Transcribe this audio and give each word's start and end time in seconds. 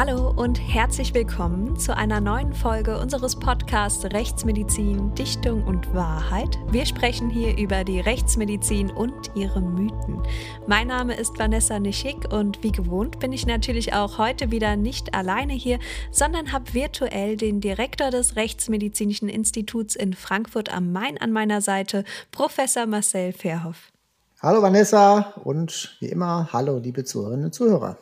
Hallo 0.00 0.30
und 0.30 0.60
herzlich 0.60 1.12
willkommen 1.12 1.76
zu 1.76 1.96
einer 1.96 2.20
neuen 2.20 2.52
Folge 2.52 3.00
unseres 3.00 3.34
Podcasts 3.34 4.04
Rechtsmedizin, 4.04 5.12
Dichtung 5.16 5.64
und 5.64 5.92
Wahrheit. 5.92 6.56
Wir 6.70 6.86
sprechen 6.86 7.28
hier 7.28 7.58
über 7.58 7.82
die 7.82 7.98
Rechtsmedizin 7.98 8.92
und 8.92 9.12
ihre 9.34 9.60
Mythen. 9.60 10.22
Mein 10.68 10.86
Name 10.86 11.16
ist 11.16 11.36
Vanessa 11.36 11.80
Nischig 11.80 12.32
und 12.32 12.62
wie 12.62 12.70
gewohnt 12.70 13.18
bin 13.18 13.32
ich 13.32 13.44
natürlich 13.44 13.92
auch 13.92 14.18
heute 14.18 14.52
wieder 14.52 14.76
nicht 14.76 15.14
alleine 15.14 15.54
hier, 15.54 15.80
sondern 16.12 16.52
habe 16.52 16.74
virtuell 16.74 17.36
den 17.36 17.60
Direktor 17.60 18.10
des 18.10 18.36
Rechtsmedizinischen 18.36 19.28
Instituts 19.28 19.96
in 19.96 20.14
Frankfurt 20.14 20.72
am 20.72 20.92
Main 20.92 21.18
an 21.18 21.32
meiner 21.32 21.60
Seite, 21.60 22.04
Professor 22.30 22.86
Marcel 22.86 23.32
Verhoff. 23.32 23.90
Hallo 24.40 24.62
Vanessa 24.62 25.32
und 25.42 25.96
wie 25.98 26.06
immer, 26.06 26.50
hallo 26.52 26.78
liebe 26.78 27.02
Zuhörerinnen 27.02 27.46
und 27.46 27.52
Zuhörer. 27.52 27.98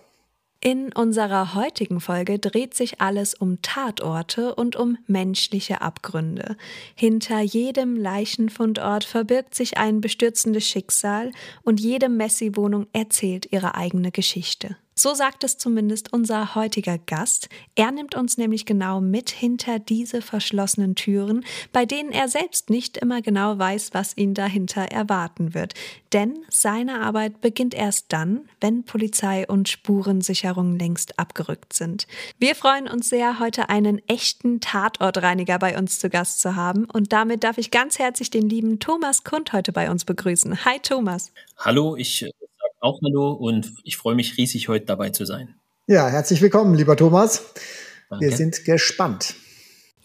In 0.60 0.92
unserer 0.92 1.54
heutigen 1.54 2.00
Folge 2.00 2.38
dreht 2.38 2.74
sich 2.74 3.00
alles 3.00 3.34
um 3.34 3.60
Tatorte 3.62 4.54
und 4.54 4.74
um 4.74 4.96
menschliche 5.06 5.80
Abgründe. 5.82 6.56
Hinter 6.94 7.40
jedem 7.40 7.96
Leichenfundort 7.96 9.04
verbirgt 9.04 9.54
sich 9.54 9.76
ein 9.76 10.00
bestürzendes 10.00 10.66
Schicksal 10.66 11.30
und 11.62 11.78
jede 11.78 12.08
Messi-Wohnung 12.08 12.86
erzählt 12.92 13.52
ihre 13.52 13.74
eigene 13.74 14.10
Geschichte. 14.10 14.76
So 14.98 15.12
sagt 15.12 15.44
es 15.44 15.58
zumindest 15.58 16.14
unser 16.14 16.54
heutiger 16.54 16.96
Gast. 16.96 17.50
Er 17.74 17.90
nimmt 17.90 18.14
uns 18.14 18.38
nämlich 18.38 18.64
genau 18.64 19.02
mit 19.02 19.28
hinter 19.28 19.78
diese 19.78 20.22
verschlossenen 20.22 20.94
Türen, 20.94 21.44
bei 21.70 21.84
denen 21.84 22.12
er 22.12 22.28
selbst 22.28 22.70
nicht 22.70 22.96
immer 22.96 23.20
genau 23.20 23.58
weiß, 23.58 23.90
was 23.92 24.16
ihn 24.16 24.32
dahinter 24.32 24.80
erwarten 24.80 25.52
wird. 25.52 25.74
Denn 26.14 26.38
seine 26.48 27.02
Arbeit 27.02 27.42
beginnt 27.42 27.74
erst 27.74 28.06
dann, 28.08 28.48
wenn 28.58 28.84
Polizei 28.84 29.46
und 29.46 29.68
Spurensicherung 29.68 30.78
längst 30.78 31.18
abgerückt 31.18 31.74
sind. 31.74 32.06
Wir 32.38 32.54
freuen 32.54 32.88
uns 32.88 33.10
sehr, 33.10 33.38
heute 33.38 33.68
einen 33.68 34.00
echten 34.08 34.60
Tatortreiniger 34.60 35.58
bei 35.58 35.76
uns 35.76 35.98
zu 35.98 36.08
Gast 36.08 36.40
zu 36.40 36.56
haben. 36.56 36.86
Und 36.86 37.12
damit 37.12 37.44
darf 37.44 37.58
ich 37.58 37.70
ganz 37.70 37.98
herzlich 37.98 38.30
den 38.30 38.48
lieben 38.48 38.80
Thomas 38.80 39.24
Kund 39.24 39.52
heute 39.52 39.72
bei 39.72 39.90
uns 39.90 40.06
begrüßen. 40.06 40.64
Hi 40.64 40.78
Thomas. 40.80 41.32
Hallo, 41.58 41.96
ich 41.96 42.24
auch 42.80 43.00
Hallo 43.04 43.32
und 43.32 43.72
ich 43.84 43.96
freue 43.96 44.14
mich 44.14 44.36
riesig, 44.36 44.68
heute 44.68 44.86
dabei 44.86 45.10
zu 45.10 45.24
sein. 45.24 45.54
Ja, 45.86 46.08
herzlich 46.08 46.42
willkommen, 46.42 46.74
lieber 46.74 46.96
Thomas. 46.96 47.54
Danke. 48.08 48.24
Wir 48.24 48.36
sind 48.36 48.64
gespannt. 48.64 49.36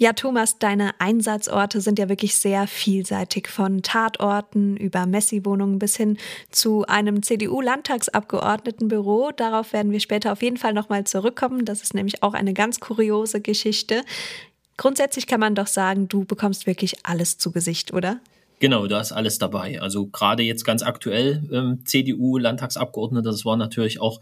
Ja, 0.01 0.13
Thomas, 0.13 0.57
deine 0.57 0.99
Einsatzorte 0.99 1.79
sind 1.79 1.99
ja 1.99 2.09
wirklich 2.09 2.35
sehr 2.35 2.65
vielseitig, 2.65 3.47
von 3.47 3.83
Tatorten 3.83 4.75
über 4.75 5.05
Messi-Wohnungen 5.05 5.77
bis 5.77 5.95
hin 5.95 6.17
zu 6.49 6.87
einem 6.87 7.21
CDU-Landtagsabgeordnetenbüro. 7.21 9.31
Darauf 9.31 9.73
werden 9.73 9.91
wir 9.91 9.99
später 9.99 10.31
auf 10.31 10.41
jeden 10.41 10.57
Fall 10.57 10.73
nochmal 10.73 11.03
zurückkommen. 11.03 11.65
Das 11.65 11.83
ist 11.83 11.93
nämlich 11.93 12.23
auch 12.23 12.33
eine 12.33 12.55
ganz 12.55 12.79
kuriose 12.79 13.41
Geschichte. 13.41 14.03
Grundsätzlich 14.75 15.27
kann 15.27 15.39
man 15.39 15.53
doch 15.53 15.67
sagen, 15.67 16.07
du 16.07 16.25
bekommst 16.25 16.65
wirklich 16.65 17.05
alles 17.05 17.37
zu 17.37 17.51
Gesicht, 17.51 17.93
oder? 17.93 18.19
Genau, 18.61 18.85
da 18.85 19.01
ist 19.01 19.11
alles 19.11 19.39
dabei. 19.39 19.81
Also 19.81 20.05
gerade 20.05 20.43
jetzt 20.43 20.63
ganz 20.65 20.83
aktuell 20.83 21.49
ähm, 21.51 21.83
CDU-Landtagsabgeordnete, 21.83 23.27
das 23.27 23.43
war 23.43 23.57
natürlich 23.57 23.99
auch 23.99 24.21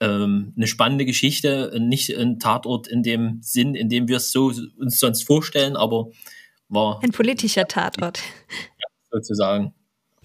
ähm, 0.00 0.52
eine 0.56 0.66
spannende 0.66 1.04
Geschichte, 1.04 1.72
nicht 1.78 2.10
ein 2.18 2.40
Tatort 2.40 2.88
in 2.88 3.04
dem 3.04 3.38
Sinn, 3.42 3.76
in 3.76 3.88
dem 3.88 4.08
wir 4.08 4.16
es 4.16 4.32
so 4.32 4.52
uns 4.76 4.98
sonst 4.98 5.22
vorstellen, 5.22 5.76
aber 5.76 6.08
war 6.68 7.00
ein 7.02 7.12
politischer 7.12 7.66
Tatort. 7.66 8.20
Ja, 8.50 8.88
sozusagen. 9.12 9.72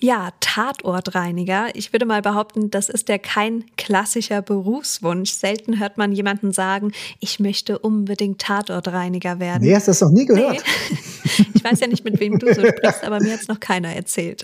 Ja, 0.02 0.32
Tatortreiniger. 0.42 1.74
Ich 1.74 1.94
würde 1.94 2.06
mal 2.06 2.22
behaupten, 2.22 2.70
das 2.70 2.90
ist 2.90 3.08
ja 3.08 3.18
kein 3.18 3.64
klassischer 3.78 4.42
Berufswunsch. 4.42 5.32
Selten 5.32 5.80
hört 5.80 5.98
man 5.98 6.12
jemanden 6.12 6.52
sagen, 6.52 6.92
ich 7.22 7.40
möchte 7.40 7.80
unbedingt 7.80 8.42
Tatortreiniger 8.42 9.40
werden. 9.40 9.64
Nee, 9.64 9.74
hast 9.74 9.88
du 9.88 9.92
das 9.92 10.02
noch 10.02 10.12
nie 10.12 10.26
gehört? 10.26 10.64
Nee. 10.64 10.98
Ich 11.54 11.64
weiß 11.64 11.80
ja 11.80 11.88
nicht, 11.88 12.04
mit 12.04 12.20
wem 12.20 12.38
du 12.38 12.54
so 12.54 12.66
sprichst, 12.66 13.04
aber 13.04 13.20
mir 13.20 13.34
hat 13.34 13.42
es 13.42 13.48
noch 13.48 13.60
keiner 13.60 13.96
erzählt. 13.96 14.44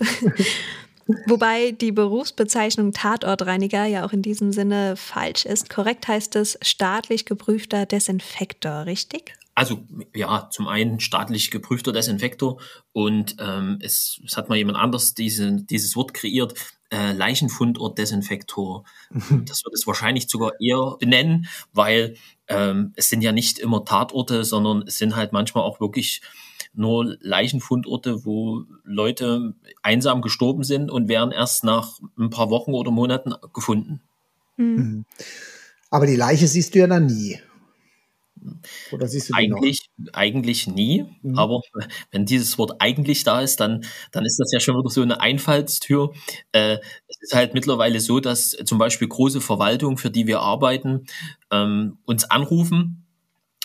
Wobei 1.26 1.72
die 1.72 1.92
Berufsbezeichnung 1.92 2.92
Tatortreiniger 2.92 3.84
ja 3.84 4.04
auch 4.04 4.12
in 4.12 4.22
diesem 4.22 4.52
Sinne 4.52 4.96
falsch 4.96 5.44
ist. 5.44 5.70
Korrekt 5.70 6.08
heißt 6.08 6.36
es 6.36 6.58
staatlich 6.62 7.24
geprüfter 7.24 7.86
Desinfektor, 7.86 8.86
richtig? 8.86 9.34
Also 9.54 9.84
ja, 10.14 10.48
zum 10.50 10.66
einen 10.66 10.98
staatlich 11.00 11.50
geprüfter 11.50 11.92
Desinfektor 11.92 12.60
und 12.92 13.36
ähm, 13.38 13.78
es, 13.82 14.20
es 14.24 14.36
hat 14.36 14.48
mal 14.48 14.56
jemand 14.56 14.78
anders 14.78 15.12
diese, 15.14 15.62
dieses 15.62 15.94
Wort 15.94 16.14
kreiert, 16.14 16.54
äh, 16.90 17.12
Leichenfundort-Desinfektor. 17.12 18.84
Mhm. 19.10 19.44
Das 19.46 19.64
wird 19.64 19.74
es 19.74 19.86
wahrscheinlich 19.86 20.28
sogar 20.28 20.52
eher 20.58 20.96
benennen, 20.98 21.48
weil 21.72 22.16
ähm, 22.48 22.92
es 22.96 23.10
sind 23.10 23.22
ja 23.22 23.32
nicht 23.32 23.58
immer 23.58 23.84
Tatorte, 23.84 24.44
sondern 24.44 24.84
es 24.86 24.98
sind 24.98 25.16
halt 25.16 25.32
manchmal 25.32 25.64
auch 25.64 25.80
wirklich 25.80 26.22
nur 26.74 27.16
Leichenfundorte, 27.20 28.24
wo 28.24 28.64
Leute 28.84 29.54
einsam 29.82 30.22
gestorben 30.22 30.64
sind 30.64 30.90
und 30.90 31.08
werden 31.08 31.32
erst 31.32 31.64
nach 31.64 31.98
ein 32.18 32.30
paar 32.30 32.50
Wochen 32.50 32.72
oder 32.72 32.90
Monaten 32.90 33.34
gefunden. 33.52 34.00
Mhm. 34.56 35.04
Aber 35.90 36.06
die 36.06 36.16
Leiche 36.16 36.48
siehst 36.48 36.74
du 36.74 36.78
ja 36.78 36.86
dann 36.86 37.06
nie. 37.06 37.38
Oder 38.90 39.08
siehst 39.08 39.30
du 39.30 39.34
eigentlich, 39.34 39.88
noch? 39.96 40.12
eigentlich 40.14 40.66
nie, 40.66 41.04
mhm. 41.22 41.38
aber 41.38 41.60
wenn 42.10 42.26
dieses 42.26 42.58
Wort 42.58 42.76
eigentlich 42.80 43.24
da 43.24 43.40
ist, 43.40 43.60
dann, 43.60 43.84
dann 44.10 44.24
ist 44.24 44.38
das 44.38 44.52
ja 44.52 44.60
schon 44.60 44.76
wieder 44.76 44.90
so 44.90 45.02
eine 45.02 45.20
Einfallstür. 45.20 46.12
Äh, 46.52 46.78
es 47.08 47.20
ist 47.20 47.34
halt 47.34 47.54
mittlerweile 47.54 48.00
so, 48.00 48.20
dass 48.20 48.50
zum 48.50 48.78
Beispiel 48.78 49.08
große 49.08 49.40
Verwaltungen, 49.40 49.96
für 49.96 50.10
die 50.10 50.26
wir 50.26 50.40
arbeiten, 50.40 51.06
ähm, 51.50 51.98
uns 52.04 52.24
anrufen 52.24 53.02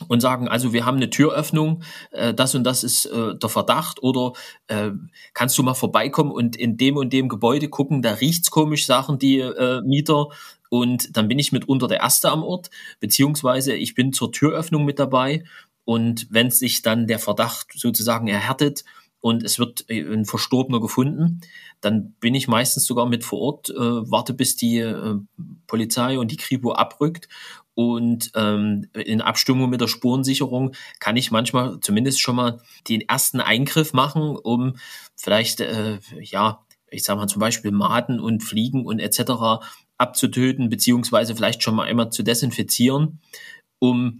und 0.07 0.21
sagen, 0.21 0.47
also 0.47 0.73
wir 0.73 0.85
haben 0.85 0.97
eine 0.97 1.09
Türöffnung, 1.09 1.83
äh, 2.11 2.33
das 2.33 2.53
und 2.53 2.63
das 2.63 2.83
ist 2.83 3.05
äh, 3.05 3.35
der 3.35 3.49
Verdacht 3.49 4.03
oder 4.03 4.33
äh, 4.67 4.91
kannst 5.33 5.57
du 5.57 5.63
mal 5.63 5.73
vorbeikommen 5.73 6.31
und 6.31 6.55
in 6.55 6.77
dem 6.77 6.97
und 6.97 7.11
dem 7.13 7.29
Gebäude 7.29 7.67
gucken, 7.69 8.01
da 8.01 8.13
riecht's 8.13 8.51
komisch, 8.51 8.85
sagen 8.85 9.17
die 9.17 9.39
äh, 9.39 9.81
Mieter 9.81 10.27
und 10.69 11.15
dann 11.15 11.27
bin 11.27 11.39
ich 11.39 11.51
mitunter 11.51 11.87
der 11.87 11.99
Erste 11.99 12.29
am 12.29 12.43
Ort, 12.43 12.69
beziehungsweise 12.99 13.73
ich 13.75 13.95
bin 13.95 14.13
zur 14.13 14.31
Türöffnung 14.31 14.85
mit 14.85 14.99
dabei. 14.99 15.43
Und 15.85 16.27
wenn 16.29 16.51
sich 16.51 16.81
dann 16.81 17.07
der 17.07 17.19
Verdacht 17.19 17.67
sozusagen 17.73 18.27
erhärtet 18.27 18.83
und 19.21 19.43
es 19.43 19.57
wird 19.57 19.89
äh, 19.89 20.01
ein 20.01 20.25
Verstorbener 20.25 20.81
gefunden, 20.81 21.41
dann 21.79 22.13
bin 22.19 22.35
ich 22.35 22.47
meistens 22.47 22.85
sogar 22.85 23.05
mit 23.05 23.23
vor 23.23 23.39
Ort, 23.39 23.69
äh, 23.69 23.75
warte 23.75 24.33
bis 24.33 24.55
die 24.55 24.79
äh, 24.79 25.15
Polizei 25.65 26.19
und 26.19 26.31
die 26.31 26.37
Kripo 26.37 26.73
abrückt. 26.73 27.29
Und 27.73 28.31
ähm, 28.35 28.87
in 28.95 29.21
Abstimmung 29.21 29.69
mit 29.69 29.79
der 29.79 29.87
Spurensicherung 29.87 30.73
kann 30.99 31.15
ich 31.15 31.29
manchmal 31.29 31.79
zumindest 31.79 32.19
schon 32.19 32.35
mal 32.35 32.59
den 32.89 33.01
ersten 33.01 33.39
Eingriff 33.39 33.93
machen, 33.93 34.35
um 34.35 34.77
vielleicht, 35.15 35.61
äh, 35.61 35.99
ja, 36.19 36.65
ich 36.89 37.03
sag 37.03 37.17
mal 37.17 37.27
zum 37.27 37.39
Beispiel 37.39 37.71
Maden 37.71 38.19
und 38.19 38.43
Fliegen 38.43 38.85
und 38.85 38.99
etc 38.99 39.61
abzutöten, 39.97 40.69
beziehungsweise 40.69 41.35
vielleicht 41.35 41.63
schon 41.63 41.75
mal 41.75 41.85
einmal 41.87 42.11
zu 42.11 42.23
desinfizieren, 42.23 43.19
um 43.79 44.19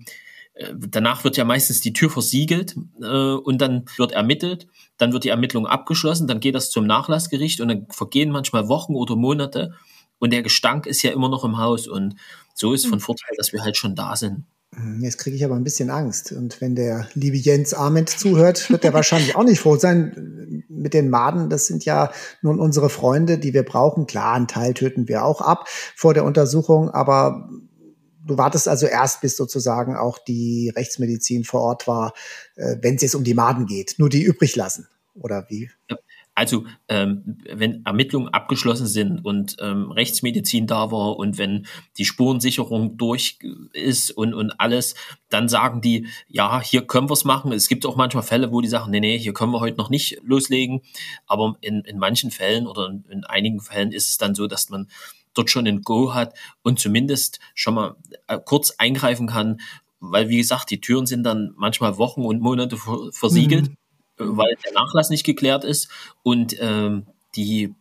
äh, 0.53 0.73
Danach 0.75 1.23
wird 1.23 1.37
ja 1.37 1.45
meistens 1.45 1.81
die 1.81 1.93
Tür 1.93 2.09
versiegelt 2.09 2.75
äh, 3.01 3.33
und 3.33 3.59
dann 3.59 3.85
wird 3.97 4.11
ermittelt, 4.11 4.67
dann 4.97 5.13
wird 5.13 5.23
die 5.23 5.29
Ermittlung 5.29 5.67
abgeschlossen, 5.67 6.27
dann 6.27 6.39
geht 6.39 6.55
das 6.55 6.71
zum 6.71 6.87
Nachlassgericht 6.87 7.61
und 7.61 7.67
dann 7.67 7.87
vergehen 7.89 8.31
manchmal 8.31 8.67
Wochen 8.67 8.95
oder 8.95 9.15
Monate 9.15 9.75
und 10.19 10.33
der 10.33 10.41
Gestank 10.41 10.85
ist 10.85 11.01
ja 11.03 11.11
immer 11.11 11.29
noch 11.29 11.43
im 11.43 11.57
Haus. 11.57 11.87
Und 11.87 12.15
so 12.53 12.73
ist 12.73 12.87
von 12.87 12.99
Vorteil, 12.99 13.35
dass 13.37 13.53
wir 13.53 13.61
halt 13.63 13.77
schon 13.77 13.95
da 13.95 14.15
sind. 14.15 14.45
Hm, 14.77 15.01
jetzt 15.01 15.17
kriege 15.17 15.35
ich 15.35 15.43
aber 15.43 15.55
ein 15.55 15.63
bisschen 15.63 15.89
Angst. 15.89 16.31
Und 16.31 16.61
wenn 16.61 16.75
der 16.75 17.07
liebe 17.15 17.37
Jens 17.37 17.73
Arment 17.73 18.09
zuhört, 18.09 18.69
wird 18.69 18.85
er 18.85 18.93
wahrscheinlich 18.93 19.35
auch 19.35 19.43
nicht 19.43 19.59
froh 19.59 19.75
sein. 19.77 20.63
Mit 20.69 20.93
den 20.93 21.09
Maden, 21.09 21.49
das 21.49 21.65
sind 21.65 21.83
ja 21.83 22.11
nun 22.41 22.59
unsere 22.59 22.89
Freunde, 22.89 23.39
die 23.39 23.53
wir 23.53 23.63
brauchen. 23.63 24.05
Klar, 24.05 24.35
einen 24.35 24.47
Teil 24.47 24.73
töten 24.75 25.07
wir 25.07 25.25
auch 25.25 25.41
ab 25.41 25.67
vor 25.95 26.13
der 26.13 26.25
Untersuchung, 26.25 26.91
aber 26.91 27.49
du 28.23 28.37
wartest 28.37 28.67
also 28.67 28.85
erst, 28.85 29.21
bis 29.21 29.35
sozusagen 29.35 29.95
auch 29.95 30.19
die 30.19 30.71
Rechtsmedizin 30.75 31.43
vor 31.43 31.61
Ort 31.61 31.87
war, 31.87 32.13
äh, 32.55 32.75
wenn 32.81 32.95
es 32.95 33.01
jetzt 33.01 33.15
um 33.15 33.23
die 33.23 33.33
Maden 33.33 33.65
geht. 33.65 33.95
Nur 33.97 34.09
die 34.09 34.21
übrig 34.21 34.55
lassen. 34.55 34.87
Oder 35.15 35.47
wie? 35.49 35.71
Ja. 35.89 35.97
Also 36.37 36.65
ähm, 36.87 37.39
wenn 37.51 37.83
Ermittlungen 37.83 38.29
abgeschlossen 38.29 38.85
sind 38.85 39.25
und 39.25 39.57
ähm, 39.59 39.89
Rechtsmedizin 39.89 40.67
da 40.67 40.91
war 40.91 41.17
und 41.17 41.39
wenn 41.39 41.65
die 41.97 42.05
Spurensicherung 42.05 42.95
durch 42.95 43.39
ist 43.73 44.11
und, 44.11 44.35
und 44.35 44.51
alles, 44.59 44.93
dann 45.29 45.49
sagen 45.49 45.81
die, 45.81 46.05
ja, 46.27 46.61
hier 46.61 46.85
können 46.85 47.09
wir 47.09 47.13
es 47.13 47.25
machen. 47.25 47.51
Es 47.53 47.67
gibt 47.67 47.87
auch 47.87 47.95
manchmal 47.95 48.21
Fälle, 48.21 48.51
wo 48.51 48.61
die 48.61 48.67
sagen, 48.67 48.91
nee, 48.91 48.99
nee, 48.99 49.17
hier 49.17 49.33
können 49.33 49.51
wir 49.51 49.61
heute 49.61 49.77
noch 49.77 49.89
nicht 49.89 50.19
loslegen. 50.21 50.81
Aber 51.25 51.55
in, 51.61 51.81
in 51.81 51.97
manchen 51.97 52.29
Fällen 52.29 52.67
oder 52.67 52.85
in, 52.85 53.03
in 53.09 53.23
einigen 53.23 53.59
Fällen 53.59 53.91
ist 53.91 54.07
es 54.07 54.19
dann 54.19 54.35
so, 54.35 54.45
dass 54.45 54.69
man 54.69 54.89
dort 55.33 55.49
schon 55.49 55.65
ein 55.65 55.81
Go 55.81 56.13
hat 56.13 56.35
und 56.61 56.77
zumindest 56.77 57.39
schon 57.55 57.73
mal 57.73 57.95
äh, 58.27 58.37
kurz 58.37 58.75
eingreifen 58.77 59.25
kann, 59.25 59.59
weil 59.99 60.29
wie 60.29 60.37
gesagt, 60.37 60.69
die 60.69 60.81
Türen 60.81 61.07
sind 61.07 61.23
dann 61.23 61.55
manchmal 61.57 61.97
Wochen 61.97 62.21
und 62.21 62.41
Monate 62.41 62.77
versiegelt. 63.11 63.69
Mhm 63.69 63.77
weil 64.17 64.55
der 64.65 64.73
Nachlass 64.73 65.09
nicht 65.09 65.25
geklärt 65.25 65.63
ist 65.63 65.89
und 66.23 66.55
ähm, 66.59 67.05
die 67.35 67.73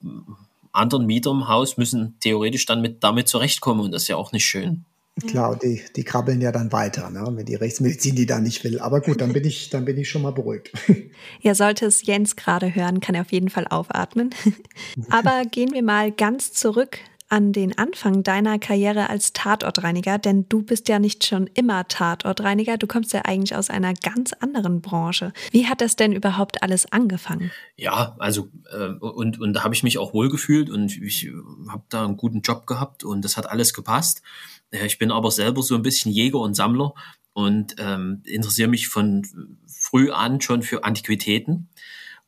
anderen 0.73 1.07
Mieter 1.07 1.31
im 1.31 1.49
Haus 1.49 1.77
müssen 1.77 2.17
theoretisch 2.21 2.67
dann 2.67 2.83
mit 2.83 3.03
damit 3.03 3.29
zurechtkommen 3.29 3.81
und 3.81 3.93
das 3.93 4.03
ist 4.03 4.09
ja 4.09 4.17
auch 4.17 4.33
nicht 4.33 4.45
schön. 4.45 4.85
Klar, 5.27 5.53
und 5.53 5.63
die, 5.63 5.83
die 5.97 6.05
krabbeln 6.05 6.43
ja 6.43 6.53
dann 6.53 6.73
weiter, 6.73 7.09
ne? 7.09 7.25
wenn 7.31 7.47
die 7.47 7.55
Rechtsmedizin 7.55 8.15
die 8.15 8.27
da 8.27 8.39
nicht 8.39 8.65
will. 8.65 8.79
Aber 8.81 9.01
gut, 9.01 9.23
dann 9.23 9.33
bin 9.33 9.47
ich, 9.47 9.71
dann 9.71 9.87
bin 9.87 9.97
ich 9.97 10.11
schon 10.11 10.21
mal 10.23 10.33
beruhigt. 10.33 10.73
Ja, 11.41 11.55
sollte 11.55 11.87
es 11.87 12.05
Jens 12.05 12.37
gerade 12.37 12.75
hören, 12.75 13.01
kann 13.01 13.15
er 13.15 13.23
auf 13.23 13.33
jeden 13.33 13.49
Fall 13.49 13.67
aufatmen. 13.67 14.35
Aber 15.11 15.45
gehen 15.51 15.73
wir 15.73 15.83
mal 15.83 16.13
ganz 16.13 16.53
zurück 16.53 16.99
an 17.29 17.53
den 17.53 17.77
Anfang 17.77 18.23
deiner 18.23 18.59
Karriere 18.59 19.11
als 19.11 19.33
Tatortreiniger, 19.33 20.19
denn 20.19 20.49
du 20.49 20.63
bist 20.63 20.89
ja 20.89 20.99
nicht 20.99 21.27
schon 21.27 21.49
immer 21.55 21.89
Tatortreiniger, 21.89 22.77
du 22.77 22.87
kommst 22.87 23.13
ja 23.13 23.23
eigentlich 23.25 23.57
aus 23.57 23.69
einer 23.69 23.95
ganz 23.95 24.33
anderen 24.33 24.81
Branche. 24.81 25.33
Wie 25.51 25.67
hat 25.67 25.81
das 25.81 25.97
denn 25.97 26.13
überhaupt 26.13 26.63
alles 26.63 26.91
angefangen? 26.93 27.51
Ja, 27.77 28.15
also 28.19 28.49
äh, 28.71 28.89
und, 29.01 29.41
und 29.41 29.55
da 29.55 29.65
habe 29.65 29.75
ich 29.75 29.83
mich 29.83 29.99
auch 29.99 30.15
wohlgefühlt 30.15 30.71
und 30.71 30.97
ich 30.97 31.31
habe 31.69 31.85
da 31.89 32.05
einen 32.05 32.17
guten 32.17 32.43
Job 32.43 32.67
gehabt 32.67 33.03
und 33.03 33.25
das 33.25 33.37
hat 33.37 33.51
alles 33.51 33.75
gepasst. 33.75 34.23
Ich 34.71 34.99
bin 34.99 35.11
aber 35.11 35.31
selber 35.31 35.63
so 35.63 35.75
ein 35.75 35.83
bisschen 35.83 36.13
Jäger 36.13 36.39
und 36.39 36.55
Sammler 36.55 36.95
und 37.33 37.75
ähm, 37.79 38.23
interessiere 38.25 38.69
mich 38.69 38.89
von 38.89 39.27
früh 39.67 40.11
an 40.11 40.41
schon 40.41 40.63
für 40.63 40.85
Antiquitäten 40.85 41.69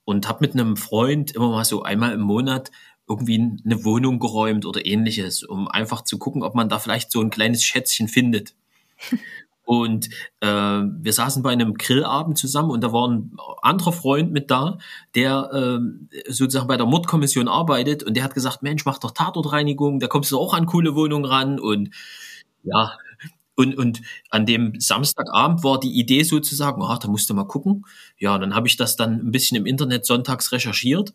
und 0.04 0.28
habe 0.28 0.40
mit 0.40 0.54
einem 0.54 0.76
Freund 0.76 1.32
immer 1.32 1.50
mal 1.50 1.64
so 1.64 1.82
einmal 1.82 2.12
im 2.12 2.20
Monat 2.20 2.70
irgendwie 3.08 3.40
eine 3.64 3.84
Wohnung 3.84 4.18
geräumt 4.18 4.66
oder 4.66 4.84
ähnliches, 4.84 5.42
um 5.42 5.68
einfach 5.68 6.02
zu 6.02 6.18
gucken, 6.18 6.42
ob 6.42 6.54
man 6.54 6.68
da 6.68 6.78
vielleicht 6.78 7.10
so 7.10 7.20
ein 7.20 7.30
kleines 7.30 7.64
Schätzchen 7.64 8.08
findet. 8.08 8.54
Und 9.64 10.08
äh, 10.40 10.46
wir 10.46 11.12
saßen 11.12 11.42
bei 11.42 11.50
einem 11.50 11.74
Grillabend 11.74 12.38
zusammen 12.38 12.70
und 12.70 12.80
da 12.80 12.90
war 12.90 13.06
ein 13.06 13.36
anderer 13.60 13.92
Freund 13.92 14.32
mit 14.32 14.50
da, 14.50 14.78
der 15.14 15.50
äh, 15.52 16.32
sozusagen 16.32 16.68
bei 16.68 16.78
der 16.78 16.86
Mordkommission 16.86 17.48
arbeitet 17.48 18.02
und 18.02 18.14
der 18.14 18.24
hat 18.24 18.32
gesagt, 18.32 18.62
Mensch, 18.62 18.86
mach 18.86 18.96
doch 18.96 19.10
Tatortreinigung, 19.10 20.00
da 20.00 20.06
kommst 20.06 20.32
du 20.32 20.38
auch 20.38 20.54
an 20.54 20.64
coole 20.64 20.94
Wohnungen 20.94 21.26
ran 21.26 21.60
und 21.60 21.90
ja, 22.62 22.96
und, 23.56 23.76
und 23.76 24.00
an 24.30 24.46
dem 24.46 24.80
Samstagabend 24.80 25.62
war 25.64 25.78
die 25.78 25.98
Idee 26.00 26.22
sozusagen, 26.22 26.80
ach, 26.82 26.98
da 26.98 27.08
musst 27.08 27.28
du 27.28 27.34
mal 27.34 27.44
gucken. 27.44 27.84
Ja, 28.16 28.38
dann 28.38 28.54
habe 28.54 28.68
ich 28.68 28.78
das 28.78 28.96
dann 28.96 29.16
ein 29.16 29.32
bisschen 29.32 29.58
im 29.58 29.66
Internet 29.66 30.06
sonntags 30.06 30.50
recherchiert 30.52 31.12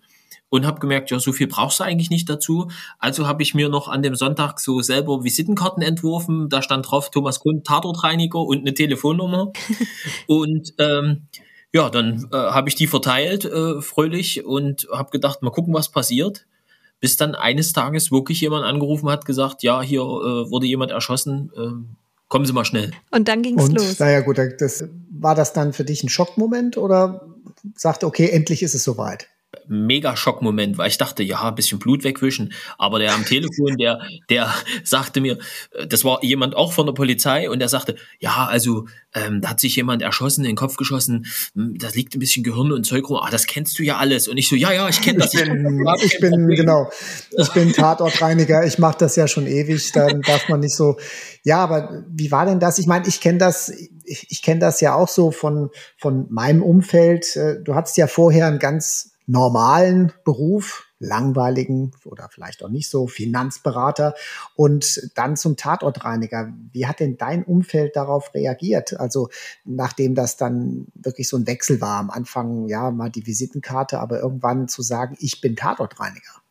und 0.50 0.66
habe 0.66 0.80
gemerkt, 0.80 1.12
ja, 1.12 1.20
so 1.20 1.32
viel 1.32 1.48
brauchst 1.48 1.80
du 1.80 1.84
eigentlich 1.84 2.10
nicht 2.10 2.30
dazu. 2.30 2.70
Also 3.00 3.28
habe 3.28 3.44
ich 3.44 3.54
mir 3.54 3.70
noch 3.70 3.88
an 3.88 4.02
dem 4.02 4.16
Sonntag 4.16 4.60
so 4.60 4.82
selber 4.82 5.24
Visitenkarten 5.24 5.84
entworfen. 5.84 6.50
Da 6.50 6.62
stand 6.62 6.90
drauf 6.90 7.12
Thomas 7.12 7.40
Kuhn, 7.40 7.64
Tatortreiniger 7.64 8.40
und 8.40 8.60
eine 8.60 8.74
Telefonnummer. 8.74 9.52
und 10.28 10.74
ähm, 10.80 11.28
ja, 11.74 11.90
dann 11.90 12.28
äh, 12.32 12.38
habe 12.38 12.70
ich 12.70 12.76
die 12.76 12.88
verteilt, 12.88 13.46
äh, 13.46 13.82
fröhlich, 13.82 14.46
und 14.46 14.88
habe 14.92 15.10
gedacht, 15.10 15.42
mal 15.42 15.50
gucken, 15.50 15.74
was 15.74 15.90
passiert. 15.90 16.46
Bis 17.00 17.18
dann 17.18 17.36
eines 17.36 17.74
Tages 17.74 18.12
wirklich 18.12 18.40
jemand 18.42 18.64
angerufen 18.64 19.10
hat, 19.10 19.26
gesagt, 19.26 19.64
ja, 19.64 19.82
hier 19.82 20.02
äh, 20.02 20.52
wurde 20.52 20.68
jemand 20.68 20.92
erschossen, 20.92 21.52
äh, 21.58 21.94
kommen 22.30 22.46
Sie 22.46 22.54
mal 22.54 22.64
schnell. 22.64 22.92
Und 23.12 23.28
dann 23.28 23.42
ging 23.42 23.60
es 23.60 23.72
los. 23.72 24.00
Naja 24.00 24.22
gut, 24.22 24.40
das, 24.60 24.86
war 25.10 25.36
das 25.36 25.54
dann 25.54 25.74
für 25.74 25.84
dich 25.84 26.04
ein 26.04 26.10
Schockmoment 26.10 26.78
oder 26.78 27.28
sagte, 27.76 28.06
okay, 28.06 28.30
endlich 28.30 28.64
ist 28.64 28.76
es 28.76 28.84
soweit? 28.84 29.28
Mega 29.68 30.16
Schockmoment, 30.16 30.78
weil 30.78 30.90
ich 30.90 30.98
dachte, 30.98 31.24
ja, 31.24 31.42
ein 31.44 31.56
bisschen 31.56 31.80
Blut 31.80 32.04
wegwischen. 32.04 32.54
Aber 32.78 33.00
der 33.00 33.14
am 33.14 33.26
Telefon, 33.26 33.78
der, 33.78 34.02
der 34.30 34.54
sagte 34.84 35.22
mir, 35.22 35.38
äh, 35.72 35.88
das 35.88 36.04
war 36.04 36.24
jemand 36.24 36.56
auch 36.56 36.74
von 36.74 36.86
der 36.86 36.94
Polizei 36.94 37.50
und 37.50 37.60
der 37.60 37.70
sagte, 37.70 37.96
ja, 38.20 38.48
also 38.48 38.88
ähm, 39.14 39.42
da 39.42 39.50
hat 39.50 39.60
sich 39.60 39.76
jemand 39.76 40.02
erschossen, 40.02 40.42
in 40.42 40.52
den 40.52 40.56
Kopf 40.56 40.76
geschossen, 40.76 41.26
hm, 41.56 41.78
da 41.78 41.90
liegt 41.90 42.16
ein 42.16 42.20
bisschen 42.20 42.44
Gehirn 42.44 42.72
und 42.72 42.86
Zeug 42.86 43.10
rum, 43.10 43.20
ah, 43.22 43.30
das 43.30 43.46
kennst 43.46 43.78
du 43.80 43.84
ja 43.84 43.98
alles. 43.98 44.28
Und 44.28 44.38
ich 44.38 44.50
so, 44.50 44.56
ja, 44.56 44.72
ja, 44.72 44.90
ich 44.90 45.02
kenne 45.02 45.20
das. 45.20 45.34
Ich 45.34 45.44
bin, 45.44 45.86
ich 46.04 46.20
bin 46.20 46.48
genau, 46.50 46.90
ich 47.38 47.50
bin 47.54 47.74
Tatortreiniger, 47.74 48.66
ich 48.66 48.80
mache 48.80 48.98
das 49.00 49.16
ja 49.16 49.28
schon 49.28 49.48
ewig, 49.48 49.92
dann 49.92 50.22
darf 50.22 50.50
man 50.50 50.62
nicht 50.62 50.76
so, 50.76 50.98
ja, 51.44 51.58
aber 51.58 52.04
wie 52.10 52.32
war 52.32 52.46
denn 52.46 52.60
das? 52.60 52.80
Ich 52.80 52.88
meine, 52.88 53.08
ich 53.08 53.22
kenne 53.22 53.38
das, 53.38 53.70
ich, 53.70 54.28
ich 54.30 54.42
kenne 54.42 54.60
das 54.60 54.82
ja 54.82 54.96
auch 54.96 55.08
so 55.08 55.32
von, 55.32 55.70
von 55.98 56.28
meinem 56.30 56.64
Umfeld. 56.64 57.36
Äh, 57.36 57.62
du 57.64 57.76
hattest 57.76 57.98
ja 57.98 58.08
vorher 58.08 58.48
ein 58.48 58.60
ganz 58.60 59.13
normalen 59.26 60.12
Beruf, 60.26 60.86
langweiligen 61.00 61.92
oder 62.06 62.30
vielleicht 62.30 62.64
auch 62.64 62.70
nicht 62.70 62.90
so, 62.90 63.08
Finanzberater 63.08 64.16
und 64.56 65.10
dann 65.16 65.36
zum 65.36 65.58
Tatortreiniger. 65.58 66.54
Wie 66.72 66.88
hat 66.88 67.00
denn 67.00 67.18
dein 67.18 67.44
Umfeld 67.44 67.96
darauf 67.96 68.34
reagiert? 68.34 69.00
Also 69.00 69.30
nachdem 69.66 70.16
das 70.16 70.38
dann 70.38 70.88
wirklich 70.96 71.28
so 71.28 71.38
ein 71.38 71.48
Wechsel 71.48 71.82
war, 71.82 72.00
am 72.00 72.10
Anfang 72.10 72.68
ja 72.68 72.92
mal 72.92 73.10
die 73.10 73.28
Visitenkarte, 73.28 74.00
aber 74.00 74.20
irgendwann 74.20 74.68
zu 74.68 74.82
sagen, 74.82 75.16
ich 75.20 75.42
bin 75.42 75.56
Tatortreiniger. 75.56 76.42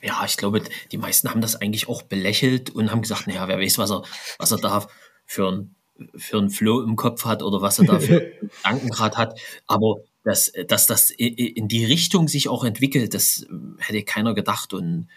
Ja, 0.00 0.24
ich 0.24 0.36
glaube, 0.36 0.62
die 0.92 0.98
meisten 0.98 1.28
haben 1.28 1.42
das 1.42 1.56
eigentlich 1.56 1.88
auch 1.88 2.02
belächelt 2.02 2.70
und 2.70 2.90
haben 2.90 3.02
gesagt, 3.02 3.26
naja, 3.26 3.48
wer 3.48 3.58
weiß, 3.58 3.78
was 3.78 3.90
er, 3.90 4.02
was 4.38 4.50
er 4.50 4.58
da 4.58 4.86
für 5.26 5.48
ein 5.48 5.74
für 6.16 6.38
einen 6.38 6.50
Flow 6.50 6.82
im 6.82 6.96
Kopf 6.96 7.24
hat 7.24 7.42
oder 7.42 7.60
was 7.60 7.78
er 7.78 7.84
da 7.84 8.00
für 8.00 8.20
Gedanken 8.40 8.88
gerade 8.88 9.16
hat. 9.16 9.40
Aber 9.66 9.98
dass, 10.24 10.52
dass 10.68 10.86
das 10.86 11.10
in 11.10 11.68
die 11.68 11.84
Richtung 11.84 12.28
sich 12.28 12.48
auch 12.48 12.64
entwickelt, 12.64 13.14
das 13.14 13.46
ähm, 13.48 13.76
hätte 13.80 14.02
keiner 14.04 14.34
gedacht 14.34 14.72
und 14.72 15.08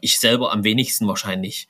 ich 0.00 0.18
selber 0.18 0.52
am 0.52 0.64
wenigsten 0.64 1.06
wahrscheinlich. 1.06 1.68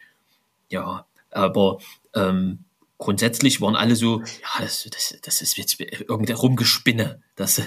Ja, 0.70 1.06
aber 1.31 1.78
ähm, 2.14 2.64
grundsätzlich 2.98 3.60
waren 3.60 3.76
alle 3.76 3.96
so, 3.96 4.20
ja, 4.20 4.60
das, 4.62 4.88
das, 4.90 5.19
das 5.22 5.42
ist 5.42 5.56
jetzt 5.56 5.81
irgendein 5.81 6.36
Rumgespinne. 6.36 7.20
Das, 7.36 7.60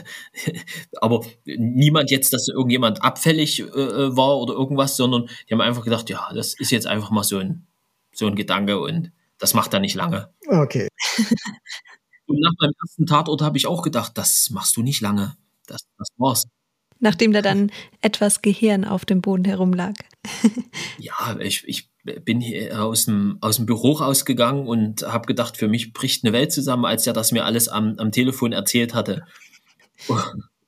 aber 1.01 1.25
niemand 1.45 2.11
jetzt, 2.11 2.33
dass 2.33 2.47
irgendjemand 2.47 3.03
abfällig 3.03 3.59
äh, 3.59 4.15
war 4.15 4.37
oder 4.37 4.53
irgendwas, 4.53 4.95
sondern 4.95 5.29
die 5.47 5.53
haben 5.53 5.61
einfach 5.61 5.83
gedacht, 5.83 6.09
ja, 6.09 6.29
das 6.33 6.53
ist 6.53 6.71
jetzt 6.71 6.87
einfach 6.87 7.11
mal 7.11 7.23
so 7.23 7.37
ein, 7.39 7.65
so 8.13 8.27
ein 8.27 8.35
Gedanke 8.35 8.79
und 8.79 9.11
das 9.37 9.53
macht 9.53 9.73
er 9.73 9.79
nicht 9.79 9.95
lange. 9.95 10.29
Okay. 10.47 10.87
Und 12.27 12.39
nach 12.39 12.53
meinem 12.59 12.73
ersten 12.81 13.05
Tatort 13.05 13.41
habe 13.41 13.57
ich 13.57 13.67
auch 13.67 13.81
gedacht, 13.81 14.17
das 14.17 14.49
machst 14.51 14.77
du 14.77 14.83
nicht 14.83 15.01
lange. 15.01 15.35
Das, 15.65 15.87
das 15.97 16.09
war's. 16.17 16.45
Nachdem 16.99 17.31
da 17.31 17.41
dann 17.41 17.71
etwas 18.01 18.41
Gehirn 18.41 18.83
auf 18.83 19.05
dem 19.05 19.21
Boden 19.21 19.45
herumlag. 19.45 19.93
ja, 20.97 21.37
ich, 21.39 21.63
ich 21.67 21.89
bin 22.03 22.41
hier 22.41 22.83
aus 22.83 23.05
dem, 23.05 23.37
aus 23.41 23.57
dem 23.57 23.65
Büro 23.65 23.93
rausgegangen 23.93 24.67
und 24.67 25.03
habe 25.03 25.27
gedacht, 25.27 25.57
für 25.57 25.67
mich 25.67 25.93
bricht 25.93 26.23
eine 26.23 26.33
Welt 26.33 26.51
zusammen, 26.51 26.85
als 26.85 27.05
er 27.05 27.13
das 27.13 27.31
mir 27.31 27.45
alles 27.45 27.67
am, 27.67 27.95
am 27.97 28.11
Telefon 28.11 28.51
erzählt 28.51 28.93
hatte. 28.93 29.25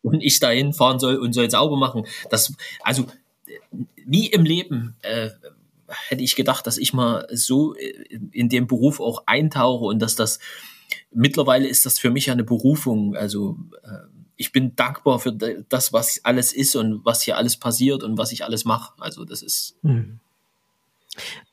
Und 0.02 0.22
ich 0.22 0.40
dahin 0.40 0.72
fahren 0.72 0.98
soll 0.98 1.18
und 1.18 1.34
soll 1.34 1.50
sauber 1.52 1.76
machen. 1.76 2.06
Das, 2.30 2.54
also, 2.84 3.06
nie 4.06 4.28
im 4.28 4.46
Leben 4.46 4.96
äh, 5.02 5.30
hätte 5.88 6.24
ich 6.24 6.38
gedacht, 6.38 6.66
dass 6.66 6.78
ich 6.78 6.94
mal 6.94 7.28
so 7.34 7.74
in 8.32 8.48
dem 8.48 8.66
Beruf 8.66 9.02
auch 9.02 9.24
eintauche 9.26 9.84
und 9.84 10.00
dass 10.00 10.16
das 10.16 10.40
mittlerweile 11.12 11.68
ist 11.68 11.86
das 11.86 12.00
für 12.00 12.12
mich 12.12 12.32
eine 12.32 12.44
Berufung. 12.44 13.16
Also 13.16 13.58
äh, 13.84 14.08
ich 14.36 14.52
bin 14.52 14.76
dankbar 14.76 15.20
für 15.20 15.34
das, 15.34 15.92
was 15.92 16.22
alles 16.24 16.54
ist 16.54 16.76
und 16.76 17.04
was 17.04 17.22
hier 17.22 17.38
alles 17.38 17.58
passiert 17.58 18.04
und 18.04 18.18
was 18.18 18.32
ich 18.32 18.44
alles 18.44 18.66
mache. 18.66 18.94
Also 19.00 19.26
das 19.26 19.42
ist. 19.42 19.76
Mhm. 19.82 20.20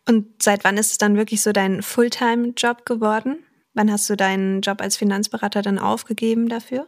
Und 0.07 0.41
seit 0.41 0.63
wann 0.65 0.77
ist 0.77 0.93
es 0.93 0.99
dann 0.99 1.17
wirklich 1.17 1.43
so 1.43 1.53
dein 1.53 1.83
Fulltime-Job 1.83 2.87
geworden? 2.87 3.39
Wann 3.75 3.91
hast 3.91 4.09
du 4.09 4.17
deinen 4.17 4.61
Job 4.61 4.81
als 4.81 4.97
Finanzberater 4.97 5.63
dann 5.63 5.79
aufgegeben 5.79 6.49
dafür? 6.49 6.87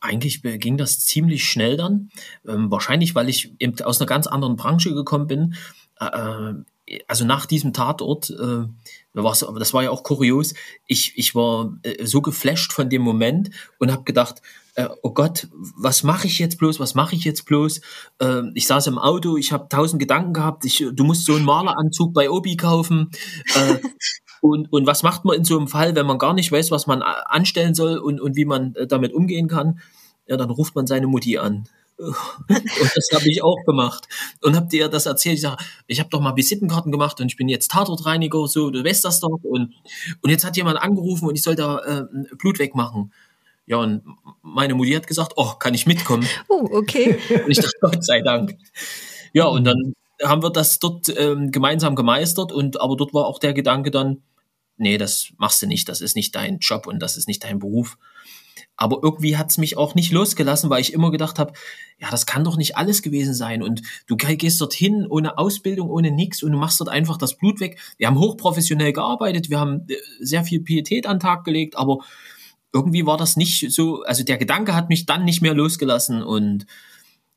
Eigentlich 0.00 0.42
ging 0.42 0.76
das 0.76 1.00
ziemlich 1.00 1.44
schnell 1.44 1.76
dann. 1.76 2.10
Ähm, 2.46 2.70
wahrscheinlich, 2.70 3.14
weil 3.14 3.28
ich 3.28 3.52
aus 3.84 4.00
einer 4.00 4.08
ganz 4.08 4.26
anderen 4.26 4.56
Branche 4.56 4.92
gekommen 4.92 5.26
bin. 5.26 5.54
Äh, 6.00 6.06
äh 6.06 6.54
also 7.06 7.24
nach 7.24 7.46
diesem 7.46 7.72
Tatort, 7.72 8.30
äh, 8.30 8.66
das 9.14 9.74
war 9.74 9.82
ja 9.82 9.90
auch 9.90 10.02
kurios, 10.02 10.54
ich, 10.86 11.12
ich 11.16 11.34
war 11.34 11.76
äh, 11.82 12.04
so 12.06 12.20
geflasht 12.20 12.72
von 12.72 12.88
dem 12.88 13.02
Moment 13.02 13.50
und 13.78 13.92
habe 13.92 14.04
gedacht, 14.04 14.42
äh, 14.74 14.88
oh 15.02 15.12
Gott, 15.12 15.48
was 15.76 16.02
mache 16.02 16.26
ich 16.26 16.38
jetzt 16.38 16.58
bloß, 16.58 16.80
was 16.80 16.94
mache 16.94 17.14
ich 17.14 17.24
jetzt 17.24 17.44
bloß? 17.44 17.80
Äh, 18.20 18.42
ich 18.54 18.66
saß 18.66 18.86
im 18.86 18.98
Auto, 18.98 19.36
ich 19.36 19.52
habe 19.52 19.68
tausend 19.68 20.00
Gedanken 20.00 20.32
gehabt, 20.32 20.64
ich, 20.64 20.84
du 20.92 21.04
musst 21.04 21.26
so 21.26 21.34
einen 21.34 21.44
Maleranzug 21.44 22.14
bei 22.14 22.30
Obi 22.30 22.56
kaufen. 22.56 23.10
Äh, 23.54 23.78
und, 24.40 24.72
und 24.72 24.86
was 24.86 25.02
macht 25.02 25.24
man 25.24 25.36
in 25.36 25.44
so 25.44 25.58
einem 25.58 25.68
Fall, 25.68 25.94
wenn 25.94 26.06
man 26.06 26.18
gar 26.18 26.34
nicht 26.34 26.50
weiß, 26.50 26.70
was 26.70 26.86
man 26.86 27.02
anstellen 27.02 27.74
soll 27.74 27.98
und, 27.98 28.20
und 28.20 28.36
wie 28.36 28.44
man 28.44 28.74
äh, 28.74 28.86
damit 28.86 29.12
umgehen 29.12 29.48
kann? 29.48 29.80
Ja, 30.26 30.36
dann 30.36 30.50
ruft 30.50 30.76
man 30.76 30.86
seine 30.86 31.08
Mutti 31.08 31.38
an. 31.38 31.68
Und 32.00 32.90
das 32.94 33.08
habe 33.12 33.28
ich 33.28 33.42
auch 33.42 33.58
gemacht. 33.66 34.08
Und 34.40 34.56
habe 34.56 34.68
dir 34.68 34.88
das 34.88 35.06
erzählt. 35.06 35.36
Ich 35.36 35.42
sage, 35.42 35.62
ich 35.86 36.00
habe 36.00 36.10
doch 36.10 36.20
mal 36.20 36.36
Visitenkarten 36.36 36.90
gemacht 36.90 37.20
und 37.20 37.26
ich 37.26 37.36
bin 37.36 37.48
jetzt 37.48 37.70
Tatortreiniger, 37.70 38.46
so, 38.46 38.70
du 38.70 38.84
weißt 38.84 39.04
das 39.04 39.20
doch. 39.20 39.38
Und, 39.42 39.74
und 40.20 40.30
jetzt 40.30 40.44
hat 40.44 40.56
jemand 40.56 40.80
angerufen 40.80 41.28
und 41.28 41.34
ich 41.34 41.42
soll 41.42 41.56
da 41.56 41.78
äh, 41.78 42.04
Blut 42.36 42.58
wegmachen. 42.58 43.12
Ja, 43.66 43.76
und 43.76 44.02
meine 44.42 44.74
Mutti 44.74 44.92
hat 44.92 45.06
gesagt, 45.06 45.34
oh, 45.36 45.52
kann 45.58 45.74
ich 45.74 45.86
mitkommen? 45.86 46.26
Oh, 46.48 46.68
okay. 46.72 47.18
Und 47.44 47.50
ich 47.50 47.58
dachte, 47.58 47.78
Gott 47.80 48.04
sei 48.04 48.20
Dank. 48.20 48.56
Ja, 49.32 49.44
und 49.44 49.62
dann 49.62 49.94
haben 50.24 50.42
wir 50.42 50.50
das 50.50 50.80
dort 50.80 51.08
ähm, 51.16 51.52
gemeinsam 51.52 51.94
gemeistert 51.94 52.50
und 52.50 52.80
aber 52.80 52.96
dort 52.96 53.14
war 53.14 53.26
auch 53.26 53.38
der 53.38 53.54
Gedanke 53.54 53.90
dann, 53.92 54.22
nee, 54.76 54.98
das 54.98 55.32
machst 55.38 55.62
du 55.62 55.66
nicht, 55.66 55.88
das 55.88 56.00
ist 56.00 56.16
nicht 56.16 56.34
dein 56.34 56.58
Job 56.58 56.86
und 56.88 56.98
das 57.00 57.16
ist 57.16 57.28
nicht 57.28 57.44
dein 57.44 57.58
Beruf. 57.60 57.96
Aber 58.80 59.00
irgendwie 59.02 59.36
hat 59.36 59.50
es 59.50 59.58
mich 59.58 59.76
auch 59.76 59.94
nicht 59.94 60.10
losgelassen, 60.10 60.70
weil 60.70 60.80
ich 60.80 60.94
immer 60.94 61.10
gedacht 61.10 61.38
habe, 61.38 61.52
ja, 61.98 62.10
das 62.10 62.24
kann 62.24 62.44
doch 62.44 62.56
nicht 62.56 62.78
alles 62.78 63.02
gewesen 63.02 63.34
sein. 63.34 63.62
Und 63.62 63.82
du 64.06 64.16
gehst 64.16 64.58
dorthin 64.58 65.06
ohne 65.06 65.36
Ausbildung, 65.36 65.90
ohne 65.90 66.10
nichts 66.10 66.42
und 66.42 66.52
du 66.52 66.58
machst 66.58 66.80
dort 66.80 66.88
einfach 66.88 67.18
das 67.18 67.36
Blut 67.36 67.60
weg. 67.60 67.78
Wir 67.98 68.06
haben 68.06 68.18
hochprofessionell 68.18 68.94
gearbeitet, 68.94 69.50
wir 69.50 69.60
haben 69.60 69.84
äh, 69.88 69.96
sehr 70.20 70.44
viel 70.44 70.60
Pietät 70.60 71.06
an 71.06 71.16
den 71.16 71.20
Tag 71.20 71.44
gelegt, 71.44 71.76
aber 71.76 71.98
irgendwie 72.72 73.04
war 73.04 73.18
das 73.18 73.36
nicht 73.36 73.70
so, 73.70 74.02
also 74.04 74.24
der 74.24 74.38
Gedanke 74.38 74.74
hat 74.74 74.88
mich 74.88 75.04
dann 75.04 75.26
nicht 75.26 75.42
mehr 75.42 75.52
losgelassen 75.52 76.22
und 76.22 76.64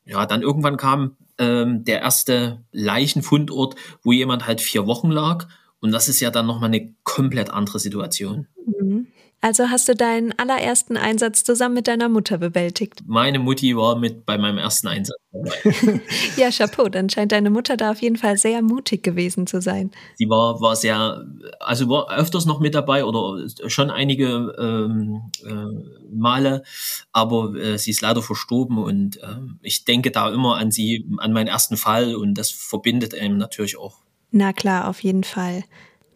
ja, 0.05 0.25
dann 0.25 0.43
irgendwann 0.43 0.77
kam 0.77 1.17
ähm, 1.39 1.83
der 1.83 1.99
erste 1.99 2.63
Leichenfundort, 2.71 3.75
wo 4.01 4.13
jemand 4.13 4.47
halt 4.47 4.61
vier 4.61 4.87
Wochen 4.87 5.11
lag 5.11 5.47
und 5.81 5.91
das 5.91 6.07
ist 6.07 6.21
ja 6.21 6.31
dann 6.31 6.45
nochmal 6.45 6.69
eine 6.69 6.93
komplett 7.03 7.49
andere 7.49 7.79
Situation. 7.79 8.47
Mhm. 8.65 9.07
Also 9.43 9.69
hast 9.69 9.89
du 9.89 9.93
deinen 9.93 10.31
allerersten 10.39 10.95
Einsatz 10.95 11.43
zusammen 11.43 11.75
mit 11.75 11.89
deiner 11.89 12.07
Mutter 12.07 12.37
bewältigt? 12.37 13.01
Meine 13.05 13.39
Mutti 13.39 13.75
war 13.75 13.97
mit 13.97 14.25
bei 14.25 14.37
meinem 14.37 14.57
ersten 14.57 14.87
Einsatz 14.87 15.17
dabei. 15.33 16.01
ja, 16.37 16.49
Chapeau, 16.49 16.87
dann 16.87 17.09
scheint 17.09 17.33
deine 17.33 17.49
Mutter 17.49 17.75
da 17.75 17.91
auf 17.91 18.01
jeden 18.01 18.15
Fall 18.15 18.37
sehr 18.37 18.61
mutig 18.61 19.03
gewesen 19.03 19.45
zu 19.45 19.59
sein. 19.59 19.91
Sie 20.15 20.29
war, 20.29 20.61
war 20.61 20.77
sehr, 20.77 21.25
also 21.59 21.89
war 21.89 22.09
öfters 22.17 22.45
noch 22.45 22.61
mit 22.61 22.73
dabei 22.73 23.03
oder 23.03 23.45
schon 23.67 23.89
einige 23.89 24.55
ähm, 24.57 25.23
äh, 25.45 26.15
Male, 26.15 26.63
aber 27.11 27.53
äh, 27.55 27.77
sie 27.77 27.91
ist 27.91 27.99
leider 27.99 28.21
verstorben 28.21 28.77
und 28.77 29.17
äh, 29.17 29.25
ich 29.61 29.83
denke 29.83 30.11
da 30.11 30.31
immer 30.31 30.55
an 30.55 30.71
sie, 30.71 31.05
an 31.17 31.33
meinen 31.33 31.47
ersten 31.47 31.75
Fall 31.75 32.15
und 32.15 32.35
das 32.35 32.49
verbindet 32.49 33.13
einem 33.13 33.35
natürlich 33.35 33.77
auch. 33.77 33.97
Na 34.31 34.53
klar, 34.53 34.87
auf 34.87 35.03
jeden 35.03 35.25
Fall. 35.25 35.65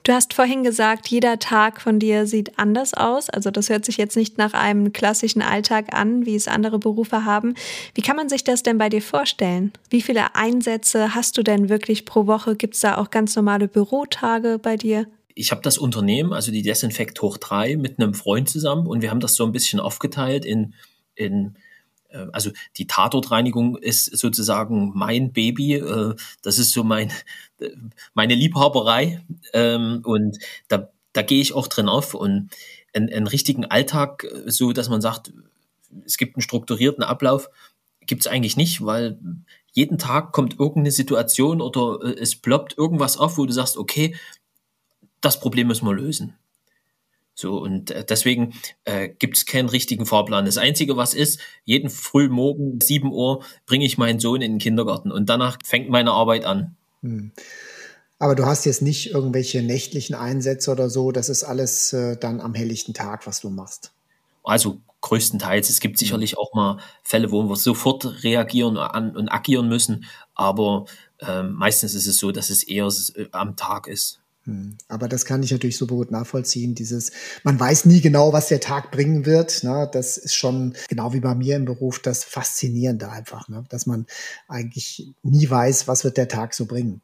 Du 0.08 0.14
hast 0.14 0.34
vorhin 0.34 0.64
gesagt, 0.64 1.10
jeder 1.10 1.38
Tag 1.38 1.82
von 1.82 2.00
dir 2.00 2.28
sieht 2.28 2.58
anders 2.58 2.94
aus. 2.94 3.30
Also 3.30 3.52
das 3.52 3.70
hört 3.70 3.84
sich 3.84 3.98
jetzt 3.98 4.16
nicht 4.16 4.38
nach 4.38 4.54
einem 4.54 4.94
klassischen 4.94 5.42
Alltag 5.42 5.94
an, 5.94 6.26
wie 6.26 6.36
es 6.36 6.48
andere 6.48 6.80
Berufe 6.80 7.26
haben. 7.26 7.56
Wie 7.94 8.02
kann 8.02 8.16
man 8.16 8.30
sich 8.30 8.46
das 8.46 8.64
denn 8.64 8.78
bei 8.78 8.88
dir 8.88 9.02
vorstellen? 9.02 9.74
Wie 9.90 10.02
viele 10.02 10.34
Einsätze 10.34 11.14
hast 11.14 11.38
du 11.38 11.44
denn 11.44 11.68
wirklich 11.68 12.06
pro 12.06 12.26
Woche? 12.26 12.56
Gibt 12.56 12.76
es 12.76 12.80
da 12.80 12.96
auch 12.96 13.10
ganz 13.10 13.36
normale 13.36 13.68
Bürotage 13.68 14.60
bei 14.60 14.78
dir? 14.78 15.08
ich 15.36 15.52
habe 15.52 15.62
das 15.62 15.78
Unternehmen, 15.78 16.34
also 16.34 16.52
die 16.52 16.64
Desinfekt 16.64 17.22
hoch 17.22 17.38
3, 17.38 17.76
mit 17.76 18.00
einem 18.00 18.16
Freund 18.16 18.50
zusammen 18.50 18.88
und 18.88 19.04
wir 19.04 19.12
haben 19.12 19.20
das 19.20 19.36
so 19.36 19.46
ein 19.46 19.52
bisschen 19.52 19.80
aufgeteilt 19.80 20.46
in, 20.46 20.74
in 21.14 21.58
äh, 22.10 22.26
also 22.32 22.52
die 22.78 22.88
Tatortreinigung 22.88 23.78
ist 23.78 24.06
sozusagen 24.18 24.92
mein 24.96 25.34
Baby, 25.34 25.76
äh, 25.76 26.16
das 26.42 26.60
ist 26.60 26.72
so 26.72 26.84
mein, 26.84 27.12
meine 28.14 28.36
Liebhaberei 28.36 29.22
ähm, 29.54 30.02
und 30.04 30.38
da, 30.68 30.90
da 31.14 31.22
gehe 31.22 31.42
ich 31.42 31.54
auch 31.54 31.68
drin 31.68 31.90
auf 31.90 32.14
und 32.14 32.50
einen, 32.94 33.28
richtigen 33.28 33.66
Alltag, 33.66 34.24
äh, 34.24 34.50
so 34.50 34.74
dass 34.74 34.90
man 34.90 35.02
sagt, 35.02 35.34
es 36.06 36.18
gibt 36.18 36.36
einen 36.36 36.42
strukturierten 36.42 37.04
Ablauf, 37.04 37.50
gibt 38.06 38.26
es 38.26 38.32
eigentlich 38.32 38.58
nicht, 38.58 38.84
weil 38.86 39.18
jeden 39.74 39.98
Tag 39.98 40.32
kommt 40.32 40.60
irgendeine 40.60 40.92
Situation 40.92 41.62
oder 41.62 42.00
es 42.20 42.36
ploppt 42.36 42.78
irgendwas 42.78 43.18
auf, 43.18 43.38
wo 43.38 43.46
du 43.46 43.54
sagst, 43.54 43.78
okay, 43.78 44.16
das 45.22 45.40
Problem 45.40 45.68
müssen 45.68 45.86
wir 45.86 45.94
lösen. 45.94 46.36
So, 47.40 47.60
und 47.60 47.92
äh, 47.92 48.04
deswegen 48.04 48.56
äh, 48.86 49.10
gibt 49.10 49.38
es 49.38 49.46
keinen 49.46 49.70
richtigen 49.70 50.08
Fahrplan. 50.08 50.46
Das 50.46 50.58
Einzige, 50.58 50.98
was 50.98 51.14
ist, 51.14 51.40
jeden 51.66 51.92
Frühmorgen, 51.92 52.82
7 52.82 53.12
Uhr, 53.12 53.44
bringe 53.68 53.86
ich 53.86 54.00
meinen 54.00 54.20
Sohn 54.20 54.42
in 54.42 54.54
den 54.54 54.60
Kindergarten 54.60 55.12
und 55.12 55.30
danach 55.30 55.60
fängt 55.64 55.90
meine 55.90 56.14
Arbeit 56.14 56.46
an. 56.46 56.76
Hm. 57.08 57.32
Aber 58.20 58.36
du 58.36 58.46
hast 58.46 58.66
jetzt 58.66 58.82
nicht 58.82 59.12
irgendwelche 59.12 59.62
nächtlichen 59.62 60.16
Einsätze 60.16 60.72
oder 60.72 60.90
so, 60.90 61.12
das 61.12 61.30
ist 61.30 61.44
alles 61.44 61.94
äh, 61.94 62.18
dann 62.18 62.42
am 62.42 62.56
helllichten 62.56 62.94
Tag, 62.94 63.28
was 63.28 63.42
du 63.42 63.50
machst. 63.50 63.92
Also 64.44 64.82
größtenteils. 65.02 65.70
Es 65.70 65.80
gibt 65.80 66.00
sicherlich 66.00 66.38
auch 66.38 66.54
mal 66.54 66.80
Fälle, 67.04 67.32
wo 67.32 67.44
wir 67.44 67.56
sofort 67.56 68.24
reagieren 68.24 68.78
und 68.78 69.30
agieren 69.30 69.70
müssen, 69.70 70.06
aber 70.34 70.86
äh, 71.20 71.44
meistens 71.44 71.94
ist 71.94 72.08
es 72.08 72.18
so, 72.18 72.32
dass 72.32 72.50
es 72.50 72.64
eher 72.64 72.88
äh, 73.16 73.28
am 73.32 73.56
Tag 73.56 73.88
ist. 73.88 74.20
Hm. 74.48 74.78
Aber 74.88 75.10
das 75.10 75.26
kann 75.26 75.44
ich 75.44 75.52
natürlich 75.52 75.78
super 75.78 75.96
gut 75.96 76.10
nachvollziehen. 76.10 76.74
Dieses, 76.74 77.12
man 77.44 77.60
weiß 77.60 77.86
nie 77.86 78.00
genau, 78.00 78.32
was 78.32 78.48
der 78.48 78.62
Tag 78.62 78.92
bringen 78.92 79.26
wird. 79.26 79.64
Ne? 79.66 79.90
Das 79.92 80.16
ist 80.16 80.36
schon 80.36 80.74
genau 80.88 81.12
wie 81.12 81.20
bei 81.20 81.36
mir 81.36 81.58
im 81.58 81.66
Beruf 81.66 82.00
das 82.00 82.24
Faszinierende 82.24 83.10
einfach, 83.10 83.50
ne? 83.50 83.66
dass 83.68 83.86
man 83.86 84.06
eigentlich 84.48 85.10
nie 85.22 85.50
weiß, 85.50 85.90
was 85.90 86.06
wird 86.06 86.16
der 86.16 86.30
Tag 86.30 86.54
so 86.54 86.66
bringen. 86.66 87.02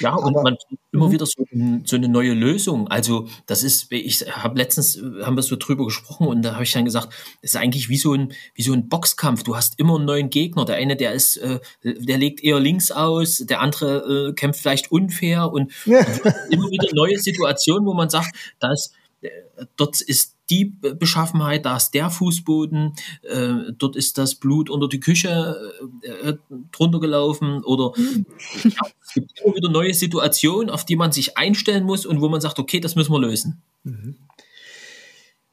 Ja, 0.00 0.14
und 0.14 0.36
Aber, 0.36 0.42
man 0.42 0.56
immer 0.92 1.08
mhm. 1.08 1.12
wieder 1.12 1.24
so, 1.24 1.46
so, 1.84 1.96
eine 1.96 2.08
neue 2.08 2.34
Lösung. 2.34 2.88
Also 2.88 3.26
das 3.46 3.62
ist, 3.62 3.90
ich 3.90 4.26
habe 4.30 4.58
letztens 4.58 5.00
haben 5.22 5.36
wir 5.36 5.42
so 5.42 5.56
drüber 5.56 5.86
gesprochen 5.86 6.26
und 6.26 6.42
da 6.42 6.52
habe 6.52 6.64
ich 6.64 6.72
dann 6.72 6.84
gesagt, 6.84 7.08
das 7.40 7.52
ist 7.52 7.56
eigentlich 7.56 7.88
wie 7.88 7.96
so 7.96 8.12
ein 8.12 8.34
wie 8.54 8.62
so 8.62 8.74
ein 8.74 8.90
Boxkampf. 8.90 9.44
Du 9.44 9.56
hast 9.56 9.78
immer 9.78 9.96
einen 9.96 10.04
neuen 10.04 10.28
Gegner. 10.28 10.66
Der 10.66 10.76
eine, 10.76 10.96
der 10.96 11.12
ist, 11.12 11.38
äh, 11.38 11.60
der 11.82 12.18
legt 12.18 12.44
eher 12.44 12.60
links 12.60 12.90
aus, 12.90 13.38
der 13.38 13.60
andere 13.60 14.28
äh, 14.28 14.32
kämpft 14.34 14.60
vielleicht 14.60 14.92
unfair 14.92 15.50
und, 15.50 15.72
ja. 15.86 16.00
und 16.24 16.34
immer 16.50 16.70
wieder 16.70 16.81
wieder 16.82 16.94
neue 16.94 17.18
Situation, 17.18 17.86
wo 17.86 17.94
man 17.94 18.10
sagt, 18.10 18.34
dass 18.60 18.92
äh, 19.22 19.30
dort 19.76 20.00
ist 20.00 20.36
die 20.50 20.66
Beschaffenheit, 20.66 21.64
da 21.64 21.76
ist 21.76 21.92
der 21.92 22.10
Fußboden, 22.10 22.94
äh, 23.22 23.72
dort 23.78 23.96
ist 23.96 24.18
das 24.18 24.34
Blut 24.34 24.68
unter 24.68 24.88
die 24.88 25.00
Küche 25.00 25.56
äh, 26.02 26.30
äh 26.30 26.36
drunter 26.72 27.00
gelaufen 27.00 27.64
oder 27.64 27.92
ja, 28.64 28.80
es 29.00 29.14
gibt 29.14 29.40
immer 29.40 29.54
wieder 29.54 29.70
neue 29.70 29.94
Situationen, 29.94 30.68
auf 30.68 30.84
die 30.84 30.96
man 30.96 31.12
sich 31.12 31.38
einstellen 31.38 31.84
muss 31.84 32.04
und 32.04 32.20
wo 32.20 32.28
man 32.28 32.40
sagt, 32.40 32.58
okay, 32.58 32.80
das 32.80 32.96
müssen 32.96 33.12
wir 33.12 33.20
lösen. 33.20 33.62
Mhm. 33.84 34.16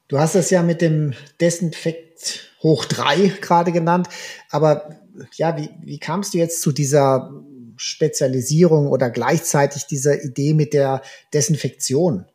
Du 0.08 0.18
hast 0.18 0.34
das 0.34 0.50
ja 0.50 0.62
mit 0.62 0.82
dem 0.82 1.14
Desinfekt 1.40 2.50
hoch 2.62 2.84
drei 2.84 3.32
gerade 3.40 3.72
genannt, 3.72 4.08
aber 4.50 4.96
ja, 5.36 5.56
wie, 5.56 5.70
wie 5.82 5.98
kamst 5.98 6.34
du 6.34 6.38
jetzt 6.38 6.60
zu 6.62 6.72
dieser 6.72 7.32
Spezialisierung 7.80 8.88
oder 8.88 9.08
gleichzeitig 9.08 9.86
dieser 9.86 10.22
Idee 10.22 10.52
mit 10.52 10.74
der 10.74 11.00
Desinfektion? 11.32 12.26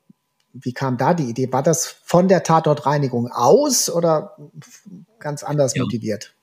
Wie 0.53 0.73
kam 0.73 0.97
da 0.97 1.13
die 1.13 1.29
Idee? 1.29 1.51
War 1.51 1.61
das 1.61 1.85
von 1.85 2.27
der 2.27 2.41
Tatortreinigung 2.41 3.31
aus 3.31 3.91
oder 3.91 4.37
ganz 5.19 5.43
anders 5.43 5.75
ja. 5.75 5.83
motiviert? 5.83 6.33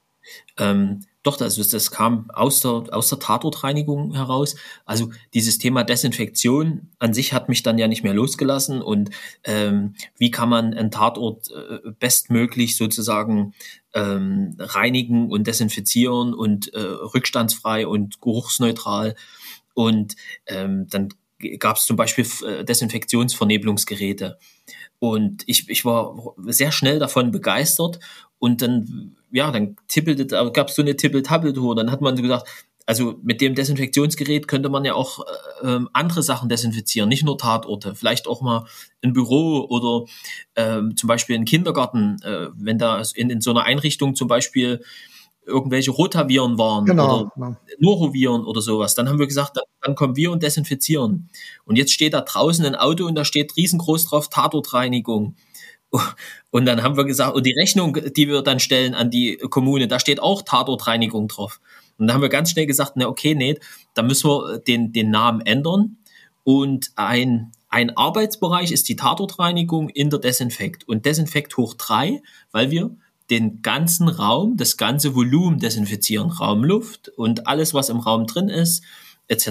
Ähm, 0.56 1.00
doch, 1.24 1.40
also 1.40 1.64
das 1.64 1.90
kam 1.90 2.30
aus 2.30 2.60
der, 2.60 2.84
aus 2.92 3.08
der 3.08 3.18
Tatortreinigung 3.18 4.14
heraus. 4.14 4.54
Also 4.84 5.10
dieses 5.34 5.58
Thema 5.58 5.82
Desinfektion 5.82 6.90
an 7.00 7.12
sich 7.12 7.32
hat 7.32 7.48
mich 7.48 7.64
dann 7.64 7.78
ja 7.78 7.88
nicht 7.88 8.04
mehr 8.04 8.14
losgelassen. 8.14 8.82
Und 8.82 9.10
ähm, 9.42 9.94
wie 10.16 10.30
kann 10.30 10.48
man 10.48 10.74
einen 10.74 10.92
Tatort 10.92 11.48
äh, 11.50 11.90
bestmöglich 11.98 12.76
sozusagen 12.76 13.54
ähm, 13.94 14.56
reinigen 14.58 15.30
und 15.30 15.46
desinfizieren 15.46 16.34
und 16.34 16.72
äh, 16.74 16.80
rückstandsfrei 16.80 17.86
und 17.86 18.20
geruchsneutral. 18.20 19.14
Und 19.74 20.16
ähm, 20.46 20.86
dann 20.90 21.08
gab 21.58 21.76
es 21.76 21.86
zum 21.86 21.96
Beispiel 21.96 22.26
äh, 22.46 22.64
Desinfektionsvernebelungsgeräte. 22.64 24.38
Und 24.98 25.42
ich, 25.46 25.68
ich 25.68 25.84
war 25.84 26.34
sehr 26.46 26.72
schnell 26.72 26.98
davon 26.98 27.30
begeistert. 27.32 27.98
Und 28.38 28.62
dann, 28.62 29.16
ja, 29.30 29.50
dann 29.50 29.76
tippelte, 29.88 30.26
gab 30.26 30.68
es 30.68 30.76
so 30.76 30.82
eine 30.82 30.96
Tippel-Tappel-Tour. 30.96 31.74
Dann 31.74 31.90
hat 31.90 32.00
man 32.00 32.16
so 32.16 32.22
gesagt, 32.22 32.48
also 32.92 33.18
mit 33.22 33.40
dem 33.40 33.54
Desinfektionsgerät 33.54 34.46
könnte 34.46 34.68
man 34.68 34.84
ja 34.84 34.92
auch 34.92 35.20
äh, 35.20 35.66
ähm, 35.66 35.88
andere 35.94 36.22
Sachen 36.22 36.50
desinfizieren, 36.50 37.08
nicht 37.08 37.24
nur 37.24 37.38
Tatorte, 37.38 37.94
vielleicht 37.94 38.28
auch 38.28 38.42
mal 38.42 38.66
ein 39.02 39.14
Büro 39.14 39.66
oder 39.66 40.04
äh, 40.56 40.82
zum 40.94 41.06
Beispiel 41.06 41.36
ein 41.36 41.46
Kindergarten, 41.46 42.18
äh, 42.22 42.48
wenn 42.54 42.76
da 42.76 43.02
in, 43.14 43.30
in 43.30 43.40
so 43.40 43.50
einer 43.50 43.62
Einrichtung 43.62 44.14
zum 44.14 44.28
Beispiel 44.28 44.82
irgendwelche 45.46 45.90
Rotaviren 45.90 46.58
waren 46.58 46.84
genau, 46.84 47.20
oder 47.20 47.30
genau. 47.34 47.56
Noroviren 47.78 48.44
oder 48.44 48.60
sowas. 48.60 48.94
Dann 48.94 49.08
haben 49.08 49.18
wir 49.18 49.26
gesagt, 49.26 49.56
dann, 49.56 49.64
dann, 49.80 49.94
kommen 49.94 50.14
wir 50.14 50.30
und 50.30 50.42
desinfizieren. 50.42 51.30
Und 51.64 51.76
jetzt 51.76 51.94
steht 51.94 52.12
da 52.12 52.20
draußen 52.20 52.66
ein 52.66 52.76
Auto 52.76 53.06
und 53.06 53.14
da 53.14 53.24
steht 53.24 53.56
riesengroß 53.56 54.04
drauf 54.04 54.28
Tatortreinigung. 54.28 55.34
Und 56.50 56.66
dann 56.66 56.82
haben 56.82 56.98
wir 56.98 57.04
gesagt, 57.04 57.34
und 57.34 57.46
die 57.46 57.54
Rechnung, 57.58 57.96
die 58.14 58.28
wir 58.28 58.42
dann 58.42 58.60
stellen 58.60 58.94
an 58.94 59.10
die 59.10 59.36
Kommune, 59.36 59.88
da 59.88 59.98
steht 59.98 60.20
auch 60.20 60.42
Tatortreinigung 60.42 61.28
drauf. 61.28 61.60
Und 61.98 62.06
da 62.06 62.14
haben 62.14 62.22
wir 62.22 62.28
ganz 62.28 62.50
schnell 62.50 62.66
gesagt, 62.66 62.92
na 62.96 63.06
okay, 63.06 63.34
nee, 63.34 63.58
da 63.94 64.02
müssen 64.02 64.28
wir 64.28 64.58
den, 64.58 64.92
den 64.92 65.10
Namen 65.10 65.40
ändern. 65.40 65.98
Und 66.44 66.90
ein, 66.96 67.52
ein 67.68 67.96
Arbeitsbereich 67.96 68.72
ist 68.72 68.88
die 68.88 68.96
Tatortreinigung 68.96 69.88
in 69.88 70.10
der 70.10 70.18
Desinfekt. 70.18 70.88
Und 70.88 71.06
Desinfekt 71.06 71.56
hoch 71.56 71.74
drei, 71.74 72.22
weil 72.50 72.70
wir 72.70 72.90
den 73.30 73.62
ganzen 73.62 74.08
Raum, 74.08 74.56
das 74.56 74.76
ganze 74.76 75.14
Volumen 75.14 75.58
desinfizieren, 75.58 76.30
Raumluft 76.30 77.08
und 77.08 77.46
alles, 77.46 77.72
was 77.72 77.88
im 77.88 77.98
Raum 77.98 78.26
drin 78.26 78.48
ist, 78.48 78.82
etc. 79.28 79.48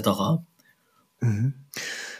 Mhm. 1.20 1.54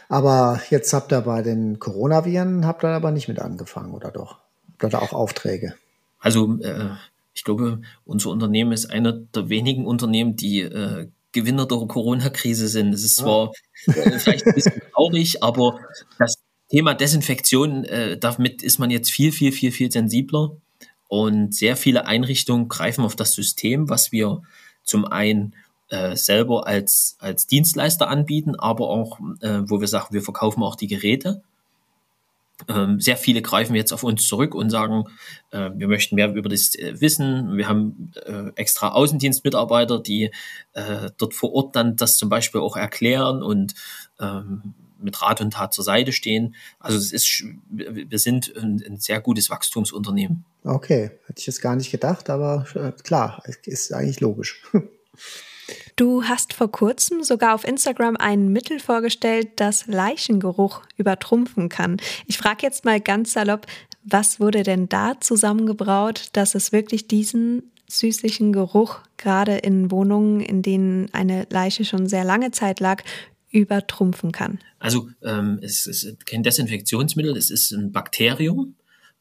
Aber 0.09 0.61
jetzt 0.69 0.91
habt 0.93 1.13
ihr 1.13 1.21
bei 1.21 1.41
den 1.41 1.79
Coronaviren, 1.79 2.65
habt 2.65 2.83
ihr 2.83 2.89
aber 2.89 3.11
nicht 3.11 3.27
mit 3.27 3.39
angefangen, 3.39 3.93
oder 3.93 4.11
doch? 4.11 4.39
Habt 4.73 4.83
ihr 4.83 4.89
da 4.89 4.99
auch 4.99 5.13
Aufträge? 5.13 5.75
Also 6.19 6.59
äh, 6.61 6.89
ich 7.33 7.43
glaube, 7.43 7.81
unser 8.05 8.29
Unternehmen 8.29 8.71
ist 8.71 8.87
einer 8.87 9.13
der 9.13 9.49
wenigen 9.49 9.85
Unternehmen, 9.85 10.35
die 10.35 10.61
äh, 10.61 11.07
Gewinner 11.31 11.65
der 11.65 11.79
Corona-Krise 11.79 12.67
sind. 12.67 12.93
Es 12.93 13.03
ist 13.03 13.17
zwar 13.17 13.51
äh, 13.87 14.19
vielleicht 14.19 14.45
ein 14.45 14.53
bisschen 14.53 14.81
traurig, 14.93 15.43
aber 15.43 15.79
das 16.19 16.35
Thema 16.69 16.93
Desinfektion, 16.93 17.85
äh, 17.85 18.17
damit 18.17 18.63
ist 18.63 18.79
man 18.79 18.91
jetzt 18.91 19.11
viel, 19.11 19.31
viel, 19.31 19.51
viel, 19.51 19.71
viel 19.71 19.91
sensibler. 19.91 20.55
Und 21.07 21.53
sehr 21.53 21.75
viele 21.75 22.07
Einrichtungen 22.07 22.69
greifen 22.69 23.03
auf 23.03 23.15
das 23.15 23.33
System, 23.33 23.89
was 23.89 24.11
wir 24.11 24.41
zum 24.83 25.05
einen 25.05 25.53
äh, 25.89 26.15
selber 26.15 26.65
als, 26.65 27.17
als 27.19 27.45
Dienstleister 27.45 28.07
anbieten, 28.09 28.55
aber 28.55 28.89
auch, 28.89 29.19
äh, 29.41 29.61
wo 29.67 29.79
wir 29.79 29.87
sagen, 29.87 30.13
wir 30.13 30.23
verkaufen 30.23 30.63
auch 30.63 30.75
die 30.75 30.87
Geräte. 30.87 31.43
Ähm, 32.67 32.99
sehr 32.99 33.17
viele 33.17 33.41
greifen 33.41 33.75
jetzt 33.75 33.91
auf 33.91 34.03
uns 34.03 34.27
zurück 34.27 34.55
und 34.55 34.69
sagen, 34.69 35.05
äh, 35.51 35.69
wir 35.75 35.87
möchten 35.87 36.15
mehr 36.15 36.33
über 36.33 36.49
das 36.49 36.75
äh, 36.75 36.99
wissen. 36.99 37.57
Wir 37.57 37.67
haben 37.67 38.11
äh, 38.25 38.51
extra 38.55 38.89
Außendienstmitarbeiter, 38.89 39.99
die 39.99 40.31
dort 41.17 41.35
vor 41.35 41.53
Ort 41.53 41.75
dann 41.75 41.95
das 41.95 42.17
zum 42.17 42.29
Beispiel 42.29 42.59
auch 42.59 42.75
erklären 42.75 43.43
und 43.43 43.75
ähm, 44.19 44.73
mit 44.97 45.21
Rat 45.21 45.39
und 45.39 45.51
Tat 45.51 45.71
zur 45.71 45.83
Seite 45.83 46.11
stehen. 46.11 46.55
Also 46.79 46.97
es 46.97 47.11
ist, 47.11 47.43
wir 47.69 48.17
sind 48.17 48.51
ein, 48.57 48.83
ein 48.83 48.97
sehr 48.97 49.21
gutes 49.21 49.51
Wachstumsunternehmen. 49.51 50.45
Okay, 50.63 51.11
hätte 51.27 51.39
ich 51.39 51.45
jetzt 51.45 51.61
gar 51.61 51.75
nicht 51.75 51.91
gedacht, 51.91 52.31
aber 52.31 52.65
klar, 53.03 53.43
ist 53.65 53.93
eigentlich 53.93 54.19
logisch. 54.19 54.63
Du 55.95 56.23
hast 56.23 56.53
vor 56.53 56.71
kurzem 56.71 57.23
sogar 57.23 57.53
auf 57.53 57.67
Instagram 57.67 58.17
ein 58.17 58.49
Mittel 58.49 58.79
vorgestellt, 58.79 59.49
das 59.57 59.85
Leichengeruch 59.85 60.81
übertrumpfen 60.97 61.69
kann. 61.69 61.97
Ich 62.25 62.37
frage 62.37 62.63
jetzt 62.63 62.83
mal 62.83 62.99
ganz 62.99 63.33
salopp, 63.33 63.67
was 64.03 64.39
wurde 64.39 64.63
denn 64.63 64.89
da 64.89 65.19
zusammengebraut, 65.19 66.29
dass 66.33 66.55
es 66.55 66.71
wirklich 66.71 67.07
diesen 67.07 67.71
süßlichen 67.87 68.53
Geruch 68.53 68.99
gerade 69.17 69.57
in 69.57 69.91
Wohnungen, 69.91 70.41
in 70.41 70.61
denen 70.61 71.13
eine 71.13 71.45
Leiche 71.51 71.85
schon 71.85 72.07
sehr 72.07 72.23
lange 72.23 72.51
Zeit 72.51 72.79
lag, 72.79 73.03
übertrumpfen 73.51 74.31
kann? 74.31 74.59
Also 74.79 75.09
ähm, 75.21 75.59
es 75.61 75.85
ist 75.85 76.25
kein 76.25 76.41
Desinfektionsmittel, 76.41 77.37
es 77.37 77.51
ist 77.51 77.71
ein 77.71 77.91
Bakterium, 77.91 78.75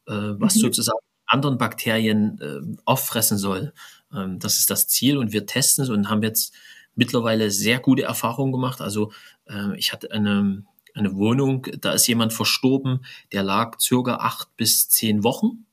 äh, 0.07 0.12
was 0.12 0.57
mhm. 0.57 0.61
sozusagen 0.61 0.99
anderen 1.26 1.59
Bakterien 1.59 2.41
äh, 2.41 2.76
auffressen 2.85 3.38
soll. 3.38 3.73
Ähm, 4.14 4.38
das 4.38 4.59
ist 4.59 4.71
das 4.71 4.88
Ziel 4.88 5.16
und 5.16 5.33
wir 5.33 5.47
testen 5.47 5.85
es 5.85 5.90
und 5.90 6.09
haben 6.09 6.23
jetzt 6.23 6.54
mittlerweile 6.95 7.50
sehr 7.50 7.78
gute 7.78 8.02
Erfahrungen 8.02 8.52
gemacht. 8.52 8.81
Also 8.81 9.12
äh, 9.47 9.76
ich 9.76 9.92
hatte 9.92 10.11
eine, 10.12 10.64
eine 10.95 11.14
Wohnung, 11.14 11.66
da 11.81 11.92
ist 11.92 12.07
jemand 12.07 12.33
verstorben, 12.33 13.04
der 13.33 13.42
lag 13.42 13.81
circa 13.81 14.16
acht 14.16 14.57
bis 14.57 14.88
zehn 14.88 15.25
Wochen 15.25 15.66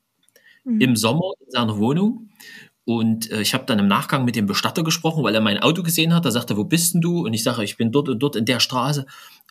mhm. 0.63 0.81
im 0.81 0.95
Sommer 0.95 1.33
in 1.45 1.51
seiner 1.51 1.77
Wohnung. 1.77 2.29
Und 2.85 3.29
äh, 3.29 3.41
ich 3.41 3.53
habe 3.53 3.65
dann 3.65 3.77
im 3.77 3.87
Nachgang 3.87 4.25
mit 4.25 4.35
dem 4.35 4.47
Bestatter 4.47 4.83
gesprochen, 4.83 5.23
weil 5.23 5.35
er 5.35 5.41
mein 5.41 5.59
Auto 5.59 5.83
gesehen 5.83 6.13
hat. 6.13 6.25
Da 6.25 6.31
sagte 6.31 6.55
er, 6.55 6.57
wo 6.57 6.63
bist 6.63 6.95
denn 6.95 7.01
du? 7.01 7.23
Und 7.25 7.33
ich 7.33 7.43
sage, 7.43 7.63
ich 7.63 7.77
bin 7.77 7.91
dort 7.91 8.09
und 8.09 8.17
dort 8.17 8.35
in 8.35 8.45
der 8.45 8.59
Straße. 8.59 9.05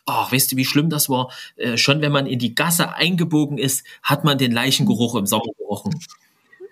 Ach, 0.06 0.32
weißt 0.32 0.50
du, 0.50 0.56
wie 0.56 0.64
schlimm 0.64 0.90
das 0.90 1.08
war? 1.08 1.30
Äh, 1.56 1.76
schon 1.76 2.00
wenn 2.00 2.10
man 2.10 2.26
in 2.26 2.40
die 2.40 2.56
Gasse 2.56 2.94
eingebogen 2.94 3.58
ist, 3.58 3.86
hat 4.02 4.24
man 4.24 4.38
den 4.38 4.50
Leichengeruch 4.50 5.14
im 5.14 5.26
Sommer 5.26 5.52
gerochen. 5.56 5.94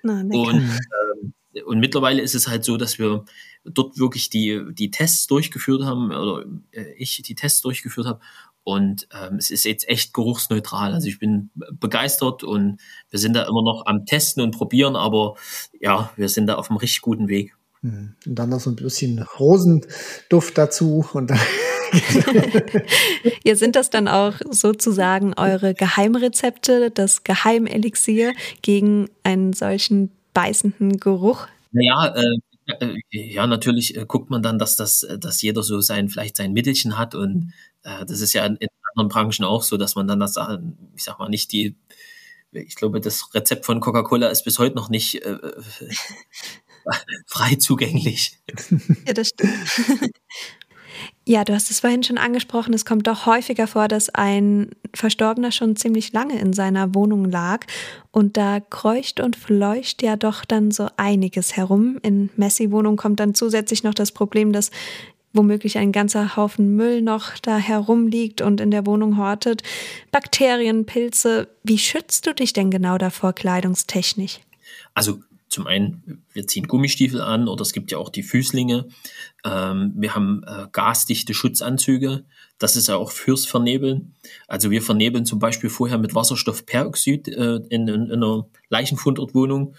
Na, 0.02 0.23
und 0.23 0.61
ähm, 0.61 1.35
und 1.65 1.79
mittlerweile 1.79 2.23
ist 2.23 2.35
es 2.35 2.49
halt 2.49 2.65
so, 2.65 2.77
dass 2.77 2.99
wir 2.99 3.25
dort 3.65 3.99
wirklich 3.99 4.31
die, 4.31 4.63
die 4.73 4.91
Tests 4.91 5.27
durchgeführt 5.27 5.85
haben, 5.85 6.11
oder 6.11 6.45
äh, 6.73 6.93
ich 6.97 7.23
die 7.23 7.35
Tests 7.35 7.61
durchgeführt 7.61 8.07
habe. 8.07 8.21
Und 8.65 9.07
ähm, 9.13 9.37
es 9.37 9.51
ist 9.51 9.65
jetzt 9.65 9.89
echt 9.89 10.13
geruchsneutral. 10.13 10.93
Also 10.93 11.07
ich 11.07 11.21
bin 11.21 11.51
begeistert 11.71 12.43
und 12.43 12.81
wir 13.11 13.21
sind 13.21 13.35
da 13.35 13.45
immer 13.45 13.63
noch 13.63 13.87
am 13.87 14.07
Testen 14.07 14.43
und 14.43 14.57
Probieren, 14.57 14.97
aber 14.97 15.37
ja, 15.81 16.11
wir 16.17 16.29
sind 16.29 16.49
da 16.49 16.57
auf 16.57 16.69
einem 16.69 16.79
richtig 16.79 17.01
guten 17.01 17.29
Weg. 17.29 17.55
Hm. 17.83 18.15
Und 18.27 18.35
dann 18.35 18.49
noch 18.51 18.59
so 18.59 18.71
ein 18.71 18.77
bisschen 18.77 19.23
Rosenduft 19.39 20.59
dazu 20.59 21.07
und 21.13 21.31
dann 21.31 21.39
ja, 23.45 23.55
sind 23.55 23.77
das 23.77 23.91
dann 23.91 24.09
auch 24.09 24.35
sozusagen 24.51 25.35
eure 25.35 25.75
Geheimrezepte, 25.75 26.91
das 26.91 27.23
Geheimelixier 27.23 28.33
gegen 28.63 29.09
einen 29.23 29.53
solchen 29.53 30.11
beißenden 30.37 31.01
Geruch? 31.01 31.46
Naja, 31.72 32.14
äh, 32.14 32.77
äh, 32.79 32.99
ja, 33.11 33.46
natürlich 33.46 33.96
äh, 33.96 34.05
guckt 34.07 34.29
man 34.29 34.42
dann, 34.42 34.59
dass 34.59 34.77
das, 34.77 35.03
äh, 35.03 35.18
dass 35.18 35.40
jeder 35.40 35.62
so 35.62 35.81
sein, 35.81 36.11
vielleicht 36.11 36.37
sein 36.37 36.53
Mittelchen 36.53 36.99
hat 36.99 37.14
und 37.14 37.55
äh, 37.85 38.05
das 38.05 38.20
ist 38.20 38.35
ja 38.35 38.44
in, 38.44 38.57
in, 38.57 38.68
anderen 38.94 39.09
Branchen 39.09 39.44
auch 39.44 39.62
so, 39.62 39.77
dass 39.77 39.94
man 39.94 40.07
dann 40.07 40.20
das, 40.20 40.37
ich 40.94 41.05
sag 41.05 41.18
mal, 41.18 41.29
nicht 41.29 41.53
die, 41.53 41.75
ich 42.53 42.77
glaube, 42.77 43.01
das 43.01 43.35
Rezept 43.35 43.66
von 43.66 43.81
Coca-Cola 43.81 44.29
ist 44.29 44.44
bis 44.44 44.59
heute 44.59 44.75
noch 44.75 44.88
nicht 44.88 45.22
äh, 45.22 45.38
frei 47.27 47.57
zugänglich. 47.57 48.38
Ja, 49.07 49.12
das 49.12 49.29
stimmt. 49.29 50.12
Ja, 51.29 51.45
du 51.45 51.55
hast 51.55 51.73
es 51.73 51.81
vorhin 51.81 52.05
schon 52.05 52.19
angesprochen, 52.19 52.73
es 52.73 52.85
kommt 52.85 53.09
doch 53.09 53.27
häufiger 53.27 53.67
vor, 53.67 53.89
dass 53.89 54.11
ein 54.11 54.71
Verstorbener 54.95 55.51
schon 55.51 55.75
ziemlich 55.75 56.12
lange 56.12 56.39
in 56.39 56.53
seiner 56.53 56.95
Wohnung 56.95 57.25
lag 57.25 57.67
und 58.12 58.37
da 58.37 58.61
kreucht 58.61 59.19
und 59.19 59.35
fleucht 59.35 60.05
ja 60.05 60.15
doch 60.15 60.45
dann 60.45 60.71
so 60.71 60.87
einiges 60.97 61.57
herum. 61.57 61.99
In 62.03 62.31
Messi-Wohnung 62.37 62.97
kommt 62.97 63.19
dann 63.19 63.35
zusätzlich 63.35 63.83
noch 63.83 63.95
das 63.95 64.12
Problem, 64.12 64.53
dass 64.53 64.71
womöglich 65.33 65.79
ein 65.79 65.91
ganzer 65.91 66.37
Haufen 66.37 66.77
Müll 66.77 67.03
noch 67.03 67.37
da 67.43 67.59
herumliegt 67.59 68.41
und 68.41 68.61
in 68.61 68.71
der 68.71 68.87
Wohnung 68.87 69.19
hortet. 69.19 69.65
Bakterien, 70.12 70.87
Pilze. 70.87 71.49
Wie 71.65 71.79
schützt 71.79 72.29
du 72.29 72.35
dich 72.35 72.53
denn 72.53 72.71
genau 72.71 72.99
davor 72.99 73.33
kleidungstechnisch? 73.33 74.39
Also 74.95 75.21
zum 75.57 75.66
einen, 75.66 76.23
wir 76.35 76.47
ziehen 76.47 76.69
Gummistiefel 76.69 77.23
an 77.23 77.49
oder 77.49 77.62
es 77.62 77.73
gibt 77.73 77.90
ja 77.90 77.97
auch 77.97 78.11
die 78.11 78.23
Füßlinge. 78.23 78.88
Ähm, 79.42 79.95
wir 79.97 80.14
haben 80.14 80.42
äh, 80.47 80.66
gasdichte 80.71 81.33
Schutzanzüge. 81.33 82.25
Das 82.59 82.77
ist 82.77 82.88
ja 82.88 82.97
auch 82.97 83.11
fürs 83.11 83.47
Vernebeln. 83.47 84.14
Also 84.49 84.71
wir 84.71 84.83
vernebeln 84.83 85.25
zum 85.25 85.38
Beispiel 85.38 85.71
vorher 85.71 85.97
mit 85.97 86.14
Wasserstoffperoxid 86.14 87.29
äh, 87.29 87.57
in, 87.71 87.88
in, 87.88 88.11
in 88.11 88.12
einer 88.12 88.47
Leichenfundortwohnung. 88.69 89.75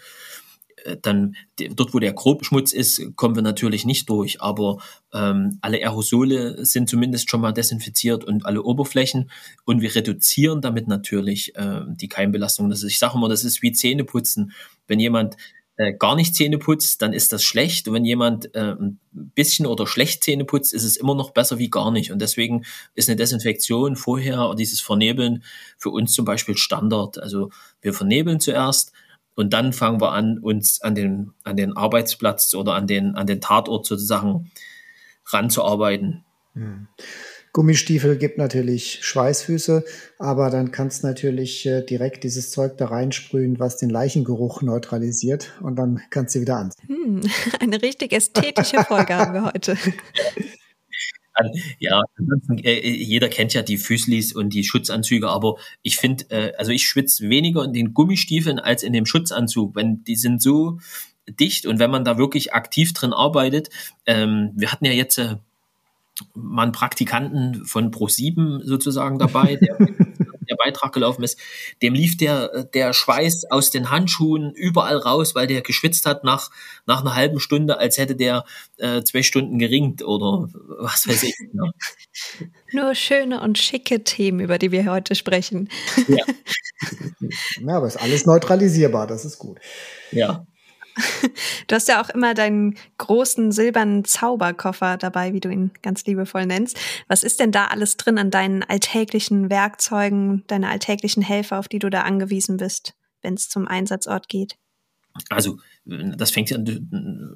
Äh, 0.84 0.96
dann 1.00 1.36
dort, 1.74 1.94
wo 1.94 1.98
der 1.98 2.12
Grobschmutz 2.12 2.72
ist, 2.72 3.14
kommen 3.16 3.34
wir 3.34 3.42
natürlich 3.42 3.84
nicht 3.84 4.08
durch, 4.08 4.40
aber 4.40 4.78
ähm, 5.12 5.58
alle 5.60 5.78
Aerosole 5.78 6.64
sind 6.64 6.88
zumindest 6.88 7.30
schon 7.30 7.40
mal 7.40 7.52
desinfiziert 7.52 8.24
und 8.24 8.46
alle 8.46 8.62
Oberflächen 8.62 9.30
und 9.64 9.80
wir 9.80 9.94
reduzieren 9.94 10.60
damit 10.60 10.88
natürlich 10.88 11.54
äh, 11.56 11.82
die 11.86 12.08
Keimbelastung. 12.08 12.70
Das 12.70 12.82
ist, 12.82 12.90
ich 12.90 12.98
sage 12.98 13.16
immer, 13.16 13.28
das 13.28 13.44
ist 13.44 13.62
wie 13.62 13.72
Zähneputzen. 13.72 14.52
Wenn 14.86 15.00
jemand 15.00 15.36
äh, 15.78 15.94
gar 15.94 16.16
nicht 16.16 16.34
Zähne 16.34 16.58
putzt, 16.58 17.00
dann 17.02 17.12
ist 17.12 17.32
das 17.32 17.44
schlecht. 17.44 17.86
Und 17.86 17.94
wenn 17.94 18.04
jemand 18.04 18.54
äh, 18.54 18.72
ein 18.72 18.98
bisschen 19.12 19.64
oder 19.64 19.86
schlecht 19.86 20.24
Zähne 20.24 20.44
putzt, 20.44 20.74
ist 20.74 20.82
es 20.82 20.96
immer 20.96 21.14
noch 21.14 21.30
besser 21.30 21.58
wie 21.58 21.70
gar 21.70 21.92
nicht. 21.92 22.10
Und 22.10 22.20
deswegen 22.20 22.64
ist 22.94 23.08
eine 23.08 23.16
Desinfektion 23.16 23.94
vorher, 23.94 24.54
dieses 24.58 24.80
Vernebeln 24.80 25.44
für 25.78 25.90
uns 25.90 26.12
zum 26.12 26.24
Beispiel 26.24 26.56
Standard. 26.56 27.18
Also 27.18 27.50
wir 27.80 27.94
vernebeln 27.94 28.40
zuerst 28.40 28.92
und 29.36 29.52
dann 29.52 29.72
fangen 29.72 30.00
wir 30.00 30.10
an, 30.10 30.38
uns 30.38 30.80
an 30.80 30.96
den, 30.96 31.32
an 31.44 31.56
den 31.56 31.76
Arbeitsplatz 31.76 32.54
oder 32.54 32.74
an 32.74 32.88
den, 32.88 33.14
an 33.14 33.28
den 33.28 33.40
Tatort 33.40 33.86
sozusagen 33.86 34.50
ranzuarbeiten. 35.26 36.24
Gummistiefel 37.58 38.16
gibt 38.18 38.38
natürlich 38.38 39.00
Schweißfüße, 39.02 39.84
aber 40.20 40.48
dann 40.48 40.70
kannst 40.70 41.02
du 41.02 41.08
natürlich 41.08 41.66
äh, 41.66 41.82
direkt 41.82 42.22
dieses 42.22 42.52
Zeug 42.52 42.78
da 42.78 42.86
reinsprühen, 42.86 43.58
was 43.58 43.78
den 43.78 43.90
Leichengeruch 43.90 44.62
neutralisiert 44.62 45.54
und 45.60 45.74
dann 45.74 46.00
kannst 46.10 46.36
du 46.36 46.40
wieder 46.40 46.58
anziehen. 46.58 46.86
Hm, 46.86 47.20
eine 47.60 47.82
richtig 47.82 48.12
ästhetische 48.12 48.84
Folge 48.84 49.12
haben 49.16 49.34
wir 49.34 49.44
heute. 49.46 49.76
Ja, 51.80 52.02
äh, 52.62 52.90
jeder 52.90 53.28
kennt 53.28 53.54
ja 53.54 53.62
die 53.62 53.76
Füßlis 53.76 54.34
und 54.34 54.50
die 54.50 54.62
Schutzanzüge, 54.62 55.28
aber 55.28 55.56
ich 55.82 55.96
finde, 55.96 56.30
äh, 56.30 56.52
also 56.58 56.70
ich 56.70 56.86
schwitze 56.86 57.28
weniger 57.28 57.64
in 57.64 57.72
den 57.72 57.92
Gummistiefeln 57.92 58.60
als 58.60 58.84
in 58.84 58.92
dem 58.92 59.04
Schutzanzug, 59.04 59.74
wenn 59.74 60.04
die 60.04 60.14
sind 60.14 60.40
so 60.40 60.78
dicht 61.28 61.66
und 61.66 61.80
wenn 61.80 61.90
man 61.90 62.04
da 62.04 62.18
wirklich 62.18 62.54
aktiv 62.54 62.92
drin 62.92 63.12
arbeitet, 63.12 63.70
ähm, 64.06 64.52
wir 64.54 64.70
hatten 64.70 64.84
ja 64.84 64.92
jetzt 64.92 65.18
äh, 65.18 65.36
einen 66.34 66.72
Praktikanten 66.72 67.64
von 67.64 67.90
Pro7 67.90 68.64
sozusagen 68.64 69.18
dabei, 69.18 69.56
der, 69.56 69.76
der 70.48 70.56
Beitrag 70.56 70.92
gelaufen 70.92 71.22
ist. 71.22 71.38
Dem 71.82 71.94
lief 71.94 72.16
der, 72.16 72.64
der 72.64 72.92
Schweiß 72.92 73.50
aus 73.50 73.70
den 73.70 73.90
Handschuhen 73.90 74.52
überall 74.52 74.96
raus, 74.96 75.34
weil 75.34 75.46
der 75.46 75.62
geschwitzt 75.62 76.06
hat 76.06 76.24
nach, 76.24 76.50
nach 76.86 77.00
einer 77.00 77.14
halben 77.14 77.40
Stunde, 77.40 77.78
als 77.78 77.98
hätte 77.98 78.16
der 78.16 78.44
äh, 78.78 79.02
zwei 79.02 79.22
Stunden 79.22 79.58
geringt 79.58 80.02
oder 80.02 80.48
was 80.78 81.08
weiß 81.08 81.22
ich. 81.24 81.34
Ja. 81.52 81.70
Nur 82.72 82.94
schöne 82.94 83.40
und 83.40 83.58
schicke 83.58 84.04
Themen, 84.04 84.40
über 84.40 84.58
die 84.58 84.72
wir 84.72 84.90
heute 84.90 85.14
sprechen. 85.14 85.68
Ja. 86.06 86.24
ja, 87.60 87.76
aber 87.76 87.86
ist 87.86 88.00
alles 88.00 88.26
neutralisierbar, 88.26 89.06
das 89.06 89.24
ist 89.24 89.38
gut. 89.38 89.58
Ja. 90.10 90.46
Du 91.66 91.74
hast 91.74 91.88
ja 91.88 92.02
auch 92.02 92.08
immer 92.08 92.34
deinen 92.34 92.76
großen 92.98 93.52
silbernen 93.52 94.04
Zauberkoffer 94.04 94.96
dabei, 94.96 95.32
wie 95.32 95.40
du 95.40 95.50
ihn 95.50 95.70
ganz 95.82 96.04
liebevoll 96.06 96.46
nennst. 96.46 96.78
Was 97.08 97.22
ist 97.22 97.40
denn 97.40 97.52
da 97.52 97.66
alles 97.66 97.96
drin 97.96 98.18
an 98.18 98.30
deinen 98.30 98.62
alltäglichen 98.62 99.50
Werkzeugen, 99.50 100.44
deine 100.46 100.68
alltäglichen 100.68 101.22
Helfer, 101.22 101.58
auf 101.58 101.68
die 101.68 101.78
du 101.78 101.90
da 101.90 102.02
angewiesen 102.02 102.56
bist, 102.56 102.94
wenn 103.22 103.34
es 103.34 103.48
zum 103.48 103.66
Einsatzort 103.66 104.28
geht? 104.28 104.56
Also 105.30 105.58
das 105.84 106.30
fängt 106.30 106.50
ja 106.50 106.58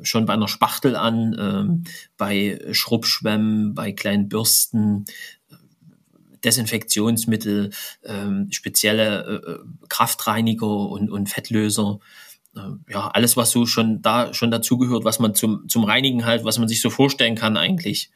schon 0.03 0.27
bei 0.27 0.35
einer 0.35 0.48
Spachtel 0.48 0.94
an, 0.94 1.37
ähm, 1.38 1.85
bei 2.16 2.61
Schrubbschwämmen, 2.70 3.75
bei 3.75 3.92
kleinen 3.92 4.29
Bürsten, 4.29 5.05
Desinfektionsmittel, 6.44 7.70
ähm, 8.05 8.48
spezielle 8.51 9.62
äh, 9.62 9.87
Kraftreiniger 9.88 10.88
und, 10.88 11.11
und 11.11 11.29
Fettlöser 11.29 11.98
äh, 12.01 12.31
ja, 12.88 13.08
alles, 13.08 13.36
was 13.36 13.50
so 13.50 13.66
schon 13.66 14.02
da 14.02 14.34
schon 14.34 14.50
dazugehört, 14.50 15.04
was 15.04 15.18
man 15.18 15.34
zum, 15.34 15.68
zum 15.68 15.84
Reinigen 15.84 16.24
halt, 16.26 16.44
was 16.44 16.58
man 16.58 16.68
sich 16.68 16.80
so 16.80 16.90
vorstellen 16.90 17.34
kann 17.34 17.56
eigentlich. 17.56 18.10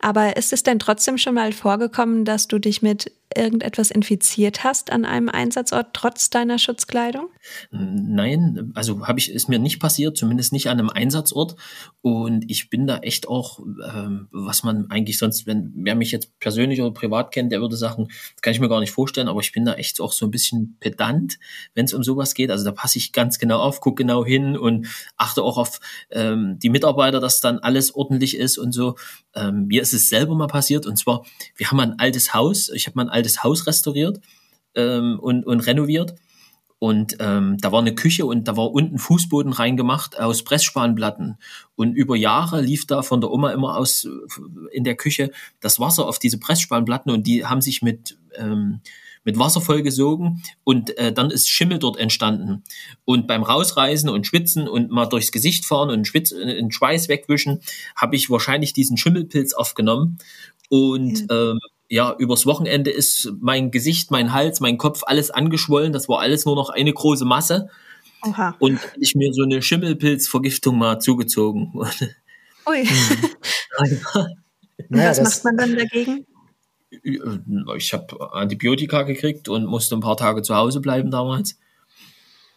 Aber 0.00 0.36
ist 0.36 0.52
es 0.52 0.62
denn 0.62 0.78
trotzdem 0.78 1.18
schon 1.18 1.34
mal 1.34 1.52
vorgekommen, 1.52 2.24
dass 2.24 2.46
du 2.46 2.58
dich 2.58 2.82
mit 2.82 3.10
irgendetwas 3.36 3.90
infiziert 3.90 4.64
hast 4.64 4.90
an 4.92 5.04
einem 5.04 5.28
Einsatzort 5.28 5.88
trotz 5.92 6.30
deiner 6.30 6.58
Schutzkleidung? 6.58 7.28
Nein, 7.70 8.72
also 8.74 9.06
habe 9.06 9.18
ich 9.18 9.30
ist 9.30 9.48
mir 9.48 9.58
nicht 9.58 9.80
passiert, 9.80 10.16
zumindest 10.16 10.52
nicht 10.52 10.68
an 10.68 10.78
einem 10.78 10.90
Einsatzort. 10.90 11.56
Und 12.00 12.50
ich 12.50 12.70
bin 12.70 12.86
da 12.86 12.98
echt 12.98 13.28
auch, 13.28 13.60
ähm, 13.60 14.28
was 14.30 14.62
man 14.62 14.90
eigentlich 14.90 15.18
sonst, 15.18 15.46
wenn 15.46 15.72
wer 15.74 15.94
mich 15.94 16.10
jetzt 16.10 16.38
persönlich 16.38 16.80
oder 16.80 16.92
privat 16.92 17.32
kennt, 17.32 17.52
der 17.52 17.60
würde 17.60 17.76
sagen, 17.76 18.08
das 18.08 18.42
kann 18.42 18.52
ich 18.52 18.60
mir 18.60 18.68
gar 18.68 18.80
nicht 18.80 18.92
vorstellen, 18.92 19.28
aber 19.28 19.40
ich 19.40 19.52
bin 19.52 19.64
da 19.64 19.74
echt 19.74 20.00
auch 20.00 20.12
so 20.12 20.26
ein 20.26 20.30
bisschen 20.30 20.76
pedant, 20.80 21.38
wenn 21.74 21.84
es 21.84 21.94
um 21.94 22.02
sowas 22.02 22.34
geht. 22.34 22.50
Also 22.50 22.64
da 22.64 22.72
passe 22.72 22.98
ich 22.98 23.12
ganz 23.12 23.38
genau 23.38 23.60
auf, 23.60 23.80
gucke 23.80 24.02
genau 24.02 24.24
hin 24.24 24.56
und 24.56 24.86
achte 25.16 25.42
auch 25.42 25.58
auf 25.58 25.80
ähm, 26.10 26.58
die 26.62 26.70
Mitarbeiter, 26.70 27.20
dass 27.20 27.40
dann 27.40 27.58
alles 27.58 27.94
ordentlich 27.94 28.36
ist 28.36 28.58
und 28.58 28.72
so. 28.72 28.96
Ähm, 29.34 29.66
mir 29.66 29.82
ist 29.82 29.92
es 29.92 30.08
selber 30.08 30.34
mal 30.34 30.46
passiert 30.46 30.86
und 30.86 30.96
zwar, 30.96 31.24
wir 31.56 31.70
haben 31.70 31.80
ein 31.80 31.98
altes 31.98 32.34
Haus, 32.34 32.68
ich 32.68 32.86
habe 32.86 32.96
mal 32.96 33.06
ein 33.06 33.10
altes 33.10 33.23
Haus 33.42 33.66
restauriert 33.66 34.20
ähm, 34.74 35.18
und, 35.20 35.46
und 35.46 35.60
renoviert. 35.60 36.14
Und 36.84 37.16
ähm, 37.18 37.56
da 37.60 37.72
war 37.72 37.80
eine 37.80 37.94
Küche 37.94 38.26
und 38.26 38.46
da 38.46 38.58
war 38.58 38.70
unten 38.70 38.98
Fußboden 38.98 39.54
reingemacht 39.54 40.20
aus 40.20 40.44
Pressspanplatten. 40.44 41.38
Und 41.76 41.94
über 41.94 42.14
Jahre 42.14 42.60
lief 42.60 42.86
da 42.86 43.02
von 43.02 43.22
der 43.22 43.30
Oma 43.30 43.52
immer 43.52 43.78
aus 43.78 44.04
äh, 44.04 44.10
in 44.76 44.84
der 44.84 44.94
Küche 44.94 45.30
das 45.60 45.80
Wasser 45.80 46.06
auf 46.06 46.18
diese 46.18 46.38
Pressspanplatten 46.38 47.10
und 47.10 47.26
die 47.26 47.46
haben 47.46 47.62
sich 47.62 47.80
mit, 47.80 48.18
ähm, 48.36 48.80
mit 49.24 49.38
Wasser 49.38 49.62
vollgesogen 49.62 50.42
und 50.62 50.98
äh, 50.98 51.10
dann 51.10 51.30
ist 51.30 51.48
Schimmel 51.48 51.78
dort 51.78 51.96
entstanden. 51.96 52.64
Und 53.06 53.26
beim 53.26 53.44
Rausreißen 53.44 54.10
und 54.10 54.26
Schwitzen 54.26 54.68
und 54.68 54.90
mal 54.90 55.06
durchs 55.06 55.32
Gesicht 55.32 55.64
fahren 55.64 55.88
und 55.88 56.06
Schwitz, 56.06 56.32
äh, 56.32 56.62
Schweiß 56.68 57.08
wegwischen, 57.08 57.60
habe 57.96 58.16
ich 58.16 58.28
wahrscheinlich 58.28 58.74
diesen 58.74 58.98
Schimmelpilz 58.98 59.54
aufgenommen. 59.54 60.18
Und 60.68 61.20
ja. 61.30 61.52
ähm, 61.52 61.60
ja, 61.88 62.14
übers 62.18 62.46
Wochenende 62.46 62.90
ist 62.90 63.32
mein 63.40 63.70
Gesicht, 63.70 64.10
mein 64.10 64.32
Hals, 64.32 64.60
mein 64.60 64.78
Kopf 64.78 65.02
alles 65.04 65.30
angeschwollen. 65.30 65.92
Das 65.92 66.08
war 66.08 66.20
alles 66.20 66.44
nur 66.44 66.56
noch 66.56 66.70
eine 66.70 66.92
große 66.92 67.24
Masse. 67.24 67.68
Oha. 68.26 68.56
Und 68.58 68.80
ich 68.98 69.14
mir 69.14 69.32
so 69.32 69.42
eine 69.42 69.60
Schimmelpilzvergiftung 69.60 70.78
mal 70.78 70.98
zugezogen. 70.98 71.72
Ui. 72.66 72.88
naja, 74.88 75.10
was 75.10 75.20
macht 75.20 75.44
man 75.44 75.56
dann 75.56 75.76
dagegen? 75.76 76.26
Ich 77.76 77.92
habe 77.92 78.32
Antibiotika 78.32 79.02
gekriegt 79.02 79.48
und 79.48 79.66
musste 79.66 79.96
ein 79.96 80.00
paar 80.00 80.16
Tage 80.16 80.42
zu 80.42 80.54
Hause 80.54 80.80
bleiben 80.80 81.10
damals. 81.10 81.58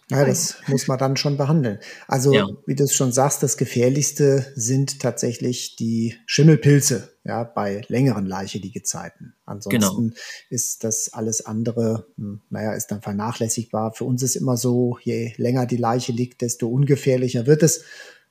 Ja, 0.09 0.23
das 0.23 0.55
muss 0.67 0.87
man 0.87 0.97
dann 0.97 1.17
schon 1.17 1.35
behandeln. 1.35 1.79
Also, 2.07 2.33
ja. 2.33 2.47
wie 2.65 2.75
du 2.75 2.85
es 2.85 2.93
schon 2.93 3.11
sagst, 3.11 3.43
das 3.43 3.57
Gefährlichste 3.57 4.53
sind 4.55 5.01
tatsächlich 5.01 5.75
die 5.75 6.15
Schimmelpilze, 6.25 7.16
ja, 7.27 7.43
bei 7.43 7.81
längeren 7.89 8.25
Leicheliggezeiten. 8.25 9.33
Ansonsten 9.45 10.09
genau. 10.09 10.15
ist 10.49 10.85
das 10.85 11.11
alles 11.11 11.45
andere, 11.45 12.07
hm, 12.17 12.41
naja, 12.49 12.73
ist 12.73 12.87
dann 12.87 13.01
vernachlässigbar. 13.01 13.91
Für 13.93 14.05
uns 14.05 14.23
ist 14.23 14.37
immer 14.37 14.55
so, 14.55 14.97
je 15.03 15.33
länger 15.35 15.65
die 15.65 15.77
Leiche 15.77 16.13
liegt, 16.13 16.41
desto 16.41 16.69
ungefährlicher 16.69 17.45
wird 17.45 17.63
es. 17.63 17.83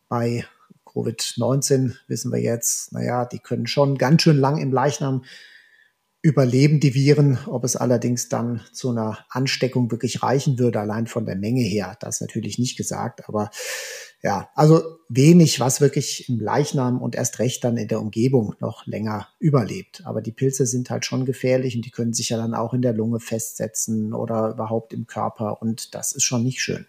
Bei 0.08 0.46
Covid-19 0.86 1.94
wissen 2.08 2.32
wir 2.32 2.40
jetzt, 2.40 2.92
naja, 2.92 3.26
die 3.26 3.38
können 3.38 3.66
schon 3.66 3.98
ganz 3.98 4.22
schön 4.22 4.38
lang 4.38 4.56
im 4.56 4.72
Leichnam 4.72 5.24
überleben 6.22 6.80
die 6.80 6.94
Viren. 6.94 7.38
Ob 7.46 7.64
es 7.64 7.76
allerdings 7.76 8.30
dann 8.30 8.62
zu 8.72 8.90
einer 8.90 9.18
Ansteckung 9.28 9.90
wirklich 9.90 10.22
reichen 10.22 10.58
würde, 10.58 10.80
allein 10.80 11.06
von 11.06 11.26
der 11.26 11.36
Menge 11.36 11.62
her, 11.62 11.98
das 12.00 12.22
natürlich 12.22 12.58
nicht 12.58 12.78
gesagt. 12.78 13.28
Aber 13.28 13.50
ja, 14.26 14.50
also 14.56 14.82
wenig, 15.08 15.60
was 15.60 15.80
wirklich 15.80 16.28
im 16.28 16.40
Leichnam 16.40 17.00
und 17.00 17.14
erst 17.14 17.38
recht 17.38 17.62
dann 17.62 17.76
in 17.76 17.86
der 17.86 18.00
Umgebung 18.00 18.56
noch 18.58 18.84
länger 18.84 19.28
überlebt. 19.38 20.02
Aber 20.04 20.20
die 20.20 20.32
Pilze 20.32 20.66
sind 20.66 20.90
halt 20.90 21.04
schon 21.04 21.26
gefährlich 21.26 21.76
und 21.76 21.86
die 21.86 21.92
können 21.92 22.12
sich 22.12 22.30
ja 22.30 22.36
dann 22.36 22.52
auch 22.52 22.74
in 22.74 22.82
der 22.82 22.92
Lunge 22.92 23.20
festsetzen 23.20 24.12
oder 24.12 24.50
überhaupt 24.50 24.92
im 24.92 25.06
Körper. 25.06 25.62
Und 25.62 25.94
das 25.94 26.10
ist 26.10 26.24
schon 26.24 26.42
nicht 26.42 26.60
schön. 26.60 26.86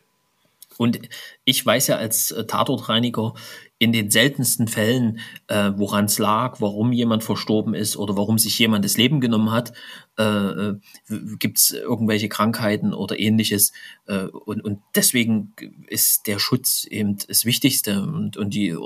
Und 0.77 0.99
ich 1.43 1.65
weiß 1.65 1.87
ja 1.87 1.97
als 1.97 2.31
äh, 2.31 2.45
Tatortreiniger 2.45 3.33
in 3.79 3.91
den 3.91 4.09
seltensten 4.09 4.67
Fällen, 4.67 5.19
äh, 5.47 5.71
woran 5.75 6.05
es 6.05 6.17
lag, 6.17 6.59
warum 6.59 6.91
jemand 6.91 7.23
verstorben 7.23 7.73
ist 7.73 7.95
oder 7.95 8.17
warum 8.17 8.39
sich 8.39 8.57
jemand 8.57 8.83
das 8.83 8.97
Leben 8.97 9.21
genommen 9.21 9.51
hat. 9.51 9.73
Äh, 10.17 10.23
äh 10.23 10.75
Gibt 11.37 11.59
es 11.59 11.71
irgendwelche 11.71 12.29
Krankheiten 12.29 12.93
oder 12.93 13.19
ähnliches? 13.19 13.73
Äh, 14.07 14.25
und, 14.25 14.63
und 14.63 14.79
deswegen 14.95 15.53
ist 15.87 16.27
der 16.27 16.39
Schutz 16.39 16.85
eben 16.85 17.17
das 17.27 17.45
Wichtigste 17.45 18.01
und, 18.01 18.37
und 18.37 18.53
die 18.53 18.69
äh, 18.69 18.77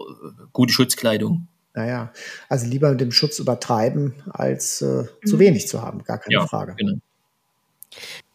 gute 0.51 0.73
Schutzkleidung. 0.73 1.47
Naja, 1.73 2.11
also 2.49 2.67
lieber 2.67 2.91
mit 2.91 2.99
dem 2.99 3.13
Schutz 3.13 3.39
übertreiben, 3.39 4.15
als 4.29 4.81
äh, 4.81 5.05
zu 5.25 5.35
mhm. 5.35 5.39
wenig 5.39 5.67
zu 5.69 5.81
haben, 5.81 6.03
gar 6.03 6.17
keine 6.17 6.33
ja, 6.33 6.47
Frage. 6.47 6.75
Genau. 6.77 6.97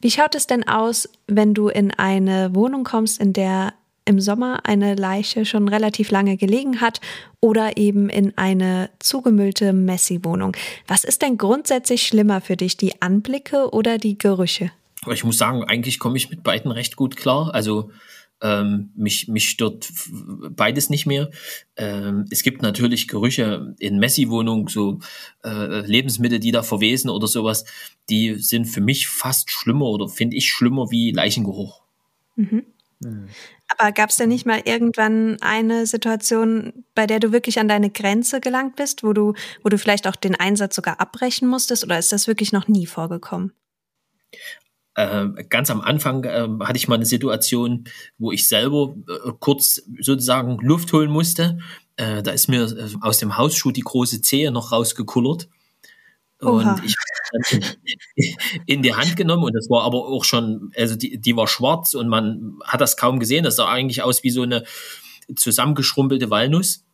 Wie 0.00 0.10
schaut 0.10 0.34
es 0.34 0.46
denn 0.46 0.66
aus, 0.68 1.08
wenn 1.26 1.54
du 1.54 1.68
in 1.68 1.90
eine 1.92 2.54
Wohnung 2.54 2.84
kommst, 2.84 3.20
in 3.20 3.32
der 3.32 3.74
im 4.06 4.20
Sommer 4.20 4.60
eine 4.64 4.94
Leiche 4.94 5.44
schon 5.44 5.68
relativ 5.68 6.10
lange 6.10 6.36
gelegen 6.36 6.80
hat 6.80 7.00
oder 7.40 7.76
eben 7.76 8.08
in 8.08 8.32
eine 8.38 8.88
zugemüllte 9.00 9.72
Messi-Wohnung? 9.72 10.56
Was 10.86 11.04
ist 11.04 11.22
denn 11.22 11.36
grundsätzlich 11.36 12.06
schlimmer 12.06 12.40
für 12.40 12.56
dich, 12.56 12.76
die 12.76 13.02
Anblicke 13.02 13.70
oder 13.70 13.98
die 13.98 14.16
Gerüche? 14.16 14.70
Ich 15.12 15.24
muss 15.24 15.38
sagen, 15.38 15.64
eigentlich 15.64 15.98
komme 15.98 16.16
ich 16.16 16.30
mit 16.30 16.42
beiden 16.42 16.70
recht 16.70 16.96
gut 16.96 17.16
klar. 17.16 17.52
Also 17.52 17.90
ähm, 18.40 18.90
mich, 18.94 19.29
mich 19.29 19.49
stört 19.49 19.90
beides 20.51 20.90
nicht 20.90 21.07
mehr. 21.07 21.31
Ähm, 21.77 22.27
es 22.31 22.42
gibt 22.42 22.62
natürlich 22.62 23.09
Gerüche 23.09 23.75
in 23.79 23.99
Messi-Wohnungen, 23.99 24.68
so 24.68 25.01
äh, 25.44 25.81
Lebensmittel, 25.81 26.38
die 26.38 26.53
da 26.53 26.62
verwesen 26.62 27.11
oder 27.11 27.27
sowas, 27.27 27.64
die 28.09 28.35
sind 28.35 28.66
für 28.66 28.81
mich 28.81 29.09
fast 29.09 29.51
schlimmer 29.51 29.87
oder 29.87 30.09
finde 30.09 30.37
ich 30.37 30.49
schlimmer 30.49 30.90
wie 30.90 31.12
Leichengeruch. 31.12 31.83
Mhm. 32.37 32.66
Mhm. 33.01 33.29
Aber 33.68 33.92
gab 33.92 34.11
es 34.11 34.16
denn 34.16 34.29
nicht 34.29 34.46
mal 34.46 34.62
irgendwann 34.64 35.38
eine 35.40 35.87
Situation, 35.87 36.85
bei 36.94 37.07
der 37.07 37.20
du 37.20 37.33
wirklich 37.33 37.59
an 37.59 37.68
deine 37.68 37.90
Grenze 37.90 38.40
gelangt 38.40 38.77
bist, 38.77 39.03
wo 39.03 39.12
du, 39.12 39.35
wo 39.62 39.68
du 39.68 39.79
vielleicht 39.79 40.07
auch 40.07 40.16
den 40.16 40.35
Einsatz 40.35 40.77
sogar 40.77 41.01
abbrechen 41.01 41.49
musstest, 41.49 41.85
oder 41.85 41.99
ist 41.99 42.12
das 42.12 42.27
wirklich 42.27 42.53
noch 42.53 42.68
nie 42.68 42.87
vorgekommen? 42.87 43.53
Äh, 44.96 45.28
ganz 45.48 45.70
am 45.70 45.82
Anfang 45.82 46.24
äh, 46.24 46.48
hatte 46.61 46.78
ich 46.78 46.88
mal 46.88 46.94
eine 46.94 47.06
Situation, 47.06 47.85
wo 48.18 48.32
ich 48.32 48.48
selber 48.48 48.96
äh, 49.09 49.32
kurz 49.38 49.82
sozusagen 50.00 50.59
Luft 50.62 50.92
holen 50.92 51.11
musste. 51.11 51.59
Äh, 51.96 52.22
da 52.22 52.30
ist 52.30 52.48
mir 52.48 52.62
äh, 52.62 52.88
aus 53.02 53.18
dem 53.18 53.37
Hausschuh 53.37 53.72
die 53.72 53.82
große 53.82 54.22
Zehe 54.22 54.50
noch 54.50 54.72
rausgekullert. 54.72 55.48
Und 56.40 56.66
Oha. 56.66 56.82
ich 56.85 56.94
habe 57.52 57.74
in, 58.14 58.37
in 58.66 58.82
die 58.82 58.94
Hand 58.94 59.16
genommen 59.16 59.44
und 59.44 59.54
das 59.54 59.68
war 59.68 59.85
aber 59.85 60.06
auch 60.06 60.24
schon, 60.24 60.70
also 60.76 60.96
die, 60.96 61.18
die 61.18 61.37
war 61.37 61.46
schwarz 61.46 61.94
und 61.94 62.09
man 62.09 62.59
hat 62.64 62.80
das 62.80 62.96
kaum 62.96 63.20
gesehen. 63.20 63.44
Das 63.44 63.56
sah 63.56 63.68
eigentlich 63.68 64.02
aus 64.02 64.22
wie 64.22 64.30
so 64.30 64.42
eine 64.42 64.64
zusammengeschrumpelte 65.35 66.30
Walnuss. 66.30 66.85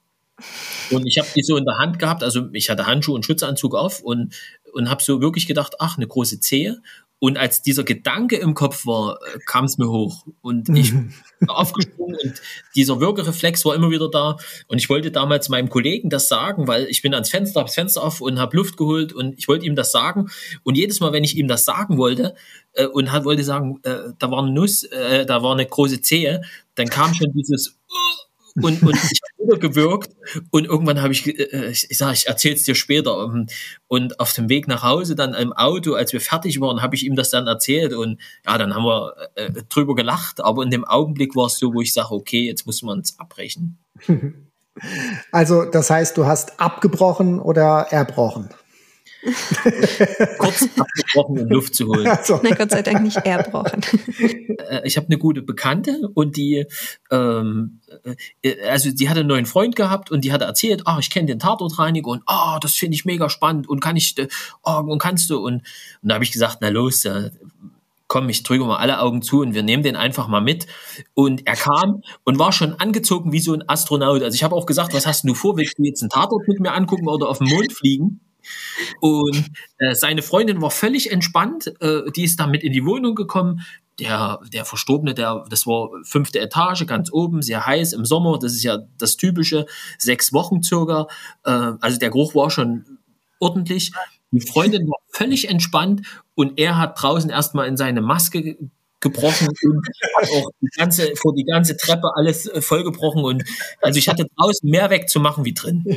Und 0.91 1.07
ich 1.07 1.19
habe 1.19 1.29
die 1.37 1.43
so 1.43 1.57
in 1.57 1.65
der 1.65 1.79
Hand 1.79 1.99
gehabt, 1.99 2.25
also 2.25 2.49
ich 2.53 2.71
hatte 2.71 2.87
Handschuhe 2.87 3.15
und 3.15 3.25
Schutzanzug 3.25 3.75
auf 3.75 4.01
und, 4.01 4.35
und 4.73 4.91
habe 4.91 5.03
so 5.03 5.21
wirklich 5.21 5.47
gedacht, 5.47 5.75
ach, 5.79 5.97
eine 5.97 6.07
große 6.07 6.41
Zehe. 6.41 6.83
Und 7.25 7.39
als 7.39 7.63
dieser 7.63 7.85
Gedanke 7.85 8.35
im 8.35 8.55
Kopf 8.55 8.85
war, 8.85 9.21
äh, 9.23 9.39
kam 9.47 9.67
es 9.67 9.79
mir 9.79 9.89
hoch. 9.89 10.27
Und 10.41 10.69
ich 10.71 10.93
bin 11.39 11.49
aufgesprungen 11.49 12.17
und 12.21 12.43
dieser 12.75 12.99
Würgereflex 12.99 13.65
war 13.65 13.77
immer 13.77 13.93
wieder 13.93 14.11
da. 14.11 14.39
Und 14.67 14.79
ich 14.79 14.89
wollte 14.89 15.13
damals 15.13 15.49
meinem 15.49 15.69
Kollegen 15.69 16.11
das 16.11 16.27
sagen, 16.27 16.67
weil 16.67 16.87
ich 16.87 17.01
bin 17.01 17.15
ans 17.15 17.31
Fenster, 17.31 17.61
habe 17.61 17.69
das 17.69 17.77
Fenster 17.77 18.03
auf 18.03 18.21
und 18.21 18.41
habe 18.41 18.57
Luft 18.57 18.77
geholt 18.77 19.13
und 19.13 19.39
ich 19.39 19.47
wollte 19.47 19.65
ihm 19.67 19.77
das 19.77 19.93
sagen. 19.93 20.31
Und 20.65 20.75
jedes 20.75 20.99
Mal, 20.99 21.13
wenn 21.13 21.23
ich 21.23 21.37
ihm 21.37 21.47
das 21.47 21.65
sagen 21.65 21.97
wollte 21.97 22.35
äh, 22.73 22.87
und 22.87 23.13
hat, 23.13 23.25
wollte 23.25 23.45
sagen, 23.45 23.79
äh, 23.85 24.15
da 24.19 24.33
war 24.33 24.43
eine 24.43 24.51
Nuss, 24.51 24.83
äh, 24.83 25.25
da 25.25 25.45
war 25.45 25.53
eine 25.53 25.65
große 25.65 26.01
Zehe, 26.01 26.43
dann 26.75 26.89
kam 26.89 27.15
schon 27.15 27.33
dieses 27.35 27.79
und, 28.57 28.83
und 28.83 28.95
ich 28.95 29.21
habe 29.23 29.45
wieder 29.45 29.59
gewirkt 29.59 30.15
und 30.51 30.67
irgendwann 30.67 31.01
habe 31.01 31.13
ich, 31.13 31.27
äh, 31.27 31.71
ich, 31.71 31.91
ich 31.91 31.99
sage, 31.99 32.15
ich 32.15 32.27
erzähl's 32.27 32.65
dir 32.65 32.75
später. 32.75 33.25
Ähm, 33.25 33.47
und 33.89 34.21
auf 34.21 34.33
dem 34.33 34.49
Weg 34.49 34.69
nach 34.69 34.83
Hause 34.83 35.15
dann 35.15 35.35
im 35.35 35.53
Auto, 35.53 35.95
als 35.95 36.13
wir 36.13 36.21
fertig 36.21 36.61
waren, 36.61 36.83
habe 36.83 36.95
ich 36.95 37.05
ihm 37.05 37.17
das 37.17 37.31
dann 37.31 37.47
erzählt 37.47 37.93
und 37.95 38.21
ja, 38.47 38.59
dann 38.59 38.75
haben 38.75 38.85
wir 38.85 39.15
äh, 39.35 39.51
drüber 39.69 39.95
gelacht. 39.95 40.43
Aber 40.43 40.63
in 40.63 40.71
dem 40.71 40.85
Augenblick 40.85 41.35
war 41.37 41.47
es 41.47 41.59
so, 41.59 41.75
wo 41.75 41.81
ich 41.81 41.93
sage, 41.93 42.13
okay, 42.13 42.47
jetzt 42.47 42.67
muss 42.67 42.83
man 42.83 43.01
es 43.01 43.19
abbrechen. 43.19 43.79
Also 45.33 45.67
das 45.67 45.91
heißt, 45.91 46.17
du 46.17 46.25
hast 46.25 46.59
abgebrochen 46.59 47.41
oder 47.41 47.89
erbrochen? 47.91 48.49
Kurz 50.39 50.69
abgebrochen, 50.77 51.39
um 51.39 51.49
Luft 51.49 51.75
zu 51.75 51.87
holen. 51.87 52.07
Also. 52.07 52.41
Na 52.43 52.55
Gott 52.55 52.71
sei 52.71 52.83
Dank 52.83 53.03
nicht 53.03 53.17
erbrochen. 53.19 53.83
Äh, 54.69 54.83
ich 54.85 54.97
habe 54.97 55.07
eine 55.07 55.19
gute 55.19 55.43
Bekannte 55.43 56.09
und 56.15 56.37
die, 56.37 56.67
ähm, 57.11 57.81
äh, 58.43 58.69
also 58.69 58.91
die 58.91 59.09
hatte 59.09 59.21
einen 59.21 59.29
neuen 59.29 59.47
Freund 59.47 59.77
gehabt 59.77 60.11
und 60.11 60.25
die 60.25 60.33
hatte 60.33 60.45
erzählt, 60.45 60.83
ach, 60.85 61.01
ich 61.01 61.11
kenne 61.11 61.27
den 61.27 61.39
Tatortreiniger 61.39 62.09
und 62.09 62.23
ah, 62.27 62.57
oh, 62.57 62.59
das 62.61 62.75
finde 62.75 62.95
ich 62.95 63.05
mega 63.05 63.29
spannend 63.29 63.69
und 63.69 63.81
kann 63.81 63.97
ich, 63.97 64.15
oh, 64.63 64.83
und 64.87 64.99
kannst 64.99 65.31
du 65.31 65.39
und, 65.39 65.55
und 65.55 66.09
da 66.09 66.15
habe 66.15 66.25
ich 66.25 66.33
gesagt, 66.33 66.59
na 66.61 66.69
los, 66.69 67.05
äh, 67.05 67.31
komm, 68.13 68.29
ich 68.29 68.43
drücke 68.43 68.65
mal 68.65 68.77
alle 68.77 69.01
Augen 69.01 69.23
zu 69.23 69.41
und 69.41 69.55
wir 69.55 69.63
nehmen 69.63 69.83
den 69.83 69.97
einfach 69.97 70.29
mal 70.29 70.43
mit. 70.43 70.67
Und 71.15 71.47
er 71.47 71.57
kam 71.57 72.03
und 72.25 72.39
war 72.39 72.53
schon 72.53 72.75
angezogen 72.75 73.33
wie 73.33 73.41
so 73.41 73.55
ein 73.55 73.67
Astronaut. 73.67 74.23
Also 74.23 74.35
ich 74.35 74.45
habe 74.45 74.55
auch 74.55 74.67
gesagt, 74.67 74.93
was 74.93 75.07
hast 75.07 75.27
du 75.27 75.35
vor? 75.35 75.57
Willst 75.57 75.79
du 75.79 75.83
jetzt 75.83 76.03
einen 76.03 76.11
Tatort 76.11 76.47
mit 76.47 76.61
mir 76.61 76.73
angucken 76.73 77.09
oder 77.09 77.29
auf 77.29 77.39
den 77.39 77.49
Mond 77.49 77.73
fliegen? 77.73 78.21
Und 79.01 79.51
äh, 79.79 79.95
seine 79.95 80.23
Freundin 80.23 80.61
war 80.61 80.71
völlig 80.71 81.11
entspannt. 81.11 81.73
Äh, 81.81 82.11
die 82.15 82.25
ist 82.25 82.39
damit 82.41 82.63
in 82.63 82.73
die 82.73 82.85
Wohnung 82.85 83.15
gekommen. 83.15 83.63
Der, 83.99 84.41
der 84.53 84.65
Verstorbene, 84.65 85.15
der, 85.15 85.45
das 85.51 85.67
war 85.67 85.91
fünfte 86.05 86.41
Etage, 86.41 86.87
ganz 86.87 87.13
oben, 87.13 87.43
sehr 87.43 87.67
heiß 87.67 87.93
im 87.93 88.05
Sommer. 88.05 88.39
Das 88.39 88.53
ist 88.53 88.63
ja 88.63 88.79
das 88.99 89.17
typische, 89.17 89.67
sechs 89.99 90.33
Wochen 90.33 90.63
circa. 90.63 91.09
Äh, 91.45 91.73
also 91.81 91.99
der 91.99 92.11
Geruch 92.11 92.35
war 92.35 92.51
schon 92.51 92.99
ordentlich. 93.39 93.93
Die 94.31 94.41
Freundin 94.41 94.89
war 94.89 94.99
völlig 95.11 95.49
entspannt 95.49 96.07
und 96.35 96.59
er 96.59 96.79
hat 96.79 97.01
draußen 97.01 97.29
erstmal 97.29 97.69
in 97.69 97.77
seine 97.77 98.01
Maske 98.01 98.57
gebrochen 99.03 99.49
und 99.49 99.89
auch 100.33 100.51
die 100.61 100.69
ganze, 100.77 101.15
vor 101.17 101.35
die 101.35 101.45
ganze 101.45 101.77
Treppe 101.77 102.09
alles 102.15 102.47
äh, 102.47 102.63
vollgebrochen 102.63 103.25
und 103.25 103.45
also 103.83 103.99
ich 103.99 104.09
hatte 104.09 104.27
draußen 104.37 104.71
mehr 104.71 104.89
wegzumachen 104.89 105.45
wie 105.45 105.53
drin. 105.53 105.85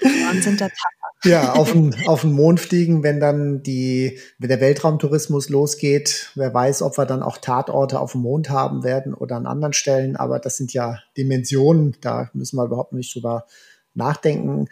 Wahnsinn 0.00 0.56
der 0.56 0.68
Tag. 0.68 0.92
Ja, 1.24 1.54
auf 1.54 1.72
den, 1.72 1.94
auf 2.06 2.20
den 2.20 2.32
Mond 2.32 2.60
fliegen, 2.60 3.02
wenn 3.02 3.18
dann 3.18 3.62
die, 3.62 4.18
wenn 4.38 4.48
der 4.48 4.60
Weltraumtourismus 4.60 5.48
losgeht. 5.48 6.30
Wer 6.34 6.52
weiß, 6.52 6.82
ob 6.82 6.98
wir 6.98 7.06
dann 7.06 7.22
auch 7.22 7.38
Tatorte 7.38 7.98
auf 7.98 8.12
dem 8.12 8.20
Mond 8.20 8.50
haben 8.50 8.84
werden 8.84 9.14
oder 9.14 9.36
an 9.36 9.46
anderen 9.46 9.72
Stellen. 9.72 10.16
Aber 10.16 10.38
das 10.38 10.56
sind 10.56 10.74
ja 10.74 10.98
Dimensionen, 11.16 11.96
da 12.00 12.30
müssen 12.34 12.56
wir 12.56 12.64
überhaupt 12.64 12.92
nicht 12.92 13.14
drüber 13.14 13.46
nachdenken. 13.94 14.68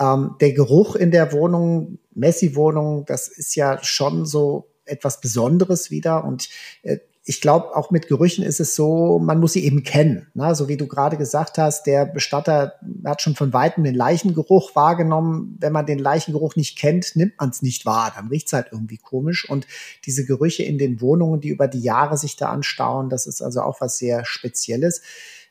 Ähm, 0.00 0.36
der 0.40 0.52
Geruch 0.52 0.96
in 0.96 1.10
der 1.10 1.32
Wohnung, 1.32 1.98
Messi-Wohnung, 2.14 3.04
das 3.04 3.28
ist 3.28 3.54
ja 3.54 3.78
schon 3.82 4.26
so 4.26 4.70
etwas 4.86 5.20
Besonderes 5.20 5.90
wieder. 5.90 6.24
Und 6.24 6.48
äh, 6.82 6.98
ich 7.26 7.40
glaube, 7.40 7.74
auch 7.74 7.90
mit 7.90 8.08
Gerüchen 8.08 8.44
ist 8.44 8.60
es 8.60 8.74
so, 8.74 9.18
man 9.18 9.40
muss 9.40 9.54
sie 9.54 9.64
eben 9.64 9.82
kennen. 9.82 10.26
Ne? 10.34 10.54
So 10.54 10.68
wie 10.68 10.76
du 10.76 10.86
gerade 10.86 11.16
gesagt 11.16 11.56
hast, 11.56 11.86
der 11.86 12.04
Bestatter 12.04 12.74
hat 13.02 13.22
schon 13.22 13.34
von 13.34 13.54
weitem 13.54 13.82
den 13.82 13.94
Leichengeruch 13.94 14.76
wahrgenommen. 14.76 15.56
Wenn 15.58 15.72
man 15.72 15.86
den 15.86 15.98
Leichengeruch 15.98 16.54
nicht 16.54 16.78
kennt, 16.78 17.16
nimmt 17.16 17.40
man 17.40 17.48
es 17.48 17.62
nicht 17.62 17.86
wahr. 17.86 18.12
Dann 18.14 18.28
riecht 18.28 18.48
es 18.48 18.52
halt 18.52 18.68
irgendwie 18.72 18.98
komisch. 18.98 19.48
Und 19.48 19.66
diese 20.04 20.26
Gerüche 20.26 20.64
in 20.64 20.76
den 20.76 21.00
Wohnungen, 21.00 21.40
die 21.40 21.48
über 21.48 21.66
die 21.66 21.80
Jahre 21.80 22.18
sich 22.18 22.36
da 22.36 22.50
anstauen, 22.50 23.08
das 23.08 23.26
ist 23.26 23.40
also 23.40 23.62
auch 23.62 23.80
was 23.80 23.96
sehr 23.96 24.26
Spezielles 24.26 25.00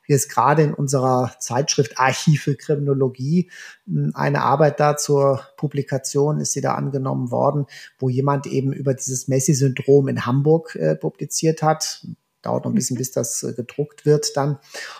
wie 0.05 0.13
es 0.13 0.27
gerade 0.27 0.63
in 0.63 0.73
unserer 0.73 1.35
Zeitschrift 1.39 1.97
Archiv 1.97 2.43
für 2.43 2.55
Kriminologie 2.55 3.49
hm, 3.85 4.11
eine 4.13 4.41
Arbeit 4.41 4.79
da 4.79 4.97
zur 4.97 5.41
Publikation 5.57 6.39
ist 6.39 6.53
sie 6.53 6.61
da 6.61 6.75
angenommen 6.75 7.31
worden, 7.31 7.65
wo 7.99 8.09
jemand 8.09 8.45
eben 8.47 8.73
über 8.73 8.93
dieses 8.93 9.27
Messi-Syndrom 9.27 10.07
in 10.07 10.25
Hamburg 10.25 10.75
äh, 10.75 10.95
publiziert 10.95 11.63
hat. 11.63 12.05
Dauert 12.43 12.65
noch 12.65 12.71
ein 12.71 12.75
bisschen, 12.75 12.95
mhm. 12.95 12.99
bis 12.99 13.11
das 13.11 13.41
äh, 13.43 13.53
gedruckt 13.53 14.05
wird 14.05 14.37
dann. 14.37 14.59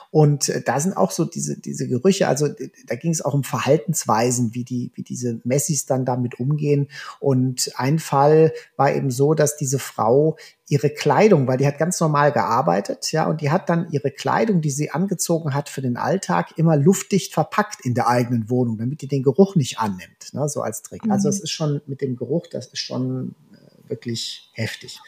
Und 0.10 0.49
äh, 0.49 0.62
da 0.62 0.79
sind 0.79 0.97
auch 0.97 1.12
so 1.12 1.25
diese, 1.25 1.60
diese 1.60 1.88
Gerüche, 1.88 2.27
also 2.27 2.47
da 2.88 2.95
ging 2.95 3.12
es 3.12 3.21
auch 3.21 3.34
um 3.34 3.43
Verhaltensweisen, 3.43 4.53
wie 4.53 4.63
die, 4.63 4.91
wie 4.95 5.03
diese 5.03 5.39
Messis 5.43 5.86
dann 5.86 6.06
damit 6.06 6.39
umgehen. 6.39 6.88
Und 7.19 7.71
ein 7.75 7.99
Fall 7.99 8.53
war 8.77 8.93
eben 8.93 9.12
so, 9.12 9.34
dass 9.34 9.58
diese 9.58 9.79
Frau 9.79 10.38
ihre 10.69 10.89
Kleidung, 10.89 11.47
weil 11.47 11.58
die 11.58 11.67
hat 11.67 11.77
ganz 11.77 11.99
normal 11.99 12.32
gearbeitet, 12.32 13.12
ja, 13.12 13.27
und 13.27 13.41
die 13.41 13.51
hat 13.51 13.69
dann 13.69 13.89
ihre 13.91 14.12
Kleidung, 14.12 14.62
die 14.62 14.71
sie 14.71 14.91
angezogen 14.91 15.53
hat 15.53 15.67
für 15.67 15.82
den 15.82 15.97
Alltag, 15.97 16.58
immer 16.58 16.77
luftdicht 16.77 17.34
verpackt 17.34 17.86
in 17.86 17.93
der 17.93 18.08
eigenen 18.08 18.49
Wohnung, 18.49 18.77
damit 18.77 19.01
die 19.01 19.08
den 19.08 19.23
Geruch 19.23 19.56
nicht 19.56 19.79
annimmt, 19.79 20.34
ne, 20.34 20.47
so 20.47 20.62
als 20.62 20.82
Trick. 20.82 21.01
Also 21.03 21.08
mhm. 21.08 21.12
Also 21.12 21.29
es 21.29 21.39
ist 21.39 21.51
schon 21.51 21.82
mit 21.86 22.01
dem 22.01 22.15
Geruch, 22.15 22.47
das 22.47 22.67
ist 22.67 22.79
schon 22.79 23.36
äh, 23.53 23.89
wirklich 23.89 24.49
heftig. 24.53 24.99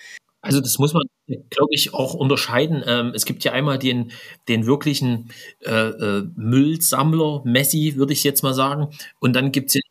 Also 0.46 0.62
das 0.62 0.78
muss 0.78 0.94
man, 0.94 1.04
glaube 1.28 1.72
ich, 1.72 1.94
auch 1.94 2.14
unterscheiden. 2.14 2.84
Ähm, 2.86 3.14
es 3.16 3.26
gibt 3.26 3.44
ja 3.44 3.52
einmal 3.52 3.80
den, 3.80 4.12
den 4.48 4.68
wirklichen 4.68 5.32
äh, 5.62 5.72
äh, 5.72 6.28
Müllsammler, 6.36 7.42
Messi, 7.46 7.94
würde 7.96 8.14
ich 8.14 8.24
jetzt 8.24 8.44
mal 8.44 8.54
sagen. 8.54 8.90
Und 9.20 9.34
dann 9.34 9.52
gibt 9.52 9.76
es 9.76 9.82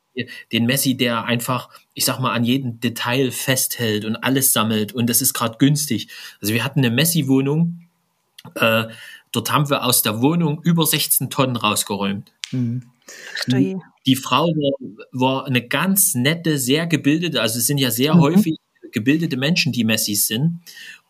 den 0.53 0.67
Messi, 0.67 0.97
der 0.97 1.25
einfach, 1.25 1.71
ich 1.95 2.05
sag 2.05 2.21
mal, 2.21 2.33
an 2.33 2.45
jedem 2.45 2.79
Detail 2.79 3.33
festhält 3.33 4.05
und 4.05 4.15
alles 4.17 4.53
sammelt. 4.53 4.93
Und 4.93 5.11
das 5.11 5.21
ist 5.21 5.35
gerade 5.35 5.59
günstig. 5.59 6.09
Also 6.41 6.55
wir 6.55 6.63
hatten 6.63 6.79
eine 6.79 6.91
Messi-Wohnung. 6.91 7.81
Äh, 8.55 8.85
dort 9.33 9.53
haben 9.53 9.69
wir 9.71 9.85
aus 9.85 10.03
der 10.03 10.23
Wohnung 10.23 10.61
über 10.63 10.87
16 10.87 11.31
Tonnen 11.31 11.57
rausgeräumt. 11.57 12.33
Mhm. 12.53 12.83
Die 14.07 14.17
Frau 14.17 14.47
war, 14.47 14.97
war, 15.13 15.47
eine 15.47 15.67
ganz 15.67 16.15
nette, 16.15 16.59
sehr 16.59 16.87
gebildete, 16.87 17.43
also 17.43 17.59
es 17.59 17.67
sind 17.67 17.79
ja 17.79 17.91
sehr 17.91 18.15
mhm. 18.15 18.21
häufig 18.21 18.59
gebildete 18.95 19.37
Menschen, 19.37 19.73
die 19.73 19.85
Messis 19.85 20.27
sind. 20.27 20.61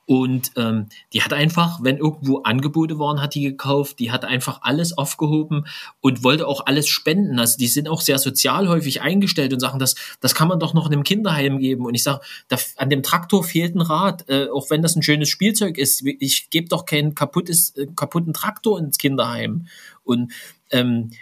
Und 0.06 0.52
ähm, 0.56 0.86
die 1.14 1.22
hat 1.22 1.32
einfach, 1.32 1.78
wenn 1.82 1.96
irgendwo 1.96 2.38
Angebote 2.42 2.98
waren, 2.98 3.22
hat 3.22 3.34
die 3.34 3.42
gekauft. 3.42 3.98
Die 3.98 4.10
hat 4.10 4.24
einfach 4.24 4.60
alles 4.62 4.98
aufgehoben 4.98 5.64
und 6.00 6.22
wollte 6.22 6.46
auch 6.46 6.66
alles 6.66 6.88
spenden. 6.88 7.38
Also 7.38 7.56
die 7.56 7.68
sind 7.68 7.88
auch 7.88 8.02
sehr 8.02 8.18
sozial 8.18 8.68
häufig 8.68 9.00
eingestellt 9.00 9.54
und 9.54 9.60
sagen, 9.60 9.78
das, 9.78 9.94
das 10.20 10.34
kann 10.34 10.48
man 10.48 10.60
doch 10.60 10.74
noch 10.74 10.86
einem 10.86 11.04
Kinderheim 11.04 11.58
geben. 11.58 11.86
Und 11.86 11.94
ich 11.94 12.02
sage, 12.02 12.20
an 12.76 12.90
dem 12.90 13.02
Traktor 13.02 13.44
fehlt 13.44 13.74
ein 13.74 13.80
Rad, 13.80 14.28
äh, 14.28 14.48
auch 14.52 14.68
wenn 14.68 14.82
das 14.82 14.94
ein 14.94 15.02
schönes 15.02 15.30
Spielzeug 15.30 15.78
ist. 15.78 16.04
Ich 16.04 16.50
gebe 16.50 16.68
doch 16.68 16.84
keinen 16.84 17.14
kaputtes, 17.14 17.74
äh, 17.76 17.86
kaputten 17.96 18.34
Traktor 18.34 18.78
ins 18.78 18.98
Kinderheim. 18.98 19.68
Und 20.02 20.32
ähm, 20.70 21.12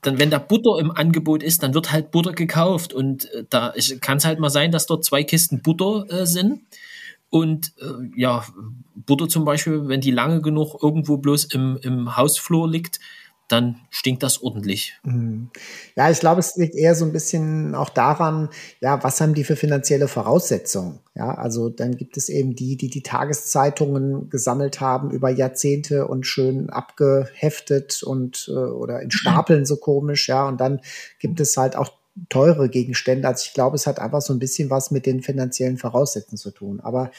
dann, 0.00 0.18
wenn 0.18 0.30
da 0.30 0.38
Butter 0.38 0.78
im 0.78 0.90
Angebot 0.90 1.42
ist, 1.42 1.62
dann 1.62 1.74
wird 1.74 1.92
halt 1.92 2.10
Butter 2.10 2.32
gekauft. 2.32 2.92
Und 2.92 3.32
äh, 3.32 3.44
da 3.48 3.74
kann 4.00 4.18
es 4.18 4.24
halt 4.24 4.38
mal 4.38 4.50
sein, 4.50 4.72
dass 4.72 4.86
dort 4.86 5.04
zwei 5.04 5.22
Kisten 5.22 5.62
Butter 5.62 6.06
äh, 6.08 6.26
sind. 6.26 6.62
Und 7.28 7.72
äh, 7.80 8.20
ja, 8.20 8.44
Butter 8.94 9.28
zum 9.28 9.44
Beispiel, 9.44 9.88
wenn 9.88 10.00
die 10.00 10.10
lange 10.10 10.40
genug 10.40 10.82
irgendwo 10.82 11.18
bloß 11.18 11.44
im, 11.46 11.78
im 11.82 12.16
Hausflur 12.16 12.70
liegt, 12.70 13.00
dann 13.48 13.76
stinkt 13.90 14.22
das 14.22 14.42
ordentlich. 14.42 14.94
Mhm. 15.04 15.50
Ja, 15.94 16.10
ich 16.10 16.18
glaube, 16.18 16.40
es 16.40 16.56
liegt 16.56 16.74
eher 16.74 16.94
so 16.94 17.04
ein 17.04 17.12
bisschen 17.12 17.74
auch 17.74 17.90
daran, 17.90 18.48
ja, 18.80 19.02
was 19.04 19.20
haben 19.20 19.34
die 19.34 19.44
für 19.44 19.56
finanzielle 19.56 20.08
Voraussetzungen? 20.08 20.98
Ja, 21.14 21.34
also 21.34 21.68
dann 21.68 21.96
gibt 21.96 22.16
es 22.16 22.28
eben 22.28 22.56
die, 22.56 22.76
die 22.76 22.90
die 22.90 23.02
Tageszeitungen 23.02 24.28
gesammelt 24.30 24.80
haben 24.80 25.10
über 25.10 25.30
Jahrzehnte 25.30 26.08
und 26.08 26.26
schön 26.26 26.70
abgeheftet 26.70 28.02
und 28.02 28.48
äh, 28.48 28.52
oder 28.52 29.00
in 29.00 29.10
Stapeln 29.10 29.64
so 29.64 29.76
komisch, 29.76 30.28
ja, 30.28 30.46
und 30.46 30.60
dann 30.60 30.80
gibt 31.20 31.40
es 31.40 31.56
halt 31.56 31.76
auch 31.76 31.90
teure 32.28 32.68
Gegenstände. 32.68 33.28
Also 33.28 33.44
ich 33.46 33.54
glaube, 33.54 33.76
es 33.76 33.86
hat 33.86 33.98
einfach 33.98 34.22
so 34.22 34.32
ein 34.32 34.38
bisschen 34.38 34.70
was 34.70 34.90
mit 34.90 35.06
den 35.06 35.22
finanziellen 35.22 35.76
Voraussetzungen 35.76 36.38
zu 36.38 36.50
tun. 36.50 36.80
Aber 36.80 37.10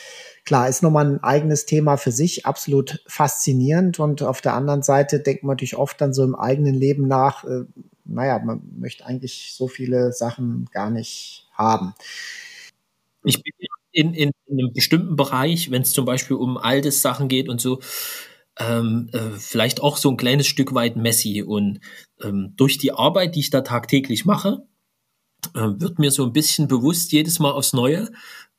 klar, 0.47 0.69
ist 0.69 0.81
nochmal 0.81 1.05
ein 1.05 1.23
eigenes 1.23 1.65
Thema 1.65 1.97
für 1.97 2.13
sich, 2.13 2.45
absolut 2.45 3.03
faszinierend. 3.05 3.99
Und 3.99 4.23
auf 4.23 4.39
der 4.39 4.53
anderen 4.53 4.81
Seite 4.81 5.19
denkt 5.19 5.43
man 5.43 5.55
natürlich 5.55 5.75
oft 5.75 5.99
dann 5.99 6.13
so 6.13 6.23
im 6.23 6.36
eigenen 6.36 6.73
Leben 6.73 7.05
nach, 7.05 7.43
äh, 7.43 7.65
naja, 8.05 8.39
man 8.39 8.62
möchte 8.79 9.05
eigentlich 9.05 9.53
so 9.53 9.67
viele 9.67 10.13
Sachen 10.13 10.69
gar 10.71 10.89
nicht 10.89 11.47
haben. 11.51 11.93
Ich 13.25 13.43
bin 13.43 13.51
in, 13.91 14.13
in, 14.13 14.31
in 14.45 14.60
einem 14.60 14.73
bestimmten 14.73 15.17
Bereich, 15.17 15.69
wenn 15.69 15.81
es 15.81 15.91
zum 15.91 16.05
Beispiel 16.05 16.38
um 16.38 16.57
altes 16.57 17.01
Sachen 17.01 17.27
geht 17.27 17.49
und 17.49 17.60
so, 17.60 17.81
ähm, 18.57 19.10
äh, 19.12 19.31
vielleicht 19.38 19.81
auch 19.81 19.97
so 19.97 20.10
ein 20.10 20.17
kleines 20.17 20.47
Stück 20.47 20.73
weit 20.73 20.95
Messi. 20.95 21.43
Und 21.43 21.81
ähm, 22.23 22.53
durch 22.55 22.77
die 22.77 22.93
Arbeit, 22.93 23.36
die 23.36 23.41
ich 23.41 23.49
da 23.49 23.62
tagtäglich 23.62 24.23
mache, 24.23 24.65
äh, 25.55 25.60
wird 25.60 25.99
mir 25.99 26.12
so 26.12 26.23
ein 26.23 26.31
bisschen 26.31 26.69
bewusst 26.69 27.12
jedes 27.12 27.39
Mal 27.39 27.51
aufs 27.51 27.73
Neue, 27.73 28.10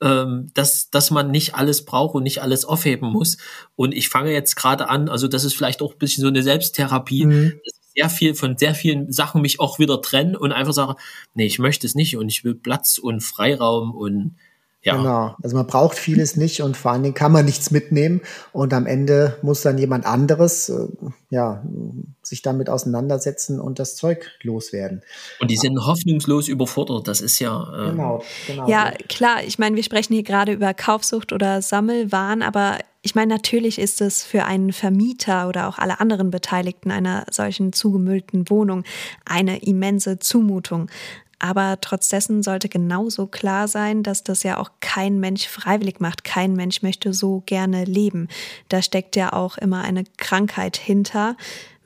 ähm, 0.00 0.50
dass, 0.54 0.90
dass 0.90 1.10
man 1.10 1.30
nicht 1.30 1.54
alles 1.54 1.84
braucht 1.84 2.14
und 2.14 2.22
nicht 2.22 2.42
alles 2.42 2.64
aufheben 2.64 3.10
muss. 3.10 3.36
Und 3.76 3.94
ich 3.94 4.08
fange 4.08 4.32
jetzt 4.32 4.56
gerade 4.56 4.88
an, 4.88 5.08
also 5.08 5.28
das 5.28 5.44
ist 5.44 5.54
vielleicht 5.54 5.82
auch 5.82 5.92
ein 5.92 5.98
bisschen 5.98 6.22
so 6.22 6.28
eine 6.28 6.42
Selbsttherapie, 6.42 7.26
mhm. 7.26 7.60
dass 7.64 7.74
ich 7.80 7.88
sehr 7.96 8.10
viel 8.10 8.34
von 8.34 8.56
sehr 8.56 8.74
vielen 8.74 9.12
Sachen 9.12 9.42
mich 9.42 9.60
auch 9.60 9.78
wieder 9.78 10.00
trennen 10.00 10.36
und 10.36 10.52
einfach 10.52 10.72
sage, 10.72 10.94
nee, 11.34 11.46
ich 11.46 11.58
möchte 11.58 11.86
es 11.86 11.94
nicht 11.94 12.16
und 12.16 12.28
ich 12.28 12.44
will 12.44 12.54
Platz 12.54 12.98
und 12.98 13.22
Freiraum 13.22 13.94
und 13.94 14.36
ja. 14.88 14.96
Genau. 14.96 15.36
Also 15.42 15.56
man 15.56 15.66
braucht 15.66 15.98
vieles 15.98 16.36
nicht 16.36 16.62
und 16.62 16.76
vor 16.76 16.92
allen 16.92 17.02
Dingen 17.02 17.14
kann 17.14 17.32
man 17.32 17.44
nichts 17.44 17.70
mitnehmen 17.70 18.20
und 18.52 18.72
am 18.74 18.86
Ende 18.86 19.36
muss 19.42 19.62
dann 19.62 19.78
jemand 19.78 20.06
anderes 20.06 20.68
äh, 20.68 20.88
ja, 21.30 21.62
sich 22.22 22.42
damit 22.42 22.70
auseinandersetzen 22.70 23.60
und 23.60 23.78
das 23.78 23.96
Zeug 23.96 24.30
loswerden. 24.42 25.02
Und 25.40 25.50
die 25.50 25.56
sind 25.56 25.78
hoffnungslos 25.86 26.48
überfordert, 26.48 27.06
das 27.06 27.20
ist 27.20 27.38
ja. 27.38 27.62
Äh 27.74 27.90
genau, 27.90 28.22
genau. 28.46 28.68
Ja, 28.68 28.92
klar, 29.08 29.44
ich 29.44 29.58
meine, 29.58 29.76
wir 29.76 29.82
sprechen 29.82 30.14
hier 30.14 30.22
gerade 30.22 30.52
über 30.52 30.72
Kaufsucht 30.74 31.32
oder 31.32 31.62
Sammelwahn, 31.62 32.42
aber 32.42 32.78
ich 33.02 33.14
meine, 33.14 33.32
natürlich 33.32 33.78
ist 33.78 34.00
es 34.00 34.24
für 34.24 34.44
einen 34.44 34.72
Vermieter 34.72 35.48
oder 35.48 35.68
auch 35.68 35.78
alle 35.78 36.00
anderen 36.00 36.30
Beteiligten 36.30 36.90
einer 36.90 37.24
solchen 37.30 37.72
zugemüllten 37.72 38.50
Wohnung 38.50 38.84
eine 39.24 39.62
immense 39.62 40.18
Zumutung. 40.18 40.90
Aber 41.38 41.78
trotz 41.80 42.08
dessen 42.08 42.42
sollte 42.42 42.68
genauso 42.68 43.26
klar 43.26 43.68
sein, 43.68 44.02
dass 44.02 44.24
das 44.24 44.42
ja 44.42 44.58
auch 44.58 44.70
kein 44.80 45.20
Mensch 45.20 45.46
freiwillig 45.46 46.00
macht. 46.00 46.24
Kein 46.24 46.54
Mensch 46.54 46.82
möchte 46.82 47.14
so 47.14 47.42
gerne 47.46 47.84
leben. 47.84 48.28
Da 48.68 48.82
steckt 48.82 49.14
ja 49.14 49.32
auch 49.32 49.56
immer 49.56 49.82
eine 49.82 50.04
Krankheit 50.16 50.76
hinter. 50.76 51.36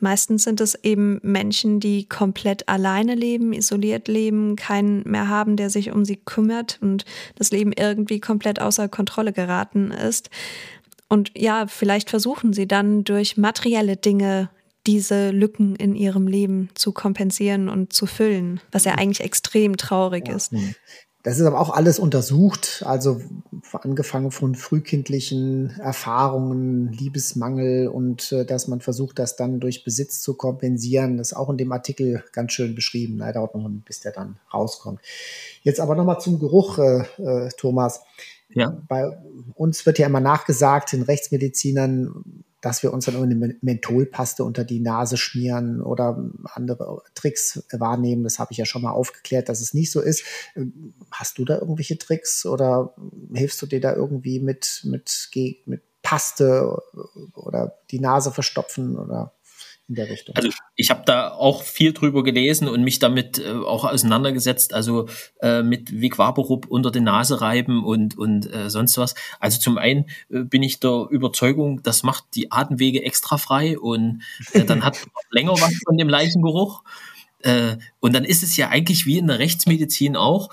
Meistens 0.00 0.42
sind 0.42 0.60
es 0.60 0.74
eben 0.82 1.20
Menschen, 1.22 1.78
die 1.78 2.08
komplett 2.08 2.68
alleine 2.68 3.14
leben, 3.14 3.52
isoliert 3.52 4.08
leben, 4.08 4.56
keinen 4.56 5.08
mehr 5.08 5.28
haben, 5.28 5.56
der 5.56 5.70
sich 5.70 5.92
um 5.92 6.04
sie 6.04 6.16
kümmert 6.16 6.78
und 6.80 7.04
das 7.36 7.52
Leben 7.52 7.72
irgendwie 7.72 8.18
komplett 8.18 8.60
außer 8.60 8.88
Kontrolle 8.88 9.32
geraten 9.32 9.92
ist. 9.92 10.28
Und 11.08 11.30
ja, 11.36 11.66
vielleicht 11.68 12.10
versuchen 12.10 12.52
sie 12.52 12.66
dann 12.66 13.04
durch 13.04 13.36
materielle 13.36 13.96
Dinge 13.96 14.48
diese 14.86 15.30
Lücken 15.30 15.76
in 15.76 15.94
ihrem 15.94 16.26
Leben 16.26 16.70
zu 16.74 16.92
kompensieren 16.92 17.68
und 17.68 17.92
zu 17.92 18.06
füllen, 18.06 18.60
was 18.70 18.84
ja 18.84 18.94
eigentlich 18.94 19.20
extrem 19.20 19.76
traurig 19.76 20.28
ja. 20.28 20.34
ist. 20.34 20.52
Das 21.22 21.38
ist 21.38 21.46
aber 21.46 21.60
auch 21.60 21.70
alles 21.70 22.00
untersucht, 22.00 22.82
also 22.84 23.20
angefangen 23.74 24.32
von 24.32 24.56
frühkindlichen 24.56 25.70
Erfahrungen, 25.78 26.90
Liebesmangel 26.92 27.86
und 27.86 28.32
äh, 28.32 28.44
dass 28.44 28.66
man 28.66 28.80
versucht, 28.80 29.20
das 29.20 29.36
dann 29.36 29.60
durch 29.60 29.84
Besitz 29.84 30.20
zu 30.20 30.34
kompensieren. 30.34 31.18
Das 31.18 31.28
ist 31.28 31.36
auch 31.36 31.48
in 31.48 31.58
dem 31.58 31.70
Artikel 31.70 32.24
ganz 32.32 32.52
schön 32.52 32.74
beschrieben. 32.74 33.18
Leider 33.18 33.34
dauert 33.34 33.54
noch, 33.54 33.70
bis 33.84 34.00
der 34.00 34.10
dann 34.10 34.40
rauskommt. 34.52 35.00
Jetzt 35.62 35.78
aber 35.78 35.94
nochmal 35.94 36.20
zum 36.20 36.40
Geruch, 36.40 36.78
äh, 36.78 37.04
äh, 37.18 37.50
Thomas. 37.56 38.00
Ja. 38.48 38.76
Bei 38.88 39.16
uns 39.54 39.86
wird 39.86 40.00
ja 40.00 40.08
immer 40.08 40.20
nachgesagt, 40.20 40.92
den 40.92 41.02
Rechtsmedizinern, 41.02 42.44
dass 42.62 42.82
wir 42.82 42.92
uns 42.92 43.04
dann 43.04 43.16
eine 43.16 43.56
Mentholpaste 43.60 44.44
unter 44.44 44.64
die 44.64 44.80
Nase 44.80 45.18
schmieren 45.18 45.82
oder 45.82 46.24
andere 46.44 47.02
Tricks 47.14 47.64
wahrnehmen. 47.72 48.22
Das 48.22 48.38
habe 48.38 48.52
ich 48.52 48.58
ja 48.58 48.64
schon 48.64 48.82
mal 48.82 48.92
aufgeklärt, 48.92 49.48
dass 49.48 49.60
es 49.60 49.74
nicht 49.74 49.90
so 49.90 50.00
ist. 50.00 50.24
Hast 51.10 51.38
du 51.38 51.44
da 51.44 51.58
irgendwelche 51.58 51.98
Tricks 51.98 52.46
oder 52.46 52.94
hilfst 53.34 53.60
du 53.60 53.66
dir 53.66 53.80
da 53.80 53.94
irgendwie 53.94 54.38
mit, 54.38 54.82
mit, 54.84 55.28
mit 55.66 55.82
Paste 56.02 56.80
oder 57.34 57.78
die 57.90 58.00
Nase 58.00 58.30
verstopfen 58.30 58.96
oder? 58.96 59.34
In 59.92 59.96
der 59.96 60.08
Richtung. 60.08 60.34
Also 60.34 60.48
ich 60.74 60.90
habe 60.90 61.02
da 61.04 61.32
auch 61.32 61.62
viel 61.62 61.92
drüber 61.92 62.22
gelesen 62.22 62.66
und 62.66 62.82
mich 62.82 62.98
damit 62.98 63.38
äh, 63.38 63.50
auch 63.50 63.84
auseinandergesetzt, 63.84 64.72
also 64.72 65.06
äh, 65.42 65.62
mit 65.62 66.00
Vigvaporub 66.00 66.66
unter 66.66 66.90
die 66.90 67.00
Nase 67.00 67.42
reiben 67.42 67.84
und, 67.84 68.16
und 68.16 68.50
äh, 68.52 68.70
sonst 68.70 68.96
was. 68.96 69.14
Also 69.38 69.60
zum 69.60 69.76
einen 69.76 70.06
äh, 70.30 70.44
bin 70.44 70.62
ich 70.62 70.80
der 70.80 71.08
Überzeugung, 71.10 71.82
das 71.82 72.02
macht 72.02 72.24
die 72.34 72.50
Atemwege 72.50 73.04
extra 73.04 73.36
frei 73.36 73.78
und 73.78 74.22
äh, 74.54 74.64
dann 74.64 74.82
hat 74.82 74.94
man 75.14 75.24
länger 75.30 75.52
was 75.52 75.74
von 75.84 75.98
dem 75.98 76.08
Leichengeruch. 76.08 76.82
Äh, 77.40 77.76
und 78.00 78.14
dann 78.14 78.24
ist 78.24 78.42
es 78.42 78.56
ja 78.56 78.70
eigentlich 78.70 79.04
wie 79.04 79.18
in 79.18 79.26
der 79.26 79.40
Rechtsmedizin 79.40 80.16
auch, 80.16 80.48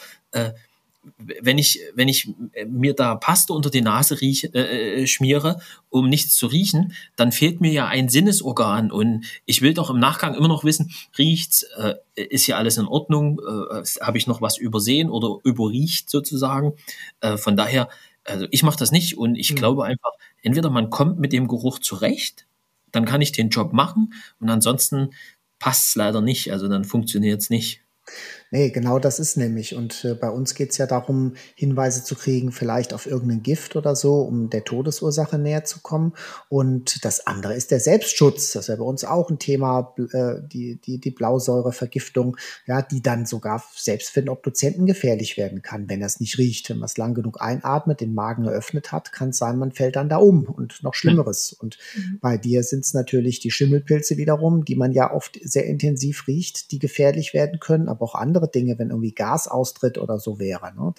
wenn 1.18 1.58
ich, 1.58 1.80
wenn 1.96 2.08
ich 2.08 2.34
mir 2.68 2.94
da 2.94 3.16
Paste 3.16 3.54
unter 3.54 3.70
die 3.70 3.82
Nase 3.82 4.20
rieche, 4.20 4.54
äh, 4.54 5.04
äh, 5.04 5.08
schmiere, 5.08 5.62
um 5.90 6.10
nichts 6.10 6.36
zu 6.36 6.48
riechen, 6.48 6.94
dann 7.16 7.32
fehlt 7.32 7.62
mir 7.62 7.72
ja 7.72 7.88
ein 7.88 8.10
Sinnesorgan 8.10 8.92
und 8.92 9.26
ich 9.46 9.62
will 9.62 9.74
doch 9.74 9.90
im 9.90 10.00
Nachgang 10.00 10.36
immer 10.36 10.48
noch 10.48 10.64
wissen, 10.64 10.92
riecht's, 11.18 11.64
äh, 11.78 11.96
ist 12.16 12.46
hier 12.46 12.58
alles 12.58 12.78
in 12.78 12.86
Ordnung, 12.86 13.40
äh, 13.40 13.84
habe 14.02 14.18
ich 14.18 14.28
noch 14.28 14.42
was 14.42 14.58
übersehen 14.58 15.10
oder 15.10 15.38
überriecht 15.44 16.10
sozusagen. 16.10 16.74
Äh, 17.22 17.38
von 17.38 17.56
daher, 17.56 17.90
also 18.26 18.46
ich 18.52 18.64
mache 18.64 18.78
das 18.78 18.92
nicht 18.92 19.18
und 19.18 19.36
ich 19.36 19.52
mhm. 19.52 19.56
glaube 19.56 19.86
einfach, 19.86 20.12
entweder 20.42 20.70
man 20.70 20.90
kommt 20.90 21.20
mit 21.20 21.32
dem 21.32 21.48
Geruch 21.48 21.80
zurecht, 21.80 22.46
dann 22.92 23.06
kann 23.06 23.22
ich 23.22 23.32
den 23.32 23.50
Job 23.50 23.72
machen 23.72 24.14
und 24.40 24.50
ansonsten 24.50 25.12
passt 25.60 25.90
es 25.90 25.96
leider 25.96 26.22
nicht, 26.22 26.52
also 26.52 26.68
dann 26.68 26.84
funktioniert 26.84 27.42
es 27.42 27.50
nicht. 27.50 27.82
Nee, 28.52 28.72
genau 28.72 28.98
das 28.98 29.20
ist 29.20 29.38
nämlich. 29.38 29.76
Und 29.76 30.04
äh, 30.06 30.16
bei 30.16 30.30
uns 30.30 30.56
geht 30.56 30.72
es 30.72 30.78
ja 30.78 30.88
darum, 30.88 31.34
Hinweise 31.56 32.04
zu 32.04 32.16
kriegen, 32.16 32.52
vielleicht 32.52 32.94
auf 32.94 33.06
irgendein 33.06 33.44
Gift 33.44 33.76
oder 33.76 33.96
so, 33.96 34.22
um 34.22 34.50
der 34.50 34.64
Todesursache 34.64 35.38
näher 35.38 35.66
zu 35.66 35.80
kommen. 35.82 36.14
Und 36.48 37.06
das 37.06 37.28
andere 37.28 37.54
ist 37.54 37.72
der 37.72 37.80
Selbstschutz. 37.80 38.54
Das 38.54 38.64
ist 38.64 38.70
ja 38.70 38.76
bei 38.76 38.84
uns 38.84 39.06
auch 39.06 39.30
ein 39.30 39.38
Thema, 39.38 39.94
äh, 40.14 40.36
die, 40.42 40.80
die, 40.82 41.00
die 41.00 41.12
Blausäurevergiftung, 41.12 42.38
ja, 42.66 42.82
die 42.82 43.02
dann 43.02 43.26
sogar 43.26 43.64
selbst 43.76 44.10
für 44.10 44.22
den 44.22 44.30
Obduzenten 44.30 44.86
gefährlich 44.86 45.38
werden 45.38 45.62
kann, 45.62 45.88
wenn 45.88 46.02
er 46.02 46.08
es 46.08 46.20
nicht 46.20 46.38
riecht. 46.38 46.70
Wenn 46.70 46.80
man 46.80 46.88
es 46.88 46.98
lang 46.98 47.14
genug 47.14 47.42
einatmet, 47.42 48.02
den 48.02 48.16
Magen 48.16 48.46
eröffnet 48.46 48.92
hat, 48.92 49.12
kann 49.12 49.30
es 49.30 49.38
sein, 49.38 49.60
man 49.60 49.72
fällt 49.72 49.96
dann 49.96 50.10
da 50.10 50.18
um 50.18 50.46
und 50.46 50.82
noch 50.82 50.96
Schlimmeres. 50.96 51.54
Und 51.54 51.78
mhm. 51.96 52.20
bei 52.20 52.38
dir 52.38 52.64
sind 52.64 52.84
es 52.84 52.94
natürlich 52.94 53.40
die 53.40 53.52
Schimmelpilze 53.52 54.18
wiederum, 54.18 54.66
die 54.66 54.76
man 54.76 54.92
ja 54.92 55.14
oft 55.14 55.40
sehr 55.44 55.66
intensiv 55.66 56.28
riecht, 56.28 56.72
die 56.72 56.80
gefährlich 56.80 57.34
werden 57.34 57.60
können, 57.60 57.88
aber 57.88 58.04
auch 58.04 58.16
andere 58.16 58.39
andere 58.40 58.52
Dinge, 58.52 58.80
wenn 58.80 58.90
irgendwie 58.90 59.12
Gas 59.12 59.48
austritt 59.48 59.98
oder 59.98 60.20
so 60.20 60.40
wäre. 60.40 60.74
Ne? 60.76 60.94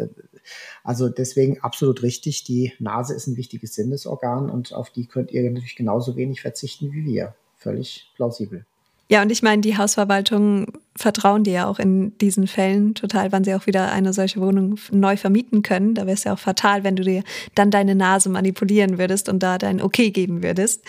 Also 0.85 1.09
deswegen 1.09 1.61
absolut 1.61 2.03
richtig, 2.03 2.45
die 2.45 2.73
Nase 2.79 3.15
ist 3.15 3.27
ein 3.27 3.37
wichtiges 3.37 3.75
Sinnesorgan 3.75 4.51
und 4.51 4.75
auf 4.75 4.91
die 4.91 5.07
könnt 5.07 5.31
ihr 5.33 5.43
natürlich 5.43 5.77
genauso 5.77 6.17
wenig 6.17 6.43
verzichten 6.43 6.93
wie 6.93 7.05
wir. 7.05 7.35
Völlig 7.57 8.11
plausibel. 8.17 8.65
Ja, 9.09 9.23
und 9.23 9.33
ich 9.33 9.43
meine, 9.43 9.61
die 9.61 9.77
Hausverwaltungen 9.77 10.69
vertrauen 10.97 11.43
dir 11.43 11.53
ja 11.53 11.67
auch 11.67 11.81
in 11.81 12.17
diesen 12.19 12.47
Fällen 12.47 12.95
total, 12.95 13.33
wann 13.33 13.43
sie 13.43 13.55
auch 13.55 13.67
wieder 13.67 13.91
eine 13.91 14.13
solche 14.13 14.41
Wohnung 14.41 14.77
neu 14.93 15.17
vermieten 15.17 15.63
können. 15.63 15.95
Da 15.95 16.03
wäre 16.03 16.15
es 16.15 16.25
ja 16.25 16.35
auch 16.35 16.39
fatal, 16.39 16.85
wenn 16.85 16.95
du 16.95 17.03
dir 17.03 17.25
dann 17.57 17.73
deine 17.73 17.97
Nase 17.97 18.29
manipulieren 18.29 18.99
würdest 18.99 19.29
und 19.29 19.43
da 19.43 19.59
dein 19.59 19.83
Okay 19.83 20.11
geben 20.11 20.45
würdest. 20.45 20.85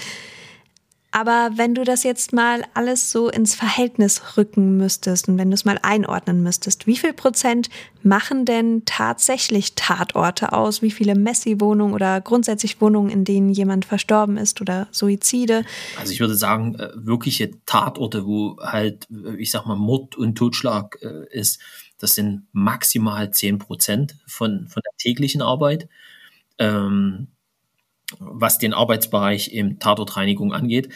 Aber 1.12 1.52
wenn 1.56 1.76
du 1.76 1.84
das 1.84 2.04
jetzt 2.04 2.32
mal 2.32 2.64
alles 2.74 3.12
so 3.12 3.30
ins 3.30 3.54
Verhältnis 3.54 4.38
rücken 4.38 4.78
müsstest 4.78 5.28
und 5.28 5.38
wenn 5.38 5.50
du 5.50 5.56
es 5.56 5.66
mal 5.66 5.78
einordnen 5.82 6.42
müsstest, 6.42 6.88
wie 6.88 6.96
viel 6.96 7.12
Prozent 7.12 7.70
machen 8.02 8.46
denn 8.46 8.84
tatsächlich 8.86 9.76
Tatorte 9.76 10.54
aus? 10.54 10.82
Wie 10.82 10.90
viele 10.90 11.16
Messi-Wohnungen 11.16 11.94
oder 11.94 12.22
grundsätzlich 12.22 12.80
Wohnungen, 12.80 13.10
in 13.10 13.26
denen 13.26 13.50
jemand 13.50 13.84
verstorben 13.84 14.38
ist 14.38 14.62
oder 14.62 14.88
Suizide? 14.92 15.66
Also 16.00 16.14
ich 16.14 16.22
würde 16.22 16.36
sagen, 16.36 16.76
äh, 16.76 16.90
wirkliche 16.96 17.52
Tatorte, 17.66 18.26
wo 18.26 18.58
halt, 18.62 19.08
äh, 19.12 19.36
ich 19.36 19.52
sag 19.52 19.66
mal, 19.66 19.76
Mord 19.76 20.16
und 20.16 20.38
Totschlag 20.38 20.98
äh, 21.02 21.26
ist, 21.30 21.60
das 21.98 22.16
sind 22.16 22.48
maximal 22.54 23.32
zehn 23.32 23.60
Prozent 23.60 24.16
von, 24.26 24.68
von 24.70 24.82
der 24.84 24.98
täglichen 24.98 25.42
Arbeit. 25.42 25.90
Ähm, 26.58 27.28
was 28.20 28.58
den 28.58 28.74
Arbeitsbereich 28.74 29.54
im 29.54 29.80
Tatortreinigung 29.80 30.54
angeht. 30.54 30.90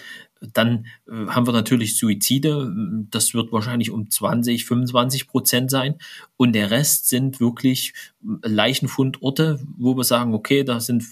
Dann 0.54 0.86
äh, 1.08 1.28
haben 1.28 1.48
wir 1.48 1.54
natürlich 1.54 1.98
Suizide. 1.98 2.72
Das 3.10 3.34
wird 3.34 3.52
wahrscheinlich 3.52 3.92
um 3.92 4.10
20, 4.10 4.66
25 4.66 5.28
Prozent 5.28 5.72
sein. 5.72 5.96
Und 6.38 6.54
der 6.54 6.72
Rest 6.72 7.10
sind 7.10 7.40
wirklich 7.40 7.94
Leichenfundorte, 8.22 9.60
wo 9.78 9.96
wir 9.96 10.04
sagen, 10.04 10.34
okay, 10.34 10.64
da 10.64 10.80
sind 10.80 11.04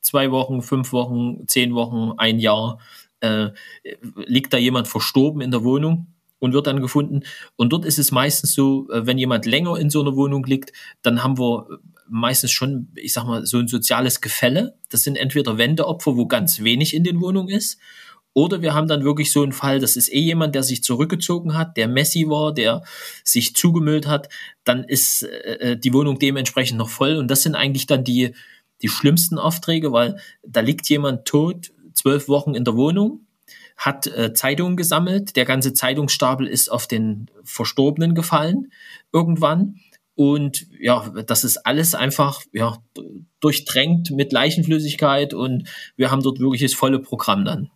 zwei 0.00 0.30
Wochen, 0.30 0.62
fünf 0.62 0.92
Wochen, 0.92 1.46
zehn 1.46 1.74
Wochen, 1.74 2.12
ein 2.18 2.38
Jahr, 2.38 2.78
äh, 3.20 3.50
liegt 4.14 4.52
da 4.52 4.58
jemand 4.58 4.88
verstorben 4.88 5.40
in 5.40 5.50
der 5.50 5.64
Wohnung 5.64 6.06
und 6.38 6.52
wird 6.52 6.66
dann 6.66 6.80
gefunden. 6.80 7.22
Und 7.56 7.72
dort 7.72 7.84
ist 7.84 7.98
es 7.98 8.10
meistens 8.10 8.54
so, 8.54 8.90
äh, 8.90 9.06
wenn 9.06 9.18
jemand 9.18 9.46
länger 9.46 9.76
in 9.78 9.90
so 9.90 10.00
einer 10.00 10.16
Wohnung 10.16 10.44
liegt, 10.44 10.72
dann 11.02 11.22
haben 11.22 11.38
wir 11.38 11.66
meistens 12.10 12.50
schon, 12.50 12.88
ich 12.96 13.12
sag 13.12 13.24
mal, 13.24 13.46
so 13.46 13.58
ein 13.58 13.68
soziales 13.68 14.20
Gefälle. 14.20 14.76
Das 14.88 15.02
sind 15.02 15.16
entweder 15.16 15.58
Wendeopfer, 15.58 16.16
wo 16.16 16.26
ganz 16.26 16.60
wenig 16.60 16.94
in 16.94 17.04
den 17.04 17.20
Wohnungen 17.20 17.48
ist, 17.48 17.78
oder 18.32 18.62
wir 18.62 18.74
haben 18.74 18.86
dann 18.86 19.04
wirklich 19.04 19.32
so 19.32 19.42
einen 19.42 19.52
Fall, 19.52 19.80
das 19.80 19.96
ist 19.96 20.12
eh 20.12 20.20
jemand, 20.20 20.54
der 20.54 20.62
sich 20.62 20.84
zurückgezogen 20.84 21.56
hat, 21.56 21.76
der 21.76 21.88
Messi 21.88 22.28
war, 22.28 22.54
der 22.54 22.82
sich 23.24 23.56
zugemüllt 23.56 24.06
hat, 24.06 24.28
dann 24.62 24.84
ist 24.84 25.22
äh, 25.22 25.76
die 25.76 25.92
Wohnung 25.92 26.18
dementsprechend 26.18 26.78
noch 26.78 26.88
voll. 26.88 27.16
Und 27.16 27.28
das 27.28 27.42
sind 27.42 27.56
eigentlich 27.56 27.86
dann 27.86 28.04
die, 28.04 28.34
die 28.82 28.88
schlimmsten 28.88 29.38
Aufträge, 29.38 29.92
weil 29.92 30.16
da 30.46 30.60
liegt 30.60 30.88
jemand 30.88 31.24
tot, 31.24 31.72
zwölf 31.92 32.28
Wochen 32.28 32.54
in 32.54 32.64
der 32.64 32.76
Wohnung, 32.76 33.26
hat 33.76 34.06
äh, 34.06 34.32
Zeitungen 34.32 34.76
gesammelt, 34.76 35.34
der 35.34 35.44
ganze 35.44 35.72
Zeitungsstapel 35.72 36.46
ist 36.46 36.70
auf 36.70 36.86
den 36.86 37.30
Verstorbenen 37.42 38.14
gefallen 38.14 38.70
irgendwann 39.12 39.80
und 40.20 40.66
ja, 40.78 41.08
das 41.26 41.44
ist 41.44 41.64
alles 41.64 41.94
einfach 41.94 42.42
ja, 42.52 42.76
durchdrängt 43.40 44.10
mit 44.10 44.32
Leichenflüssigkeit 44.32 45.32
und 45.32 45.66
wir 45.96 46.10
haben 46.10 46.22
dort 46.22 46.40
wirklich 46.40 46.60
das 46.60 46.74
volle 46.74 46.98
Programm 46.98 47.46
dann. 47.46 47.70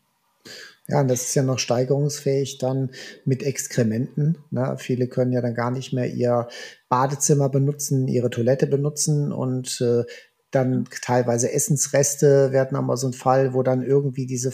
Ja, 0.87 1.00
und 1.00 1.09
das 1.09 1.22
ist 1.22 1.35
ja 1.35 1.42
noch 1.42 1.59
steigerungsfähig 1.59 2.59
dann 2.59 2.90
mit 3.24 3.42
Exkrementen. 3.42 4.37
Ne? 4.50 4.76
Viele 4.78 5.09
können 5.09 5.33
ja 5.33 5.40
dann 5.40 5.54
gar 5.54 5.70
nicht 5.70 5.95
mehr 5.95 6.12
ihr 6.12 6.49
Badezimmer 6.90 7.49
benutzen, 7.49 8.09
ihre 8.09 8.28
Toilette 8.28 8.66
benutzen 8.66 9.32
und 9.32 9.80
äh, 9.80 10.05
dann 10.51 10.86
teilweise 11.01 11.51
Essensreste 11.51 12.53
werden 12.53 12.76
aber 12.76 12.99
so 12.99 13.07
ein 13.07 13.14
Fall, 13.14 13.55
wo 13.55 13.62
dann 13.62 13.82
irgendwie 13.82 14.26
diese 14.26 14.53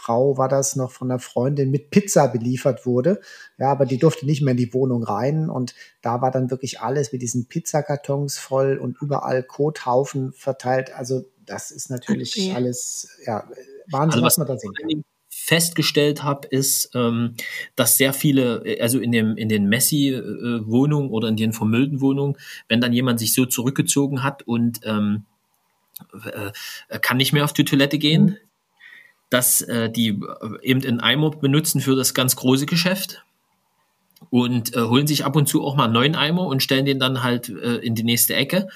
Frau 0.00 0.38
war 0.38 0.48
das 0.48 0.76
noch 0.76 0.90
von 0.90 1.10
einer 1.10 1.18
Freundin 1.18 1.70
mit 1.70 1.90
Pizza 1.90 2.28
beliefert 2.28 2.86
wurde. 2.86 3.20
Ja, 3.58 3.70
aber 3.70 3.84
die 3.84 3.98
durfte 3.98 4.24
nicht 4.24 4.40
mehr 4.40 4.52
in 4.52 4.56
die 4.56 4.72
Wohnung 4.72 5.02
rein 5.02 5.50
und 5.50 5.74
da 6.00 6.22
war 6.22 6.30
dann 6.30 6.50
wirklich 6.50 6.80
alles 6.80 7.12
mit 7.12 7.20
diesen 7.20 7.46
Pizzakartons 7.46 8.38
voll 8.38 8.78
und 8.78 8.96
überall 9.00 9.42
Kothaufen 9.42 10.32
verteilt. 10.32 10.94
Also 10.94 11.24
das 11.44 11.70
ist 11.70 11.90
natürlich 11.90 12.34
okay. 12.38 12.52
alles 12.54 13.08
ja 13.26 13.44
Wahnsinn, 13.90 14.22
also 14.22 14.22
was, 14.22 14.24
was 14.24 14.38
man 14.38 14.46
da 14.46 14.56
sehen 14.56 14.72
kann 14.72 15.04
festgestellt 15.32 16.22
habe, 16.22 16.48
ist, 16.48 16.90
ähm, 16.94 17.34
dass 17.76 17.96
sehr 17.96 18.12
viele, 18.12 18.64
also 18.80 18.98
in 18.98 19.12
dem 19.12 19.36
in 19.36 19.48
den 19.48 19.68
Messi-Wohnungen 19.68 21.08
äh, 21.08 21.12
oder 21.12 21.28
in 21.28 21.36
den 21.36 21.52
vermüllten 21.52 22.00
Wohnungen, 22.00 22.36
wenn 22.68 22.80
dann 22.80 22.92
jemand 22.92 23.20
sich 23.20 23.32
so 23.32 23.46
zurückgezogen 23.46 24.22
hat 24.24 24.42
und 24.42 24.80
ähm, 24.84 25.24
äh, 26.24 26.98
kann 26.98 27.16
nicht 27.16 27.32
mehr 27.32 27.44
auf 27.44 27.52
die 27.52 27.64
Toilette 27.64 27.98
gehen, 27.98 28.24
mhm 28.24 28.36
dass 29.30 29.62
äh, 29.62 29.90
die 29.90 30.08
äh, 30.08 30.18
eben 30.62 30.84
einen 30.84 31.00
Eimer 31.00 31.30
benutzen 31.30 31.80
für 31.80 31.96
das 31.96 32.14
ganz 32.14 32.36
große 32.36 32.66
Geschäft 32.66 33.24
und 34.28 34.76
äh, 34.76 34.82
holen 34.82 35.06
sich 35.06 35.24
ab 35.24 35.36
und 35.36 35.48
zu 35.48 35.64
auch 35.64 35.76
mal 35.76 35.84
einen 35.84 35.94
neuen 35.94 36.16
Eimer 36.16 36.46
und 36.46 36.62
stellen 36.62 36.84
den 36.84 36.98
dann 36.98 37.22
halt 37.22 37.48
äh, 37.48 37.76
in 37.76 37.94
die 37.94 38.02
nächste 38.02 38.34
Ecke. 38.34 38.68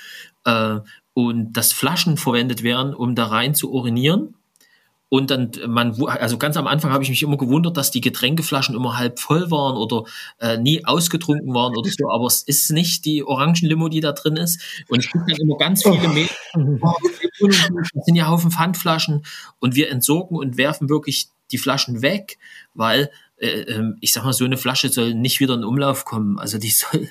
Äh, 0.44 0.80
und 1.12 1.52
dass 1.52 1.72
Flaschen 1.72 2.16
verwendet 2.16 2.62
werden, 2.62 2.92
um 2.94 3.14
da 3.14 3.26
rein 3.26 3.54
zu 3.54 3.72
urinieren. 3.72 4.34
Und 5.14 5.30
dann, 5.30 5.52
man, 5.68 5.94
also 6.06 6.38
ganz 6.38 6.56
am 6.56 6.66
Anfang 6.66 6.90
habe 6.90 7.04
ich 7.04 7.08
mich 7.08 7.22
immer 7.22 7.36
gewundert, 7.36 7.76
dass 7.76 7.92
die 7.92 8.00
Getränkeflaschen 8.00 8.74
immer 8.74 8.98
halb 8.98 9.20
voll 9.20 9.48
waren 9.48 9.76
oder 9.76 10.02
äh, 10.40 10.58
nie 10.58 10.84
ausgetrunken 10.84 11.54
waren 11.54 11.76
oder 11.76 11.88
so. 11.88 12.10
Aber 12.10 12.26
es 12.26 12.42
ist 12.42 12.72
nicht 12.72 13.04
die 13.04 13.22
Orangenlimo, 13.22 13.88
die 13.88 14.00
da 14.00 14.10
drin 14.10 14.36
ist. 14.36 14.60
Und 14.88 15.04
ich 15.04 15.12
kriege 15.12 15.24
dann 15.28 15.36
immer 15.36 15.56
ganz 15.56 15.84
viele 15.84 16.08
Mails. 16.08 16.34
Das 16.52 18.04
sind 18.06 18.16
ja 18.16 18.26
Haufen 18.26 18.50
Pfandflaschen. 18.50 19.24
Und 19.60 19.76
wir 19.76 19.88
entsorgen 19.88 20.36
und 20.36 20.56
werfen 20.56 20.88
wirklich 20.88 21.28
die 21.52 21.58
Flaschen 21.58 22.02
weg, 22.02 22.36
weil 22.74 23.04
äh, 23.04 23.08
ich 24.00 24.12
sag 24.12 24.24
mal, 24.24 24.32
so 24.32 24.44
eine 24.44 24.56
Flasche 24.56 24.88
soll 24.88 25.14
nicht 25.14 25.40
wieder 25.40 25.54
in 25.54 25.64
Umlauf 25.64 26.04
kommen. 26.04 26.38
Also 26.38 26.58
die 26.58 26.70
soll 26.70 27.08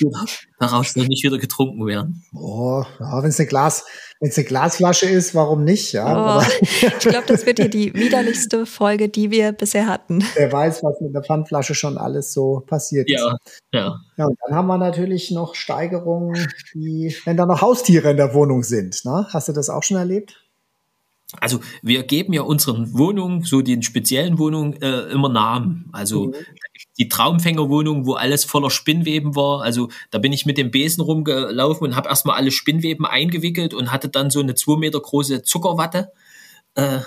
daraus 0.58 0.92
soll 0.92 1.06
nicht 1.06 1.24
wieder 1.24 1.38
getrunken 1.38 1.86
werden. 1.86 2.24
Oh, 2.34 2.84
ja, 3.00 3.22
wenn 3.22 3.30
es 3.30 3.38
eine 3.38 3.48
Glas, 3.48 3.84
wenn 4.20 4.30
es 4.30 4.38
eine 4.38 4.46
Glasflasche 4.46 5.06
ist, 5.06 5.34
warum 5.34 5.64
nicht? 5.64 5.92
Ja, 5.92 6.38
oh, 6.38 6.42
ich 6.60 6.98
glaube, 6.98 7.26
das 7.26 7.46
wird 7.46 7.58
hier 7.58 7.68
die 7.68 7.94
widerlichste 7.94 8.66
Folge, 8.66 9.08
die 9.08 9.30
wir 9.30 9.52
bisher 9.52 9.86
hatten. 9.86 10.24
Wer 10.34 10.52
weiß, 10.52 10.82
was 10.82 11.00
mit 11.00 11.14
der 11.14 11.22
Pfandflasche 11.22 11.74
schon 11.74 11.98
alles 11.98 12.32
so 12.32 12.62
passiert 12.66 13.10
ja, 13.10 13.34
ist. 13.44 13.62
Ja. 13.72 14.00
Ja, 14.16 14.26
und 14.26 14.38
dann 14.46 14.56
haben 14.56 14.66
wir 14.66 14.78
natürlich 14.78 15.30
noch 15.30 15.54
Steigerungen, 15.54 16.48
die, 16.74 17.14
wenn 17.24 17.36
da 17.36 17.46
noch 17.46 17.60
Haustiere 17.60 18.10
in 18.10 18.16
der 18.16 18.32
Wohnung 18.32 18.62
sind. 18.62 19.04
Ne? 19.04 19.26
Hast 19.30 19.48
du 19.48 19.52
das 19.52 19.68
auch 19.68 19.82
schon 19.82 19.96
erlebt? 19.96 20.43
Also 21.40 21.60
wir 21.82 22.02
geben 22.04 22.32
ja 22.32 22.42
unseren 22.42 22.92
Wohnungen, 22.96 23.42
so 23.42 23.62
den 23.62 23.82
speziellen 23.82 24.38
Wohnungen, 24.38 24.80
äh, 24.80 25.02
immer 25.10 25.28
Namen. 25.28 25.88
Also 25.92 26.26
mhm. 26.26 26.34
die 26.98 27.08
Traumfängerwohnung, 27.08 28.06
wo 28.06 28.14
alles 28.14 28.44
voller 28.44 28.70
Spinnweben 28.70 29.36
war. 29.36 29.62
Also 29.62 29.88
da 30.10 30.18
bin 30.18 30.32
ich 30.32 30.46
mit 30.46 30.58
dem 30.58 30.70
Besen 30.70 31.02
rumgelaufen 31.02 31.86
und 31.86 31.96
habe 31.96 32.08
erstmal 32.08 32.36
alle 32.36 32.50
Spinnweben 32.50 33.06
eingewickelt 33.06 33.74
und 33.74 33.92
hatte 33.92 34.08
dann 34.08 34.30
so 34.30 34.40
eine 34.40 34.54
zwei 34.54 34.76
Meter 34.76 35.00
große 35.00 35.42
Zuckerwatte. 35.42 36.12
Äh, 36.76 36.98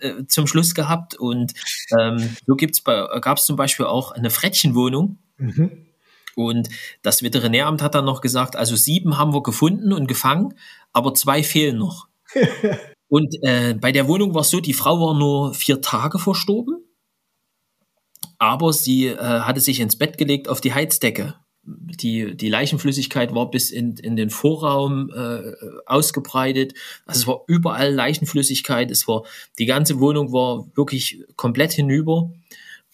äh, 0.00 0.26
zum 0.28 0.46
Schluss 0.46 0.76
gehabt 0.76 1.16
und 1.16 1.52
ähm, 1.98 2.36
so 2.46 2.54
gibt's 2.54 2.84
gab 2.84 3.38
es 3.38 3.44
zum 3.44 3.56
Beispiel 3.56 3.86
auch 3.86 4.12
eine 4.12 4.30
Frettchenwohnung 4.30 5.18
mhm. 5.36 5.88
und 6.36 6.68
das 7.02 7.24
Veterinäramt 7.24 7.82
hat 7.82 7.96
dann 7.96 8.04
noch 8.04 8.20
gesagt, 8.20 8.54
also 8.54 8.76
sieben 8.76 9.18
haben 9.18 9.34
wir 9.34 9.42
gefunden 9.42 9.92
und 9.92 10.06
gefangen, 10.06 10.54
aber 10.92 11.12
zwei 11.14 11.42
fehlen 11.42 11.76
noch. 11.76 12.06
Und 13.08 13.36
äh, 13.42 13.74
bei 13.74 13.92
der 13.92 14.08
Wohnung 14.08 14.34
war 14.34 14.40
es 14.42 14.50
so, 14.50 14.60
die 14.60 14.72
Frau 14.72 15.00
war 15.00 15.14
nur 15.14 15.54
vier 15.54 15.80
Tage 15.80 16.18
verstorben, 16.18 16.76
aber 18.38 18.72
sie 18.72 19.06
äh, 19.06 19.16
hatte 19.16 19.60
sich 19.60 19.80
ins 19.80 19.96
Bett 19.96 20.18
gelegt 20.18 20.48
auf 20.48 20.60
die 20.60 20.74
Heizdecke. 20.74 21.34
Die, 21.68 22.36
die 22.36 22.48
Leichenflüssigkeit 22.48 23.34
war 23.34 23.50
bis 23.50 23.70
in, 23.70 23.96
in 23.96 24.14
den 24.14 24.30
Vorraum 24.30 25.10
äh, 25.10 25.52
ausgebreitet. 25.86 26.74
Also 27.06 27.20
es 27.20 27.26
war 27.26 27.40
überall 27.48 27.92
Leichenflüssigkeit. 27.92 28.90
Es 28.90 29.08
war, 29.08 29.24
die 29.58 29.66
ganze 29.66 29.98
Wohnung 29.98 30.32
war 30.32 30.68
wirklich 30.76 31.24
komplett 31.34 31.72
hinüber. 31.72 32.30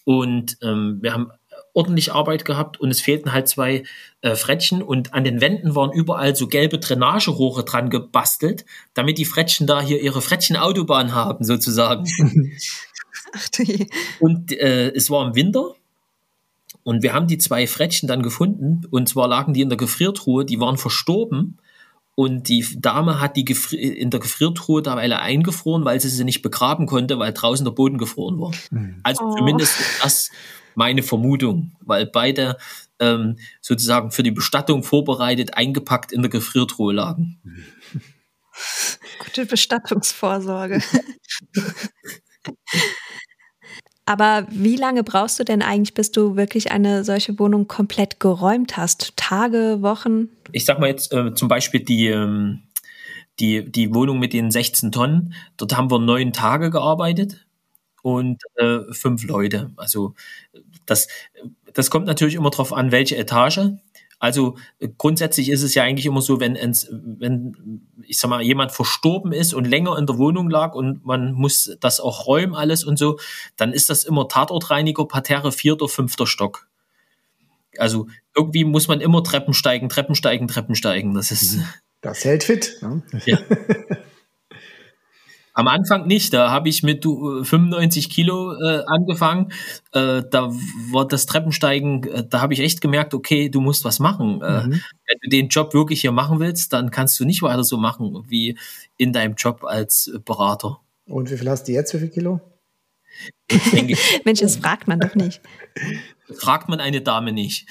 Und 0.05 0.57
ähm, 0.63 0.99
wir 1.01 1.13
haben 1.13 1.31
ordentlich 1.73 2.13
Arbeit 2.13 2.45
gehabt 2.45 2.79
und 2.79 2.89
es 2.89 3.01
fehlten 3.01 3.33
halt 3.33 3.47
zwei 3.47 3.83
äh, 4.21 4.35
Frettchen 4.35 4.81
und 4.81 5.13
an 5.13 5.23
den 5.23 5.41
Wänden 5.41 5.75
waren 5.75 5.91
überall 5.91 6.35
so 6.35 6.47
gelbe 6.47 6.77
Drainagerohre 6.77 7.65
dran 7.65 7.89
gebastelt, 7.89 8.65
damit 8.93 9.17
die 9.17 9.25
Frettchen 9.25 9.67
da 9.67 9.81
hier 9.81 10.01
ihre 10.01 10.21
Frettchenautobahn 10.21 11.13
haben 11.13 11.43
sozusagen. 11.43 12.05
Ach, 13.33 13.49
und 14.19 14.51
äh, 14.51 14.91
es 14.91 15.09
war 15.09 15.25
im 15.25 15.35
Winter 15.35 15.73
und 16.83 17.01
wir 17.01 17.13
haben 17.13 17.27
die 17.27 17.39
zwei 17.39 17.65
Frettchen 17.65 18.07
dann 18.07 18.21
gefunden 18.21 18.83
und 18.91 19.09
zwar 19.09 19.27
lagen 19.27 19.53
die 19.53 19.61
in 19.61 19.69
der 19.69 19.77
Gefriertruhe, 19.77 20.45
die 20.45 20.59
waren 20.59 20.77
verstorben 20.77 21.57
und 22.15 22.47
die 22.47 22.63
Dame 22.79 23.19
hat 23.19 23.35
die 23.35 23.45
Gefri 23.45 23.77
in 23.77 24.11
der 24.11 24.19
Gefriertruhe 24.19 24.83
derweil 24.83 25.13
eingefroren, 25.13 25.83
weil 25.83 25.99
sie 25.99 26.09
sie 26.09 26.23
nicht 26.23 26.43
begraben 26.43 26.85
konnte, 26.85 27.17
weil 27.17 27.33
draußen 27.33 27.65
der 27.65 27.71
Boden 27.71 27.97
gefroren 27.97 28.39
war. 28.39 28.51
Mhm. 28.69 28.99
Also 29.01 29.23
oh. 29.23 29.35
zumindest 29.35 29.75
das 30.03 30.29
meine 30.75 31.03
Vermutung, 31.03 31.75
weil 31.81 32.05
beide 32.05 32.57
ähm, 32.99 33.37
sozusagen 33.61 34.11
für 34.11 34.23
die 34.23 34.31
Bestattung 34.31 34.83
vorbereitet, 34.83 35.55
eingepackt 35.55 36.11
in 36.11 36.21
der 36.21 36.29
Gefriertruhe 36.29 36.93
lagen. 36.93 37.39
Gute 39.19 39.45
Bestattungsvorsorge. 39.45 40.81
Aber 44.05 44.45
wie 44.49 44.75
lange 44.75 45.03
brauchst 45.03 45.39
du 45.39 45.45
denn 45.45 45.61
eigentlich, 45.61 45.93
bis 45.93 46.11
du 46.11 46.35
wirklich 46.35 46.71
eine 46.71 47.05
solche 47.05 47.39
Wohnung 47.39 47.69
komplett 47.69 48.19
geräumt 48.19 48.75
hast? 48.75 49.15
Tage, 49.15 49.77
Wochen? 49.81 50.27
Ich 50.51 50.65
sag 50.65 50.79
mal 50.79 50.87
jetzt 50.87 51.13
äh, 51.13 51.33
zum 51.33 51.47
Beispiel 51.47 51.79
die, 51.79 52.07
ähm, 52.07 52.63
die, 53.39 53.71
die 53.71 53.95
Wohnung 53.95 54.19
mit 54.19 54.33
den 54.33 54.51
16 54.51 54.91
Tonnen. 54.91 55.33
Dort 55.55 55.77
haben 55.77 55.89
wir 55.89 55.99
neun 55.99 56.33
Tage 56.33 56.69
gearbeitet 56.69 57.45
und 58.03 58.43
äh, 58.55 58.79
fünf 58.91 59.23
Leute. 59.23 59.71
Also 59.77 60.13
das, 60.85 61.07
das 61.73 61.89
kommt 61.89 62.05
natürlich 62.05 62.35
immer 62.35 62.51
darauf 62.51 62.73
an, 62.73 62.91
welche 62.91 63.17
Etage. 63.17 63.61
Also 64.19 64.57
grundsätzlich 64.97 65.49
ist 65.49 65.63
es 65.63 65.73
ja 65.73 65.83
eigentlich 65.83 66.05
immer 66.05 66.21
so, 66.21 66.39
wenn, 66.39 66.55
wenn 66.55 67.81
ich 68.03 68.19
sag 68.19 68.29
mal, 68.29 68.41
jemand 68.41 68.71
verstorben 68.71 69.31
ist 69.33 69.53
und 69.53 69.65
länger 69.65 69.97
in 69.97 70.05
der 70.05 70.17
Wohnung 70.17 70.49
lag 70.49 70.75
und 70.75 71.05
man 71.05 71.33
muss 71.33 71.75
das 71.79 71.99
auch 71.99 72.27
räumen 72.27 72.55
alles 72.55 72.83
und 72.83 72.99
so, 72.99 73.17
dann 73.55 73.73
ist 73.73 73.89
das 73.89 74.03
immer 74.03 74.27
Tatortreiniger, 74.27 75.05
Parterre, 75.07 75.51
vierter, 75.51 75.87
fünfter 75.87 76.27
Stock. 76.27 76.67
Also 77.77 78.07
irgendwie 78.35 78.65
muss 78.65 78.87
man 78.87 79.01
immer 79.01 79.23
Treppen 79.23 79.53
steigen, 79.53 79.89
Treppen 79.89 80.15
steigen, 80.15 80.47
Treppen 80.47 80.75
steigen. 80.75 81.13
Das 81.13 81.31
ist. 81.31 81.59
Das 82.01 82.23
hält 82.25 82.43
fit. 82.43 82.77
Ne? 82.81 83.01
Ja. 83.25 83.39
Am 85.55 85.67
Anfang 85.67 86.07
nicht, 86.07 86.33
da 86.33 86.49
habe 86.49 86.67
ich 86.67 86.81
mit 86.81 87.03
95 87.03 88.09
Kilo 88.09 88.53
äh, 88.53 88.83
angefangen. 88.87 89.51
Äh, 89.91 90.23
da 90.29 90.49
war 90.91 91.07
das 91.07 91.27
Treppensteigen, 91.27 92.03
äh, 92.07 92.23
da 92.27 92.41
habe 92.41 92.53
ich 92.53 92.59
echt 92.59 92.81
gemerkt, 92.81 93.13
okay, 93.13 93.49
du 93.49 93.61
musst 93.61 93.85
was 93.85 93.99
machen. 93.99 94.41
Äh, 94.41 94.65
mhm. 94.65 94.71
wenn 94.71 95.17
du 95.21 95.29
den 95.29 95.47
Job 95.49 95.75
wirklich 95.75 96.01
hier 96.01 96.11
machen 96.11 96.39
willst, 96.39 96.73
dann 96.73 96.89
kannst 96.89 97.19
du 97.19 97.25
nicht 97.25 97.43
weiter 97.43 97.63
so 97.63 97.77
machen 97.77 98.25
wie 98.27 98.57
in 98.97 99.13
deinem 99.13 99.35
Job 99.35 99.63
als 99.63 100.11
Berater. 100.25 100.79
Und 101.05 101.29
wie 101.29 101.37
viel 101.37 101.49
hast 101.49 101.67
du 101.67 101.71
jetzt, 101.71 101.93
wie 101.93 101.99
viel 101.99 102.09
Kilo? 102.09 102.41
Mensch, 104.25 104.39
das 104.39 104.55
fragt 104.55 104.87
man 104.87 104.99
doch 104.99 105.13
nicht. 105.13 105.39
Fragt 106.35 106.67
man 106.67 106.79
eine 106.79 107.01
Dame 107.01 107.31
nicht. 107.31 107.67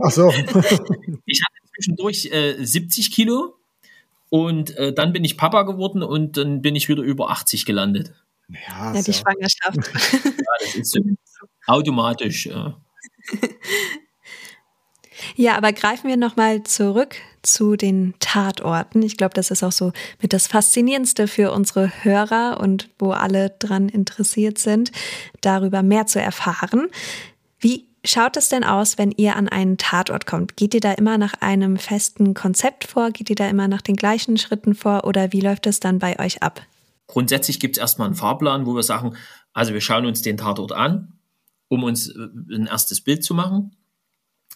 Ach 0.00 0.12
so. 0.12 0.30
ich 1.24 1.42
hatte 1.42 1.58
zwischendurch 1.74 2.30
70 2.60 3.06
äh, 3.06 3.10
Kilo 3.10 3.59
und 4.30 4.76
äh, 4.76 4.92
dann 4.92 5.12
bin 5.12 5.24
ich 5.24 5.36
Papa 5.36 5.62
geworden 5.62 6.02
und 6.02 6.36
dann 6.36 6.62
bin 6.62 6.74
ich 6.76 6.88
wieder 6.88 7.02
über 7.02 7.30
80 7.30 7.66
gelandet. 7.66 8.14
Ja, 8.48 8.94
ja 8.94 9.02
die 9.02 9.12
so. 9.12 9.20
Schwangerschaft. 9.20 9.76
ja, 10.24 10.44
das 10.60 10.74
ist 10.76 10.92
so 10.92 11.00
automatisch. 11.66 12.46
Ja. 12.46 12.80
Ja, 15.36 15.56
aber 15.56 15.72
greifen 15.72 16.08
wir 16.08 16.16
nochmal 16.16 16.62
zurück 16.64 17.16
zu 17.42 17.76
den 17.76 18.14
Tatorten. 18.20 19.02
Ich 19.02 19.16
glaube, 19.16 19.34
das 19.34 19.50
ist 19.50 19.62
auch 19.62 19.72
so 19.72 19.92
mit 20.20 20.32
das 20.32 20.46
Faszinierendste 20.46 21.28
für 21.28 21.52
unsere 21.52 22.04
Hörer 22.04 22.58
und 22.60 22.88
wo 22.98 23.12
alle 23.12 23.50
dran 23.58 23.88
interessiert 23.88 24.58
sind, 24.58 24.92
darüber 25.40 25.82
mehr 25.82 26.06
zu 26.06 26.20
erfahren. 26.20 26.88
Wie 27.58 27.89
schaut 28.04 28.36
es 28.36 28.48
denn 28.48 28.64
aus, 28.64 28.98
wenn 28.98 29.12
ihr 29.12 29.36
an 29.36 29.48
einen 29.48 29.78
Tatort 29.78 30.26
kommt? 30.26 30.56
Geht 30.56 30.74
ihr 30.74 30.80
da 30.80 30.92
immer 30.92 31.18
nach 31.18 31.34
einem 31.40 31.76
festen 31.76 32.34
Konzept 32.34 32.84
vor? 32.84 33.10
Geht 33.10 33.30
ihr 33.30 33.36
da 33.36 33.48
immer 33.48 33.68
nach 33.68 33.82
den 33.82 33.96
gleichen 33.96 34.36
Schritten 34.36 34.74
vor? 34.74 35.04
Oder 35.04 35.32
wie 35.32 35.40
läuft 35.40 35.66
es 35.66 35.80
dann 35.80 35.98
bei 35.98 36.18
euch 36.18 36.42
ab? 36.42 36.62
Grundsätzlich 37.06 37.58
gibt 37.58 37.76
es 37.76 37.80
erstmal 37.80 38.06
einen 38.06 38.14
Fahrplan, 38.14 38.66
wo 38.66 38.74
wir 38.74 38.82
sagen, 38.82 39.16
also 39.52 39.72
wir 39.72 39.80
schauen 39.80 40.06
uns 40.06 40.22
den 40.22 40.36
Tatort 40.36 40.72
an, 40.72 41.14
um 41.68 41.82
uns 41.82 42.08
äh, 42.08 42.28
ein 42.52 42.66
erstes 42.66 43.00
Bild 43.00 43.24
zu 43.24 43.34
machen. 43.34 43.76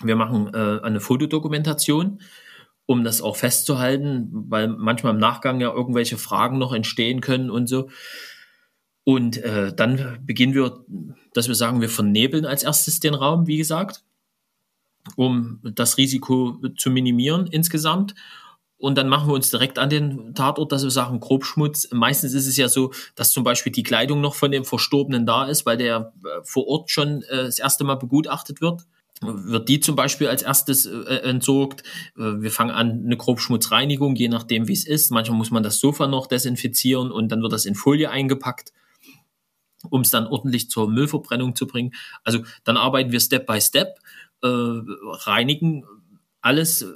Wir 0.02 0.16
machen 0.16 0.52
äh, 0.54 0.80
eine 0.82 1.00
Fotodokumentation, 1.00 2.20
um 2.86 3.04
das 3.04 3.22
auch 3.22 3.36
festzuhalten, 3.36 4.28
weil 4.48 4.68
manchmal 4.68 5.14
im 5.14 5.18
Nachgang 5.18 5.60
ja 5.60 5.72
irgendwelche 5.72 6.18
Fragen 6.18 6.58
noch 6.58 6.72
entstehen 6.72 7.20
können 7.20 7.50
und 7.50 7.66
so. 7.66 7.88
Und 9.04 9.36
äh, 9.38 9.72
dann 9.74 10.18
beginnen 10.24 10.54
wir, 10.54 10.84
dass 11.34 11.48
wir 11.48 11.54
sagen, 11.54 11.80
wir 11.80 11.90
vernebeln 11.90 12.46
als 12.46 12.62
erstes 12.62 13.00
den 13.00 13.14
Raum, 13.14 13.46
wie 13.46 13.58
gesagt, 13.58 14.02
um 15.16 15.60
das 15.62 15.98
Risiko 15.98 16.58
zu 16.76 16.90
minimieren 16.90 17.46
insgesamt. 17.46 18.14
Und 18.78 18.98
dann 18.98 19.08
machen 19.08 19.28
wir 19.28 19.34
uns 19.34 19.50
direkt 19.50 19.78
an 19.78 19.90
den 19.90 20.34
Tatort, 20.34 20.72
dass 20.72 20.82
wir 20.82 20.90
sagen, 20.90 21.20
Grobschmutz. 21.20 21.88
Meistens 21.92 22.34
ist 22.34 22.46
es 22.46 22.56
ja 22.56 22.68
so, 22.68 22.92
dass 23.14 23.30
zum 23.30 23.44
Beispiel 23.44 23.72
die 23.72 23.82
Kleidung 23.82 24.20
noch 24.20 24.34
von 24.34 24.50
dem 24.50 24.64
Verstorbenen 24.64 25.26
da 25.26 25.46
ist, 25.46 25.64
weil 25.64 25.76
der 25.76 26.12
äh, 26.24 26.44
vor 26.44 26.66
Ort 26.66 26.90
schon 26.90 27.22
äh, 27.22 27.44
das 27.44 27.58
erste 27.58 27.84
Mal 27.84 27.96
begutachtet 27.96 28.60
wird. 28.60 28.82
Wird 29.20 29.68
die 29.68 29.80
zum 29.80 29.96
Beispiel 29.96 30.26
als 30.26 30.42
erstes 30.42 30.86
äh, 30.86 31.20
entsorgt. 31.22 31.82
Äh, 32.16 32.40
wir 32.42 32.50
fangen 32.50 32.72
an 32.72 33.04
eine 33.04 33.16
Grobschmutzreinigung, 33.16 34.16
je 34.16 34.28
nachdem 34.28 34.66
wie 34.66 34.72
es 34.72 34.86
ist. 34.86 35.10
Manchmal 35.10 35.38
muss 35.38 35.50
man 35.50 35.62
das 35.62 35.78
Sofa 35.78 36.06
noch 36.06 36.26
desinfizieren 36.26 37.10
und 37.10 37.30
dann 37.30 37.42
wird 37.42 37.52
das 37.52 37.66
in 37.66 37.74
Folie 37.74 38.10
eingepackt 38.10 38.72
um 39.90 40.02
es 40.02 40.10
dann 40.10 40.26
ordentlich 40.26 40.70
zur 40.70 40.88
Müllverbrennung 40.90 41.54
zu 41.54 41.66
bringen. 41.66 41.92
Also 42.22 42.40
dann 42.64 42.76
arbeiten 42.76 43.12
wir 43.12 43.20
Step 43.20 43.46
by 43.46 43.60
Step, 43.60 43.98
äh, 44.42 44.48
reinigen 44.48 45.84
alles 46.40 46.82
äh, 46.82 46.92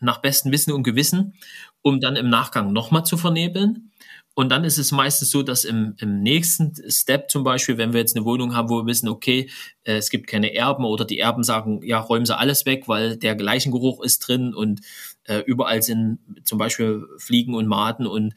nach 0.00 0.18
bestem 0.18 0.52
Wissen 0.52 0.72
und 0.72 0.82
Gewissen, 0.82 1.34
um 1.82 2.00
dann 2.00 2.16
im 2.16 2.28
Nachgang 2.28 2.72
nochmal 2.72 3.04
zu 3.04 3.16
vernebeln. 3.16 3.90
Und 4.34 4.48
dann 4.50 4.64
ist 4.64 4.78
es 4.78 4.92
meistens 4.92 5.30
so, 5.30 5.42
dass 5.42 5.64
im, 5.64 5.94
im 5.98 6.22
nächsten 6.22 6.72
Step 6.90 7.30
zum 7.30 7.44
Beispiel, 7.44 7.78
wenn 7.78 7.92
wir 7.92 8.00
jetzt 8.00 8.16
eine 8.16 8.24
Wohnung 8.24 8.54
haben, 8.54 8.70
wo 8.70 8.78
wir 8.78 8.86
wissen, 8.86 9.08
okay, 9.08 9.50
äh, 9.84 9.96
es 9.96 10.08
gibt 10.08 10.28
keine 10.28 10.54
Erben 10.54 10.84
oder 10.84 11.04
die 11.04 11.18
Erben 11.18 11.42
sagen, 11.42 11.82
ja, 11.82 11.98
räumen 11.98 12.26
sie 12.26 12.36
alles 12.36 12.64
weg, 12.64 12.86
weil 12.86 13.16
der 13.16 13.34
gleichen 13.34 13.72
Geruch 13.72 14.02
ist 14.02 14.20
drin 14.20 14.54
und 14.54 14.80
äh, 15.24 15.40
überall 15.40 15.82
sind 15.82 16.20
zum 16.44 16.58
Beispiel 16.58 17.06
Fliegen 17.18 17.54
und 17.54 17.66
Maden 17.66 18.06
und 18.06 18.34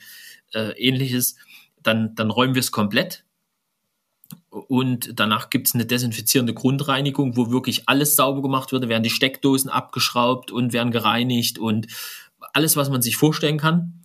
äh, 0.53 0.71
ähnliches, 0.77 1.35
dann, 1.81 2.15
dann 2.15 2.31
räumen 2.31 2.55
wir 2.55 2.61
es 2.61 2.71
komplett. 2.71 3.23
Und 4.53 5.19
danach 5.19 5.49
gibt 5.49 5.67
es 5.67 5.73
eine 5.73 5.87
desinfizierende 5.87 6.53
Grundreinigung, 6.53 7.35
wo 7.35 7.49
wirklich 7.49 7.89
alles 7.89 8.15
sauber 8.15 8.43
gemacht 8.43 8.71
wird. 8.71 8.83
Da 8.83 8.89
werden 8.89 9.01
die 9.01 9.09
Steckdosen 9.09 9.69
abgeschraubt 9.69 10.51
und 10.51 10.73
werden 10.73 10.91
gereinigt 10.91 11.57
und 11.57 11.87
alles, 12.53 12.77
was 12.77 12.89
man 12.89 13.01
sich 13.01 13.17
vorstellen 13.17 13.57
kann. 13.57 14.03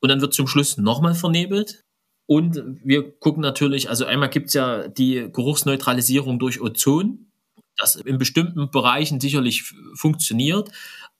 Und 0.00 0.10
dann 0.10 0.20
wird 0.20 0.34
zum 0.34 0.46
Schluss 0.46 0.76
nochmal 0.76 1.14
vernebelt. 1.14 1.84
Und 2.26 2.62
wir 2.84 3.10
gucken 3.10 3.40
natürlich, 3.40 3.88
also 3.88 4.04
einmal 4.04 4.28
gibt 4.28 4.48
es 4.48 4.54
ja 4.54 4.86
die 4.86 5.30
Geruchsneutralisierung 5.32 6.38
durch 6.38 6.60
Ozon, 6.60 7.30
das 7.78 7.96
in 7.96 8.18
bestimmten 8.18 8.70
Bereichen 8.70 9.18
sicherlich 9.18 9.72
funktioniert. 9.94 10.70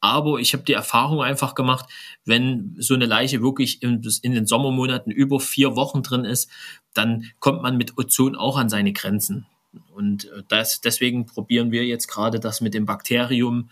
Aber 0.00 0.38
ich 0.38 0.52
habe 0.54 0.64
die 0.64 0.72
Erfahrung 0.72 1.22
einfach 1.22 1.54
gemacht, 1.54 1.86
wenn 2.24 2.74
so 2.78 2.94
eine 2.94 3.06
Leiche 3.06 3.42
wirklich 3.42 3.82
in, 3.82 4.02
in, 4.22 4.32
den 4.32 4.46
Sommermonaten 4.46 5.12
über 5.12 5.40
vier 5.40 5.76
Wochen 5.76 6.02
drin 6.02 6.24
ist, 6.24 6.50
dann 6.94 7.24
kommt 7.38 7.62
man 7.62 7.76
mit 7.76 7.98
Ozon 7.98 8.36
auch 8.36 8.56
an 8.56 8.68
seine 8.68 8.92
Grenzen. 8.92 9.46
Und 9.94 10.24
äh, 10.24 10.42
das, 10.48 10.80
deswegen 10.80 11.26
probieren 11.26 11.70
wir 11.70 11.84
jetzt 11.84 12.08
gerade 12.08 12.40
das 12.40 12.60
mit 12.60 12.74
dem 12.74 12.86
Bakterium 12.86 13.70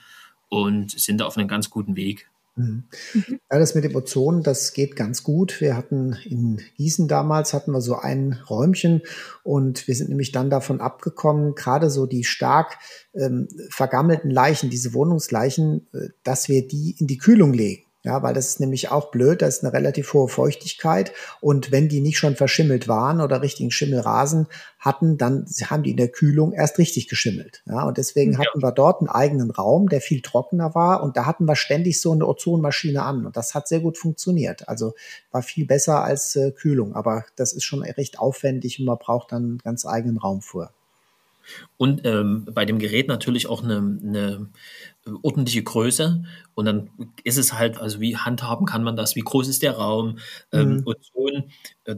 und 0.49 0.99
sind 0.99 1.21
da 1.21 1.27
auf 1.27 1.37
einem 1.37 1.49
ganz 1.49 1.71
guten 1.71 1.97
Weg. 1.97 2.29
Mhm. 2.59 2.85
Ja, 3.51 3.59
das 3.59 3.75
mit 3.75 3.85
dem 3.85 3.95
Ozon, 3.95 4.43
das 4.43 4.73
geht 4.73 4.97
ganz 4.97 5.23
gut. 5.23 5.61
Wir 5.61 5.77
hatten 5.77 6.17
in 6.25 6.61
Gießen 6.77 7.07
damals, 7.09 7.55
hatten 7.55 7.73
wir 7.73 7.81
so 7.81 7.97
ein 7.97 8.41
Räumchen 8.49 9.03
und 9.45 9.87
wir 9.87 9.95
sind 9.95 10.09
nämlich 10.09 10.33
dann 10.33 10.51
davon 10.51 10.81
abgekommen, 10.81 11.55
gerade 11.55 11.89
so 11.89 12.07
die 12.07 12.25
stark 12.25 12.79
ähm, 13.15 13.49
vergammelten 13.71 14.31
Leichen, 14.31 14.71
diese 14.71 14.93
Wohnungsleichen, 14.93 15.87
äh, 15.93 16.09
dass 16.25 16.49
wir 16.49 16.67
die 16.67 16.97
in 16.99 17.07
die 17.07 17.19
Kühlung 17.19 17.53
legen. 17.53 17.85
Ja, 18.05 18.23
weil 18.23 18.33
das 18.33 18.47
ist 18.47 18.61
nämlich 18.61 18.93
auch 18.93 19.11
blöd, 19.11 19.43
da 19.43 19.47
ist 19.47 19.65
eine 19.65 19.73
relativ 19.73 20.15
hohe 20.15 20.29
Feuchtigkeit 20.29 21.13
und 21.41 21.73
wenn 21.73 21.89
die 21.89 22.01
nicht 22.01 22.17
schon 22.17 22.37
verschimmelt 22.37 22.87
waren 22.87 23.21
oder 23.21 23.43
richtigen 23.43 23.73
Schimmelrasen 23.73 24.47
hatten, 24.79 25.19
dann 25.19 25.47
haben 25.67 25.83
die 25.83 25.91
in 25.91 25.97
der 25.97 26.09
Kühlung 26.09 26.53
erst 26.53 26.79
richtig 26.79 27.09
geschimmelt. 27.09 27.65
Ja, 27.67 27.83
und 27.83 27.99
deswegen 27.99 28.35
ja. 28.35 28.39
hatten 28.39 28.63
wir 28.63 28.71
dort 28.71 29.01
einen 29.01 29.09
eigenen 29.09 29.51
Raum, 29.51 29.89
der 29.89 30.01
viel 30.01 30.23
trockener 30.23 30.77
war 30.77 31.03
und 31.03 31.17
da 31.17 31.27
hatten 31.27 31.45
wir 31.47 31.57
ständig 31.57 32.01
so 32.01 32.13
eine 32.13 32.27
Ozonmaschine 32.27 33.03
an 33.03 33.27
und 33.27 33.37
das 33.37 33.57
hat 33.57 33.67
sehr 33.67 33.81
gut 33.81 33.99
funktioniert. 33.99 34.69
Also 34.69 34.95
war 35.33 35.43
viel 35.43 35.67
besser 35.67 36.05
als 36.05 36.37
äh, 36.37 36.53
Kühlung, 36.53 36.95
aber 36.95 37.25
das 37.35 37.53
ist 37.53 37.65
schon 37.65 37.83
recht 37.83 38.21
aufwendig 38.21 38.79
und 38.79 38.87
man 38.87 38.99
braucht 38.99 39.33
dann 39.33 39.43
einen 39.43 39.59
ganz 39.59 39.85
eigenen 39.85 40.19
Raum 40.19 40.41
vor. 40.41 40.71
Und 41.77 42.05
ähm, 42.05 42.47
bei 42.53 42.65
dem 42.65 42.79
Gerät 42.79 43.09
natürlich 43.09 43.49
auch 43.49 43.63
eine, 43.63 43.77
eine 43.77 44.49
ordentliche 45.23 45.63
Größe. 45.63 46.25
Und 46.55 46.65
dann 46.65 46.91
ist 47.25 47.39
es 47.39 47.53
halt, 47.53 47.79
also 47.79 48.01
wie 48.01 48.17
handhaben 48.17 48.67
kann 48.67 48.83
man 48.83 48.97
das? 48.97 49.17
Wie 49.17 49.21
groß 49.21 49.49
ist 49.49 49.63
der 49.63 49.77
Raum? 49.77 50.19
Ähm, 50.53 50.77
mhm. 50.77 50.83
Ozon 50.87 51.51
äh, 51.85 51.97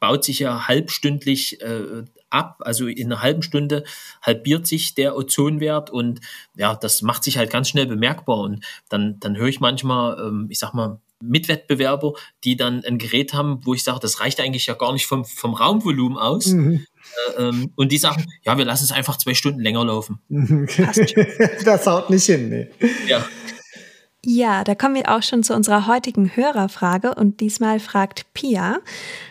baut 0.00 0.24
sich 0.24 0.38
ja 0.38 0.66
halbstündlich 0.66 1.60
äh, 1.60 2.04
ab. 2.30 2.56
Also 2.60 2.86
in 2.86 3.12
einer 3.12 3.22
halben 3.22 3.42
Stunde 3.42 3.84
halbiert 4.22 4.66
sich 4.66 4.94
der 4.94 5.16
Ozonwert 5.16 5.90
und 5.90 6.20
ja, 6.56 6.74
das 6.74 7.02
macht 7.02 7.24
sich 7.24 7.38
halt 7.38 7.50
ganz 7.50 7.68
schnell 7.68 7.86
bemerkbar. 7.86 8.38
Und 8.38 8.64
dann, 8.88 9.20
dann 9.20 9.36
höre 9.36 9.48
ich 9.48 9.60
manchmal, 9.60 10.18
ähm, 10.18 10.46
ich 10.50 10.58
sag 10.58 10.72
mal, 10.74 11.00
Mitwettbewerber, 11.22 12.14
die 12.44 12.56
dann 12.56 12.84
ein 12.84 12.98
Gerät 12.98 13.32
haben, 13.32 13.60
wo 13.64 13.74
ich 13.74 13.84
sage, 13.84 14.00
das 14.00 14.20
reicht 14.20 14.40
eigentlich 14.40 14.66
ja 14.66 14.74
gar 14.74 14.92
nicht 14.92 15.06
vom, 15.06 15.24
vom 15.24 15.54
Raumvolumen 15.54 16.18
aus. 16.18 16.46
Mhm. 16.46 16.84
Äh, 17.36 17.42
ähm, 17.42 17.72
und 17.76 17.92
die 17.92 17.98
sagen, 17.98 18.26
ja, 18.42 18.56
wir 18.58 18.64
lassen 18.64 18.84
es 18.84 18.92
einfach 18.92 19.18
zwei 19.18 19.34
Stunden 19.34 19.60
länger 19.60 19.84
laufen. 19.84 20.20
das 21.64 21.86
haut 21.86 22.10
nicht 22.10 22.26
hin, 22.26 22.48
nee. 22.48 22.68
Ja. 23.06 23.24
Ja, 24.24 24.62
da 24.62 24.76
kommen 24.76 24.94
wir 24.94 25.08
auch 25.08 25.22
schon 25.22 25.42
zu 25.42 25.52
unserer 25.52 25.88
heutigen 25.88 26.36
Hörerfrage 26.36 27.14
und 27.14 27.40
diesmal 27.40 27.80
fragt 27.80 28.32
Pia, 28.34 28.78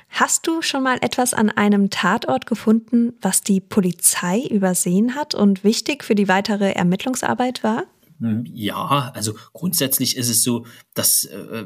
hast 0.10 0.48
du 0.48 0.62
schon 0.62 0.84
mal 0.84 0.98
etwas 1.00 1.34
an 1.34 1.50
einem 1.50 1.90
Tatort 1.90 2.46
gefunden, 2.46 3.14
was 3.22 3.42
die 3.42 3.62
Polizei 3.62 4.42
übersehen 4.42 5.16
hat 5.16 5.34
und 5.34 5.64
wichtig 5.64 6.04
für 6.04 6.16
die 6.16 6.28
weitere 6.28 6.74
Ermittlungsarbeit 6.74 7.64
war? 7.64 7.86
Hm, 8.20 8.44
ja, 8.46 9.12
also 9.16 9.34
grundsätzlich 9.54 10.18
ist 10.18 10.30
es 10.30 10.44
so, 10.44 10.66
dass 10.94 11.24
äh, 11.24 11.66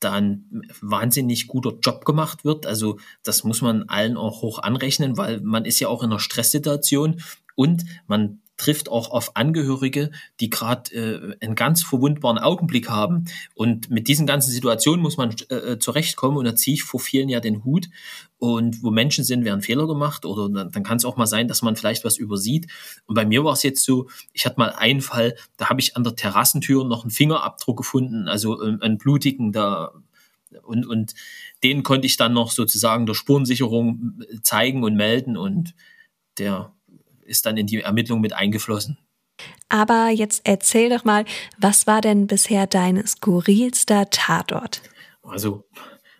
da 0.00 0.12
ein 0.12 0.62
wahnsinnig 0.80 1.46
guter 1.46 1.74
Job 1.82 2.04
gemacht 2.04 2.44
wird. 2.44 2.66
Also 2.66 2.98
das 3.22 3.44
muss 3.44 3.62
man 3.62 3.84
allen 3.84 4.16
auch 4.16 4.42
hoch 4.42 4.58
anrechnen, 4.58 5.16
weil 5.16 5.40
man 5.40 5.64
ist 5.64 5.80
ja 5.80 5.88
auch 5.88 6.02
in 6.02 6.10
einer 6.10 6.18
Stresssituation 6.18 7.22
und 7.54 7.84
man 8.06 8.39
trifft 8.60 8.90
auch 8.90 9.10
auf 9.10 9.36
Angehörige, 9.36 10.10
die 10.38 10.50
gerade 10.50 10.92
äh, 10.94 11.36
einen 11.40 11.54
ganz 11.54 11.82
verwundbaren 11.82 12.36
Augenblick 12.36 12.90
haben. 12.90 13.24
Und 13.54 13.88
mit 13.88 14.06
diesen 14.06 14.26
ganzen 14.26 14.50
Situationen 14.50 15.00
muss 15.00 15.16
man 15.16 15.34
äh, 15.48 15.54
äh, 15.54 15.78
zurechtkommen. 15.78 16.36
Und 16.36 16.44
da 16.44 16.54
ziehe 16.54 16.74
ich 16.74 16.82
vor 16.82 17.00
vielen 17.00 17.30
ja 17.30 17.40
den 17.40 17.64
Hut. 17.64 17.88
Und 18.36 18.82
wo 18.82 18.90
Menschen 18.90 19.24
sind, 19.24 19.46
werden 19.46 19.62
Fehler 19.62 19.86
gemacht. 19.86 20.26
Oder 20.26 20.50
dann, 20.50 20.70
dann 20.70 20.82
kann 20.82 20.98
es 20.98 21.06
auch 21.06 21.16
mal 21.16 21.26
sein, 21.26 21.48
dass 21.48 21.62
man 21.62 21.74
vielleicht 21.74 22.04
was 22.04 22.18
übersieht. 22.18 22.70
Und 23.06 23.14
bei 23.14 23.24
mir 23.24 23.44
war 23.44 23.54
es 23.54 23.62
jetzt 23.62 23.82
so, 23.82 24.10
ich 24.34 24.44
hatte 24.44 24.58
mal 24.58 24.74
einen 24.76 25.00
Fall, 25.00 25.36
da 25.56 25.70
habe 25.70 25.80
ich 25.80 25.96
an 25.96 26.04
der 26.04 26.14
Terrassentür 26.14 26.84
noch 26.84 27.02
einen 27.02 27.10
Fingerabdruck 27.10 27.78
gefunden, 27.78 28.28
also 28.28 28.62
äh, 28.62 28.76
einen 28.82 28.98
blutigen 28.98 29.52
da. 29.52 29.92
Und, 30.64 30.86
und 30.86 31.14
den 31.62 31.82
konnte 31.82 32.06
ich 32.06 32.18
dann 32.18 32.34
noch 32.34 32.50
sozusagen 32.50 33.06
der 33.06 33.14
Spurensicherung 33.14 34.20
zeigen 34.42 34.84
und 34.84 34.96
melden. 34.96 35.38
Und 35.38 35.74
der 36.36 36.74
ist 37.30 37.46
dann 37.46 37.56
in 37.56 37.66
die 37.66 37.80
Ermittlung 37.80 38.20
mit 38.20 38.32
eingeflossen. 38.32 38.98
Aber 39.68 40.10
jetzt 40.10 40.42
erzähl 40.44 40.90
doch 40.90 41.04
mal, 41.04 41.24
was 41.58 41.86
war 41.86 42.00
denn 42.00 42.26
bisher 42.26 42.66
dein 42.66 43.06
skurrilster 43.06 44.10
Tatort? 44.10 44.82
Also, 45.22 45.64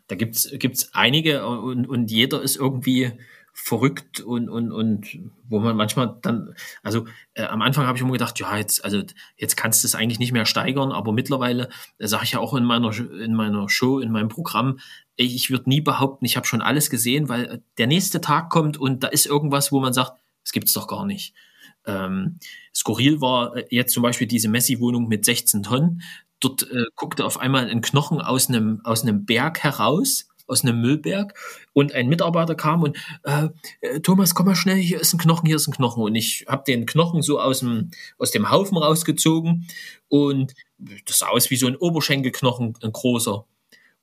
da 0.07 0.15
gibt 0.15 0.37
es 0.37 0.91
einige 0.95 1.47
und, 1.47 1.87
und 1.87 2.11
jeder 2.11 2.41
ist 2.41 2.57
irgendwie 2.57 3.13
verrückt 3.53 4.21
und, 4.21 4.49
und, 4.49 4.73
und 4.73 5.19
wo 5.49 5.59
man 5.59 5.77
manchmal 5.77 6.17
dann, 6.23 6.55
also 6.83 7.07
äh, 7.35 7.43
am 7.43 7.63
Anfang 7.63 7.87
habe 7.87 7.97
ich 7.97 8.03
immer 8.03 8.13
gedacht, 8.13 8.39
ja, 8.39 8.57
jetzt, 8.57 8.85
also 8.85 9.03
jetzt 9.37 9.57
kannst 9.57 9.83
du 9.83 9.87
es 9.87 9.95
eigentlich 9.95 10.19
nicht 10.19 10.33
mehr 10.33 10.47
steigern, 10.47 10.93
aber 10.93 11.13
mittlerweile 11.13 11.69
äh, 11.99 12.07
sage 12.07 12.25
ich 12.25 12.33
ja 12.33 12.39
auch 12.39 12.55
in 12.55 12.65
meiner, 12.65 12.97
in 12.97 13.35
meiner 13.35 13.69
Show, 13.69 13.99
in 13.99 14.13
meinem 14.13 14.29
Programm, 14.29 14.79
ich 15.17 15.51
würde 15.51 15.69
nie 15.69 15.81
behaupten, 15.81 16.25
ich 16.25 16.37
habe 16.37 16.47
schon 16.47 16.63
alles 16.63 16.91
gesehen, 16.91 17.29
weil 17.29 17.63
der 17.77 17.87
nächste 17.87 18.21
Tag 18.21 18.51
kommt 18.51 18.79
und 18.79 19.03
da 19.03 19.09
ist 19.09 19.27
irgendwas, 19.27 19.73
wo 19.73 19.81
man 19.81 19.93
sagt, 19.93 20.13
das 20.51 20.53
gibt's 20.53 20.73
doch 20.73 20.89
gar 20.89 21.07
nicht. 21.07 21.33
Ähm, 21.87 22.41
skurril 22.75 23.21
war 23.21 23.57
äh, 23.57 23.67
jetzt 23.71 23.95
zum 23.95 24.03
Beispiel 24.03 24.27
diese 24.27 24.49
Messi-Wohnung 24.49 25.07
mit 25.07 25.25
16 25.25 25.63
Tonnen. 25.63 26.03
Dort 26.41 26.63
äh, 26.65 26.87
guckte 26.97 27.25
auf 27.25 27.39
einmal 27.39 27.71
ein 27.71 27.83
Knochen 27.83 28.21
aus 28.21 28.49
einem, 28.49 28.81
aus 28.83 29.03
einem 29.03 29.25
Berg 29.27 29.61
heraus, 29.61 30.29
aus 30.49 30.65
einem 30.65 30.81
Müllberg. 30.81 31.39
Und 31.73 31.93
ein 31.93 32.09
Mitarbeiter 32.09 32.57
kam 32.57 32.83
und, 32.83 32.97
äh, 33.23 33.49
äh 33.81 34.01
Thomas, 34.01 34.35
komm 34.35 34.47
mal 34.47 34.57
schnell, 34.57 34.79
hier 34.79 35.01
ist 35.01 35.15
ein 35.15 35.19
Knochen, 35.19 35.47
hier 35.47 35.55
ist 35.55 35.69
ein 35.69 35.75
Knochen. 35.75 36.03
Und 36.03 36.17
ich 36.17 36.47
habe 36.49 36.65
den 36.67 36.85
Knochen 36.85 37.23
so 37.23 37.41
aus 37.41 37.61
dem, 37.61 37.93
aus 38.19 38.33
dem 38.33 38.51
Haufen 38.51 38.77
rausgezogen 38.77 39.69
und 40.09 40.55
das 41.07 41.21
sah 41.21 41.29
aus 41.29 41.51
wie 41.51 41.57
so 41.57 41.69
ein 41.69 41.77
Oberschenkelknochen, 41.77 42.75
ein 42.83 42.93
großer. 42.93 43.47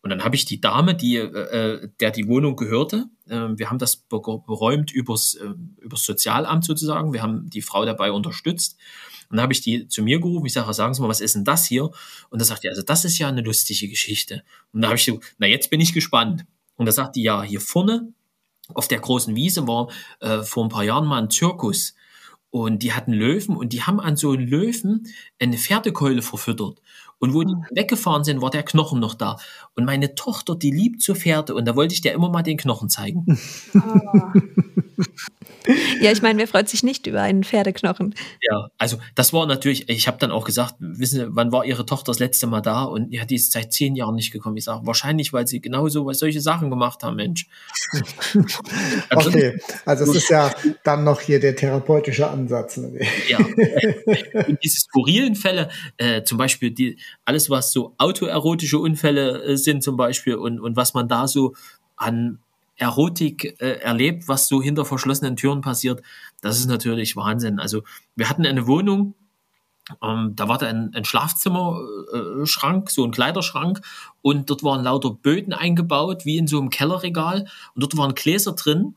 Und 0.01 0.11
dann 0.11 0.23
habe 0.23 0.35
ich 0.35 0.45
die 0.45 0.61
Dame, 0.61 0.95
die, 0.95 1.17
äh, 1.17 1.89
der 1.99 2.11
die 2.11 2.27
Wohnung 2.27 2.55
gehörte, 2.55 3.05
äh, 3.27 3.47
wir 3.55 3.69
haben 3.69 3.79
das 3.79 3.95
beräumt 3.97 4.91
übers, 4.91 5.35
äh, 5.35 5.53
übers 5.81 6.05
Sozialamt 6.05 6.65
sozusagen. 6.65 7.13
Wir 7.13 7.21
haben 7.21 7.49
die 7.49 7.61
Frau 7.61 7.85
dabei 7.85 8.11
unterstützt. 8.11 8.77
Und 9.29 9.37
dann 9.37 9.43
habe 9.43 9.53
ich 9.53 9.61
die 9.61 9.87
zu 9.87 10.03
mir 10.03 10.19
gerufen. 10.19 10.45
Ich 10.45 10.53
sage, 10.53 10.73
sagen 10.73 10.93
Sie 10.93 11.01
mal, 11.01 11.09
was 11.09 11.19
ist 11.19 11.35
denn 11.35 11.43
das 11.43 11.65
hier? 11.65 11.91
Und 12.29 12.39
da 12.39 12.45
sagt 12.45 12.63
die, 12.63 12.69
also 12.69 12.81
das 12.81 13.03
ist 13.03 13.17
ja 13.17 13.27
eine 13.27 13.41
lustige 13.41 13.89
Geschichte. 13.89 14.43
Und 14.71 14.81
da 14.81 14.87
habe 14.87 14.97
ich 14.97 15.03
so, 15.03 15.19
na 15.37 15.47
jetzt 15.47 15.69
bin 15.69 15.81
ich 15.81 15.93
gespannt. 15.93 16.45
Und 16.75 16.85
da 16.85 16.91
sagt 16.91 17.15
die, 17.15 17.23
ja, 17.23 17.43
hier 17.43 17.59
vorne 17.59 18.13
auf 18.73 18.87
der 18.87 18.99
großen 18.99 19.35
Wiese 19.35 19.67
war 19.67 19.89
äh, 20.19 20.43
vor 20.43 20.65
ein 20.65 20.69
paar 20.69 20.83
Jahren 20.83 21.05
mal 21.05 21.21
ein 21.21 21.29
Zirkus. 21.29 21.95
Und 22.49 22.83
die 22.83 22.93
hatten 22.93 23.11
Löwen 23.11 23.57
und 23.57 23.73
die 23.73 23.83
haben 23.83 23.99
an 23.99 24.15
so 24.15 24.31
einen 24.31 24.47
Löwen 24.47 25.07
eine 25.39 25.57
Pferdekeule 25.57 26.21
verfüttert. 26.21 26.81
Und 27.19 27.33
wo 27.33 27.43
die 27.43 27.53
ah. 27.53 27.67
weggefahren 27.71 28.23
sind, 28.23 28.41
war 28.41 28.49
der 28.49 28.63
Knochen 28.63 28.99
noch 28.99 29.15
da. 29.15 29.37
Und 29.75 29.85
meine 29.85 30.15
Tochter, 30.15 30.55
die 30.55 30.71
liebt 30.71 31.01
so 31.01 31.15
Pferde 31.15 31.55
und 31.55 31.65
da 31.65 31.75
wollte 31.75 31.93
ich 31.93 32.01
dir 32.01 32.13
immer 32.13 32.29
mal 32.29 32.43
den 32.43 32.57
Knochen 32.57 32.89
zeigen. 32.89 33.25
Oh. 33.73 34.39
Ja, 36.01 36.11
ich 36.11 36.21
meine, 36.21 36.39
wer 36.39 36.47
freut 36.47 36.69
sich 36.69 36.83
nicht 36.83 37.07
über 37.07 37.21
einen 37.21 37.43
Pferdeknochen? 37.43 38.15
Ja, 38.41 38.69
also 38.77 38.97
das 39.15 39.33
war 39.33 39.45
natürlich, 39.45 39.89
ich 39.89 40.07
habe 40.07 40.17
dann 40.17 40.31
auch 40.31 40.45
gesagt, 40.45 40.75
wissen 40.79 41.19
Sie, 41.19 41.27
wann 41.29 41.51
war 41.51 41.65
Ihre 41.65 41.85
Tochter 41.85 42.11
das 42.11 42.19
letzte 42.19 42.47
Mal 42.47 42.61
da? 42.61 42.83
Und 42.83 43.11
ja, 43.11 43.25
die 43.25 43.35
ist 43.35 43.51
seit 43.51 43.73
zehn 43.73 43.95
Jahren 43.95 44.15
nicht 44.15 44.31
gekommen. 44.31 44.57
Ich 44.57 44.65
sage, 44.65 44.85
wahrscheinlich, 44.85 45.33
weil 45.33 45.47
sie 45.47 45.59
genauso 45.59 46.05
weil 46.05 46.13
solche 46.13 46.41
Sachen 46.41 46.69
gemacht 46.69 47.03
haben, 47.03 47.15
Mensch. 47.15 47.47
also, 49.09 49.29
okay, 49.29 49.59
also 49.85 50.03
es 50.05 50.15
ist 50.15 50.29
ja 50.29 50.53
dann 50.83 51.03
noch 51.03 51.21
hier 51.21 51.39
der 51.39 51.55
therapeutische 51.55 52.29
Ansatz. 52.29 52.77
Ne? 52.77 52.99
Ja, 53.27 53.39
und 54.47 54.63
diese 54.63 54.79
skurrilen 54.79 55.35
Fälle, 55.35 55.69
äh, 55.97 56.23
zum 56.23 56.37
Beispiel 56.37 56.71
die, 56.71 56.97
alles, 57.25 57.49
was 57.49 57.71
so 57.71 57.95
autoerotische 57.97 58.79
Unfälle 58.79 59.43
äh, 59.43 59.57
sind 59.57 59.83
zum 59.83 59.97
Beispiel 59.97 60.35
und, 60.35 60.59
und 60.59 60.75
was 60.75 60.93
man 60.93 61.07
da 61.07 61.27
so 61.27 61.53
an 61.95 62.39
Erotik 62.77 63.59
äh, 63.59 63.79
erlebt, 63.79 64.27
was 64.27 64.47
so 64.47 64.61
hinter 64.61 64.85
verschlossenen 64.85 65.35
Türen 65.35 65.61
passiert, 65.61 66.01
das 66.41 66.59
ist 66.59 66.67
natürlich 66.67 67.15
Wahnsinn. 67.15 67.59
Also 67.59 67.83
wir 68.15 68.29
hatten 68.29 68.45
eine 68.45 68.67
Wohnung, 68.67 69.15
ähm, 70.03 70.33
da 70.35 70.47
war 70.47 70.57
da 70.57 70.67
ein, 70.67 70.91
ein 70.93 71.05
Schlafzimmerschrank, 71.05 72.89
äh, 72.89 72.91
so 72.91 73.03
ein 73.03 73.11
Kleiderschrank 73.11 73.81
und 74.21 74.49
dort 74.49 74.63
waren 74.63 74.83
lauter 74.83 75.11
Böden 75.11 75.53
eingebaut, 75.53 76.25
wie 76.25 76.37
in 76.37 76.47
so 76.47 76.59
einem 76.59 76.69
Kellerregal 76.69 77.47
und 77.73 77.83
dort 77.83 77.97
waren 77.97 78.13
Gläser 78.13 78.53
drin 78.53 78.95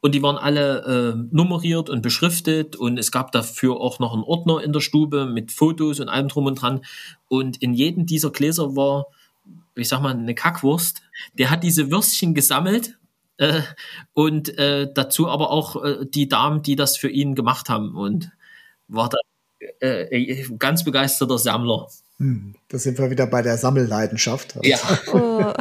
und 0.00 0.14
die 0.14 0.22
waren 0.22 0.36
alle 0.36 1.16
äh, 1.16 1.34
nummeriert 1.34 1.90
und 1.90 2.02
beschriftet 2.02 2.76
und 2.76 2.98
es 2.98 3.10
gab 3.10 3.32
dafür 3.32 3.80
auch 3.80 3.98
noch 3.98 4.12
einen 4.12 4.22
Ordner 4.22 4.62
in 4.62 4.72
der 4.72 4.80
Stube 4.80 5.26
mit 5.26 5.50
Fotos 5.50 5.98
und 5.98 6.08
allem 6.08 6.28
drum 6.28 6.46
und 6.46 6.60
dran 6.60 6.82
und 7.26 7.56
in 7.62 7.74
jedem 7.74 8.06
dieser 8.06 8.30
Gläser 8.30 8.76
war 8.76 9.06
ich 9.74 9.88
sag 9.88 10.02
mal, 10.02 10.12
eine 10.12 10.34
Kackwurst. 10.34 11.02
Der 11.34 11.50
hat 11.50 11.62
diese 11.62 11.90
Würstchen 11.90 12.34
gesammelt 12.34 12.97
äh, 13.38 13.62
und 14.12 14.56
äh, 14.58 14.92
dazu 14.92 15.28
aber 15.28 15.50
auch 15.50 15.82
äh, 15.82 16.06
die 16.06 16.28
Damen, 16.28 16.62
die 16.62 16.76
das 16.76 16.96
für 16.96 17.08
ihn 17.08 17.34
gemacht 17.34 17.68
haben 17.68 17.94
und 17.94 18.30
war 18.88 19.08
da 19.08 19.18
äh, 19.80 20.44
ganz 20.58 20.84
begeisterter 20.84 21.38
Sammler. 21.38 21.88
Hm, 22.18 22.54
da 22.68 22.78
sind 22.78 22.98
wir 22.98 23.10
wieder 23.10 23.28
bei 23.28 23.42
der 23.42 23.56
Sammelleidenschaft. 23.56 24.58
Ja. 24.62 24.78
Oh, 25.12 25.52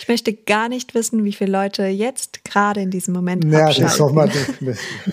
ich 0.00 0.08
möchte 0.08 0.34
gar 0.34 0.68
nicht 0.68 0.94
wissen, 0.94 1.22
wie 1.24 1.32
viele 1.32 1.52
Leute 1.52 1.84
jetzt 1.84 2.44
gerade 2.44 2.80
in 2.80 2.90
diesem 2.90 3.14
Moment 3.14 3.44
Ja, 3.44 3.68
das 3.68 3.78
ist 3.78 4.00
doch 4.00 4.12
mal, 4.12 4.30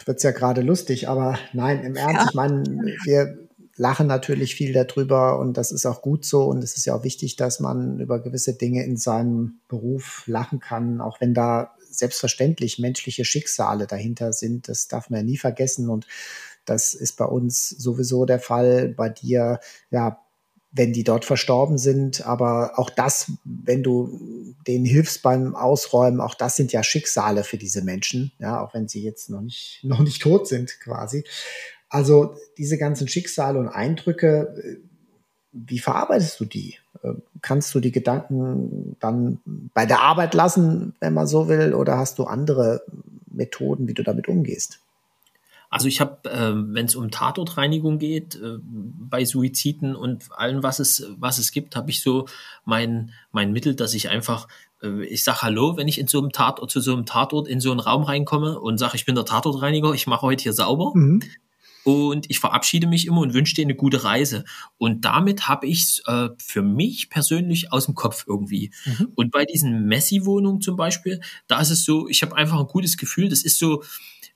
wird's 0.05 0.23
ja 0.23 0.31
gerade 0.31 0.61
lustig, 0.61 1.07
aber 1.07 1.37
nein, 1.53 1.83
im 1.83 1.95
Ernst, 1.95 2.15
ja. 2.15 2.25
ich 2.27 2.33
meine, 2.33 2.63
wir 3.03 3.37
lachen 3.77 4.07
natürlich 4.07 4.55
viel 4.55 4.73
darüber 4.73 5.39
und 5.39 5.57
das 5.57 5.71
ist 5.71 5.85
auch 5.85 6.01
gut 6.01 6.25
so 6.25 6.45
und 6.45 6.63
es 6.63 6.75
ist 6.75 6.85
ja 6.85 6.95
auch 6.95 7.03
wichtig, 7.03 7.35
dass 7.35 7.59
man 7.59 7.99
über 7.99 8.19
gewisse 8.19 8.55
Dinge 8.55 8.83
in 8.83 8.97
seinem 8.97 9.59
Beruf 9.67 10.23
lachen 10.25 10.59
kann, 10.59 11.01
auch 11.01 11.21
wenn 11.21 11.33
da 11.33 11.75
selbstverständlich 11.89 12.79
menschliche 12.79 13.25
Schicksale 13.25 13.87
dahinter 13.87 14.33
sind. 14.33 14.67
Das 14.67 14.87
darf 14.87 15.09
man 15.09 15.21
ja 15.21 15.25
nie 15.25 15.37
vergessen 15.37 15.89
und 15.89 16.07
das 16.65 16.93
ist 16.93 17.17
bei 17.17 17.25
uns 17.25 17.69
sowieso 17.69 18.25
der 18.25 18.39
Fall. 18.39 18.89
Bei 18.89 19.09
dir, 19.09 19.59
ja, 19.89 20.19
wenn 20.71 20.93
die 20.93 21.03
dort 21.03 21.25
verstorben 21.25 21.77
sind, 21.77 22.25
aber 22.25 22.77
auch 22.77 22.91
das, 22.91 23.31
wenn 23.43 23.81
du 23.81 24.55
denen 24.67 24.85
hilfst 24.85 25.23
beim 25.23 25.55
Ausräumen, 25.55 26.21
auch 26.21 26.35
das 26.35 26.55
sind 26.55 26.71
ja 26.71 26.83
Schicksale 26.83 27.43
für 27.43 27.57
diese 27.57 27.81
Menschen, 27.81 28.31
ja, 28.37 28.63
auch 28.63 28.73
wenn 28.73 28.87
sie 28.87 29.03
jetzt 29.03 29.29
noch 29.29 29.41
nicht, 29.41 29.79
noch 29.83 30.01
nicht 30.01 30.21
tot 30.21 30.47
sind 30.47 30.79
quasi. 30.79 31.23
Also 31.89 32.35
diese 32.57 32.77
ganzen 32.77 33.07
Schicksale 33.07 33.59
und 33.59 33.67
Eindrücke, 33.67 34.53
äh, 34.63 34.77
wie 35.51 35.79
verarbeitest 35.79 36.39
du 36.39 36.45
die? 36.45 36.77
Kannst 37.41 37.73
du 37.73 37.79
die 37.79 37.91
Gedanken 37.91 38.95
dann 38.99 39.39
bei 39.73 39.85
der 39.85 40.01
Arbeit 40.01 40.33
lassen, 40.33 40.93
wenn 40.99 41.13
man 41.13 41.27
so 41.27 41.47
will, 41.47 41.73
oder 41.73 41.97
hast 41.97 42.19
du 42.19 42.25
andere 42.25 42.83
Methoden, 43.27 43.87
wie 43.87 43.93
du 43.93 44.03
damit 44.03 44.27
umgehst? 44.27 44.79
Also 45.69 45.87
ich 45.87 46.01
habe, 46.01 46.29
äh, 46.29 46.53
wenn 46.73 46.87
es 46.87 46.95
um 46.95 47.11
Tatortreinigung 47.11 47.99
geht, 47.99 48.35
äh, 48.35 48.57
bei 48.63 49.23
Suiziden 49.23 49.95
und 49.95 50.31
allem, 50.31 50.63
was 50.63 50.79
es, 50.79 51.07
was 51.19 51.37
es 51.37 51.51
gibt, 51.51 51.75
habe 51.75 51.91
ich 51.91 52.01
so 52.01 52.25
mein, 52.65 53.11
mein 53.31 53.53
Mittel, 53.53 53.75
dass 53.75 53.93
ich 53.93 54.09
einfach, 54.09 54.47
äh, 54.81 55.03
ich 55.05 55.23
sage 55.23 55.43
Hallo, 55.43 55.77
wenn 55.77 55.87
ich 55.87 55.99
in 55.99 56.07
so 56.07 56.17
einem 56.19 56.31
Tatort, 56.31 56.71
zu 56.71 56.81
so 56.81 56.93
einem 56.93 57.05
Tatort 57.05 57.47
in 57.47 57.59
so 57.59 57.69
einen 57.69 57.79
Raum 57.79 58.03
reinkomme 58.03 58.59
und 58.59 58.79
sage, 58.79 58.95
ich 58.95 59.05
bin 59.05 59.13
der 59.13 59.25
Tatortreiniger, 59.25 59.93
ich 59.93 60.07
mache 60.07 60.23
heute 60.23 60.41
hier 60.41 60.53
sauber. 60.53 60.91
Mhm 60.95 61.21
und 61.83 62.29
ich 62.29 62.39
verabschiede 62.39 62.87
mich 62.87 63.07
immer 63.07 63.21
und 63.21 63.33
wünsche 63.33 63.55
dir 63.55 63.63
eine 63.63 63.75
gute 63.75 64.03
Reise. 64.03 64.45
Und 64.77 65.05
damit 65.05 65.47
habe 65.47 65.67
ich 65.67 65.83
es 65.83 66.01
äh, 66.05 66.29
für 66.37 66.61
mich 66.61 67.09
persönlich 67.09 67.71
aus 67.71 67.85
dem 67.85 67.95
Kopf 67.95 68.25
irgendwie. 68.27 68.71
Mhm. 68.85 69.11
Und 69.15 69.31
bei 69.31 69.45
diesen 69.45 69.85
Messi-Wohnungen 69.87 70.61
zum 70.61 70.75
Beispiel, 70.75 71.21
da 71.47 71.59
ist 71.59 71.69
es 71.69 71.85
so, 71.85 72.07
ich 72.07 72.21
habe 72.21 72.35
einfach 72.35 72.59
ein 72.59 72.67
gutes 72.67 72.97
Gefühl, 72.97 73.29
das 73.29 73.43
ist 73.43 73.59
so, 73.59 73.83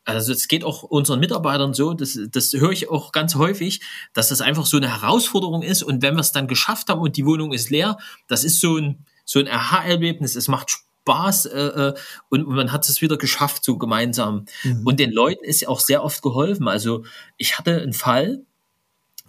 also 0.05 0.31
es 0.31 0.47
geht 0.47 0.63
auch 0.63 0.83
unseren 0.83 1.19
Mitarbeitern 1.19 1.73
so, 1.73 1.93
das, 1.93 2.19
das 2.31 2.53
höre 2.53 2.71
ich 2.71 2.89
auch 2.89 3.11
ganz 3.11 3.35
häufig, 3.35 3.81
dass 4.13 4.29
das 4.29 4.41
einfach 4.41 4.65
so 4.65 4.77
eine 4.77 4.89
Herausforderung 4.89 5.61
ist. 5.61 5.83
Und 5.83 6.01
wenn 6.01 6.15
wir 6.15 6.21
es 6.21 6.31
dann 6.31 6.47
geschafft 6.47 6.89
haben 6.89 7.01
und 7.01 7.17
die 7.17 7.25
Wohnung 7.25 7.53
ist 7.53 7.69
leer, 7.69 7.97
das 8.27 8.43
ist 8.43 8.59
so 8.59 8.77
ein, 8.77 9.05
so 9.25 9.39
ein 9.39 9.47
Aha-Erlebnis. 9.47 10.35
Es 10.35 10.47
macht 10.47 10.71
Spaß 10.71 10.92
Spaß 11.03 11.45
äh, 11.47 11.59
äh, 11.59 11.93
und 12.29 12.47
man 12.47 12.71
hat 12.71 12.87
es 12.87 13.01
wieder 13.01 13.17
geschafft, 13.17 13.63
so 13.63 13.77
gemeinsam. 13.77 14.45
Mhm. 14.63 14.85
Und 14.85 14.99
den 14.99 15.11
Leuten 15.11 15.43
ist 15.43 15.61
ja 15.61 15.69
auch 15.69 15.79
sehr 15.79 16.03
oft 16.03 16.21
geholfen. 16.21 16.67
Also 16.67 17.03
ich 17.37 17.57
hatte 17.57 17.81
einen 17.81 17.93
Fall, 17.93 18.45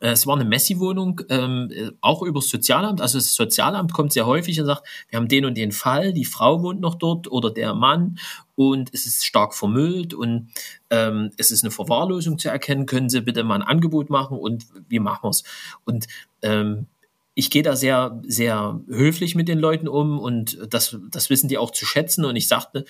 äh, 0.01 0.11
es 0.11 0.27
war 0.27 0.37
eine 0.37 0.45
Messi-Wohnung, 0.45 1.23
ähm, 1.31 1.71
äh, 1.73 1.91
auch 2.01 2.23
übers 2.23 2.49
Sozialamt. 2.49 3.01
Also 3.01 3.19
das 3.19 3.35
Sozialamt 3.35 3.93
kommt 3.93 4.13
sehr 4.13 4.27
häufig 4.27 4.61
und 4.61 4.67
sagt, 4.67 4.87
wir 5.09 5.19
haben 5.19 5.29
den 5.29 5.45
und 5.45 5.57
den 5.57 5.73
Fall, 5.73 6.13
die 6.13 6.25
Frau 6.25 6.63
wohnt 6.63 6.81
noch 6.81 6.95
dort 6.95 7.31
oder 7.31 7.51
der 7.51 7.75
Mann 7.75 8.19
und 8.55 8.91
es 8.93 9.07
ist 9.07 9.25
stark 9.25 9.55
vermüllt 9.55 10.15
und 10.15 10.51
ähm, 10.91 11.31
es 11.39 11.51
ist 11.51 11.65
eine 11.65 11.73
Verwahrlosung 11.73 12.39
zu 12.39 12.49
erkennen. 12.49 12.87
Können 12.87 13.09
Sie 13.09 13.21
bitte 13.21 13.43
mal 13.43 13.57
ein 13.57 13.63
Angebot 13.63 14.11
machen 14.11 14.39
und 14.39 14.67
wie 14.89 15.01
machen 15.01 15.25
wir 15.25 15.31
es? 15.31 15.43
Und 15.85 16.07
ähm, 16.43 16.87
ich 17.35 17.51
gehe 17.51 17.63
da 17.63 17.75
sehr, 17.77 18.21
sehr 18.27 18.81
höflich 18.89 19.35
mit 19.35 19.49
den 19.49 19.59
Leuten 19.59 19.89
um 19.89 20.19
und 20.19 20.59
das, 20.71 20.97
das 21.11 21.31
wissen 21.31 21.49
die 21.49 21.59
auch 21.59 21.73
zu 21.73 21.85
schätzen. 21.85 22.25
Und 22.25 22.37
ich 22.37 22.47
sagte, 22.47 22.85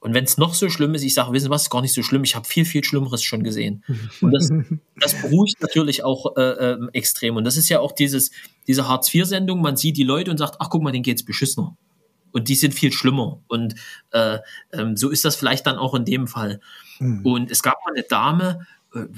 und 0.00 0.14
wenn 0.14 0.24
es 0.24 0.38
noch 0.38 0.54
so 0.54 0.70
schlimm 0.70 0.94
ist, 0.94 1.02
ich 1.02 1.12
sage, 1.12 1.32
wissen 1.32 1.50
was, 1.50 1.62
ist 1.62 1.70
gar 1.70 1.82
nicht 1.82 1.92
so 1.92 2.02
schlimm. 2.02 2.24
Ich 2.24 2.34
habe 2.34 2.48
viel, 2.48 2.64
viel 2.64 2.82
Schlimmeres 2.82 3.22
schon 3.22 3.42
gesehen. 3.42 3.84
Und 4.22 4.32
das, 4.32 4.48
das 4.98 5.20
beruhigt 5.20 5.60
natürlich 5.60 6.04
auch 6.04 6.36
äh, 6.36 6.72
äh, 6.72 6.78
extrem. 6.94 7.36
Und 7.36 7.44
das 7.44 7.58
ist 7.58 7.68
ja 7.68 7.80
auch 7.80 7.92
dieses, 7.92 8.30
diese 8.66 8.88
Hartz-IV-Sendung. 8.88 9.60
Man 9.60 9.76
sieht 9.76 9.98
die 9.98 10.02
Leute 10.02 10.30
und 10.30 10.38
sagt, 10.38 10.56
ach 10.58 10.70
guck 10.70 10.82
mal, 10.82 10.90
denen 10.90 11.02
geht's 11.02 11.22
beschissener. 11.22 11.76
Und 12.32 12.48
die 12.48 12.54
sind 12.54 12.72
viel 12.72 12.92
schlimmer. 12.92 13.42
Und 13.46 13.74
äh, 14.12 14.38
ähm, 14.72 14.96
so 14.96 15.10
ist 15.10 15.26
das 15.26 15.36
vielleicht 15.36 15.66
dann 15.66 15.76
auch 15.76 15.94
in 15.94 16.06
dem 16.06 16.26
Fall. 16.26 16.60
Mhm. 16.98 17.26
Und 17.26 17.50
es 17.50 17.62
gab 17.62 17.74
mal 17.84 17.92
eine 17.94 18.04
Dame, 18.04 18.66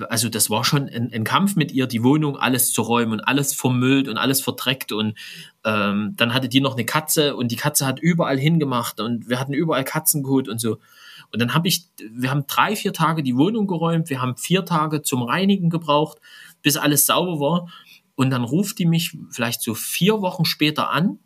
also 0.09 0.29
das 0.29 0.51
war 0.51 0.65
schon 0.65 0.89
ein, 0.89 1.13
ein, 1.13 1.25
Kampf 1.25 1.57
mit 1.57 1.73
ihr, 1.73 1.87
die 1.87 2.03
Wohnung 2.03 2.37
alles 2.37 2.73
zu 2.73 2.83
räumen 2.83 3.13
und 3.13 3.21
alles 3.21 3.55
vermüllt 3.55 4.07
und 4.07 4.19
alles 4.19 4.43
verdreckt 4.43 4.93
und 4.93 5.17
ähm, 5.65 6.13
dann 6.17 6.35
hatte 6.35 6.49
die 6.49 6.61
noch 6.61 6.75
eine 6.75 6.85
Katze 6.85 7.37
und 7.37 7.51
die 7.51 7.57
Katze 7.57 7.87
hat 7.87 7.99
überall 7.99 8.39
hingemacht 8.39 9.01
und 9.01 9.29
wir 9.29 9.41
hatten 9.41 9.55
überall 9.55 9.85
Katzenkot 9.85 10.49
und 10.49 10.61
so. 10.61 10.79
Und 11.33 11.41
dann 11.41 11.55
habe 11.55 11.69
ich, 11.69 11.87
wir 12.11 12.31
haben 12.31 12.47
drei, 12.47 12.77
vier 12.77 12.93
Tage 12.93 13.23
die 13.23 13.37
Wohnung 13.37 13.67
geräumt, 13.67 14.11
wir 14.11 14.21
haben 14.21 14.37
vier 14.37 14.67
Tage 14.67 15.01
zum 15.01 15.23
Reinigen 15.23 15.71
gebraucht, 15.71 16.19
bis 16.61 16.77
alles 16.77 17.07
sauber 17.07 17.41
war. 17.41 17.69
Und 18.15 18.29
dann 18.29 18.45
ruft 18.45 18.79
die 18.79 18.85
mich 18.85 19.17
vielleicht 19.31 19.63
so 19.63 19.75
vier 19.75 20.21
Wochen 20.21 20.45
später 20.45 20.91
an 20.91 21.19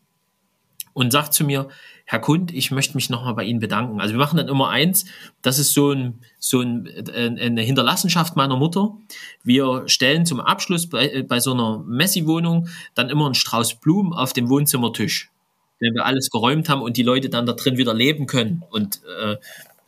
und 0.92 1.12
sagt 1.12 1.34
zu 1.34 1.42
mir, 1.44 1.68
Herr 2.09 2.21
Kund, 2.21 2.55
ich 2.55 2.71
möchte 2.71 2.95
mich 2.95 3.11
nochmal 3.11 3.35
bei 3.35 3.43
Ihnen 3.43 3.59
bedanken. 3.59 4.01
Also 4.01 4.15
wir 4.15 4.19
machen 4.21 4.37
dann 4.37 4.47
immer 4.47 4.69
eins, 4.69 5.07
das 5.43 5.59
ist 5.59 5.75
so, 5.75 5.91
ein, 5.91 6.21
so 6.39 6.61
ein, 6.61 6.87
äh, 6.87 7.29
eine 7.41 7.63
Hinterlassenschaft 7.63 8.37
meiner 8.37 8.57
Mutter. 8.57 8.97
Wir 9.43 9.83
stellen 9.87 10.25
zum 10.25 10.39
Abschluss 10.39 10.89
bei, 10.89 11.09
äh, 11.09 11.23
bei 11.25 11.41
so 11.41 11.53
einer 11.53 11.83
Messi-Wohnung 11.85 12.69
dann 12.95 13.11
immer 13.11 13.27
einen 13.27 13.35
Strauß 13.35 13.81
Blumen 13.81 14.13
auf 14.13 14.33
dem 14.33 14.49
Wohnzimmertisch, 14.49 15.33
wenn 15.81 15.95
wir 15.95 16.07
alles 16.07 16.31
geräumt 16.31 16.69
haben 16.69 16.81
und 16.81 16.97
die 16.97 17.03
Leute 17.03 17.29
dann 17.29 17.45
da 17.45 17.55
drin 17.55 17.77
wieder 17.77 17.93
leben 17.93 18.27
können. 18.27 18.63
Und 18.71 19.01
äh, 19.21 19.37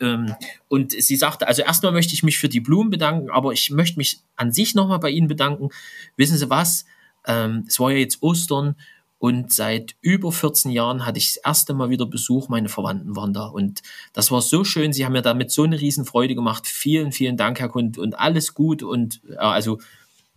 ähm, 0.00 0.34
und 0.68 0.92
sie 0.92 1.16
sagte, 1.16 1.46
also 1.46 1.62
erstmal 1.62 1.92
möchte 1.92 2.14
ich 2.14 2.22
mich 2.24 2.38
für 2.38 2.48
die 2.48 2.60
Blumen 2.60 2.90
bedanken, 2.90 3.30
aber 3.30 3.52
ich 3.52 3.70
möchte 3.70 3.98
mich 3.98 4.20
an 4.36 4.52
sich 4.52 4.74
nochmal 4.74 4.98
bei 4.98 5.10
Ihnen 5.10 5.28
bedanken. 5.28 5.70
Wissen 6.16 6.36
Sie 6.36 6.50
was? 6.50 6.84
Ähm, 7.26 7.64
es 7.68 7.78
war 7.80 7.90
ja 7.90 7.98
jetzt 7.98 8.22
Ostern 8.22 8.76
und 9.18 9.52
seit 9.52 9.96
über 10.00 10.30
14 10.30 10.70
Jahren 10.70 11.04
hatte 11.04 11.18
ich 11.18 11.34
das 11.34 11.42
erste 11.44 11.74
Mal 11.74 11.90
wieder 11.90 12.06
Besuch. 12.06 12.48
Meine 12.48 12.68
Verwandten 12.68 13.16
waren 13.16 13.32
da. 13.32 13.46
Und 13.46 13.82
das 14.12 14.30
war 14.30 14.40
so 14.40 14.62
schön. 14.62 14.92
Sie 14.92 15.04
haben 15.04 15.12
mir 15.12 15.22
damit 15.22 15.50
so 15.50 15.64
eine 15.64 15.80
Riesenfreude 15.80 16.36
gemacht. 16.36 16.68
Vielen, 16.68 17.10
vielen 17.10 17.36
Dank, 17.36 17.58
Herr 17.58 17.68
Kund. 17.68 17.98
Und 17.98 18.16
alles 18.18 18.54
gut. 18.54 18.84
Und 18.84 19.20
äh, 19.28 19.36
also, 19.36 19.80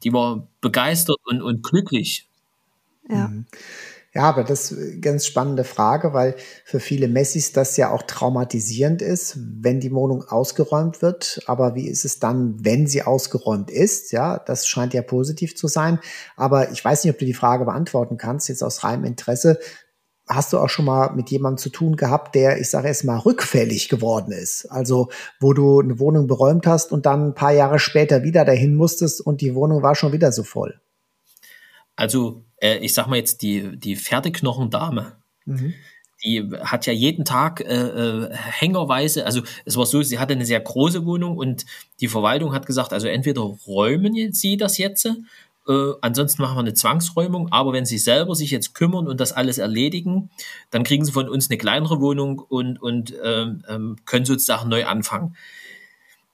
die 0.04 0.14
war 0.14 0.48
begeistert 0.62 1.18
und, 1.26 1.44
und 1.44 1.62
glücklich. 1.62 2.28
Ja. 3.08 3.28
Mhm. 3.28 3.46
Ja, 4.14 4.24
aber 4.24 4.43
das 4.43 4.72
ist 4.72 4.78
eine 4.78 4.99
ganz 4.99 5.26
spannende 5.26 5.64
Frage, 5.64 6.12
weil 6.12 6.36
für 6.66 6.82
viele 6.82 7.07
Messis 7.07 7.53
das 7.53 7.78
ja 7.78 7.91
auch 7.91 8.01
traumatisierend 8.01 9.01
ist, 9.01 9.38
wenn 9.39 9.80
die 9.80 9.93
Wohnung 9.93 10.26
ausgeräumt 10.26 11.01
wird. 11.01 11.41
Aber 11.45 11.76
wie 11.76 11.88
ist 11.88 12.03
es 12.03 12.20
dann, 12.20 12.55
wenn 12.59 12.88
sie 12.88 13.03
ausgeräumt 13.03 13.72
ist? 13.72 14.12
Ja, 14.12 14.38
das 14.38 14.68
scheint 14.68 14.93
ja 14.93 15.01
positiv 15.01 15.55
zu 15.55 15.70
sein. 15.70 15.97
Aber 16.36 16.72
ich 16.72 16.84
weiß 16.84 17.05
nicht, 17.05 17.14
ob 17.14 17.20
du 17.20 17.26
die 17.26 17.34
Frage 17.34 17.64
beantworten 17.64 18.18
kannst, 18.18 18.49
jetzt 18.49 18.64
aus 18.64 18.84
reinem 18.84 19.05
Interesse. 19.05 19.59
hast 20.28 20.53
du 20.53 20.59
auch 20.59 20.70
schon 20.70 20.86
mal 20.86 21.14
mit 21.14 21.30
jemandem 21.30 21.57
zu 21.57 21.70
tun 21.70 21.95
gehabt, 21.95 22.36
der, 22.36 22.59
ich 22.59 22.70
sage 22.70 22.89
erst 22.89 23.05
mal, 23.05 23.18
rückfällig 23.18 23.89
geworden 23.89 24.32
ist? 24.34 24.66
Also, 24.66 25.09
wo 25.39 25.53
du 25.53 25.80
eine 25.80 25.99
Wohnung 25.99 26.28
beräumt 26.28 26.68
hast 26.68 26.91
und 26.91 27.05
dann 27.05 27.30
ein 27.30 27.36
paar 27.36 27.51
Jahre 27.53 27.80
später 27.80 28.24
wieder 28.24 28.45
dahin 28.45 28.76
musstest 28.76 29.22
und 29.22 29.41
die 29.41 29.55
Wohnung 29.55 29.84
war 29.84 29.95
schon 29.95 30.12
wieder 30.14 30.32
so 30.32 30.43
voll. 30.43 30.80
Also, 31.95 32.43
äh, 32.62 32.78
ich 32.78 32.93
sag 32.93 33.07
mal 33.07 33.18
jetzt 33.18 33.41
die, 33.41 33.78
die 33.78 33.95
Pferdeknochendame. 33.95 35.18
Mhm 35.45 35.74
die 36.24 36.47
hat 36.64 36.86
ja 36.86 36.93
jeden 36.93 37.26
Tag 37.26 37.62
äh, 37.62 37.66
äh, 37.66 38.30
hängerweise, 38.32 39.26
also 39.26 39.41
es 39.66 39.76
war 39.78 39.86
so, 39.86 40.01
sie 40.03 40.20
hatte 40.20 40.34
eine 40.34 40.45
sehr 40.45 40.59
große 40.59 41.05
Wohnung 41.05 41.38
und 41.38 41.66
die 41.99 42.07
Verwaltung 42.07 42.53
hat 42.53 42.66
gesagt, 42.66 42.93
also 42.93 43.07
entweder 43.07 43.41
räumen 43.41 44.32
sie 44.34 44.57
das 44.57 44.78
jetzt, 44.78 45.05
äh, 45.05 45.91
ansonsten 46.01 46.41
machen 46.41 46.55
wir 46.55 46.62
eine 46.62 46.74
Zwangsräumung, 46.74 47.51
aber 47.51 47.74
wenn 47.74 47.86
sie 47.86 47.97
selber 47.97 48.36
sich 48.36 48.51
jetzt 48.51 48.76
kümmern 48.76 49.07
und 49.07 49.20
das 49.20 49.32
alles 49.32 49.57
erledigen, 49.57 50.30
dann 50.70 50.84
kriegen 50.84 51.05
sie 51.05 51.12
von 51.12 51.28
uns 51.28 51.49
eine 51.49 51.57
kleinere 51.57 51.99
Wohnung 51.99 52.39
und, 52.39 52.82
und 52.82 53.14
ähm, 53.24 53.64
ähm 53.68 53.95
können 54.05 54.26
sozusagen 54.26 54.70
neu 54.70 54.86
anfangen 54.86 55.36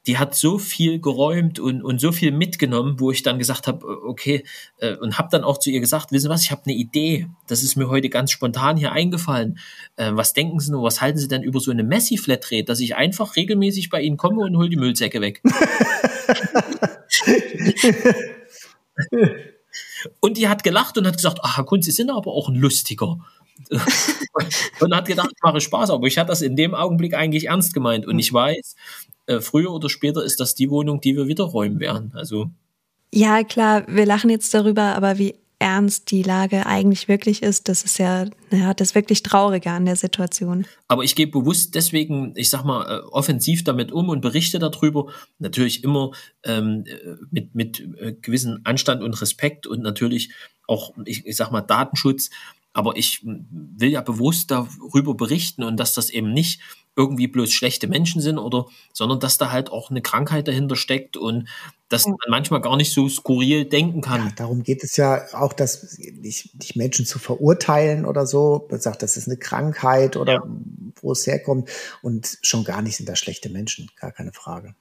die 0.08 0.18
hat 0.18 0.34
so 0.36 0.58
viel 0.58 1.00
geräumt 1.02 1.60
und, 1.60 1.84
und 1.84 2.00
so 2.00 2.14
viel 2.14 2.32
mitgenommen, 2.32 3.00
wo 3.00 3.12
ich 3.12 3.24
dann 3.24 3.38
gesagt 3.38 3.68
habe, 3.68 3.86
äh, 3.86 4.08
okay, 4.08 4.46
äh, 4.78 4.96
und 4.96 5.20
habe 5.20 5.28
dann 5.30 5.44
auch 5.44 5.58
zu 5.58 5.70
ihr 5.70 5.82
gesagt, 5.82 6.14
wissen 6.14 6.30
was, 6.30 6.44
ich 6.44 6.52
habe 6.52 6.62
eine 6.66 6.76
Idee, 6.76 7.28
das 7.48 7.62
ist 7.62 7.76
mir 7.76 7.90
heute 7.90 8.10
ganz 8.10 8.32
spontan 8.32 8.78
hier 8.78 8.94
eingefallen. 8.94 9.60
Äh, 9.98 10.12
was 10.14 10.32
denken 10.34 10.62
Sie 10.62 10.72
nur, 10.72 10.84
was 10.84 11.02
halten 11.02 11.20
Sie 11.20 11.28
denn 11.28 11.44
über 11.44 11.60
so 11.60 11.72
eine 11.72 11.84
Messi-Flatrate, 11.84 12.64
dass 12.64 12.80
ich 12.80 12.96
einfach 12.96 13.36
regelmäßig 13.36 13.90
bei 13.90 14.02
Ihnen 14.02 14.16
komme 14.16 14.46
und 14.46 14.56
hole 14.56 14.70
die 14.70 14.78
Müllsäcke 14.78 15.20
weg? 15.20 15.42
und 20.22 20.38
die 20.38 20.48
hat 20.48 20.64
gelacht 20.64 20.98
und 20.98 21.06
hat 21.06 21.18
gesagt, 21.18 21.40
ach 21.44 21.58
Herr 21.58 21.66
Kunz, 21.66 21.86
Sie 21.86 21.92
sind 21.92 22.10
aber 22.10 22.32
auch 22.32 22.48
ein 22.48 22.56
Lustiger. 22.56 23.18
und 24.80 24.96
hat 24.96 25.08
gedacht, 25.08 25.32
ich 25.36 25.42
mache 25.42 25.62
Spaß, 25.62 25.90
aber 25.90 26.08
ich 26.08 26.18
hatte 26.18 26.30
das 26.30 26.42
in 26.42 26.56
dem 26.56 26.76
Augenblick 26.76 27.14
eigentlich 27.14 27.48
ernst 27.48 27.74
gemeint. 27.74 28.06
Und 28.06 28.20
ich 28.20 28.32
weiß, 28.32 28.76
äh, 29.28 29.40
früher 29.40 29.72
oder 29.72 29.90
später 29.90 30.24
ist 30.24 30.40
das 30.40 30.56
die 30.56 30.70
Wohnung, 30.70 31.00
die 31.02 31.16
wir 31.16 31.28
wieder 31.28 31.44
räumen 31.44 31.80
werden. 31.80 32.12
Also 32.16 32.50
ja, 33.14 33.44
klar, 33.44 33.86
wir 33.88 34.06
lachen 34.06 34.30
jetzt 34.30 34.54
darüber, 34.54 34.96
aber 34.96 35.18
wie 35.18 35.36
ernst 35.60 36.12
die 36.12 36.22
Lage 36.22 36.66
eigentlich 36.68 37.08
wirklich 37.08 37.42
ist, 37.42 37.68
das 37.68 37.84
ist 37.84 37.98
ja, 37.98 38.26
ja 38.52 38.74
das 38.74 38.94
wirklich 38.94 39.24
Traurige 39.24 39.72
an 39.72 39.86
der 39.86 39.96
Situation. 39.96 40.68
Aber 40.88 41.04
ich 41.04 41.16
gehe 41.16 41.28
bewusst 41.28 41.74
deswegen, 41.74 42.34
ich 42.36 42.50
sag 42.50 42.64
mal, 42.64 42.84
äh, 42.84 43.02
offensiv 43.08 43.64
damit 43.64 43.92
um 43.92 44.10
und 44.10 44.22
berichte 44.22 44.60
darüber. 44.60 45.08
Natürlich 45.40 45.84
immer 45.84 46.12
ähm, 46.44 46.86
mit, 47.32 47.56
mit 47.56 47.80
äh, 48.00 48.14
gewissen 48.14 48.62
Anstand 48.66 49.02
und 49.02 49.20
Respekt 49.20 49.66
und 49.66 49.82
natürlich 49.82 50.32
auch, 50.68 50.94
ich, 51.06 51.26
ich 51.26 51.36
sag 51.36 51.52
mal, 51.52 51.62
Datenschutz. 51.62 52.30
Aber 52.78 52.96
ich 52.96 53.26
will 53.26 53.90
ja 53.90 54.02
bewusst 54.02 54.52
darüber 54.52 55.16
berichten 55.16 55.64
und 55.64 55.78
dass 55.78 55.96
das 55.96 56.12
eben 56.12 56.32
nicht 56.32 56.62
irgendwie 56.96 57.26
bloß 57.28 57.52
schlechte 57.52 57.88
Menschen 57.88 58.22
sind 58.22 58.38
oder, 58.38 58.68
sondern 58.94 59.20
dass 59.20 59.40
da 59.40 59.52
halt 59.52 59.72
auch 59.72 59.90
eine 59.90 60.04
Krankheit 60.04 60.48
dahinter 60.48 60.76
steckt 60.76 61.18
und 61.18 61.50
dass 61.90 62.06
man 62.06 62.18
manchmal 62.30 62.62
gar 62.62 62.78
nicht 62.78 62.94
so 62.94 63.10
skurril 63.10 63.66
denken 63.66 64.02
kann. 64.02 64.26
Ja, 64.26 64.32
darum 64.36 64.62
geht 64.62 64.84
es 64.84 64.96
ja 64.96 65.24
auch, 65.34 65.54
dass 65.54 65.98
nicht, 65.98 66.54
nicht 66.54 66.76
Menschen 66.76 67.08
zu 67.08 67.18
verurteilen 67.18 68.06
oder 68.06 68.28
so, 68.28 68.68
man 68.70 68.80
sagt, 68.80 69.02
das 69.02 69.18
ist 69.18 69.28
eine 69.28 69.38
Krankheit 69.38 70.16
oder 70.16 70.34
ja. 70.34 70.44
Wo 71.02 71.12
es 71.12 71.26
herkommt 71.28 71.70
und 72.02 72.38
schon 72.42 72.64
gar 72.64 72.82
nicht 72.82 72.98
sind 72.98 73.08
da 73.10 73.16
schlechte 73.16 73.50
Menschen, 73.50 73.90
gar 74.00 74.12
keine 74.12 74.34
Frage. 74.34 74.76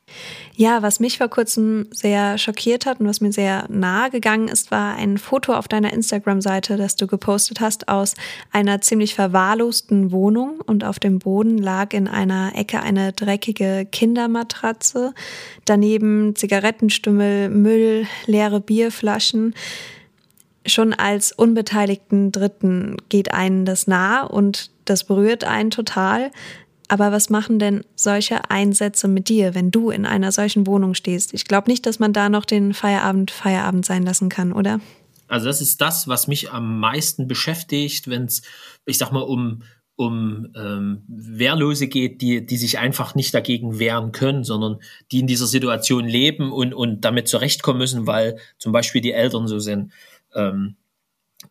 Ja, 0.54 0.82
was 0.82 1.00
mich 1.00 1.18
vor 1.18 1.28
kurzem 1.28 1.88
sehr 1.92 2.38
schockiert 2.38 2.86
hat 2.86 3.00
und 3.00 3.06
was 3.06 3.20
mir 3.20 3.32
sehr 3.32 3.66
nahe 3.68 4.10
gegangen 4.10 4.48
ist, 4.48 4.70
war 4.70 4.96
ein 4.96 5.18
Foto 5.18 5.54
auf 5.54 5.68
deiner 5.68 5.92
Instagram-Seite, 5.92 6.76
das 6.76 6.96
du 6.96 7.06
gepostet 7.06 7.60
hast 7.60 7.88
aus 7.88 8.14
einer 8.52 8.80
ziemlich 8.80 9.14
verwahrlosten 9.14 10.12
Wohnung 10.12 10.60
und 10.60 10.84
auf 10.84 10.98
dem 10.98 11.18
Boden 11.18 11.58
lag 11.58 11.92
in 11.92 12.08
einer 12.08 12.52
Ecke 12.54 12.80
eine 12.80 13.12
dreckige 13.12 13.86
Kindermatratze, 13.90 15.14
daneben 15.64 16.34
Zigaretten 16.36 16.90
Stümmel, 16.90 17.48
Müll, 17.48 18.06
leere 18.26 18.60
Bierflaschen. 18.60 19.54
Schon 20.66 20.92
als 20.92 21.32
unbeteiligten 21.32 22.32
Dritten 22.32 22.96
geht 23.08 23.32
einen 23.32 23.64
das 23.64 23.86
nah 23.86 24.22
und 24.22 24.70
das 24.84 25.04
berührt 25.04 25.44
einen 25.44 25.70
total. 25.70 26.30
Aber 26.88 27.10
was 27.12 27.30
machen 27.30 27.58
denn 27.58 27.84
solche 27.96 28.50
Einsätze 28.50 29.08
mit 29.08 29.28
dir, 29.28 29.54
wenn 29.54 29.70
du 29.70 29.90
in 29.90 30.06
einer 30.06 30.30
solchen 30.32 30.66
Wohnung 30.66 30.94
stehst? 30.94 31.34
Ich 31.34 31.46
glaube 31.46 31.70
nicht, 31.70 31.86
dass 31.86 31.98
man 31.98 32.12
da 32.12 32.28
noch 32.28 32.44
den 32.44 32.74
Feierabend 32.74 33.30
Feierabend 33.30 33.84
sein 33.84 34.04
lassen 34.04 34.28
kann, 34.28 34.52
oder? 34.52 34.80
Also 35.28 35.46
das 35.46 35.60
ist 35.60 35.80
das, 35.80 36.06
was 36.06 36.28
mich 36.28 36.52
am 36.52 36.78
meisten 36.78 37.26
beschäftigt, 37.26 38.08
wenn 38.08 38.26
es, 38.26 38.42
ich 38.84 38.98
sag 38.98 39.10
mal, 39.10 39.22
um 39.22 39.62
um 39.96 40.48
ähm, 40.54 41.02
Wehrlose 41.08 41.88
geht, 41.88 42.20
die, 42.20 42.44
die 42.44 42.58
sich 42.58 42.78
einfach 42.78 43.14
nicht 43.14 43.32
dagegen 43.32 43.78
wehren 43.78 44.12
können, 44.12 44.44
sondern 44.44 44.78
die 45.10 45.20
in 45.20 45.26
dieser 45.26 45.46
Situation 45.46 46.04
leben 46.06 46.52
und, 46.52 46.74
und 46.74 47.00
damit 47.00 47.28
zurechtkommen 47.28 47.78
müssen, 47.78 48.06
weil 48.06 48.38
zum 48.58 48.72
Beispiel 48.72 49.00
die 49.00 49.12
Eltern 49.12 49.48
so 49.48 49.58
sind. 49.58 49.92
Ähm, 50.36 50.76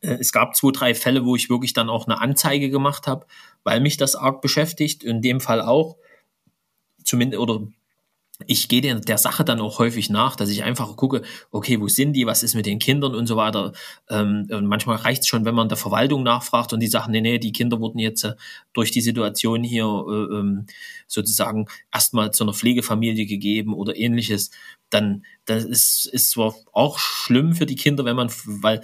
äh, 0.02 0.18
es 0.20 0.32
gab 0.32 0.56
zwei, 0.56 0.72
drei 0.72 0.96
Fälle, 0.96 1.26
wo 1.26 1.36
ich 1.36 1.50
wirklich 1.50 1.74
dann 1.74 1.90
auch 1.90 2.08
eine 2.08 2.22
Anzeige 2.22 2.70
gemacht 2.70 3.08
habe, 3.08 3.26
weil 3.64 3.82
mich 3.82 3.98
das 3.98 4.16
arg 4.16 4.42
beschäftigt, 4.42 5.04
in 5.04 5.22
dem 5.22 5.40
Fall 5.42 5.62
auch. 5.62 5.98
Zumindest, 7.04 7.40
oder 7.40 7.68
ich 8.48 8.68
gehe 8.68 8.82
der, 8.82 9.00
der 9.00 9.18
Sache 9.18 9.46
dann 9.46 9.62
auch 9.62 9.80
häufig 9.80 10.10
nach, 10.10 10.36
dass 10.36 10.50
ich 10.50 10.64
einfach 10.64 10.96
gucke, 10.98 11.22
okay, 11.52 11.80
wo 11.80 11.88
sind 11.88 12.14
die, 12.14 12.26
was 12.26 12.44
ist 12.44 12.54
mit 12.54 12.66
den 12.66 12.80
Kindern 12.80 13.16
und 13.16 13.28
so 13.28 13.38
weiter. 13.38 13.72
Ähm, 14.10 14.48
und 14.52 14.66
manchmal 14.66 14.98
reicht 14.98 15.22
es 15.22 15.28
schon, 15.28 15.46
wenn 15.46 15.56
man 15.56 15.70
der 15.70 15.78
Verwaltung 15.78 16.24
nachfragt 16.24 16.74
und 16.74 16.82
die 16.82 16.88
sagen, 16.88 17.12
nee, 17.14 17.22
nee, 17.22 17.40
die 17.40 17.54
Kinder 17.54 17.80
wurden 17.80 18.00
jetzt 18.00 18.26
äh, 18.26 18.34
durch 18.74 18.92
die 18.92 19.02
Situation 19.02 19.64
hier 19.64 19.86
äh, 19.86 20.38
ähm, 20.38 20.66
sozusagen 21.08 21.68
erstmal 21.94 22.32
zu 22.32 22.44
einer 22.44 22.54
Pflegefamilie 22.54 23.26
gegeben 23.26 23.74
oder 23.74 23.96
ähnliches. 23.96 24.52
Dann 24.90 25.26
das 25.46 25.64
ist, 25.66 26.06
ist 26.06 26.32
zwar 26.32 26.56
auch 26.72 27.00
schlimm 27.00 27.54
für 27.54 27.66
die 27.66 27.76
Kinder, 27.76 28.06
wenn 28.06 28.16
man, 28.16 28.32
weil 28.46 28.82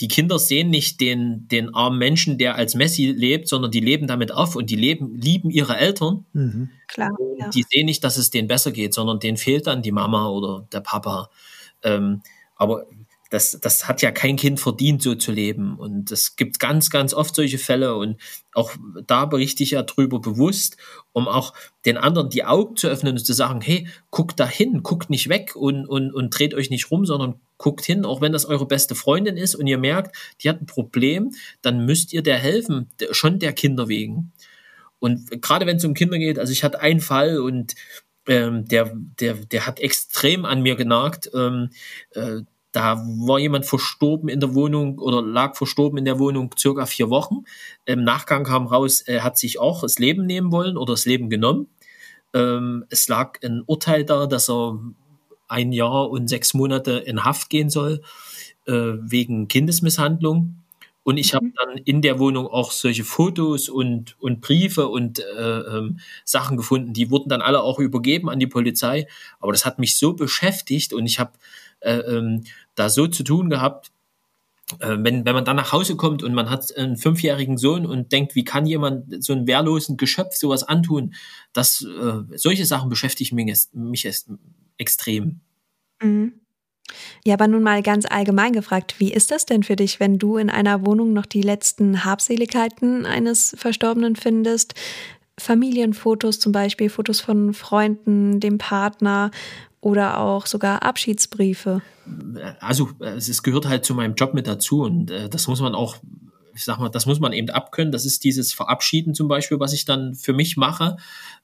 die 0.00 0.08
Kinder 0.08 0.38
sehen 0.38 0.70
nicht 0.70 1.00
den, 1.00 1.46
den 1.48 1.72
armen 1.74 1.98
Menschen, 1.98 2.36
der 2.36 2.56
als 2.56 2.74
Messi 2.74 3.06
lebt, 3.06 3.48
sondern 3.48 3.70
die 3.70 3.80
leben 3.80 4.06
damit 4.06 4.32
auf 4.32 4.56
und 4.56 4.68
die 4.70 4.76
leben, 4.76 5.14
lieben 5.14 5.50
ihre 5.50 5.76
Eltern. 5.76 6.26
Mhm. 6.32 6.70
Klar. 6.88 7.12
Ja. 7.38 7.48
Die 7.50 7.64
sehen 7.68 7.86
nicht, 7.86 8.02
dass 8.02 8.16
es 8.16 8.30
denen 8.30 8.48
besser 8.48 8.72
geht, 8.72 8.92
sondern 8.92 9.20
denen 9.20 9.36
fehlt 9.36 9.66
dann 9.66 9.82
die 9.82 9.92
Mama 9.92 10.28
oder 10.28 10.66
der 10.72 10.80
Papa. 10.80 11.30
Ähm, 11.84 12.22
aber 12.56 12.86
das, 13.34 13.58
das 13.60 13.88
hat 13.88 14.00
ja 14.00 14.12
kein 14.12 14.36
Kind 14.36 14.60
verdient, 14.60 15.02
so 15.02 15.16
zu 15.16 15.32
leben. 15.32 15.76
Und 15.76 16.12
es 16.12 16.36
gibt 16.36 16.60
ganz, 16.60 16.88
ganz 16.88 17.12
oft 17.12 17.34
solche 17.34 17.58
Fälle. 17.58 17.96
Und 17.96 18.20
auch 18.52 18.72
da 19.08 19.24
berichte 19.24 19.64
ich 19.64 19.72
ja 19.72 19.82
drüber 19.82 20.20
bewusst, 20.20 20.76
um 21.12 21.26
auch 21.26 21.52
den 21.84 21.96
anderen 21.96 22.30
die 22.30 22.44
Augen 22.44 22.76
zu 22.76 22.86
öffnen 22.86 23.14
und 23.14 23.24
zu 23.24 23.32
sagen, 23.32 23.60
hey, 23.60 23.88
guckt 24.12 24.38
da 24.38 24.46
hin, 24.46 24.84
guckt 24.84 25.10
nicht 25.10 25.28
weg 25.28 25.56
und, 25.56 25.84
und, 25.84 26.12
und 26.12 26.30
dreht 26.30 26.54
euch 26.54 26.70
nicht 26.70 26.92
rum, 26.92 27.06
sondern 27.06 27.40
guckt 27.58 27.84
hin, 27.84 28.04
auch 28.04 28.20
wenn 28.20 28.32
das 28.32 28.46
eure 28.46 28.66
beste 28.66 28.94
Freundin 28.94 29.36
ist 29.36 29.56
und 29.56 29.66
ihr 29.66 29.78
merkt, 29.78 30.16
die 30.40 30.48
hat 30.48 30.62
ein 30.62 30.66
Problem, 30.66 31.32
dann 31.60 31.84
müsst 31.84 32.12
ihr 32.12 32.22
der 32.22 32.38
helfen, 32.38 32.88
schon 33.10 33.40
der 33.40 33.52
Kinder 33.52 33.88
wegen. 33.88 34.32
Und 35.00 35.42
gerade 35.42 35.66
wenn 35.66 35.78
es 35.78 35.84
um 35.84 35.94
Kinder 35.94 36.18
geht, 36.18 36.38
also 36.38 36.52
ich 36.52 36.62
hatte 36.62 36.80
einen 36.80 37.00
Fall 37.00 37.40
und 37.40 37.74
ähm, 38.28 38.64
der, 38.66 38.92
der, 38.94 39.34
der 39.34 39.66
hat 39.66 39.80
extrem 39.80 40.44
an 40.44 40.62
mir 40.62 40.76
genagt. 40.76 41.30
Ähm, 41.34 41.70
äh, 42.12 42.42
da 42.74 42.96
war 42.96 43.38
jemand 43.38 43.66
verstorben 43.66 44.28
in 44.28 44.40
der 44.40 44.54
Wohnung 44.54 44.98
oder 44.98 45.22
lag 45.22 45.54
verstorben 45.54 45.96
in 45.96 46.04
der 46.04 46.18
Wohnung 46.18 46.50
circa 46.58 46.86
vier 46.86 47.08
Wochen. 47.08 47.44
Im 47.84 48.02
Nachgang 48.02 48.42
kam 48.42 48.66
raus, 48.66 49.00
er 49.00 49.22
hat 49.22 49.38
sich 49.38 49.60
auch 49.60 49.82
das 49.82 50.00
Leben 50.00 50.26
nehmen 50.26 50.50
wollen 50.50 50.76
oder 50.76 50.94
das 50.94 51.06
Leben 51.06 51.30
genommen. 51.30 51.68
Ähm, 52.34 52.84
es 52.90 53.06
lag 53.06 53.38
ein 53.44 53.62
Urteil 53.64 54.04
da, 54.04 54.26
dass 54.26 54.50
er 54.50 54.80
ein 55.46 55.70
Jahr 55.70 56.10
und 56.10 56.26
sechs 56.26 56.52
Monate 56.52 56.92
in 56.92 57.22
Haft 57.24 57.48
gehen 57.48 57.70
soll 57.70 58.02
äh, 58.66 58.72
wegen 58.72 59.46
Kindesmisshandlung. 59.46 60.56
Und 61.04 61.18
ich 61.18 61.32
habe 61.32 61.46
mhm. 61.46 61.52
dann 61.54 61.76
in 61.84 62.02
der 62.02 62.18
Wohnung 62.18 62.48
auch 62.48 62.72
solche 62.72 63.04
Fotos 63.04 63.68
und, 63.68 64.16
und 64.20 64.40
Briefe 64.40 64.88
und 64.88 65.20
äh, 65.20 65.58
ähm, 65.60 66.00
Sachen 66.24 66.56
gefunden. 66.56 66.92
Die 66.92 67.10
wurden 67.10 67.28
dann 67.28 67.42
alle 67.42 67.62
auch 67.62 67.78
übergeben 67.78 68.28
an 68.30 68.40
die 68.40 68.48
Polizei. 68.48 69.06
Aber 69.38 69.52
das 69.52 69.64
hat 69.64 69.78
mich 69.78 69.96
so 69.96 70.14
beschäftigt 70.14 70.92
und 70.92 71.06
ich 71.06 71.20
habe 71.20 71.32
äh, 71.84 71.98
ähm, 71.98 72.44
da 72.74 72.88
so 72.88 73.06
zu 73.06 73.22
tun 73.22 73.50
gehabt, 73.50 73.90
äh, 74.80 74.96
wenn, 74.98 75.24
wenn 75.24 75.34
man 75.34 75.44
dann 75.44 75.56
nach 75.56 75.72
Hause 75.72 75.96
kommt 75.96 76.22
und 76.22 76.34
man 76.34 76.50
hat 76.50 76.76
einen 76.76 76.96
fünfjährigen 76.96 77.58
Sohn 77.58 77.86
und 77.86 78.12
denkt, 78.12 78.34
wie 78.34 78.44
kann 78.44 78.66
jemand 78.66 79.22
so 79.22 79.32
einen 79.32 79.46
wehrlosen 79.46 79.96
Geschöpf 79.96 80.36
sowas 80.36 80.62
antun, 80.62 81.14
dass 81.52 81.82
äh, 81.82 82.36
solche 82.36 82.66
Sachen 82.66 82.88
beschäftigen 82.88 83.36
mich, 83.36 83.68
mich 83.72 84.08
extrem. 84.78 85.40
Mhm. 86.02 86.34
Ja, 87.24 87.34
aber 87.34 87.48
nun 87.48 87.62
mal 87.62 87.82
ganz 87.82 88.04
allgemein 88.08 88.52
gefragt, 88.52 88.96
wie 88.98 89.12
ist 89.12 89.30
das 89.30 89.46
denn 89.46 89.62
für 89.62 89.76
dich, 89.76 90.00
wenn 90.00 90.18
du 90.18 90.36
in 90.36 90.50
einer 90.50 90.84
Wohnung 90.84 91.14
noch 91.14 91.26
die 91.26 91.40
letzten 91.40 92.04
Habseligkeiten 92.04 93.06
eines 93.06 93.54
Verstorbenen 93.58 94.16
findest? 94.16 94.74
Familienfotos 95.38 96.38
zum 96.38 96.52
Beispiel, 96.52 96.88
Fotos 96.88 97.20
von 97.20 97.54
Freunden, 97.54 98.40
dem 98.40 98.58
Partner 98.58 99.30
oder 99.80 100.18
auch 100.20 100.46
sogar 100.46 100.82
Abschiedsbriefe. 100.82 101.82
Also 102.60 102.90
es 103.00 103.42
gehört 103.42 103.66
halt 103.66 103.84
zu 103.84 103.94
meinem 103.94 104.14
Job 104.14 104.34
mit 104.34 104.46
dazu 104.46 104.82
und 104.82 105.10
äh, 105.10 105.28
das 105.28 105.48
muss 105.48 105.60
man 105.60 105.74
auch 105.74 105.96
ich 106.54 106.64
sag 106.64 106.78
mal, 106.78 106.88
das 106.88 107.06
muss 107.06 107.20
man 107.20 107.32
eben 107.32 107.50
abkönnen. 107.50 107.92
Das 107.92 108.04
ist 108.04 108.24
dieses 108.24 108.52
Verabschieden 108.52 109.14
zum 109.14 109.28
Beispiel, 109.28 109.60
was 109.60 109.72
ich 109.72 109.84
dann 109.84 110.14
für 110.14 110.32
mich 110.32 110.56
mache. 110.56 110.96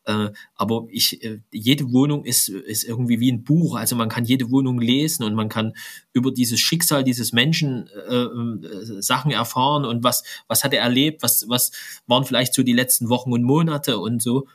Äh, 0.04 0.28
aber 0.54 0.86
ich, 0.90 1.22
äh, 1.24 1.40
jede 1.52 1.92
Wohnung 1.92 2.24
ist, 2.24 2.48
ist 2.48 2.84
irgendwie 2.84 3.20
wie 3.20 3.32
ein 3.32 3.44
Buch. 3.44 3.76
Also 3.76 3.96
man 3.96 4.08
kann 4.08 4.24
jede 4.24 4.50
Wohnung 4.50 4.80
lesen 4.80 5.24
und 5.24 5.34
man 5.34 5.48
kann 5.48 5.74
über 6.12 6.30
dieses 6.32 6.61
Schicksal 6.61 7.04
dieses 7.04 7.32
Menschen 7.32 7.88
äh, 8.08 8.14
äh, 8.14 9.02
Sachen 9.02 9.30
erfahren 9.30 9.84
und 9.84 10.04
was, 10.04 10.22
was 10.48 10.64
hat 10.64 10.72
er 10.72 10.82
erlebt, 10.82 11.22
was, 11.22 11.46
was 11.48 11.72
waren 12.06 12.24
vielleicht 12.24 12.54
so 12.54 12.62
die 12.62 12.72
letzten 12.72 13.08
Wochen 13.08 13.32
und 13.32 13.42
Monate 13.42 13.98
und 13.98 14.22
so 14.22 14.46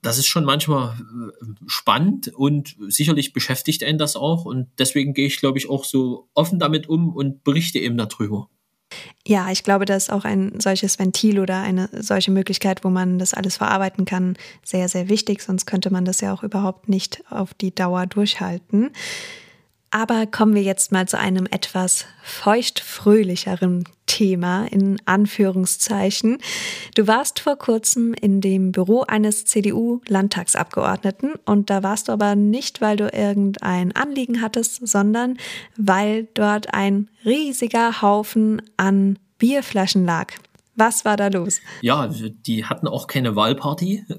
das 0.00 0.18
ist 0.18 0.26
schon 0.26 0.44
manchmal 0.44 0.96
äh, 0.96 1.44
spannend 1.66 2.28
und 2.28 2.76
sicherlich 2.88 3.32
beschäftigt 3.32 3.84
einen 3.84 3.98
das 3.98 4.16
auch. 4.16 4.44
Und 4.44 4.68
deswegen 4.78 5.14
gehe 5.14 5.26
ich, 5.26 5.38
glaube 5.38 5.58
ich, 5.58 5.68
auch 5.68 5.84
so 5.84 6.28
offen 6.34 6.58
damit 6.58 6.88
um 6.88 7.14
und 7.14 7.44
berichte 7.44 7.78
eben 7.78 7.96
darüber. 7.96 8.48
Ja, 9.26 9.50
ich 9.50 9.62
glaube, 9.62 9.86
dass 9.86 10.10
auch 10.10 10.24
ein 10.24 10.60
solches 10.60 10.98
Ventil 10.98 11.40
oder 11.40 11.62
eine 11.62 11.88
solche 11.92 12.30
Möglichkeit, 12.30 12.84
wo 12.84 12.90
man 12.90 13.18
das 13.18 13.32
alles 13.32 13.56
verarbeiten 13.56 14.04
kann, 14.04 14.36
sehr, 14.62 14.88
sehr 14.88 15.08
wichtig. 15.08 15.40
Sonst 15.40 15.64
könnte 15.64 15.90
man 15.90 16.04
das 16.04 16.20
ja 16.20 16.34
auch 16.34 16.42
überhaupt 16.42 16.90
nicht 16.90 17.22
auf 17.30 17.54
die 17.54 17.74
Dauer 17.74 18.06
durchhalten. 18.06 18.90
Aber 19.94 20.26
kommen 20.26 20.56
wir 20.56 20.62
jetzt 20.62 20.90
mal 20.90 21.06
zu 21.06 21.16
einem 21.20 21.46
etwas 21.46 22.04
feuchtfröhlicheren 22.24 23.84
Thema 24.06 24.66
in 24.66 25.00
Anführungszeichen. 25.04 26.38
Du 26.96 27.06
warst 27.06 27.38
vor 27.38 27.54
kurzem 27.54 28.12
in 28.12 28.40
dem 28.40 28.72
Büro 28.72 29.02
eines 29.02 29.44
CDU-Landtagsabgeordneten 29.44 31.34
und 31.44 31.70
da 31.70 31.84
warst 31.84 32.08
du 32.08 32.12
aber 32.12 32.34
nicht, 32.34 32.80
weil 32.80 32.96
du 32.96 33.04
irgendein 33.04 33.94
Anliegen 33.94 34.42
hattest, 34.42 34.84
sondern 34.84 35.38
weil 35.76 36.26
dort 36.34 36.74
ein 36.74 37.08
riesiger 37.24 38.02
Haufen 38.02 38.62
an 38.76 39.20
Bierflaschen 39.38 40.04
lag. 40.04 40.32
Was 40.76 41.04
war 41.04 41.16
da 41.16 41.28
los? 41.28 41.60
Ja, 41.82 42.08
die 42.08 42.64
hatten 42.64 42.88
auch 42.88 43.06
keine 43.06 43.36
Wahlparty. 43.36 44.04
Äh, 44.08 44.14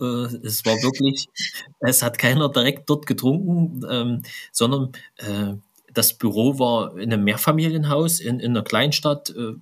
es 0.45 0.65
war 0.65 0.81
wirklich, 0.81 1.27
es 1.79 2.01
hat 2.01 2.17
keiner 2.17 2.49
direkt 2.49 2.89
dort 2.89 3.05
getrunken, 3.05 3.81
ähm, 3.89 4.21
sondern 4.51 4.91
äh, 5.17 5.55
das 5.93 6.17
Büro 6.17 6.59
war 6.59 6.97
in 6.97 7.11
einem 7.11 7.23
Mehrfamilienhaus 7.23 8.19
in, 8.19 8.39
in 8.39 8.51
einer 8.51 8.63
Kleinstadt 8.63 9.29
äh, 9.31 9.53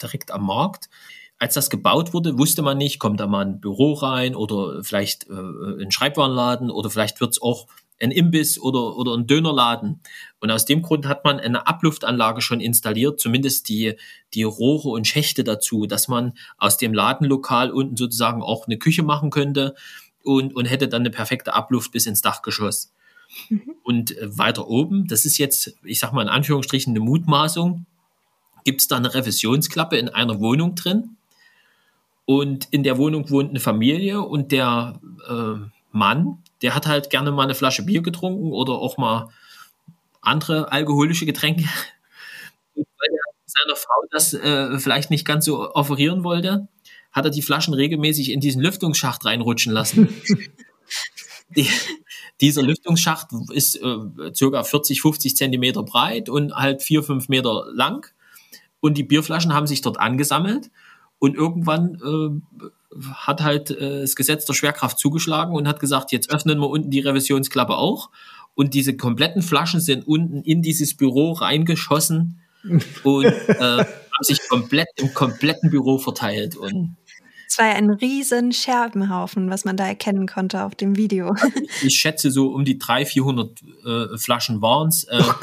direkt 0.00 0.30
am 0.30 0.46
Markt. 0.46 0.88
Als 1.38 1.54
das 1.54 1.70
gebaut 1.70 2.14
wurde, 2.14 2.38
wusste 2.38 2.62
man 2.62 2.78
nicht, 2.78 2.98
kommt 2.98 3.20
da 3.20 3.26
mal 3.26 3.44
ein 3.44 3.60
Büro 3.60 3.92
rein 3.92 4.34
oder 4.36 4.82
vielleicht 4.84 5.28
ein 5.28 5.90
Schreibwarenladen 5.90 6.70
oder 6.70 6.90
vielleicht 6.90 7.20
wird 7.20 7.32
es 7.32 7.42
auch 7.42 7.66
ein 8.00 8.10
Imbiss 8.12 8.60
oder, 8.60 8.96
oder 8.96 9.14
ein 9.14 9.26
Dönerladen. 9.26 10.00
Und 10.44 10.50
aus 10.50 10.66
dem 10.66 10.82
Grund 10.82 11.06
hat 11.06 11.24
man 11.24 11.40
eine 11.40 11.66
Abluftanlage 11.66 12.42
schon 12.42 12.60
installiert, 12.60 13.18
zumindest 13.18 13.66
die, 13.70 13.94
die 14.34 14.42
Rohre 14.42 14.90
und 14.90 15.06
Schächte 15.06 15.42
dazu, 15.42 15.86
dass 15.86 16.06
man 16.06 16.34
aus 16.58 16.76
dem 16.76 16.92
Ladenlokal 16.92 17.70
unten 17.70 17.96
sozusagen 17.96 18.42
auch 18.42 18.66
eine 18.66 18.76
Küche 18.76 19.02
machen 19.02 19.30
könnte 19.30 19.74
und, 20.22 20.54
und 20.54 20.66
hätte 20.66 20.86
dann 20.86 21.00
eine 21.00 21.08
perfekte 21.08 21.54
Abluft 21.54 21.92
bis 21.92 22.04
ins 22.04 22.20
Dachgeschoss. 22.20 22.92
Mhm. 23.48 23.74
Und 23.84 24.18
äh, 24.18 24.36
weiter 24.36 24.68
oben, 24.68 25.06
das 25.06 25.24
ist 25.24 25.38
jetzt, 25.38 25.78
ich 25.82 25.98
sag 25.98 26.12
mal 26.12 26.20
in 26.20 26.28
Anführungsstrichen, 26.28 26.92
eine 26.92 27.00
Mutmaßung, 27.00 27.86
gibt 28.64 28.82
es 28.82 28.86
da 28.86 28.98
eine 28.98 29.14
Revisionsklappe 29.14 29.96
in 29.96 30.10
einer 30.10 30.40
Wohnung 30.40 30.74
drin. 30.74 31.16
Und 32.26 32.68
in 32.70 32.82
der 32.82 32.98
Wohnung 32.98 33.30
wohnt 33.30 33.48
eine 33.48 33.60
Familie 33.60 34.20
und 34.20 34.52
der 34.52 35.00
äh, 35.26 35.70
Mann, 35.90 36.42
der 36.60 36.74
hat 36.74 36.86
halt 36.86 37.08
gerne 37.08 37.32
mal 37.32 37.44
eine 37.44 37.54
Flasche 37.54 37.86
Bier 37.86 38.02
getrunken 38.02 38.52
oder 38.52 38.74
auch 38.74 38.98
mal 38.98 39.30
andere 40.26 40.72
alkoholische 40.72 41.26
Getränke. 41.26 41.64
Weil 42.74 42.84
er 43.10 43.34
seiner 43.44 43.76
Frau 43.76 44.02
das 44.10 44.34
äh, 44.34 44.78
vielleicht 44.78 45.10
nicht 45.10 45.24
ganz 45.24 45.44
so 45.44 45.74
offerieren 45.74 46.24
wollte, 46.24 46.68
hat 47.12 47.24
er 47.24 47.30
die 47.30 47.42
Flaschen 47.42 47.74
regelmäßig 47.74 48.32
in 48.32 48.40
diesen 48.40 48.60
Lüftungsschacht 48.60 49.24
reinrutschen 49.24 49.72
lassen. 49.72 50.08
die, 51.56 51.68
dieser 52.40 52.62
Lüftungsschacht 52.62 53.28
ist 53.52 53.76
äh, 53.76 54.34
circa 54.34 54.64
40, 54.64 55.00
50 55.00 55.36
Zentimeter 55.36 55.82
breit 55.82 56.28
und 56.28 56.54
halt 56.54 56.82
vier, 56.82 57.02
fünf 57.02 57.28
Meter 57.28 57.66
lang. 57.72 58.06
Und 58.80 58.98
die 58.98 59.04
Bierflaschen 59.04 59.54
haben 59.54 59.66
sich 59.66 59.80
dort 59.80 59.98
angesammelt. 59.98 60.70
Und 61.18 61.36
irgendwann 61.36 61.94
äh, 62.04 63.00
hat 63.14 63.42
halt 63.42 63.70
äh, 63.70 64.00
das 64.02 64.16
Gesetz 64.16 64.44
der 64.44 64.54
Schwerkraft 64.54 64.98
zugeschlagen 64.98 65.54
und 65.54 65.68
hat 65.68 65.80
gesagt, 65.80 66.12
jetzt 66.12 66.30
öffnen 66.30 66.58
wir 66.58 66.68
unten 66.68 66.90
die 66.90 67.00
Revisionsklappe 67.00 67.76
auch. 67.76 68.10
Und 68.54 68.74
diese 68.74 68.96
kompletten 68.96 69.42
Flaschen 69.42 69.80
sind 69.80 70.06
unten 70.06 70.42
in 70.42 70.62
dieses 70.62 70.96
Büro 70.96 71.32
reingeschossen 71.32 72.40
und 73.02 73.24
äh, 73.24 73.84
haben 74.14 74.22
sich 74.22 74.40
komplett 74.48 74.88
im 74.96 75.12
kompletten 75.12 75.70
Büro 75.70 75.98
verteilt. 75.98 76.56
Und 76.56 76.96
es 77.48 77.58
war 77.58 77.66
ja 77.66 77.74
ein 77.74 77.90
riesen 77.90 78.52
Scherbenhaufen, 78.52 79.50
was 79.50 79.64
man 79.64 79.76
da 79.76 79.86
erkennen 79.86 80.26
konnte 80.26 80.64
auf 80.64 80.74
dem 80.74 80.96
Video. 80.96 81.36
Ich 81.82 81.96
schätze 81.96 82.30
so 82.30 82.48
um 82.48 82.64
die 82.64 82.78
300, 82.78 83.08
400 83.08 83.62
äh, 83.62 84.18
Flaschen 84.18 84.62
waren 84.62 84.88
es. 84.88 85.04
Äh, 85.04 85.22
oh 85.22 85.34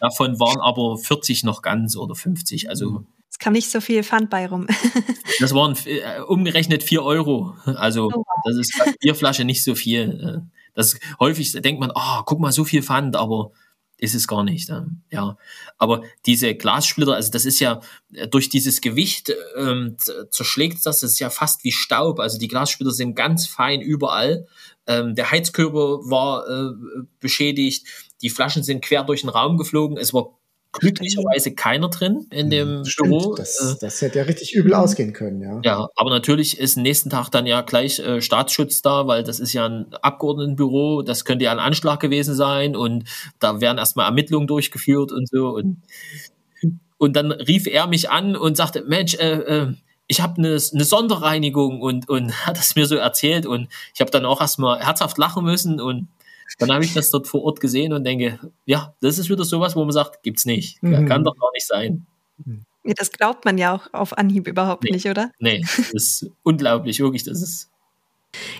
davon 0.00 0.38
waren 0.38 0.60
aber 0.60 0.98
40 0.98 1.44
noch 1.44 1.62
ganz 1.62 1.96
oder 1.96 2.14
50. 2.14 2.68
Also 2.68 3.04
es 3.30 3.38
kam 3.38 3.52
nicht 3.52 3.70
so 3.70 3.80
viel 3.80 4.02
Pfand 4.02 4.30
bei 4.30 4.46
rum. 4.46 4.66
das 5.40 5.54
waren 5.54 5.76
äh, 5.86 6.20
umgerechnet 6.20 6.82
4 6.82 7.02
Euro. 7.02 7.54
Also 7.64 8.10
oh, 8.12 8.24
das 8.44 8.56
ist 8.56 8.78
bei 8.78 8.92
Bierflasche 9.00 9.44
nicht 9.44 9.62
so 9.62 9.74
viel. 9.74 10.42
Das 10.76 10.96
häufig 11.18 11.50
denkt 11.52 11.80
man, 11.80 11.90
ah, 11.94 12.20
oh, 12.20 12.22
guck 12.24 12.38
mal, 12.38 12.52
so 12.52 12.64
viel 12.64 12.82
Pfand, 12.82 13.16
aber 13.16 13.50
ist 13.98 14.14
es 14.14 14.28
gar 14.28 14.44
nicht. 14.44 14.70
Ja, 15.10 15.36
aber 15.78 16.02
diese 16.26 16.54
Glassplitter, 16.54 17.14
also 17.14 17.30
das 17.30 17.46
ist 17.46 17.60
ja 17.60 17.80
äh, 18.12 18.28
durch 18.28 18.48
dieses 18.48 18.80
Gewicht 18.80 19.32
ähm, 19.56 19.96
zerschlägt 20.30 20.84
das, 20.84 21.00
das 21.00 21.12
ist 21.12 21.18
ja 21.18 21.30
fast 21.30 21.64
wie 21.64 21.72
Staub. 21.72 22.20
Also 22.20 22.38
die 22.38 22.48
Glassplitter 22.48 22.90
sind 22.90 23.14
ganz 23.14 23.46
fein 23.46 23.80
überall. 23.80 24.46
Ähm, 24.86 25.14
der 25.14 25.30
Heizkörper 25.30 26.10
war 26.10 26.46
äh, 26.46 26.74
beschädigt, 27.20 27.86
die 28.22 28.30
Flaschen 28.30 28.62
sind 28.62 28.84
quer 28.84 29.02
durch 29.02 29.22
den 29.22 29.30
Raum 29.30 29.56
geflogen. 29.56 29.96
Es 29.96 30.12
war 30.12 30.38
glücklicherweise 30.78 31.54
keiner 31.54 31.88
drin 31.88 32.26
in 32.30 32.50
dem 32.50 32.84
Stimmt, 32.84 33.10
Büro. 33.10 33.34
Das, 33.34 33.58
äh, 33.58 33.76
das 33.80 34.00
hätte 34.00 34.18
ja 34.18 34.24
richtig 34.24 34.54
übel 34.54 34.74
ausgehen 34.74 35.12
können, 35.12 35.40
ja. 35.40 35.60
Ja, 35.64 35.88
aber 35.96 36.10
natürlich 36.10 36.58
ist 36.58 36.76
nächsten 36.76 37.10
Tag 37.10 37.30
dann 37.30 37.46
ja 37.46 37.62
gleich 37.62 37.98
äh, 37.98 38.20
Staatsschutz 38.20 38.82
da, 38.82 39.06
weil 39.06 39.22
das 39.22 39.40
ist 39.40 39.52
ja 39.52 39.66
ein 39.66 39.94
Abgeordnetenbüro, 40.02 41.02
das 41.02 41.24
könnte 41.24 41.44
ja 41.44 41.52
ein 41.52 41.58
Anschlag 41.58 42.00
gewesen 42.00 42.34
sein 42.34 42.76
und 42.76 43.04
da 43.38 43.60
werden 43.60 43.78
erstmal 43.78 44.06
Ermittlungen 44.06 44.46
durchgeführt 44.46 45.12
und 45.12 45.28
so. 45.28 45.48
Und, 45.48 45.82
und 46.98 47.16
dann 47.16 47.32
rief 47.32 47.66
er 47.66 47.86
mich 47.86 48.10
an 48.10 48.36
und 48.36 48.56
sagte, 48.56 48.82
Mensch, 48.86 49.14
äh, 49.14 49.38
äh, 49.40 49.74
ich 50.08 50.20
habe 50.20 50.38
eine, 50.38 50.48
eine 50.48 50.84
Sonderreinigung 50.84 51.80
und, 51.80 52.08
und 52.08 52.32
hat 52.46 52.58
es 52.58 52.76
mir 52.76 52.86
so 52.86 52.96
erzählt 52.96 53.46
und 53.46 53.68
ich 53.94 54.00
habe 54.00 54.10
dann 54.10 54.24
auch 54.24 54.40
erstmal 54.40 54.80
herzhaft 54.80 55.18
lachen 55.18 55.44
müssen 55.44 55.80
und 55.80 56.08
dann 56.58 56.72
habe 56.72 56.84
ich 56.84 56.94
das 56.94 57.10
dort 57.10 57.26
vor 57.26 57.42
Ort 57.42 57.60
gesehen 57.60 57.92
und 57.92 58.04
denke, 58.04 58.38
ja, 58.64 58.94
das 59.00 59.18
ist 59.18 59.30
wieder 59.30 59.44
sowas, 59.44 59.76
wo 59.76 59.80
man 59.80 59.92
sagt, 59.92 60.22
gibt's 60.22 60.44
nicht. 60.44 60.82
Mhm. 60.82 61.06
Kann 61.06 61.24
doch 61.24 61.36
gar 61.36 61.50
nicht 61.54 61.66
sein. 61.66 62.06
Ja, 62.84 62.94
das 62.96 63.10
glaubt 63.10 63.44
man 63.44 63.58
ja 63.58 63.74
auch 63.74 63.92
auf 63.92 64.16
Anhieb 64.16 64.46
überhaupt 64.46 64.84
nee. 64.84 64.92
nicht, 64.92 65.06
oder? 65.06 65.32
Nee, 65.38 65.62
das 65.76 65.92
ist 65.92 66.30
unglaublich, 66.42 67.00
wirklich. 67.00 67.24
Das 67.24 67.42
ist 67.42 67.70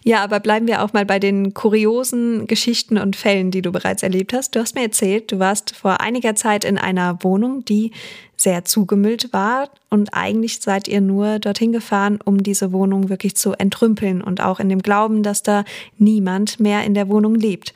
ja, 0.05 0.23
aber 0.23 0.41
bleiben 0.41 0.67
wir 0.67 0.83
auch 0.83 0.93
mal 0.93 1.05
bei 1.05 1.19
den 1.19 1.53
kuriosen 1.53 2.47
Geschichten 2.47 2.99
und 2.99 3.17
Fällen, 3.17 3.51
die 3.51 3.62
du 3.62 3.73
bereits 3.73 4.03
erlebt 4.03 4.33
hast. 4.33 4.55
Du 4.55 4.61
hast 4.61 4.75
mir 4.75 4.83
erzählt, 4.83 5.33
du 5.33 5.39
warst 5.39 5.75
vor 5.75 6.01
einiger 6.01 6.35
Zeit 6.35 6.64
in 6.64 6.79
einer 6.79 7.23
Wohnung, 7.23 7.64
die 7.64 7.93
sehr 8.37 8.64
zugemüllt 8.64 9.33
war 9.33 9.71
und 9.91 10.14
eigentlich 10.14 10.61
seid 10.61 10.89
ihr 10.89 11.01
nur 11.01 11.39
dorthin 11.39 11.73
gefahren, 11.73 12.19
um 12.25 12.43
diese 12.43 12.73
Wohnung 12.73 13.09
wirklich 13.09 13.37
zu 13.37 13.53
entrümpeln 13.55 14.23
und 14.23 14.41
auch 14.41 14.61
in 14.61 14.69
dem 14.69 14.83
Glauben, 14.83 15.23
dass 15.23 15.43
da 15.43 15.64
niemand 15.99 16.61
mehr 16.61 16.85
in 16.85 16.95
der 16.95 17.09
Wohnung 17.09 17.35
lebt. 17.35 17.73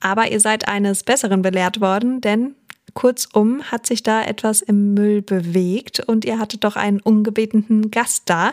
Aber 0.00 0.30
ihr 0.30 0.40
seid 0.40 0.68
eines 0.68 1.04
Besseren 1.04 1.42
belehrt 1.42 1.80
worden, 1.80 2.20
denn 2.20 2.54
Kurzum 2.94 3.62
hat 3.62 3.86
sich 3.86 4.02
da 4.02 4.22
etwas 4.22 4.62
im 4.62 4.94
Müll 4.94 5.22
bewegt 5.22 6.00
und 6.00 6.24
ihr 6.24 6.38
hattet 6.38 6.64
doch 6.64 6.76
einen 6.76 7.00
ungebetenen 7.00 7.90
Gast 7.90 8.24
da. 8.26 8.52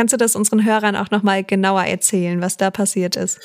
Kannst 0.00 0.14
du 0.14 0.16
das 0.16 0.34
unseren 0.34 0.64
Hörern 0.64 0.96
auch 0.96 1.10
nochmal 1.10 1.44
genauer 1.44 1.82
erzählen, 1.82 2.40
was 2.40 2.56
da 2.56 2.70
passiert 2.70 3.16
ist? 3.16 3.38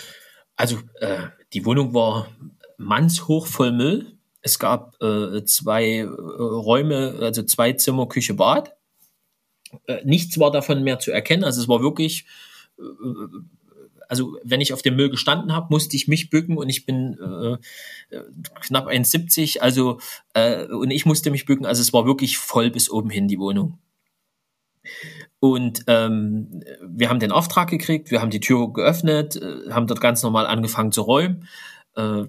Also 0.55 0.77
äh, 1.01 1.23
die 1.51 1.65
Wohnung 1.65 1.93
war 1.93 2.29
mannshoch 2.77 3.45
voll 3.45 3.73
Müll. 3.73 4.17
Es 4.41 4.57
gab 4.57 4.95
äh, 5.01 5.43
zwei 5.43 5.97
äh, 5.97 6.05
Räume, 6.05 7.17
also 7.19 7.43
zwei 7.43 7.73
Zimmer, 7.73 8.07
Küche, 8.07 8.35
Bad. 8.35 8.73
Äh, 9.87 10.05
nichts 10.05 10.39
war 10.39 10.49
davon 10.49 10.81
mehr 10.81 10.97
zu 10.97 11.11
erkennen. 11.11 11.43
Also 11.43 11.61
es 11.61 11.67
war 11.67 11.81
wirklich, 11.81 12.25
äh, 12.79 12.83
also 14.07 14.37
wenn 14.45 14.61
ich 14.61 14.71
auf 14.71 14.81
dem 14.81 14.95
Müll 14.95 15.09
gestanden 15.09 15.51
habe, 15.51 15.67
musste 15.71 15.97
ich 15.97 16.07
mich 16.07 16.29
bücken 16.29 16.55
und 16.55 16.69
ich 16.69 16.85
bin 16.85 17.59
äh, 18.11 18.17
knapp 18.61 18.87
1,70, 18.87 19.59
also 19.59 19.99
und 20.69 20.91
ich 20.91 21.05
musste 21.05 21.31
mich 21.31 21.45
bücken. 21.45 21.65
Also 21.65 21.81
es 21.81 21.91
war 21.91 22.05
wirklich 22.05 22.37
voll 22.37 22.71
bis 22.71 22.89
oben 22.89 23.09
hin 23.09 23.27
die 23.27 23.39
Wohnung. 23.39 23.77
Und 25.51 25.83
ähm, 25.85 26.63
wir 26.81 27.07
haben 27.07 27.19
den 27.19 27.31
Auftrag 27.31 27.69
gekriegt, 27.69 28.09
wir 28.09 28.19
haben 28.19 28.31
die 28.31 28.39
Tür 28.39 28.73
geöffnet, 28.73 29.35
äh, 29.35 29.71
haben 29.71 29.85
dort 29.85 30.01
ganz 30.01 30.23
normal 30.23 30.47
angefangen 30.47 30.91
zu 30.91 31.03
räumen. 31.03 31.47
Äh, 31.95 32.23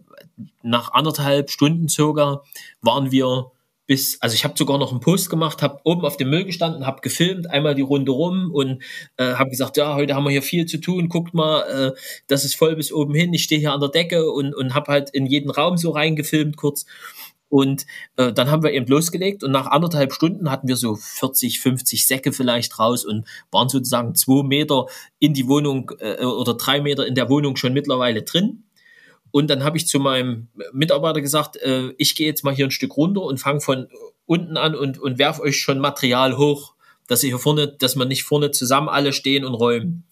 nach 0.62 0.92
anderthalb 0.92 1.48
Stunden 1.50 1.88
circa 1.88 2.42
waren 2.82 3.10
wir 3.10 3.52
bis, 3.86 4.20
also 4.20 4.34
ich 4.34 4.44
habe 4.44 4.52
sogar 4.58 4.76
noch 4.76 4.90
einen 4.90 5.00
Post 5.00 5.30
gemacht, 5.30 5.62
habe 5.62 5.80
oben 5.84 6.04
auf 6.04 6.18
dem 6.18 6.28
Müll 6.28 6.44
gestanden, 6.44 6.84
habe 6.84 7.00
gefilmt, 7.00 7.48
einmal 7.48 7.74
die 7.74 7.80
Runde 7.80 8.12
rum 8.12 8.50
und 8.52 8.82
äh, 9.16 9.32
habe 9.32 9.48
gesagt, 9.48 9.78
ja, 9.78 9.94
heute 9.94 10.14
haben 10.14 10.24
wir 10.24 10.30
hier 10.30 10.42
viel 10.42 10.66
zu 10.66 10.76
tun, 10.76 11.08
guckt 11.08 11.32
mal, 11.32 11.62
äh, 11.62 11.98
das 12.26 12.44
ist 12.44 12.54
voll 12.54 12.76
bis 12.76 12.92
oben 12.92 13.14
hin, 13.14 13.32
ich 13.32 13.44
stehe 13.44 13.60
hier 13.60 13.72
an 13.72 13.80
der 13.80 13.88
Decke 13.88 14.30
und, 14.30 14.54
und 14.54 14.74
habe 14.74 14.92
halt 14.92 15.08
in 15.10 15.24
jeden 15.24 15.50
Raum 15.50 15.78
so 15.78 15.90
reingefilmt 15.90 16.58
kurz. 16.58 16.84
Und 17.48 17.86
äh, 18.16 18.32
dann 18.32 18.50
haben 18.50 18.62
wir 18.64 18.72
eben 18.72 18.86
losgelegt 18.86 19.44
und 19.44 19.52
nach 19.52 19.66
anderthalb 19.66 20.12
Stunden 20.12 20.50
hatten 20.50 20.66
wir 20.66 20.76
so 20.76 20.96
40, 20.96 21.60
50 21.60 22.06
Säcke 22.06 22.32
vielleicht 22.32 22.78
raus 22.78 23.04
und 23.04 23.26
waren 23.52 23.68
sozusagen 23.68 24.14
zwei 24.16 24.42
Meter 24.42 24.86
in 25.20 25.32
die 25.32 25.46
Wohnung 25.46 25.92
äh, 26.00 26.24
oder 26.24 26.54
drei 26.54 26.80
Meter 26.80 27.06
in 27.06 27.14
der 27.14 27.28
Wohnung 27.28 27.56
schon 27.56 27.72
mittlerweile 27.72 28.22
drin. 28.22 28.64
Und 29.30 29.48
dann 29.48 29.62
habe 29.62 29.76
ich 29.76 29.86
zu 29.86 30.00
meinem 30.00 30.48
Mitarbeiter 30.72 31.20
gesagt, 31.20 31.56
äh, 31.58 31.92
ich 31.98 32.16
gehe 32.16 32.26
jetzt 32.26 32.42
mal 32.42 32.54
hier 32.54 32.66
ein 32.66 32.72
Stück 32.72 32.96
runter 32.96 33.22
und 33.22 33.38
fange 33.38 33.60
von 33.60 33.88
unten 34.24 34.56
an 34.56 34.74
und, 34.74 34.98
und 34.98 35.18
werf 35.18 35.38
euch 35.38 35.58
schon 35.58 35.78
Material 35.78 36.36
hoch, 36.36 36.74
dass 37.06 37.22
ihr 37.22 37.28
hier 37.28 37.38
vorne, 37.38 37.68
dass 37.68 37.96
wir 37.96 38.06
nicht 38.06 38.24
vorne 38.24 38.50
zusammen 38.50 38.88
alle 38.88 39.12
stehen 39.12 39.44
und 39.44 39.54
räumen. 39.54 40.04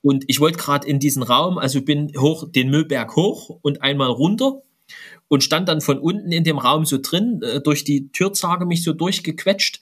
Und 0.00 0.24
ich 0.28 0.38
wollte 0.38 0.58
gerade 0.58 0.86
in 0.86 1.00
diesen 1.00 1.22
Raum, 1.24 1.58
also 1.58 1.82
bin 1.82 2.12
hoch 2.16 2.46
den 2.48 2.70
Müllberg 2.70 3.16
hoch 3.16 3.58
und 3.62 3.82
einmal 3.82 4.10
runter 4.10 4.62
und 5.32 5.42
stand 5.42 5.66
dann 5.66 5.80
von 5.80 5.98
unten 5.98 6.30
in 6.30 6.44
dem 6.44 6.58
Raum 6.58 6.84
so 6.84 6.98
drin, 7.00 7.40
äh, 7.42 7.62
durch 7.62 7.84
die 7.84 8.12
Türzage 8.12 8.66
mich 8.66 8.84
so 8.84 8.92
durchgequetscht. 8.92 9.80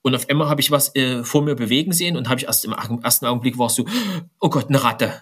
Und 0.00 0.14
auf 0.14 0.30
einmal 0.30 0.48
habe 0.48 0.62
ich 0.62 0.70
was 0.70 0.96
äh, 0.96 1.22
vor 1.22 1.42
mir 1.42 1.54
bewegen 1.54 1.92
sehen 1.92 2.16
und 2.16 2.30
habe 2.30 2.40
ich 2.40 2.46
erst 2.46 2.64
im 2.64 2.72
ersten 2.72 3.26
Augenblick 3.26 3.58
war 3.58 3.66
es 3.66 3.74
so, 3.74 3.84
oh 4.40 4.48
Gott, 4.48 4.70
eine 4.70 4.82
Ratte. 4.82 5.20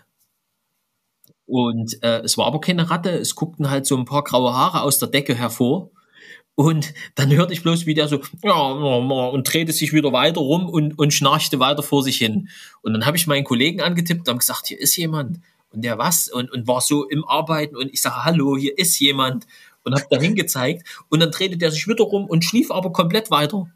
Und 1.45 2.01
äh, 2.05 2.20
es 2.20 2.38
war 2.38 2.47
aber 2.47 2.61
keine 2.61 2.88
Ratte, 2.88 3.11
es 3.11 3.34
guckten 3.34 3.68
halt 3.68 3.84
so 3.84 3.97
ein 3.97 4.05
paar 4.05 4.22
graue 4.22 4.55
Haare 4.55 4.82
aus 4.82 5.01
der 5.01 5.09
Decke 5.09 5.34
hervor. 5.34 5.90
Und 6.55 6.95
dann 7.16 7.32
hörte 7.32 7.53
ich 7.53 7.64
bloß, 7.64 7.84
wie 7.84 7.95
der 7.95 8.07
so, 8.07 8.20
ja, 8.45 8.55
und 8.55 9.53
drehte 9.53 9.72
sich 9.72 9.93
wieder 9.93 10.12
weiter 10.12 10.40
rum 10.40 10.68
und, 10.68 10.97
und 11.01 11.12
schnarchte 11.12 11.59
weiter 11.59 11.82
vor 11.82 12.05
sich 12.05 12.18
hin. 12.18 12.49
Und 12.82 12.93
dann 12.93 13.07
habe 13.07 13.16
ich 13.16 13.26
meinen 13.26 13.43
Kollegen 13.43 13.80
angetippt 13.80 14.28
und 14.28 14.38
gesagt, 14.38 14.68
hier 14.68 14.78
ist 14.78 14.95
jemand. 14.95 15.40
Und 15.73 15.83
der 15.83 15.99
was? 15.99 16.29
Und, 16.29 16.51
und 16.51 16.66
war 16.66 16.81
so 16.81 17.09
im 17.09 17.25
Arbeiten 17.25 17.77
und 17.77 17.93
ich 17.93 18.03
sage, 18.03 18.25
hallo, 18.25 18.57
hier 18.57 18.79
ist 18.79 18.99
jemand. 18.99 19.47
Und 19.85 19.95
habe 19.95 20.07
da 20.11 20.20
hingezeigt. 20.20 20.87
Und 21.09 21.20
dann 21.20 21.33
drehte 21.33 21.57
der 21.57 21.73
sich 21.73 21.89
wieder 21.89 22.05
rum 22.05 22.27
und 22.27 22.45
schlief 22.45 22.70
aber 22.70 22.93
komplett 22.93 23.31
weiter. 23.31 23.68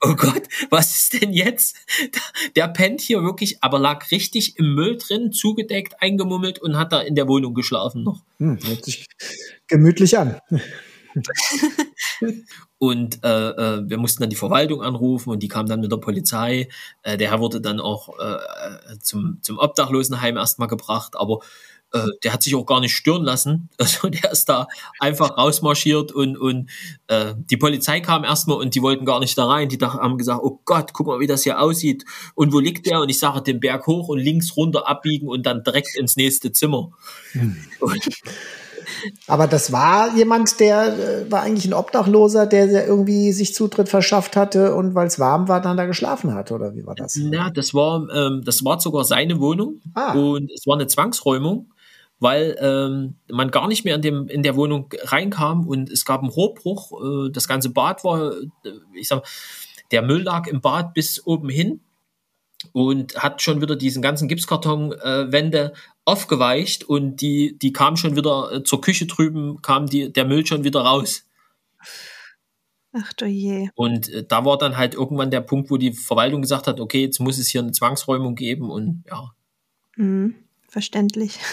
oh 0.00 0.14
Gott, 0.14 0.42
was 0.70 0.96
ist 0.96 1.20
denn 1.20 1.32
jetzt? 1.32 1.76
Der 2.56 2.66
pennt 2.68 3.00
hier 3.00 3.22
wirklich, 3.22 3.62
aber 3.62 3.78
lag 3.78 4.10
richtig 4.10 4.58
im 4.58 4.74
Müll 4.74 4.98
drin, 4.98 5.32
zugedeckt, 5.32 6.02
eingemummelt 6.02 6.58
und 6.58 6.76
hat 6.76 6.92
da 6.92 7.00
in 7.00 7.14
der 7.14 7.28
Wohnung 7.28 7.54
geschlafen 7.54 8.02
noch. 8.02 8.22
Hm, 8.38 8.58
hört 8.64 8.84
sich 8.84 9.06
gemütlich 9.68 10.18
an. 10.18 10.40
und 12.78 13.24
äh, 13.24 13.48
äh, 13.50 13.82
wir 13.88 13.98
mussten 13.98 14.22
dann 14.22 14.30
die 14.30 14.36
Verwaltung 14.36 14.82
anrufen 14.82 15.30
und 15.30 15.42
die 15.42 15.48
kam 15.48 15.66
dann 15.66 15.80
mit 15.80 15.90
der 15.90 15.96
Polizei. 15.96 16.68
Äh, 17.02 17.16
der 17.16 17.30
Herr 17.30 17.40
wurde 17.40 17.60
dann 17.60 17.80
auch 17.80 18.18
äh, 18.18 18.92
äh 18.92 18.98
zum, 19.00 19.38
zum 19.42 19.58
Obdachlosenheim 19.58 20.36
erstmal 20.36 20.68
gebracht, 20.68 21.16
aber 21.16 21.40
äh, 21.92 22.08
der 22.24 22.32
hat 22.32 22.42
sich 22.42 22.54
auch 22.54 22.66
gar 22.66 22.80
nicht 22.80 22.94
stören 22.94 23.22
lassen. 23.22 23.68
Also 23.78 24.08
der 24.08 24.32
ist 24.32 24.48
da 24.48 24.66
einfach 24.98 25.36
rausmarschiert 25.36 26.10
und, 26.12 26.36
und 26.36 26.70
äh, 27.06 27.34
die 27.36 27.56
Polizei 27.56 28.00
kam 28.00 28.24
erstmal 28.24 28.58
und 28.58 28.74
die 28.74 28.82
wollten 28.82 29.04
gar 29.04 29.20
nicht 29.20 29.38
da 29.38 29.46
rein. 29.46 29.68
Die 29.68 29.78
haben 29.78 30.18
gesagt, 30.18 30.40
oh 30.42 30.60
Gott, 30.64 30.92
guck 30.92 31.06
mal, 31.06 31.20
wie 31.20 31.26
das 31.26 31.44
hier 31.44 31.60
aussieht. 31.60 32.04
Und 32.34 32.52
wo 32.52 32.58
liegt 32.58 32.86
der? 32.86 33.00
Und 33.00 33.08
ich 33.08 33.18
sage, 33.18 33.42
den 33.42 33.60
Berg 33.60 33.86
hoch 33.86 34.08
und 34.08 34.18
links 34.18 34.56
runter 34.56 34.88
abbiegen 34.88 35.28
und 35.28 35.46
dann 35.46 35.62
direkt 35.62 35.96
ins 35.96 36.16
nächste 36.16 36.52
Zimmer. 36.52 36.90
Hm. 37.32 37.56
Aber 39.26 39.46
das 39.46 39.72
war 39.72 40.14
jemand, 40.16 40.60
der 40.60 40.98
äh, 40.98 41.30
war 41.30 41.42
eigentlich 41.42 41.66
ein 41.66 41.74
Obdachloser, 41.74 42.46
der, 42.46 42.66
der 42.66 42.86
irgendwie 42.86 43.32
sich 43.32 43.54
Zutritt 43.54 43.88
verschafft 43.88 44.36
hatte 44.36 44.74
und 44.74 44.94
weil 44.94 45.06
es 45.06 45.18
warm 45.18 45.48
war, 45.48 45.60
dann 45.60 45.76
da 45.76 45.86
geschlafen 45.86 46.34
hat, 46.34 46.52
oder 46.52 46.74
wie 46.74 46.86
war 46.86 46.94
das? 46.94 47.16
Ja, 47.16 47.50
das 47.50 47.74
war, 47.74 48.08
ähm, 48.14 48.42
das 48.44 48.64
war 48.64 48.80
sogar 48.80 49.04
seine 49.04 49.40
Wohnung 49.40 49.80
ah. 49.94 50.12
und 50.12 50.50
es 50.52 50.66
war 50.66 50.76
eine 50.76 50.86
Zwangsräumung 50.86 51.70
weil 52.18 52.56
ähm, 52.60 53.16
man 53.30 53.50
gar 53.50 53.68
nicht 53.68 53.84
mehr 53.84 53.96
in, 53.96 54.02
dem, 54.02 54.28
in 54.28 54.42
der 54.42 54.56
Wohnung 54.56 54.88
reinkam 55.02 55.66
und 55.66 55.90
es 55.90 56.04
gab 56.04 56.22
einen 56.22 56.30
Rohrbruch. 56.30 56.92
Äh, 56.92 57.30
das 57.30 57.46
ganze 57.46 57.70
Bad 57.70 58.04
war, 58.04 58.32
äh, 58.32 58.70
ich 58.94 59.08
sag, 59.08 59.22
der 59.90 60.02
Müll 60.02 60.22
lag 60.22 60.46
im 60.46 60.60
Bad 60.60 60.94
bis 60.94 61.26
oben 61.26 61.48
hin 61.48 61.80
und 62.76 63.16
hat 63.16 63.40
schon 63.40 63.62
wieder 63.62 63.74
diesen 63.74 64.02
ganzen 64.02 64.28
Gipskartonwände 64.28 65.72
äh, 65.72 65.78
aufgeweicht 66.04 66.84
und 66.84 67.22
die, 67.22 67.56
die 67.56 67.72
kam 67.72 67.96
schon 67.96 68.16
wieder 68.16 68.52
äh, 68.52 68.64
zur 68.64 68.82
Küche 68.82 69.06
drüben, 69.06 69.62
kam 69.62 69.86
die, 69.86 70.12
der 70.12 70.26
Müll 70.26 70.44
schon 70.44 70.62
wieder 70.62 70.82
raus. 70.82 71.24
Ach 72.92 73.14
du 73.14 73.24
je. 73.24 73.70
Und 73.76 74.12
äh, 74.12 74.26
da 74.28 74.44
war 74.44 74.58
dann 74.58 74.76
halt 74.76 74.92
irgendwann 74.92 75.30
der 75.30 75.40
Punkt, 75.40 75.70
wo 75.70 75.78
die 75.78 75.94
Verwaltung 75.94 76.42
gesagt 76.42 76.66
hat, 76.66 76.78
okay, 76.78 77.00
jetzt 77.00 77.18
muss 77.18 77.38
es 77.38 77.48
hier 77.48 77.62
eine 77.62 77.72
Zwangsräumung 77.72 78.34
geben 78.34 78.68
und 78.68 79.04
ja. 79.08 79.32
Mhm, 79.96 80.34
verständlich. 80.68 81.38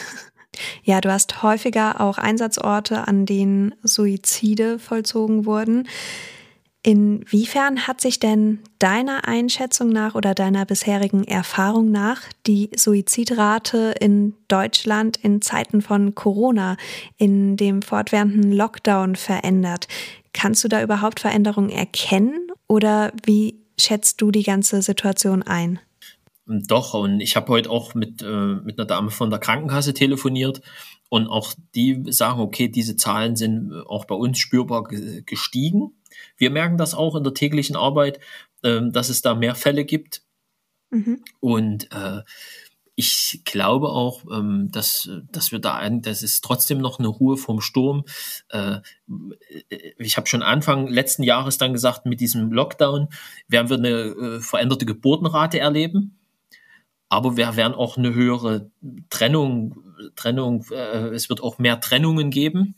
Ja, 0.83 1.01
du 1.01 1.11
hast 1.11 1.41
häufiger 1.41 1.99
auch 1.99 2.19
Einsatzorte, 2.19 3.07
an 3.07 3.25
denen 3.25 3.73
Suizide 3.81 4.77
vollzogen 4.77 5.47
wurden. 5.47 5.87
Inwiefern 6.85 7.87
hat 7.87 8.01
sich 8.01 8.19
denn 8.19 8.59
deiner 8.77 9.25
Einschätzung 9.25 9.87
nach 9.87 10.15
oder 10.15 10.35
deiner 10.35 10.65
bisherigen 10.65 11.23
Erfahrung 11.23 11.91
nach 11.91 12.21
die 12.45 12.71
Suizidrate 12.75 13.95
in 14.01 14.33
Deutschland 14.49 15.15
in 15.15 15.41
Zeiten 15.41 15.81
von 15.81 16.13
Corona, 16.13 16.75
in 17.15 17.55
dem 17.55 17.81
fortwährenden 17.81 18.51
Lockdown 18.51 19.15
verändert? 19.15 19.87
Kannst 20.33 20.61
du 20.65 20.67
da 20.67 20.83
überhaupt 20.83 21.21
Veränderungen 21.21 21.69
erkennen 21.69 22.51
oder 22.67 23.13
wie 23.25 23.55
schätzt 23.79 24.21
du 24.21 24.31
die 24.31 24.43
ganze 24.43 24.81
Situation 24.81 25.41
ein? 25.41 25.79
Doch, 26.45 26.93
und 26.93 27.21
ich 27.21 27.37
habe 27.37 27.47
heute 27.47 27.69
auch 27.69 27.95
mit, 27.95 28.21
äh, 28.21 28.55
mit 28.55 28.77
einer 28.77 28.85
Dame 28.85 29.09
von 29.09 29.29
der 29.29 29.39
Krankenkasse 29.39 29.93
telefoniert 29.93 30.61
und 31.07 31.27
auch 31.27 31.53
die 31.75 32.03
sagen, 32.09 32.41
okay, 32.41 32.67
diese 32.67 32.97
Zahlen 32.97 33.37
sind 33.37 33.71
auch 33.87 34.03
bei 34.03 34.15
uns 34.15 34.39
spürbar 34.39 34.83
gestiegen. 34.83 35.93
Wir 36.43 36.51
merken 36.51 36.77
das 36.77 36.93
auch 36.93 37.15
in 37.15 37.23
der 37.23 37.33
täglichen 37.33 37.77
Arbeit, 37.77 38.19
äh, 38.63 38.81
dass 38.91 39.07
es 39.07 39.21
da 39.21 39.33
mehr 39.33 39.55
Fälle 39.55 39.85
gibt. 39.85 40.23
Mhm. 40.89 41.23
Und 41.39 41.89
äh, 41.93 42.23
ich 42.95 43.43
glaube 43.45 43.87
auch, 43.87 44.25
ähm, 44.29 44.67
dass, 44.69 45.09
dass 45.31 45.53
wir 45.53 45.59
da, 45.59 45.89
das 45.89 46.21
ist 46.21 46.43
trotzdem 46.43 46.79
noch 46.79 46.99
eine 46.99 47.07
Ruhe 47.07 47.37
vom 47.37 47.61
Sturm. 47.61 48.03
Äh, 48.49 48.81
ich 49.97 50.17
habe 50.17 50.27
schon 50.27 50.43
Anfang 50.43 50.87
letzten 50.87 51.23
Jahres 51.23 51.57
dann 51.57 51.71
gesagt, 51.71 52.05
mit 52.05 52.19
diesem 52.19 52.51
Lockdown 52.51 53.07
werden 53.47 53.69
wir 53.69 53.77
eine 53.77 53.89
äh, 53.89 54.39
veränderte 54.41 54.85
Geburtenrate 54.85 55.59
erleben 55.59 56.19
aber 57.13 57.37
wir 57.37 57.55
werden 57.55 57.75
auch 57.75 57.95
eine 57.95 58.15
höhere 58.15 58.71
Trennung, 59.11 59.75
Trennung, 60.15 60.65
äh, 60.71 61.09
es 61.09 61.29
wird 61.29 61.43
auch 61.43 61.59
mehr 61.59 61.79
Trennungen 61.79 62.31
geben. 62.31 62.73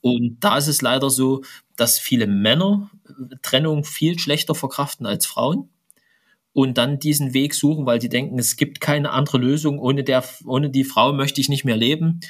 Und 0.00 0.38
da 0.40 0.58
ist 0.58 0.66
es 0.66 0.82
leider 0.82 1.08
so, 1.08 1.44
dass 1.76 1.96
viele 2.00 2.26
Männer 2.26 2.90
Trennung 3.42 3.84
viel 3.84 4.18
schlechter 4.18 4.54
verkraften 4.54 5.06
als 5.06 5.26
Frauen 5.26 5.70
und 6.56 6.78
dann 6.78 6.98
diesen 6.98 7.34
Weg 7.34 7.52
suchen, 7.52 7.84
weil 7.84 7.98
die 7.98 8.08
denken, 8.08 8.38
es 8.38 8.56
gibt 8.56 8.80
keine 8.80 9.10
andere 9.10 9.36
Lösung. 9.36 9.78
Ohne, 9.78 10.04
der, 10.04 10.24
ohne 10.46 10.70
die 10.70 10.84
Frau 10.84 11.12
möchte 11.12 11.38
ich 11.38 11.50
nicht 11.50 11.66
mehr 11.66 11.76
leben. 11.76 12.20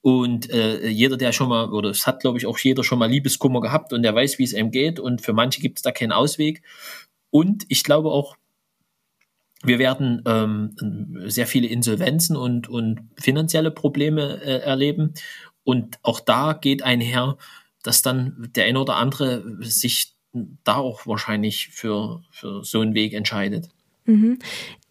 Und 0.00 0.48
äh, 0.50 0.88
jeder, 0.88 1.18
der 1.18 1.32
schon 1.32 1.50
mal, 1.50 1.70
oder 1.70 1.90
es 1.90 2.06
hat, 2.06 2.20
glaube 2.20 2.38
ich, 2.38 2.46
auch 2.46 2.58
jeder 2.58 2.84
schon 2.84 2.98
mal 2.98 3.10
Liebeskummer 3.10 3.60
gehabt 3.60 3.92
und 3.92 4.02
der 4.02 4.14
weiß, 4.14 4.38
wie 4.38 4.44
es 4.44 4.54
ihm 4.54 4.70
geht. 4.70 4.98
Und 4.98 5.20
für 5.20 5.34
manche 5.34 5.60
gibt 5.60 5.78
es 5.78 5.82
da 5.82 5.92
keinen 5.92 6.12
Ausweg. 6.12 6.62
Und 7.28 7.66
ich 7.68 7.84
glaube 7.84 8.10
auch, 8.12 8.36
wir 9.62 9.78
werden 9.78 10.22
ähm, 10.26 11.24
sehr 11.26 11.46
viele 11.46 11.66
Insolvenzen 11.66 12.34
und, 12.34 12.68
und 12.68 13.00
finanzielle 13.18 13.70
Probleme 13.70 14.40
äh, 14.42 14.60
erleben. 14.60 15.12
Und 15.64 15.98
auch 16.02 16.20
da 16.20 16.54
geht 16.54 16.82
einher, 16.82 17.36
dass 17.82 18.00
dann 18.00 18.50
der 18.54 18.64
eine 18.64 18.80
oder 18.80 18.96
andere 18.96 19.44
sich 19.60 20.15
da 20.64 20.76
auch 20.76 21.06
wahrscheinlich 21.06 21.68
für, 21.68 22.22
für 22.30 22.64
so 22.64 22.80
einen 22.80 22.94
Weg 22.94 23.12
entscheidet. 23.12 23.68
Mhm. 24.06 24.38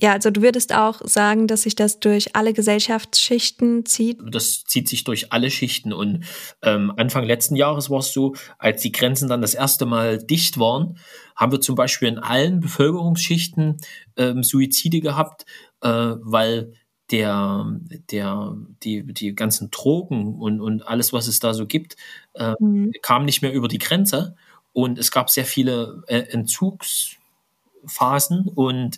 Ja, 0.02 0.12
also 0.12 0.30
du 0.30 0.42
würdest 0.42 0.74
auch 0.74 1.02
sagen, 1.06 1.48
dass 1.48 1.64
sich 1.64 1.76
das 1.76 2.00
durch 2.00 2.36
alle 2.36 2.54
Gesellschaftsschichten 2.54 3.86
zieht? 3.86 4.20
Das 4.30 4.66
zieht 4.66 4.90
sich 4.90 5.06
durch 5.06 5.32
alle 5.32 5.50
Schichten. 5.50 5.94
Und 5.94 6.26
ähm, 6.62 6.92
Anfang 6.98 7.24
letzten 7.24 7.56
Jahres 7.56 7.90
war 7.90 8.00
es 8.00 8.12
so, 8.12 8.36
als 8.58 8.82
die 8.82 8.92
Grenzen 8.92 9.30
dann 9.30 9.42
das 9.42 9.54
erste 9.54 9.86
Mal 9.86 10.18
dicht 10.18 10.60
waren, 10.60 10.98
haben 11.36 11.52
wir 11.52 11.62
zum 11.62 11.76
Beispiel 11.76 12.10
in 12.10 12.20
allen 12.20 12.60
Bevölkerungsschichten 12.60 13.78
ähm, 14.18 14.44
Suizide 14.44 15.00
gehabt, 15.00 15.46
äh, 15.82 15.88
weil 15.88 16.74
der, 17.12 17.80
der, 18.12 18.58
die, 18.84 19.06
die 19.14 19.36
ganzen 19.36 19.70
Drogen 19.72 20.36
und, 20.36 20.60
und 20.60 20.82
alles, 20.88 21.14
was 21.14 21.28
es 21.28 21.40
da 21.40 21.54
so 21.54 21.68
gibt, 21.68 21.96
äh, 22.34 22.54
mhm. 22.60 22.92
kam 23.02 23.26
nicht 23.26 23.42
mehr 23.42 23.54
über 23.54 23.68
die 23.68 23.78
Grenze. 23.78 24.36
Und 24.76 25.00
es 25.00 25.10
gab 25.10 25.30
sehr 25.30 25.46
viele 25.46 26.04
äh, 26.08 26.18
Entzugsphasen 26.18 28.50
und 28.54 28.98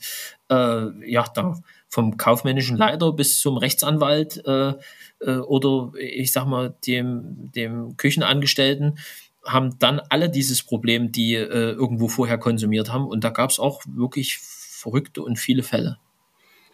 äh, 0.50 1.12
ja, 1.12 1.26
da 1.36 1.62
vom 1.88 2.18
kaufmännischen 2.18 2.78
Leiter 2.78 3.14
bis 3.14 3.40
zum 3.40 3.58
Rechtsanwalt 3.58 4.44
äh, 4.48 4.74
äh, 5.22 5.38
oder 5.38 5.92
ich 6.00 6.32
sag 6.32 6.48
mal 6.48 6.74
dem, 6.88 7.52
dem 7.52 7.96
Küchenangestellten 7.96 8.98
haben 9.46 9.78
dann 9.78 10.02
alle 10.10 10.32
dieses 10.32 10.64
Problem, 10.64 11.12
die 11.12 11.36
äh, 11.36 11.74
irgendwo 11.74 12.08
vorher 12.08 12.40
konsumiert 12.40 12.92
haben. 12.92 13.06
Und 13.06 13.24
da 13.24 13.30
gab 13.30 13.52
es 13.52 13.60
auch 13.60 13.84
wirklich 13.86 14.40
verrückte 14.40 15.22
und 15.22 15.38
viele 15.38 15.62
Fälle. 15.62 16.00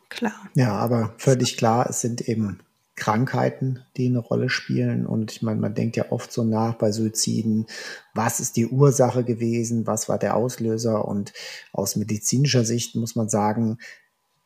Klar. 0.08 0.50
Ja, 0.56 0.78
aber 0.78 1.14
völlig 1.18 1.58
klar, 1.58 1.88
es 1.90 2.00
sind 2.00 2.22
eben 2.22 2.62
Krankheiten, 2.96 3.80
die 3.98 4.08
eine 4.08 4.20
Rolle 4.20 4.50
spielen. 4.50 5.06
Und 5.06 5.32
ich 5.32 5.42
meine, 5.42 5.60
man 5.60 5.74
denkt 5.74 5.98
ja 5.98 6.12
oft 6.12 6.32
so 6.32 6.44
nach 6.44 6.76
bei 6.76 6.92
Suiziden, 6.92 7.66
was 8.14 8.40
ist 8.40 8.56
die 8.56 8.68
Ursache 8.68 9.24
gewesen, 9.24 9.88
was 9.88 10.10
war 10.10 10.20
der 10.20 10.36
Auslöser? 10.36 11.06
Und 11.06 11.34
aus 11.72 11.96
medizinischer 11.96 12.66
Sicht 12.66 12.96
muss 12.96 13.16
man 13.16 13.30
sagen, 13.30 13.80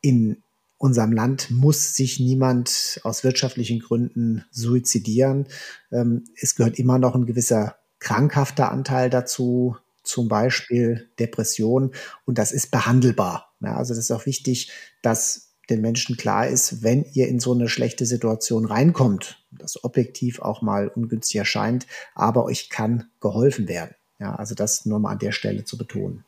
in 0.02 0.43
unserem 0.78 1.12
Land 1.12 1.52
muss 1.52 1.95
sich 1.95 2.20
niemand 2.20 3.02
aus 3.04 3.24
wirtschaftlichen 3.24 3.80
Gründen 3.80 4.45
suizidieren. 4.52 5.48
Ähm, 5.91 6.26
es 6.39 6.56
gehört 6.56 6.80
immer 6.80 7.00
noch 7.00 7.16
ein 7.16 7.26
gewisser 7.26 7.78
krankhafter 8.00 8.72
Anteil 8.72 9.10
dazu, 9.10 9.76
zum 10.04 10.28
Beispiel 10.30 11.10
Depression. 11.20 11.91
Und 12.26 12.38
das 12.38 12.52
ist 12.52 12.72
behandelbar. 12.72 13.54
also 13.62 13.93
das 13.93 14.06
ist 14.06 14.12
auch 14.12 14.26
wichtig, 14.26 14.72
dass 15.02 15.47
den 15.70 15.82
Menschen 15.82 16.18
klar 16.18 16.47
ist, 16.47 16.84
wenn 16.84 17.05
ihr 17.13 17.28
in 17.28 17.39
so 17.39 17.53
eine 17.53 17.70
schlechte 17.70 18.05
Situation 18.05 18.65
reinkommt, 18.65 19.45
das 19.51 19.84
objektiv 19.84 20.41
auch 20.41 20.61
mal 20.61 20.88
ungünstig 20.88 21.36
erscheint, 21.38 21.88
aber 22.15 22.45
euch 22.45 22.70
kann 22.70 23.09
geholfen 23.20 23.68
werden. 23.68 23.95
Ja, 24.20 24.36
also 24.36 24.55
das 24.55 24.86
nur 24.86 24.99
mal 24.99 25.11
an 25.11 25.20
der 25.20 25.32
Stelle 25.32 25.63
zu 25.65 25.78
betonen 25.78 26.24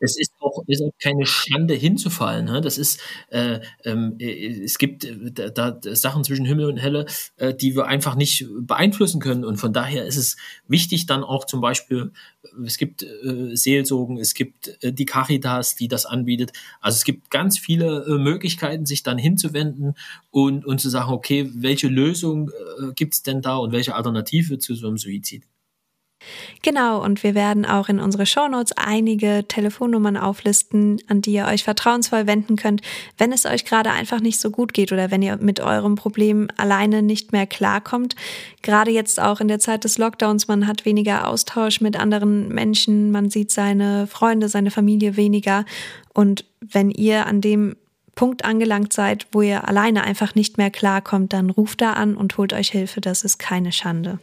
es 0.00 0.18
ist 0.18 0.32
auch, 0.48 0.64
ist 0.66 0.82
auch 0.82 0.92
keine 1.00 1.26
Schande 1.26 1.74
hinzufallen. 1.74 2.46
Ne? 2.46 2.60
Das 2.60 2.78
ist, 2.78 3.00
äh, 3.30 3.60
ähm, 3.84 4.16
äh, 4.18 4.62
es 4.62 4.78
gibt 4.78 5.04
äh, 5.04 5.50
da, 5.50 5.70
da 5.70 5.96
Sachen 5.96 6.24
zwischen 6.24 6.44
Himmel 6.46 6.66
und 6.66 6.76
Helle, 6.78 7.06
äh, 7.36 7.54
die 7.54 7.76
wir 7.76 7.86
einfach 7.86 8.14
nicht 8.14 8.46
beeinflussen 8.60 9.20
können. 9.20 9.44
Und 9.44 9.56
von 9.56 9.72
daher 9.72 10.04
ist 10.06 10.16
es 10.16 10.36
wichtig, 10.66 11.06
dann 11.06 11.24
auch 11.24 11.44
zum 11.44 11.60
Beispiel, 11.60 12.12
es 12.64 12.78
gibt 12.78 13.02
äh, 13.02 13.54
Seelsorgen, 13.54 14.18
es 14.18 14.34
gibt 14.34 14.82
äh, 14.82 14.92
die 14.92 15.06
Caritas, 15.06 15.76
die 15.76 15.88
das 15.88 16.06
anbietet. 16.06 16.52
Also 16.80 16.96
es 16.96 17.04
gibt 17.04 17.30
ganz 17.30 17.58
viele 17.58 18.04
Möglichkeiten, 18.18 18.86
sich 18.86 19.02
dann 19.02 19.18
hinzuwenden 19.18 19.94
und, 20.30 20.64
und 20.64 20.80
zu 20.80 20.88
sagen, 20.88 21.12
okay, 21.12 21.50
welche 21.54 21.88
Lösung 21.88 22.50
äh, 22.50 22.92
gibt 22.94 23.14
es 23.14 23.22
denn 23.22 23.42
da 23.42 23.56
und 23.56 23.72
welche 23.72 23.94
Alternative 23.94 24.58
zu 24.58 24.74
so 24.74 24.88
einem 24.88 24.98
Suizid? 24.98 25.44
Genau, 26.62 27.02
und 27.02 27.22
wir 27.22 27.34
werden 27.34 27.64
auch 27.64 27.88
in 27.88 28.00
unsere 28.00 28.26
Shownotes 28.26 28.72
einige 28.72 29.44
Telefonnummern 29.46 30.16
auflisten, 30.16 31.00
an 31.08 31.22
die 31.22 31.34
ihr 31.34 31.46
euch 31.46 31.62
vertrauensvoll 31.64 32.26
wenden 32.26 32.56
könnt, 32.56 32.82
wenn 33.16 33.32
es 33.32 33.46
euch 33.46 33.64
gerade 33.64 33.90
einfach 33.90 34.20
nicht 34.20 34.40
so 34.40 34.50
gut 34.50 34.74
geht 34.74 34.92
oder 34.92 35.10
wenn 35.10 35.22
ihr 35.22 35.36
mit 35.36 35.60
eurem 35.60 35.94
Problem 35.94 36.48
alleine 36.56 37.02
nicht 37.02 37.32
mehr 37.32 37.46
klarkommt. 37.46 38.16
Gerade 38.62 38.90
jetzt 38.90 39.20
auch 39.20 39.40
in 39.40 39.48
der 39.48 39.60
Zeit 39.60 39.84
des 39.84 39.98
Lockdowns, 39.98 40.48
man 40.48 40.66
hat 40.66 40.84
weniger 40.84 41.28
Austausch 41.28 41.80
mit 41.80 41.98
anderen 41.98 42.48
Menschen, 42.48 43.10
man 43.12 43.30
sieht 43.30 43.52
seine 43.52 44.06
Freunde, 44.06 44.48
seine 44.48 44.70
Familie 44.70 45.16
weniger. 45.16 45.64
Und 46.12 46.44
wenn 46.60 46.90
ihr 46.90 47.26
an 47.26 47.40
dem 47.40 47.76
Punkt 48.16 48.44
angelangt 48.44 48.92
seid, 48.92 49.28
wo 49.30 49.42
ihr 49.42 49.68
alleine 49.68 50.02
einfach 50.02 50.34
nicht 50.34 50.58
mehr 50.58 50.70
klarkommt, 50.70 51.32
dann 51.32 51.50
ruft 51.50 51.80
da 51.80 51.92
an 51.92 52.16
und 52.16 52.36
holt 52.36 52.52
euch 52.52 52.70
Hilfe. 52.70 53.00
Das 53.00 53.22
ist 53.22 53.38
keine 53.38 53.70
Schande. 53.70 54.18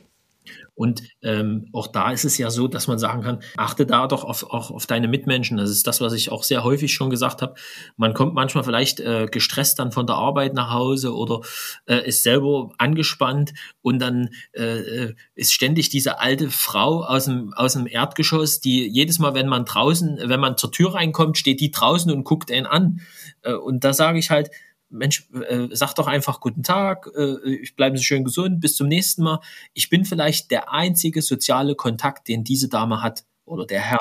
Und 0.75 1.03
ähm, 1.21 1.69
auch 1.71 1.87
da 1.87 2.11
ist 2.11 2.25
es 2.25 2.37
ja 2.37 2.51
so, 2.51 2.67
dass 2.67 2.87
man 2.87 2.99
sagen 2.99 3.23
kann, 3.23 3.39
achte 3.55 3.85
da 3.85 4.07
doch 4.07 4.25
auf, 4.25 4.43
auch 4.43 4.71
auf 4.71 4.85
deine 4.85 5.07
Mitmenschen. 5.07 5.57
Das 5.57 5.69
ist 5.69 5.87
das, 5.87 6.01
was 6.01 6.13
ich 6.13 6.31
auch 6.31 6.43
sehr 6.43 6.63
häufig 6.63 6.93
schon 6.93 7.09
gesagt 7.09 7.41
habe. 7.41 7.55
Man 7.95 8.13
kommt 8.13 8.33
manchmal 8.33 8.65
vielleicht 8.65 8.99
äh, 8.99 9.27
gestresst 9.31 9.79
dann 9.79 9.93
von 9.93 10.05
der 10.05 10.17
Arbeit 10.17 10.53
nach 10.53 10.71
Hause 10.71 11.15
oder 11.15 11.41
äh, 11.85 12.05
ist 12.07 12.23
selber 12.23 12.71
angespannt 12.77 13.53
und 13.81 13.99
dann 13.99 14.29
äh, 14.51 15.13
ist 15.33 15.53
ständig 15.53 15.89
diese 15.89 16.19
alte 16.19 16.49
Frau 16.49 17.03
aus 17.03 17.25
dem, 17.25 17.53
aus 17.53 17.73
dem 17.73 17.87
Erdgeschoss, 17.87 18.59
die 18.59 18.85
jedes 18.87 19.17
Mal, 19.17 19.33
wenn 19.33 19.47
man 19.47 19.63
draußen, 19.63 20.19
wenn 20.25 20.39
man 20.41 20.57
zur 20.57 20.73
Tür 20.73 20.95
reinkommt, 20.95 21.37
steht 21.37 21.61
die 21.61 21.71
draußen 21.71 22.11
und 22.11 22.25
guckt 22.25 22.51
einen 22.51 22.65
an. 22.65 22.99
Äh, 23.43 23.53
und 23.53 23.85
da 23.85 23.93
sage 23.93 24.19
ich 24.19 24.29
halt, 24.29 24.49
Mensch, 24.89 25.27
äh, 25.33 25.67
sag 25.71 25.93
doch 25.95 26.07
einfach 26.07 26.39
guten 26.39 26.63
Tag, 26.63 27.07
äh, 27.15 27.65
bleiben 27.75 27.97
Sie 27.97 28.03
schön 28.03 28.23
gesund, 28.23 28.59
bis 28.59 28.75
zum 28.75 28.87
nächsten 28.87 29.23
Mal. 29.23 29.39
Ich 29.73 29.89
bin 29.89 30.05
vielleicht 30.05 30.51
der 30.51 30.71
einzige 30.71 31.21
soziale 31.21 31.75
Kontakt, 31.75 32.27
den 32.27 32.43
diese 32.43 32.69
Dame 32.69 33.01
hat 33.01 33.23
oder 33.45 33.65
der 33.65 33.81
Herr. 33.81 33.99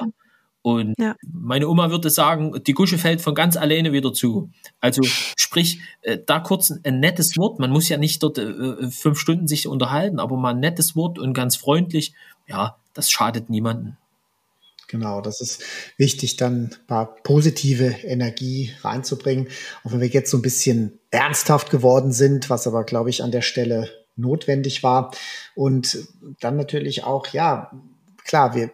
Und 0.62 0.94
ja. 0.98 1.14
meine 1.22 1.68
Oma 1.68 1.90
würde 1.90 2.08
sagen, 2.08 2.58
die 2.66 2.72
Gusche 2.72 2.96
fällt 2.96 3.20
von 3.20 3.34
ganz 3.34 3.54
alleine 3.58 3.92
wieder 3.92 4.14
zu. 4.14 4.50
Also 4.80 5.02
sprich, 5.36 5.80
äh, 6.00 6.18
da 6.24 6.40
kurz 6.40 6.70
ein, 6.70 6.80
ein, 6.84 7.00
nettes 7.00 7.36
Wort. 7.36 7.58
Man 7.58 7.70
muss 7.70 7.90
ja 7.90 7.98
nicht 7.98 8.22
dort 8.22 8.38
äh, 8.38 8.90
fünf 8.90 9.18
Stunden 9.18 9.46
sich 9.46 9.68
unterhalten, 9.68 10.18
aber 10.18 10.38
mal 10.38 10.54
ein 10.54 10.60
nettes 10.60 10.96
Wort 10.96 11.18
und 11.18 11.34
ganz 11.34 11.56
freundlich, 11.56 12.14
ja, 12.46 12.78
das 12.94 13.10
schadet 13.10 13.50
niemanden. 13.50 13.98
Genau, 14.94 15.20
das 15.20 15.40
ist 15.40 15.60
wichtig, 15.96 16.36
dann 16.36 16.66
ein 16.66 16.86
paar 16.86 17.16
positive 17.24 17.86
Energie 18.04 18.70
reinzubringen. 18.82 19.48
Auch 19.82 19.90
wenn 19.90 20.00
wir 20.00 20.06
jetzt 20.06 20.30
so 20.30 20.38
ein 20.38 20.42
bisschen 20.42 21.00
ernsthaft 21.10 21.68
geworden 21.70 22.12
sind, 22.12 22.48
was 22.48 22.68
aber, 22.68 22.84
glaube 22.84 23.10
ich, 23.10 23.20
an 23.20 23.32
der 23.32 23.42
Stelle 23.42 23.90
notwendig 24.14 24.84
war. 24.84 25.10
Und 25.56 26.06
dann 26.38 26.56
natürlich 26.56 27.02
auch, 27.02 27.26
ja, 27.26 27.72
klar, 28.24 28.54
wir, 28.54 28.70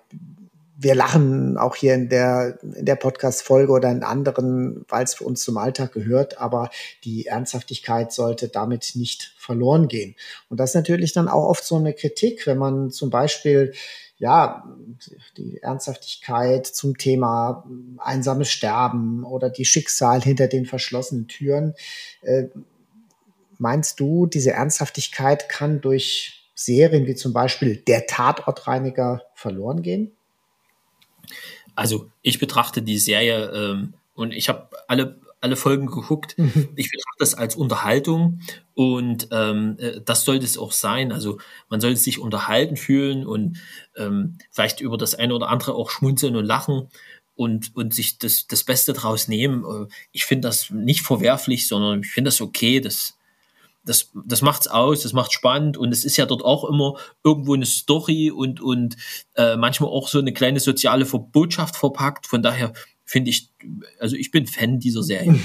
wir 0.77 0.95
lachen 0.95 1.57
auch 1.57 1.75
hier 1.75 1.95
in 1.95 2.11
der, 2.11 2.59
in 2.63 2.85
der 2.85 2.97
Podcast-Folge 2.97 3.73
oder 3.73 3.91
in 3.91 4.03
anderen, 4.03 4.85
weil 4.91 5.05
es 5.05 5.15
für 5.15 5.25
uns 5.25 5.43
zum 5.43 5.57
Alltag 5.57 5.93
gehört, 5.93 6.39
aber 6.39 6.69
die 7.03 7.29
Ernsthaftigkeit 7.29 8.13
sollte 8.13 8.49
damit 8.49 8.93
nicht 8.95 9.33
verloren 9.39 9.89
gehen. 9.89 10.17
Und 10.51 10.61
das 10.61 10.73
ist 10.73 10.75
natürlich 10.75 11.15
dann 11.15 11.29
auch 11.29 11.49
oft 11.49 11.65
so 11.65 11.77
eine 11.77 11.95
Kritik, 11.95 12.47
wenn 12.47 12.59
man 12.59 12.91
zum 12.91 13.09
Beispiel 13.09 13.73
ja, 14.21 14.69
die 15.39 15.63
Ernsthaftigkeit 15.63 16.67
zum 16.67 16.99
Thema 16.99 17.65
einsames 17.99 18.51
Sterben 18.51 19.25
oder 19.25 19.49
die 19.49 19.65
Schicksal 19.65 20.23
hinter 20.23 20.47
den 20.47 20.67
verschlossenen 20.67 21.27
Türen. 21.27 21.75
Äh, 22.21 22.45
meinst 23.59 23.99
du, 23.99 24.27
diese 24.27 24.53
Ernsthaftigkeit 24.53 25.49
kann 25.49 25.81
durch 25.81 26.51
Serien 26.55 27.07
wie 27.07 27.15
zum 27.15 27.33
Beispiel 27.33 27.77
Der 27.77 28.07
Tatortreiniger 28.07 29.23
verloren 29.35 29.81
gehen? 29.81 30.13
Also 31.75 32.11
ich 32.21 32.39
betrachte 32.39 32.83
die 32.83 32.99
Serie 32.99 33.51
ähm, 33.55 33.95
und 34.15 34.35
ich 34.35 34.51
habe 34.51 34.69
alle 34.87 35.19
alle 35.41 35.57
Folgen 35.57 35.87
geguckt. 35.87 36.37
Mhm. 36.37 36.69
Ich 36.77 36.91
betrachte 36.91 37.17
das 37.19 37.35
als 37.35 37.57
Unterhaltung 37.57 38.41
und 38.75 39.29
ähm, 39.31 39.77
äh, 39.79 40.01
das 40.05 40.25
sollte 40.25 40.45
es 40.45 40.59
auch 40.59 40.73
sein. 40.73 41.13
Also 41.13 41.39
man 41.69 41.81
sollte 41.81 41.99
sich 41.99 42.19
unterhalten 42.19 42.77
fühlen 42.77 43.27
und 43.27 43.59
ähm, 43.97 44.39
vielleicht 44.51 44.81
über 44.81 44.99
das 44.99 45.15
eine 45.15 45.35
oder 45.35 45.49
andere 45.49 45.75
auch 45.75 45.91
schmunzeln 45.91 46.37
und 46.37 46.45
lachen 46.45 46.89
und, 47.35 47.75
und 47.75 47.95
sich 47.95 48.19
das, 48.19 48.47
das 48.47 48.65
Beste 48.65 48.93
draus 48.93 49.29
nehmen. 49.29 49.65
Äh, 49.65 49.87
ich 50.13 50.27
finde 50.27 50.49
das 50.49 50.71
nicht 50.71 51.03
verwerflich, 51.03 51.69
sondern 51.69 52.01
ich 52.01 52.11
finde 52.11 52.29
das 52.29 52.43
okay. 52.43 52.81
Das, 52.81 53.17
das, 53.83 54.11
das 54.27 54.43
macht's 54.43 54.69
aus, 54.69 55.03
das 55.03 55.15
macht 55.15 55.33
spannend 55.33 55.79
und 55.79 55.91
es 55.91 56.05
ist 56.05 56.19
ja 56.19 56.27
dort 56.27 56.45
auch 56.45 56.65
immer 56.65 56.99
irgendwo 57.25 57.55
eine 57.55 57.65
Story 57.65 58.31
und, 58.31 58.61
und 58.61 58.97
äh, 59.37 59.57
manchmal 59.57 59.89
auch 59.89 60.09
so 60.09 60.19
eine 60.19 60.35
kleine 60.35 60.61
soziale 60.61 61.07
Botschaft 61.07 61.77
verpackt. 61.77 62.27
Von 62.27 62.43
daher 62.43 62.75
finde 63.11 63.31
ich, 63.31 63.51
also 63.99 64.15
ich 64.15 64.31
bin 64.31 64.47
Fan 64.47 64.79
dieser 64.79 65.03
Serie. 65.03 65.39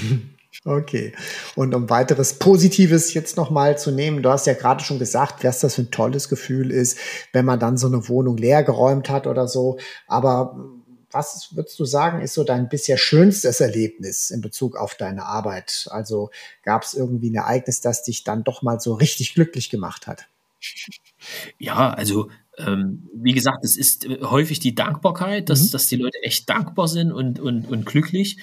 Okay. 0.64 1.12
Und 1.54 1.74
um 1.74 1.90
weiteres 1.90 2.38
Positives 2.38 3.12
jetzt 3.12 3.36
nochmal 3.36 3.78
zu 3.78 3.90
nehmen, 3.90 4.22
du 4.22 4.30
hast 4.30 4.46
ja 4.46 4.54
gerade 4.54 4.82
schon 4.82 4.98
gesagt, 4.98 5.44
was 5.44 5.60
das 5.60 5.74
für 5.74 5.82
ein 5.82 5.90
tolles 5.90 6.30
Gefühl 6.30 6.70
ist, 6.70 6.98
wenn 7.34 7.44
man 7.44 7.60
dann 7.60 7.76
so 7.76 7.86
eine 7.86 8.08
Wohnung 8.08 8.38
leer 8.38 8.62
geräumt 8.62 9.10
hat 9.10 9.26
oder 9.26 9.48
so. 9.48 9.78
Aber 10.08 10.58
was 11.10 11.50
würdest 11.54 11.78
du 11.78 11.84
sagen, 11.84 12.22
ist 12.22 12.32
so 12.32 12.42
dein 12.42 12.70
bisher 12.70 12.96
schönstes 12.96 13.60
Erlebnis 13.60 14.30
in 14.30 14.40
Bezug 14.40 14.76
auf 14.76 14.94
deine 14.94 15.26
Arbeit? 15.26 15.88
Also 15.90 16.30
gab 16.62 16.84
es 16.84 16.94
irgendwie 16.94 17.30
ein 17.30 17.34
Ereignis, 17.34 17.82
das 17.82 18.02
dich 18.02 18.24
dann 18.24 18.42
doch 18.42 18.62
mal 18.62 18.80
so 18.80 18.94
richtig 18.94 19.34
glücklich 19.34 19.68
gemacht 19.68 20.06
hat? 20.06 20.26
Ja, 21.58 21.90
also 21.90 22.30
ähm, 22.58 23.08
wie 23.14 23.32
gesagt, 23.32 23.64
es 23.64 23.76
ist 23.76 24.06
äh, 24.06 24.18
häufig 24.22 24.60
die 24.60 24.74
Dankbarkeit, 24.74 25.48
dass, 25.48 25.64
mhm. 25.64 25.70
dass 25.72 25.88
die 25.88 25.96
Leute 25.96 26.22
echt 26.22 26.48
dankbar 26.48 26.88
sind 26.88 27.12
und, 27.12 27.38
und, 27.38 27.68
und 27.68 27.86
glücklich. 27.86 28.38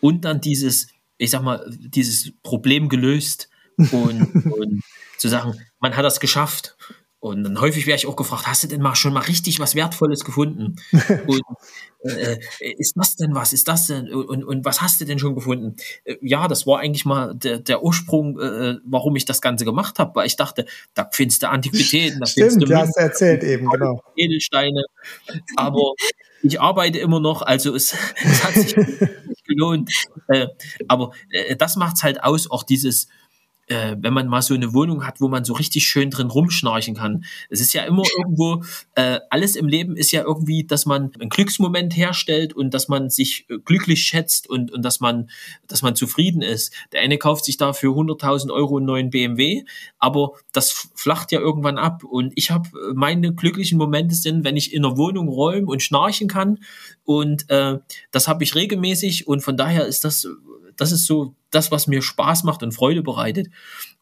Und 0.00 0.24
dann 0.24 0.40
dieses, 0.40 0.88
ich 1.18 1.30
sag 1.30 1.42
mal, 1.42 1.64
dieses 1.68 2.32
Problem 2.42 2.88
gelöst 2.88 3.48
und, 3.76 4.34
und 4.52 4.82
zu 5.18 5.28
sagen, 5.28 5.54
man 5.80 5.96
hat 5.96 6.04
das 6.04 6.20
geschafft. 6.20 6.76
Und 7.26 7.42
dann 7.42 7.60
häufig 7.60 7.86
werde 7.86 7.98
ich 7.98 8.06
auch 8.06 8.16
gefragt, 8.16 8.46
hast 8.46 8.62
du 8.62 8.68
denn 8.68 8.80
mal 8.80 8.94
schon 8.94 9.12
mal 9.12 9.20
richtig 9.20 9.58
was 9.58 9.74
Wertvolles 9.74 10.24
gefunden? 10.24 10.76
Und 11.26 11.42
äh, 12.04 12.38
ist 12.78 12.94
das 12.96 13.16
denn 13.16 13.34
was? 13.34 13.52
Ist 13.52 13.66
das 13.66 13.88
denn? 13.88 14.12
Und, 14.12 14.44
und 14.44 14.64
was 14.64 14.80
hast 14.80 15.00
du 15.00 15.04
denn 15.04 15.18
schon 15.18 15.34
gefunden? 15.34 15.74
Äh, 16.04 16.16
ja, 16.20 16.46
das 16.46 16.66
war 16.66 16.78
eigentlich 16.78 17.04
mal 17.04 17.34
der, 17.34 17.58
der 17.58 17.82
Ursprung, 17.82 18.38
äh, 18.40 18.76
warum 18.84 19.16
ich 19.16 19.24
das 19.24 19.40
Ganze 19.40 19.64
gemacht 19.64 19.98
habe, 19.98 20.14
weil 20.14 20.26
ich 20.26 20.36
dachte, 20.36 20.66
da 20.94 21.08
findest 21.12 21.42
du 21.42 21.48
Antiquitäten, 21.48 22.20
da 22.20 22.26
Stimmt, 22.26 22.52
findest 22.52 22.72
du, 22.72 22.76
hast 22.76 22.96
erzählt 22.96 23.42
eben, 23.42 23.68
genau. 23.68 24.00
Edelsteine. 24.16 24.84
Aber 25.56 25.94
ich 26.42 26.60
arbeite 26.60 26.98
immer 26.98 27.18
noch, 27.18 27.42
also 27.42 27.74
es, 27.74 27.94
es 28.24 28.44
hat 28.44 28.54
sich 28.54 28.76
gelohnt. 29.46 29.90
Äh, 30.28 30.46
aber 30.86 31.10
äh, 31.30 31.56
das 31.56 31.76
macht's 31.76 32.04
halt 32.04 32.22
aus, 32.22 32.48
auch 32.50 32.62
dieses, 32.62 33.08
äh, 33.66 33.96
wenn 33.98 34.12
man 34.12 34.28
mal 34.28 34.42
so 34.42 34.54
eine 34.54 34.72
Wohnung 34.72 35.06
hat, 35.06 35.20
wo 35.20 35.28
man 35.28 35.44
so 35.44 35.52
richtig 35.54 35.86
schön 35.86 36.10
drin 36.10 36.28
rumschnarchen 36.28 36.94
kann. 36.94 37.24
Es 37.50 37.60
ist 37.60 37.72
ja 37.72 37.84
immer 37.84 38.02
irgendwo, 38.18 38.62
äh, 38.94 39.20
alles 39.30 39.56
im 39.56 39.68
Leben 39.68 39.96
ist 39.96 40.12
ja 40.12 40.22
irgendwie, 40.22 40.64
dass 40.64 40.86
man 40.86 41.12
einen 41.18 41.30
Glücksmoment 41.30 41.96
herstellt 41.96 42.52
und 42.52 42.72
dass 42.74 42.88
man 42.88 43.10
sich 43.10 43.46
äh, 43.48 43.58
glücklich 43.58 44.02
schätzt 44.02 44.48
und, 44.48 44.72
und 44.72 44.82
dass 44.82 45.00
man, 45.00 45.30
dass 45.66 45.82
man 45.82 45.96
zufrieden 45.96 46.42
ist. 46.42 46.72
Der 46.92 47.00
eine 47.00 47.18
kauft 47.18 47.44
sich 47.44 47.56
da 47.56 47.72
für 47.72 47.88
100.000 47.88 48.52
Euro 48.52 48.76
einen 48.76 48.86
neuen 48.86 49.10
BMW, 49.10 49.64
aber 49.98 50.32
das 50.52 50.88
flacht 50.94 51.32
ja 51.32 51.40
irgendwann 51.40 51.78
ab. 51.78 52.04
Und 52.04 52.32
ich 52.36 52.50
habe 52.50 52.68
äh, 52.68 52.94
meine 52.94 53.34
glücklichen 53.34 53.78
Momente 53.78 54.14
sind, 54.14 54.44
wenn 54.44 54.56
ich 54.56 54.72
in 54.72 54.82
der 54.82 54.96
Wohnung 54.96 55.28
räumen 55.28 55.66
und 55.66 55.82
schnarchen 55.82 56.28
kann. 56.28 56.58
Und 57.04 57.50
äh, 57.50 57.78
das 58.10 58.28
habe 58.28 58.44
ich 58.44 58.54
regelmäßig 58.54 59.26
und 59.26 59.40
von 59.42 59.56
daher 59.56 59.86
ist 59.86 60.04
das 60.04 60.28
das 60.76 60.92
ist 60.92 61.06
so 61.06 61.34
das, 61.50 61.70
was 61.70 61.86
mir 61.86 62.02
Spaß 62.02 62.44
macht 62.44 62.62
und 62.62 62.72
Freude 62.72 63.02
bereitet. 63.02 63.48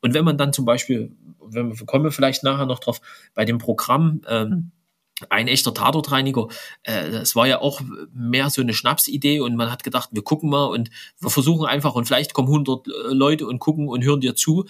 Und 0.01 0.15
wenn 0.15 0.25
man 0.25 0.39
dann 0.39 0.53
zum 0.53 0.65
Beispiel, 0.65 1.13
wenn 1.41 1.79
wir 1.79 1.87
kommen 1.87 2.05
wir 2.05 2.13
vielleicht 2.13 2.43
nachher 2.43 2.67
noch 2.67 2.81
drauf, 2.81 3.01
bei 3.35 3.45
dem 3.45 3.59
Programm, 3.59 4.23
ähm, 4.29 4.73
ein 5.29 5.47
echter 5.47 5.73
Tatortreiniger. 5.73 6.49
Äh, 6.83 7.07
es 7.09 7.37
war 7.37 7.47
ja 7.47 7.61
auch 7.61 7.81
mehr 8.13 8.51
so 8.51 8.61
eine 8.61 8.75
Schnapsidee 8.75 9.41
und 9.41 9.55
man 9.55 9.71
hat 9.71 9.85
gedacht, 9.85 10.11
wir 10.13 10.23
gucken 10.23 10.51
mal 10.51 10.65
und 10.65 10.91
wir 11.21 11.31
versuchen 11.31 11.67
einfach 11.67 11.95
und 11.95 12.07
vielleicht 12.07 12.35
kommen 12.35 12.49
100 12.49 12.87
äh, 12.87 12.91
Leute 13.13 13.47
und 13.47 13.61
gucken 13.61 13.89
und 13.89 14.03
hören 14.03 14.21
dir 14.21 14.35
zu 14.35 14.65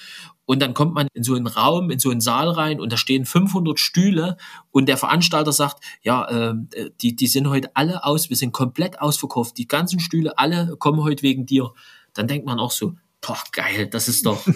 und 0.45 0.61
dann 0.61 0.75
kommt 0.75 0.95
man 0.95 1.09
in 1.15 1.23
so 1.23 1.35
einen 1.35 1.47
Raum, 1.47 1.91
in 1.91 1.99
so 1.99 2.11
einen 2.11 2.21
Saal 2.21 2.51
rein 2.51 2.79
und 2.79 2.93
da 2.93 2.99
stehen 2.99 3.25
500 3.25 3.79
Stühle 3.79 4.37
und 4.71 4.87
der 4.87 4.99
Veranstalter 4.99 5.53
sagt, 5.53 5.83
ja, 6.03 6.27
äh, 6.29 6.55
die, 7.01 7.17
die 7.17 7.27
sind 7.27 7.49
heute 7.49 7.75
alle 7.75 8.05
aus, 8.05 8.29
wir 8.29 8.37
sind 8.37 8.53
komplett 8.53 9.01
ausverkauft, 9.01 9.57
die 9.57 9.67
ganzen 9.67 9.99
Stühle, 9.99 10.39
alle 10.39 10.77
kommen 10.77 11.03
heute 11.03 11.23
wegen 11.23 11.47
dir. 11.47 11.73
Dann 12.15 12.29
denkt 12.29 12.47
man 12.47 12.59
auch 12.59 12.71
so, 12.71 12.95
boah, 13.21 13.43
geil, 13.53 13.87
das 13.87 14.09
ist 14.09 14.27
doch 14.27 14.47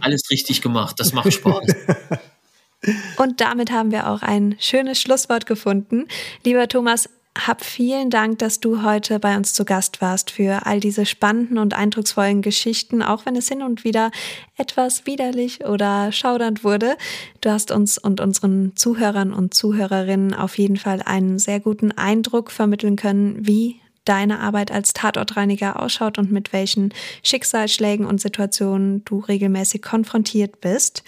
alles 0.00 0.30
richtig 0.30 0.62
gemacht, 0.62 0.98
das 0.98 1.12
macht 1.12 1.32
Spaß. 1.32 1.66
Und 3.18 3.40
damit 3.40 3.70
haben 3.70 3.90
wir 3.90 4.08
auch 4.08 4.22
ein 4.22 4.56
schönes 4.58 5.00
Schlusswort 5.00 5.44
gefunden. 5.44 6.06
Lieber 6.44 6.66
Thomas, 6.66 7.10
hab 7.38 7.64
vielen 7.64 8.10
Dank, 8.10 8.38
dass 8.40 8.58
du 8.58 8.82
heute 8.82 9.20
bei 9.20 9.36
uns 9.36 9.52
zu 9.52 9.64
Gast 9.64 10.00
warst 10.00 10.30
für 10.30 10.66
all 10.66 10.80
diese 10.80 11.06
spannenden 11.06 11.58
und 11.58 11.74
eindrucksvollen 11.74 12.42
Geschichten, 12.42 13.02
auch 13.02 13.24
wenn 13.24 13.36
es 13.36 13.48
hin 13.48 13.62
und 13.62 13.84
wieder 13.84 14.10
etwas 14.56 15.06
widerlich 15.06 15.64
oder 15.64 16.10
schaudernd 16.10 16.64
wurde. 16.64 16.96
Du 17.40 17.50
hast 17.50 17.70
uns 17.70 17.98
und 17.98 18.20
unseren 18.20 18.74
Zuhörern 18.74 19.32
und 19.32 19.54
Zuhörerinnen 19.54 20.34
auf 20.34 20.58
jeden 20.58 20.76
Fall 20.76 21.02
einen 21.02 21.38
sehr 21.38 21.60
guten 21.60 21.92
Eindruck 21.92 22.50
vermitteln 22.50 22.96
können, 22.96 23.46
wie 23.46 23.80
deine 24.10 24.40
Arbeit 24.40 24.72
als 24.72 24.92
Tatortreiniger 24.92 25.80
ausschaut 25.80 26.18
und 26.18 26.32
mit 26.32 26.52
welchen 26.52 26.92
Schicksalsschlägen 27.22 28.04
und 28.04 28.20
Situationen 28.20 29.04
du 29.04 29.20
regelmäßig 29.20 29.82
konfrontiert 29.82 30.60
bist. 30.60 31.04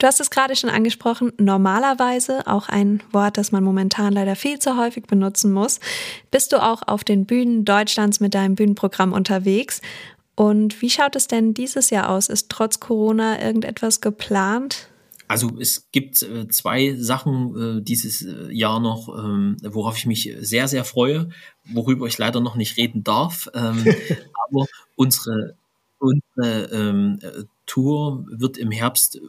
Du 0.00 0.08
hast 0.08 0.18
es 0.18 0.30
gerade 0.30 0.56
schon 0.56 0.68
angesprochen, 0.68 1.32
normalerweise, 1.38 2.44
auch 2.48 2.68
ein 2.68 3.00
Wort, 3.12 3.38
das 3.38 3.52
man 3.52 3.62
momentan 3.62 4.12
leider 4.12 4.34
viel 4.34 4.58
zu 4.58 4.76
häufig 4.76 5.04
benutzen 5.04 5.52
muss, 5.52 5.78
bist 6.32 6.52
du 6.52 6.60
auch 6.60 6.82
auf 6.88 7.04
den 7.04 7.24
Bühnen 7.24 7.64
Deutschlands 7.64 8.18
mit 8.18 8.34
deinem 8.34 8.56
Bühnenprogramm 8.56 9.12
unterwegs. 9.12 9.80
Und 10.34 10.82
wie 10.82 10.90
schaut 10.90 11.14
es 11.14 11.28
denn 11.28 11.54
dieses 11.54 11.90
Jahr 11.90 12.10
aus? 12.10 12.28
Ist 12.28 12.48
trotz 12.48 12.80
Corona 12.80 13.40
irgendetwas 13.40 14.00
geplant? 14.00 14.88
Also 15.28 15.58
es 15.58 15.90
gibt 15.90 16.22
äh, 16.22 16.48
zwei 16.48 16.94
Sachen 16.96 17.78
äh, 17.78 17.82
dieses 17.82 18.22
äh, 18.22 18.52
Jahr 18.52 18.80
noch, 18.80 19.08
ähm, 19.08 19.56
worauf 19.62 19.96
ich 19.96 20.06
mich 20.06 20.34
sehr, 20.40 20.68
sehr 20.68 20.84
freue, 20.84 21.30
worüber 21.64 22.06
ich 22.06 22.18
leider 22.18 22.40
noch 22.40 22.56
nicht 22.56 22.76
reden 22.76 23.04
darf. 23.04 23.48
Ähm, 23.54 23.84
aber 24.48 24.66
unsere, 24.96 25.56
unsere 25.98 26.64
ähm, 26.72 27.18
Tour 27.66 28.26
wird 28.28 28.58
im 28.58 28.70
Herbst, 28.70 29.20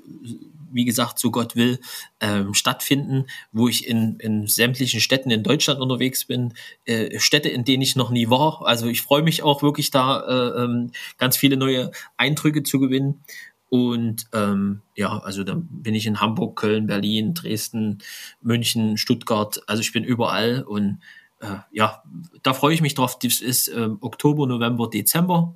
wie 0.71 0.83
gesagt, 0.83 1.19
so 1.19 1.31
Gott 1.31 1.55
will, 1.55 1.79
ähm, 2.19 2.53
stattfinden, 2.53 3.27
wo 3.53 3.69
ich 3.69 3.87
in, 3.87 4.17
in 4.19 4.47
sämtlichen 4.47 4.99
Städten 4.99 5.31
in 5.31 5.43
Deutschland 5.43 5.79
unterwegs 5.79 6.25
bin, 6.25 6.53
äh, 6.85 7.17
Städte, 7.19 7.47
in 7.49 7.63
denen 7.63 7.81
ich 7.81 7.95
noch 7.95 8.09
nie 8.09 8.29
war. 8.29 8.65
Also 8.65 8.87
ich 8.87 9.01
freue 9.01 9.23
mich 9.23 9.43
auch 9.43 9.63
wirklich 9.63 9.91
da, 9.91 10.19
äh, 10.27 10.63
ähm, 10.63 10.91
ganz 11.17 11.37
viele 11.37 11.55
neue 11.55 11.91
Eindrücke 12.17 12.63
zu 12.63 12.79
gewinnen. 12.79 13.23
Und 13.69 14.27
ähm, 14.33 14.81
ja, 14.95 15.17
also 15.19 15.43
da 15.43 15.55
bin 15.57 15.95
ich 15.95 16.05
in 16.05 16.21
Hamburg, 16.21 16.55
Köln, 16.55 16.87
Berlin, 16.87 17.33
Dresden, 17.33 17.99
München, 18.41 18.97
Stuttgart. 18.97 19.61
Also 19.67 19.81
ich 19.81 19.91
bin 19.91 20.03
überall 20.03 20.63
und 20.63 20.99
äh, 21.41 21.57
ja, 21.71 22.03
da 22.43 22.53
freue 22.53 22.73
ich 22.73 22.81
mich 22.81 22.93
drauf. 22.93 23.19
Das 23.19 23.41
ist 23.41 23.67
äh, 23.67 23.89
Oktober, 24.01 24.47
November, 24.47 24.89
Dezember. 24.89 25.53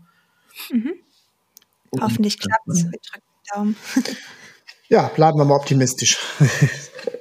Mhm. 0.72 0.94
Hoffentlich 2.00 2.40
klappt 2.40 2.68
es. 2.68 2.86
Ja, 4.90 5.08
bleiben 5.08 5.38
wir 5.38 5.46
mal 5.46 5.56
optimistisch. 5.56 6.18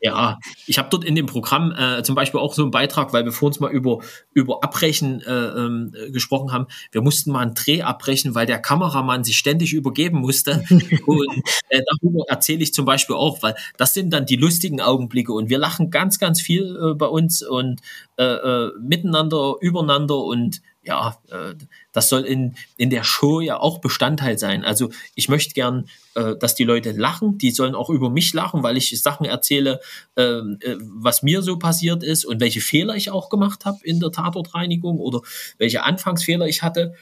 Ja, 0.00 0.38
ich 0.66 0.78
habe 0.78 0.88
dort 0.90 1.04
in 1.04 1.14
dem 1.14 1.26
Programm 1.26 1.72
äh, 1.72 2.02
zum 2.02 2.14
Beispiel 2.14 2.40
auch 2.40 2.54
so 2.54 2.62
einen 2.62 2.70
Beitrag, 2.70 3.12
weil 3.12 3.24
wir 3.24 3.32
vor 3.32 3.48
uns 3.48 3.60
mal 3.60 3.70
über, 3.70 3.98
über 4.32 4.62
Abbrechen 4.62 5.20
äh, 5.22 5.32
ähm, 5.32 5.94
gesprochen 6.10 6.52
haben. 6.52 6.66
Wir 6.90 7.02
mussten 7.02 7.32
mal 7.32 7.40
einen 7.40 7.54
Dreh 7.54 7.82
abbrechen, 7.82 8.34
weil 8.34 8.46
der 8.46 8.58
Kameramann 8.58 9.24
sich 9.24 9.36
ständig 9.36 9.72
übergeben 9.72 10.18
musste. 10.18 10.64
und 11.06 11.42
äh, 11.68 11.82
darüber 11.86 12.24
erzähle 12.28 12.62
ich 12.62 12.72
zum 12.72 12.84
Beispiel 12.84 13.16
auch, 13.16 13.42
weil 13.42 13.54
das 13.76 13.94
sind 13.94 14.12
dann 14.12 14.26
die 14.26 14.36
lustigen 14.36 14.80
Augenblicke 14.80 15.32
und 15.32 15.50
wir 15.50 15.58
lachen 15.58 15.90
ganz, 15.90 16.18
ganz 16.18 16.40
viel 16.40 16.76
äh, 16.76 16.94
bei 16.94 17.06
uns 17.06 17.42
und 17.42 17.80
äh, 18.16 18.24
äh, 18.24 18.70
miteinander, 18.80 19.56
übereinander 19.60 20.18
und 20.18 20.62
ja, 20.84 21.16
äh, 21.30 21.54
das 21.92 22.08
soll 22.08 22.22
in, 22.22 22.56
in 22.76 22.90
der 22.90 23.04
Show 23.04 23.40
ja 23.40 23.58
auch 23.58 23.78
Bestandteil 23.78 24.38
sein. 24.38 24.64
Also 24.64 24.90
ich 25.14 25.28
möchte 25.28 25.54
gern, 25.54 25.88
äh, 26.14 26.36
dass 26.36 26.54
die 26.54 26.64
Leute 26.64 26.92
lachen, 26.92 27.38
die 27.38 27.52
sollen 27.52 27.74
auch 27.74 27.88
über 27.88 28.10
mich 28.10 28.34
lachen, 28.34 28.62
weil 28.62 28.76
ich 28.76 29.00
Sachen 29.00 29.24
erzähle, 29.24 29.80
ähm, 30.16 30.58
äh, 30.60 30.76
was 30.80 31.22
mir 31.22 31.42
so 31.42 31.58
passiert 31.58 32.02
ist 32.02 32.24
und 32.24 32.40
welche 32.40 32.60
Fehler 32.60 32.96
ich 32.96 33.10
auch 33.10 33.28
gemacht 33.28 33.64
habe 33.64 33.78
in 33.84 34.00
der 34.00 34.10
Tatortreinigung 34.10 34.98
oder 34.98 35.20
welche 35.58 35.84
Anfangsfehler 35.84 36.48
ich 36.48 36.62
hatte. 36.62 36.94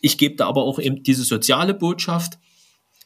Ich 0.00 0.16
gebe 0.16 0.36
da 0.36 0.46
aber 0.46 0.62
auch 0.62 0.78
eben 0.78 1.02
diese 1.02 1.24
soziale 1.24 1.74
Botschaft, 1.74 2.38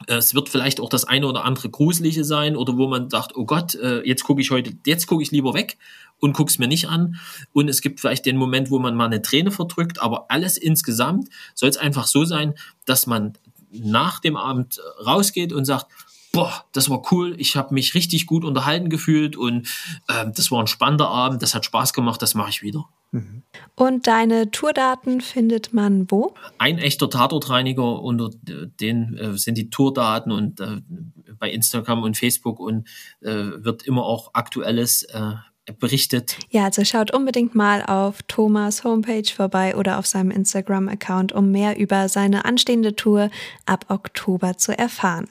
es 0.07 0.35
wird 0.35 0.49
vielleicht 0.49 0.81
auch 0.81 0.89
das 0.89 1.05
eine 1.05 1.27
oder 1.27 1.45
andere 1.45 1.71
Gruselige 1.71 2.25
sein 2.25 2.57
oder 2.57 2.77
wo 2.77 2.89
man 2.89 3.11
sagt, 3.11 3.37
oh 3.37 3.45
Gott, 3.45 3.75
äh, 3.77 4.03
jetzt 4.07 4.25
gucke 4.25 4.41
ich 4.41 4.51
heute, 4.51 4.73
jetzt 4.87 5.07
gucke 5.07 5.23
ich 5.23 5.31
lieber 5.31 5.55
weg 5.55 5.79
und 6.19 6.33
gucke 6.33 6.51
es 6.51 6.59
mir 6.59 6.69
nicht 6.69 6.89
an. 6.89 7.17
Und 7.53 7.69
es 7.69 7.81
gibt 7.81 8.01
vielleicht 8.01 8.27
den 8.27 8.37
Moment, 8.37 8.71
wo 8.71 8.79
man 8.79 8.97
mal 8.97 9.07
eine 9.07 9.23
Träne 9.23 9.51
verdrückt, 9.51 10.03
aber 10.03 10.27
alles 10.31 10.57
insgesamt 10.57 11.29
soll 11.55 11.69
es 11.69 11.77
einfach 11.77 12.07
so 12.07 12.25
sein, 12.25 12.55
dass 12.87 13.07
man 13.07 13.35
nach 13.71 14.21
dem 14.21 14.37
Abend 14.37 14.81
rausgeht 15.05 15.53
und 15.53 15.65
sagt, 15.65 15.87
boah, 16.35 16.65
das 16.73 16.91
war 16.91 17.01
cool, 17.13 17.35
ich 17.39 17.57
habe 17.57 17.73
mich 17.73 17.95
richtig 17.95 18.27
gut 18.27 18.45
unterhalten 18.45 18.91
gefühlt 18.91 19.37
und 19.37 19.69
äh, 20.09 20.27
das 20.35 20.51
war 20.51 20.61
ein 20.61 20.67
spannender 20.67 21.09
Abend, 21.09 21.43
das 21.43 21.55
hat 21.55 21.65
Spaß 21.65 21.93
gemacht, 21.93 22.21
das 22.21 22.35
mache 22.35 22.51
ich 22.51 22.63
wieder. 22.63 22.87
Mhm. 23.13 23.43
Und 23.77 24.07
deine 24.09 24.51
Tourdaten 24.51 25.21
findet 25.21 25.73
man 25.73 26.11
wo? 26.11 26.35
Ein 26.59 26.79
echter 26.79 27.09
Tatortreiniger, 27.09 28.03
unter 28.03 28.31
den 28.43 29.17
äh, 29.17 29.39
sind 29.39 29.57
die 29.57 29.71
Tourdaten 29.71 30.33
und 30.33 30.61
äh, 30.61 30.81
bei 31.39 31.51
Instagram 31.51 32.03
und 32.03 32.17
Facebook 32.17 32.59
und 32.59 32.89
äh, 33.21 33.33
wird 33.33 33.85
immer 33.85 34.05
auch 34.05 34.31
aktuelles 34.35 35.05
äh, 35.05 35.35
berichtet. 35.79 36.37
Ja, 36.51 36.65
also 36.65 36.85
schaut 36.85 37.13
unbedingt 37.13 37.55
mal 37.55 37.85
auf 37.85 38.23
Thomas 38.25 38.83
Homepage 38.83 39.31
vorbei 39.33 39.77
oder 39.77 39.99
auf 39.99 40.07
seinem 40.07 40.33
Instagram-Account, 40.33 41.33
um 41.33 41.53
mehr 41.53 41.79
über 41.79 42.09
seine 42.09 42.45
anstehende 42.45 42.97
Tour 42.97 43.31
ab 43.65 43.87
Oktober 43.89 44.59
zu 44.59 44.77
erfahren. 44.77 45.29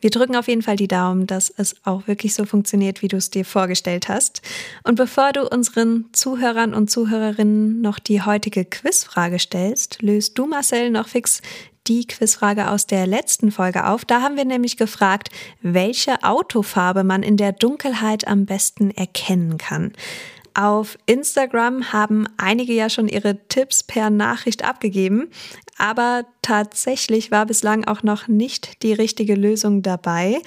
Wir 0.00 0.10
drücken 0.10 0.36
auf 0.36 0.48
jeden 0.48 0.62
Fall 0.62 0.76
die 0.76 0.88
Daumen, 0.88 1.26
dass 1.26 1.50
es 1.50 1.76
auch 1.84 2.06
wirklich 2.06 2.34
so 2.34 2.44
funktioniert, 2.44 3.02
wie 3.02 3.08
du 3.08 3.16
es 3.16 3.30
dir 3.30 3.44
vorgestellt 3.44 4.08
hast. 4.08 4.42
Und 4.84 4.94
bevor 4.94 5.32
du 5.32 5.48
unseren 5.48 6.06
Zuhörern 6.12 6.74
und 6.74 6.90
Zuhörerinnen 6.90 7.80
noch 7.80 7.98
die 7.98 8.22
heutige 8.22 8.64
Quizfrage 8.64 9.38
stellst, 9.38 10.02
löst 10.02 10.38
du, 10.38 10.46
Marcel, 10.46 10.90
noch 10.90 11.08
fix 11.08 11.42
die 11.88 12.06
Quizfrage 12.06 12.70
aus 12.70 12.86
der 12.86 13.06
letzten 13.06 13.50
Folge 13.50 13.86
auf. 13.86 14.04
Da 14.04 14.20
haben 14.20 14.36
wir 14.36 14.44
nämlich 14.44 14.76
gefragt, 14.76 15.30
welche 15.62 16.22
Autofarbe 16.22 17.02
man 17.02 17.22
in 17.22 17.36
der 17.36 17.52
Dunkelheit 17.52 18.28
am 18.28 18.44
besten 18.46 18.90
erkennen 18.90 19.58
kann. 19.58 19.92
Auf 20.54 20.98
Instagram 21.06 21.92
haben 21.92 22.26
einige 22.36 22.72
ja 22.72 22.90
schon 22.90 23.08
ihre 23.08 23.38
Tipps 23.48 23.82
per 23.82 24.10
Nachricht 24.10 24.64
abgegeben, 24.64 25.28
aber 25.76 26.24
tatsächlich 26.48 27.30
war 27.30 27.44
bislang 27.44 27.84
auch 27.84 28.02
noch 28.02 28.26
nicht 28.26 28.82
die 28.82 28.94
richtige 28.94 29.34
Lösung 29.34 29.82
dabei. 29.82 30.38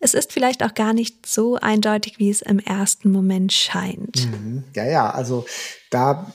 Es 0.00 0.14
ist 0.14 0.32
vielleicht 0.32 0.64
auch 0.64 0.72
gar 0.72 0.94
nicht 0.94 1.26
so 1.26 1.56
eindeutig, 1.56 2.18
wie 2.18 2.30
es 2.30 2.40
im 2.40 2.58
ersten 2.60 3.10
Moment 3.12 3.52
scheint. 3.52 4.26
Mhm. 4.30 4.64
Ja, 4.74 4.86
ja, 4.86 5.10
also 5.10 5.44
da 5.90 6.32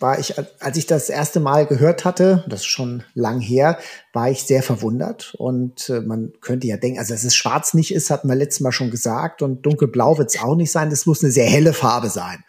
war 0.00 0.18
ich, 0.18 0.36
als 0.58 0.78
ich 0.78 0.86
das 0.86 1.10
erste 1.10 1.38
Mal 1.38 1.66
gehört 1.66 2.06
hatte, 2.06 2.44
das 2.48 2.60
ist 2.60 2.66
schon 2.66 3.02
lang 3.12 3.40
her, 3.40 3.78
war 4.14 4.30
ich 4.30 4.44
sehr 4.44 4.62
verwundert. 4.62 5.34
Und 5.36 5.90
äh, 5.90 6.00
man 6.00 6.32
könnte 6.40 6.66
ja 6.66 6.78
denken, 6.78 6.98
also 6.98 7.12
dass 7.12 7.24
es 7.24 7.34
schwarz 7.34 7.74
nicht 7.74 7.92
ist, 7.92 8.08
hatten 8.08 8.28
wir 8.28 8.36
letztes 8.36 8.60
Mal 8.60 8.72
schon 8.72 8.90
gesagt. 8.90 9.42
Und 9.42 9.66
dunkelblau 9.66 10.16
wird 10.16 10.30
es 10.30 10.40
auch 10.40 10.56
nicht 10.56 10.72
sein. 10.72 10.88
Das 10.88 11.04
muss 11.04 11.22
eine 11.22 11.32
sehr 11.32 11.46
helle 11.46 11.74
Farbe 11.74 12.08
sein. 12.08 12.42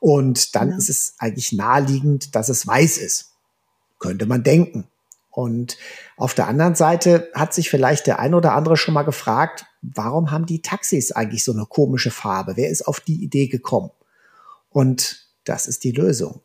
Und 0.00 0.56
dann 0.56 0.70
ja. 0.70 0.76
ist 0.76 0.88
es 0.88 1.14
eigentlich 1.18 1.52
naheliegend, 1.52 2.34
dass 2.34 2.48
es 2.48 2.66
weiß 2.66 2.98
ist. 2.98 3.34
könnte 4.00 4.26
man 4.26 4.42
denken. 4.42 4.88
Und 5.38 5.78
auf 6.16 6.34
der 6.34 6.48
anderen 6.48 6.74
Seite 6.74 7.30
hat 7.32 7.54
sich 7.54 7.70
vielleicht 7.70 8.08
der 8.08 8.18
ein 8.18 8.34
oder 8.34 8.54
andere 8.54 8.76
schon 8.76 8.92
mal 8.92 9.04
gefragt, 9.04 9.66
warum 9.82 10.32
haben 10.32 10.46
die 10.46 10.62
Taxis 10.62 11.12
eigentlich 11.12 11.44
so 11.44 11.52
eine 11.52 11.64
komische 11.64 12.10
Farbe? 12.10 12.56
Wer 12.56 12.70
ist 12.70 12.88
auf 12.88 12.98
die 12.98 13.22
Idee 13.22 13.46
gekommen? 13.46 13.92
Und 14.68 15.28
das 15.44 15.68
ist 15.68 15.84
die 15.84 15.92
Lösung. 15.92 16.40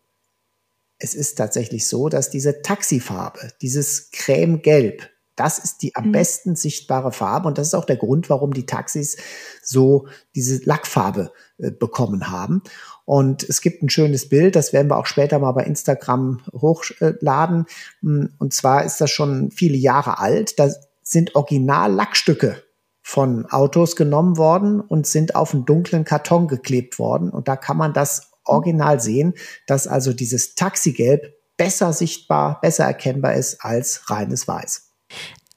Es 0.99 1.15
ist 1.15 1.39
tatsächlich 1.39 1.87
so, 1.87 2.07
dass 2.07 2.29
diese 2.29 2.61
Taxifarbe, 2.61 3.51
dieses 3.63 4.11
Creme-Gelb, 4.11 5.09
das 5.35 5.57
ist 5.57 5.81
die 5.81 5.95
am 5.95 6.09
mhm. 6.09 6.11
besten 6.11 6.55
sichtbare 6.55 7.11
Farbe 7.11 7.47
und 7.47 7.57
das 7.57 7.69
ist 7.69 7.73
auch 7.73 7.85
der 7.85 7.97
Grund, 7.97 8.29
warum 8.29 8.53
die 8.53 8.67
Taxis 8.67 9.17
so 9.63 10.07
diese 10.35 10.63
Lackfarbe 10.65 11.31
äh, 11.57 11.71
bekommen 11.71 12.29
haben. 12.29 12.61
Und 13.05 13.43
es 13.43 13.61
gibt 13.61 13.83
ein 13.83 13.89
schönes 13.89 14.29
Bild, 14.29 14.55
das 14.55 14.71
werden 14.71 14.89
wir 14.89 14.97
auch 14.97 15.05
später 15.05 15.39
mal 15.39 15.51
bei 15.51 15.63
Instagram 15.63 16.41
hochladen. 16.53 17.65
Und 18.01 18.53
zwar 18.53 18.85
ist 18.85 19.01
das 19.01 19.11
schon 19.11 19.51
viele 19.51 19.77
Jahre 19.77 20.19
alt. 20.19 20.57
Da 20.57 20.69
sind 21.01 21.35
Original-Lackstücke 21.35 22.63
von 23.01 23.45
Autos 23.47 23.97
genommen 23.97 24.37
worden 24.37 24.79
und 24.79 25.05
sind 25.05 25.35
auf 25.35 25.53
einen 25.53 25.65
dunklen 25.65 26.05
Karton 26.05 26.47
geklebt 26.47 26.97
worden. 26.97 27.29
Und 27.29 27.49
da 27.49 27.57
kann 27.57 27.75
man 27.75 27.93
das 27.93 28.31
original 28.45 29.01
sehen, 29.01 29.33
dass 29.67 29.87
also 29.87 30.13
dieses 30.13 30.55
Taxigelb 30.55 31.33
besser 31.57 31.91
sichtbar, 31.91 32.61
besser 32.61 32.85
erkennbar 32.85 33.33
ist 33.35 33.63
als 33.63 34.09
reines 34.09 34.47
Weiß. 34.47 34.92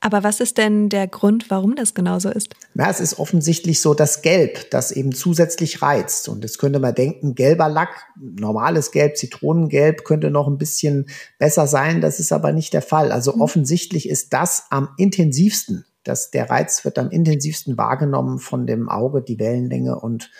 Aber 0.00 0.22
was 0.22 0.40
ist 0.40 0.58
denn 0.58 0.88
der 0.88 1.08
Grund, 1.08 1.50
warum 1.50 1.74
das 1.74 1.94
genauso 1.94 2.28
ist? 2.28 2.54
Na, 2.74 2.90
es 2.90 3.00
ist 3.00 3.18
offensichtlich 3.18 3.80
so 3.80 3.94
das 3.94 4.20
Gelb, 4.20 4.70
das 4.70 4.92
eben 4.92 5.12
zusätzlich 5.12 5.80
reizt. 5.80 6.28
Und 6.28 6.42
jetzt 6.44 6.58
könnte 6.58 6.78
man 6.78 6.94
denken, 6.94 7.34
gelber 7.34 7.68
Lack, 7.68 8.06
normales 8.20 8.90
Gelb, 8.90 9.16
Zitronengelb 9.16 10.04
könnte 10.04 10.30
noch 10.30 10.48
ein 10.48 10.58
bisschen 10.58 11.06
besser 11.38 11.66
sein. 11.66 12.02
Das 12.02 12.20
ist 12.20 12.30
aber 12.32 12.52
nicht 12.52 12.74
der 12.74 12.82
Fall. 12.82 13.10
Also 13.10 13.34
mhm. 13.34 13.40
offensichtlich 13.40 14.08
ist 14.08 14.32
das 14.34 14.66
am 14.70 14.90
intensivsten. 14.98 15.86
Das, 16.04 16.30
der 16.30 16.50
Reiz 16.50 16.84
wird 16.84 16.98
am 16.98 17.10
intensivsten 17.10 17.78
wahrgenommen 17.78 18.38
von 18.38 18.66
dem 18.66 18.88
Auge, 18.88 19.22
die 19.22 19.38
Wellenlänge 19.40 19.98
und 19.98 20.30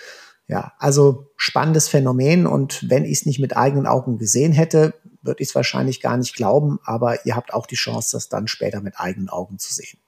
ja, 0.49 0.74
also 0.78 1.33
spannendes 1.37 1.89
Phänomen 1.89 2.47
und 2.47 2.89
wenn 2.89 3.05
ich 3.05 3.19
es 3.19 3.27
nicht 3.27 3.41
mit 3.41 3.57
eigenen 3.57 3.87
Augen 3.87 4.16
gesehen 4.16 4.53
hätte, 4.53 4.95
würde 5.27 5.43
ich 5.43 5.51
es 5.51 5.55
wahrscheinlich 5.55 6.01
gar 6.01 6.16
nicht 6.16 6.35
glauben, 6.35 6.78
aber 6.85 7.24
ihr 7.27 7.36
habt 7.36 7.53
auch 7.53 7.66
die 7.66 7.77
Chance, 7.77 8.16
das 8.16 8.28
dann 8.28 8.48
später 8.48 8.81
mit 8.81 8.98
eigenen 8.98 9.28
Augen 9.28 9.59
zu 9.59 9.74
sehen. 9.74 9.98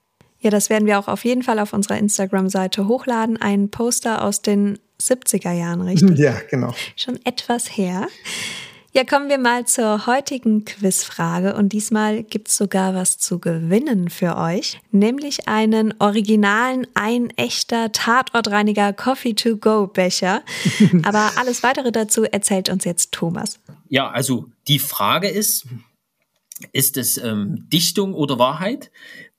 Ja, 0.41 0.51
das 0.51 0.71
werden 0.71 0.87
wir 0.87 0.99
auch 0.99 1.09
auf 1.09 1.25
jeden 1.25 1.43
Fall 1.43 1.59
auf 1.59 1.73
unserer 1.73 1.99
Instagram-Seite 1.99 2.87
hochladen. 2.87 3.37
Ein 3.37 3.71
Poster 3.71 4.23
aus 4.23 4.41
den 4.41 4.79
70er 5.01 5.53
Jahren, 5.53 5.81
richtig? 5.81 6.19
Ja, 6.19 6.37
genau. 6.49 6.75
Schon 6.97 7.19
etwas 7.25 7.77
her. 7.77 8.07
Ja, 8.95 9.05
kommen 9.05 9.29
wir 9.29 9.37
mal 9.37 9.67
zur 9.67 10.07
heutigen 10.07 10.65
Quizfrage 10.65 11.55
und 11.55 11.75
diesmal 11.75 12.23
gibt's 12.23 12.57
sogar 12.57 12.95
was 12.95 13.19
zu 13.19 13.39
gewinnen 13.39 14.09
für 14.09 14.37
euch, 14.39 14.81
nämlich 14.91 15.47
einen 15.47 15.93
originalen, 15.99 16.87
ein 16.95 17.29
echter 17.37 17.93
Tatortreiniger 17.93 18.95
Coffee-to-Go-Becher. 18.95 20.43
Aber 21.03 21.33
alles 21.37 21.63
weitere 21.63 21.93
dazu 21.93 22.25
erzählt 22.25 22.71
uns 22.71 22.85
jetzt 22.85 23.13
Thomas. 23.13 23.61
Ja, 23.91 24.09
also 24.11 24.47
die 24.69 24.79
Frage 24.79 25.29
ist, 25.29 25.67
ist 26.73 26.97
es 26.97 27.19
ähm, 27.19 27.69
Dichtung 27.69 28.15
oder 28.15 28.39
Wahrheit, 28.39 28.91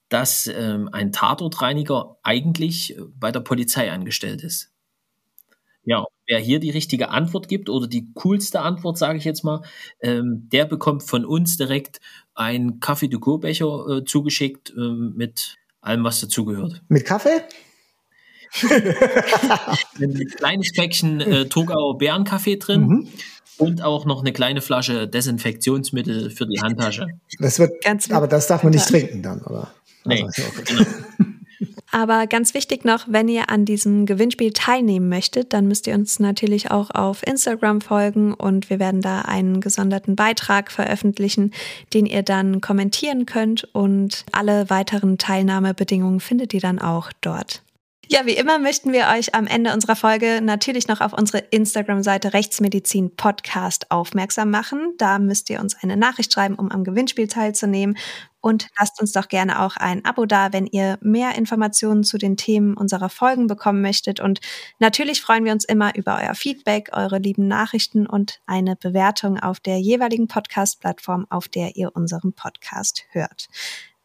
dass 0.08 0.46
ähm, 0.46 0.88
ein 0.92 1.10
Tatortreiniger 1.10 2.18
eigentlich 2.22 2.96
bei 3.18 3.32
der 3.32 3.40
Polizei 3.40 3.90
angestellt 3.90 4.42
ist? 4.44 4.69
Ja, 5.84 6.04
wer 6.26 6.38
hier 6.38 6.60
die 6.60 6.70
richtige 6.70 7.08
Antwort 7.08 7.48
gibt 7.48 7.68
oder 7.70 7.86
die 7.86 8.12
coolste 8.14 8.60
Antwort, 8.60 8.98
sage 8.98 9.18
ich 9.18 9.24
jetzt 9.24 9.44
mal, 9.44 9.62
ähm, 10.02 10.48
der 10.52 10.66
bekommt 10.66 11.02
von 11.02 11.24
uns 11.24 11.56
direkt 11.56 12.00
einen 12.34 12.80
Kaffee-to-go-Becher 12.80 13.88
äh, 13.88 14.04
zugeschickt 14.04 14.70
äh, 14.76 14.90
mit 14.90 15.56
allem, 15.80 16.04
was 16.04 16.20
dazugehört. 16.20 16.82
Mit 16.88 17.04
Kaffee? 17.04 17.42
Ein 20.00 20.26
kleines 20.36 20.72
Päckchen 20.72 21.20
äh, 21.20 21.46
Togauer 21.46 21.98
Bärenkaffee 21.98 22.56
drin. 22.56 22.86
Mhm. 22.86 23.08
Und 23.58 23.82
auch 23.82 24.06
noch 24.06 24.20
eine 24.22 24.32
kleine 24.32 24.62
Flasche 24.62 25.06
Desinfektionsmittel 25.06 26.30
für 26.30 26.46
die 26.46 26.62
Handtasche. 26.62 27.08
Das 27.38 27.58
wird, 27.58 27.84
Ganz 27.84 28.10
aber 28.10 28.26
das 28.26 28.46
darf 28.46 28.62
man 28.62 28.72
nicht 28.72 28.88
trinken 28.88 29.22
dann, 29.22 29.42
oder? 29.42 29.70
Nee, 30.06 30.22
also, 30.22 30.42
genau. 30.64 30.84
Aber 31.90 32.26
ganz 32.26 32.54
wichtig 32.54 32.84
noch, 32.84 33.06
wenn 33.08 33.28
ihr 33.28 33.50
an 33.50 33.64
diesem 33.64 34.06
Gewinnspiel 34.06 34.52
teilnehmen 34.52 35.08
möchtet, 35.08 35.52
dann 35.52 35.66
müsst 35.66 35.86
ihr 35.86 35.94
uns 35.94 36.20
natürlich 36.20 36.70
auch 36.70 36.90
auf 36.90 37.26
Instagram 37.26 37.80
folgen 37.80 38.32
und 38.32 38.70
wir 38.70 38.78
werden 38.78 39.02
da 39.02 39.22
einen 39.22 39.60
gesonderten 39.60 40.16
Beitrag 40.16 40.70
veröffentlichen, 40.70 41.52
den 41.92 42.06
ihr 42.06 42.22
dann 42.22 42.60
kommentieren 42.60 43.26
könnt 43.26 43.64
und 43.74 44.24
alle 44.32 44.70
weiteren 44.70 45.18
Teilnahmebedingungen 45.18 46.20
findet 46.20 46.54
ihr 46.54 46.60
dann 46.60 46.78
auch 46.78 47.10
dort. 47.20 47.62
Ja, 48.12 48.26
wie 48.26 48.34
immer 48.34 48.58
möchten 48.58 48.92
wir 48.92 49.06
euch 49.16 49.36
am 49.36 49.46
Ende 49.46 49.72
unserer 49.72 49.94
Folge 49.94 50.40
natürlich 50.42 50.88
noch 50.88 51.00
auf 51.00 51.12
unsere 51.12 51.38
Instagram-Seite 51.38 52.32
Rechtsmedizin 52.32 53.14
Podcast 53.14 53.88
aufmerksam 53.92 54.50
machen. 54.50 54.94
Da 54.98 55.20
müsst 55.20 55.48
ihr 55.48 55.60
uns 55.60 55.76
eine 55.80 55.96
Nachricht 55.96 56.32
schreiben, 56.32 56.56
um 56.56 56.72
am 56.72 56.82
Gewinnspiel 56.82 57.28
teilzunehmen. 57.28 57.96
Und 58.40 58.68
lasst 58.78 59.00
uns 59.00 59.12
doch 59.12 59.28
gerne 59.28 59.62
auch 59.62 59.76
ein 59.76 60.04
Abo 60.04 60.26
da, 60.26 60.52
wenn 60.52 60.66
ihr 60.66 60.98
mehr 61.02 61.34
Informationen 61.36 62.04
zu 62.04 62.18
den 62.18 62.36
Themen 62.36 62.74
unserer 62.74 63.08
Folgen 63.08 63.46
bekommen 63.46 63.82
möchtet. 63.82 64.20
Und 64.20 64.40
natürlich 64.78 65.20
freuen 65.20 65.44
wir 65.44 65.52
uns 65.52 65.64
immer 65.64 65.94
über 65.94 66.18
euer 66.22 66.34
Feedback, 66.34 66.90
eure 66.92 67.18
lieben 67.18 67.48
Nachrichten 67.48 68.06
und 68.06 68.40
eine 68.46 68.76
Bewertung 68.76 69.38
auf 69.38 69.60
der 69.60 69.78
jeweiligen 69.78 70.28
Podcast-Plattform, 70.28 71.26
auf 71.28 71.48
der 71.48 71.76
ihr 71.76 71.94
unseren 71.94 72.32
Podcast 72.32 73.04
hört. 73.10 73.48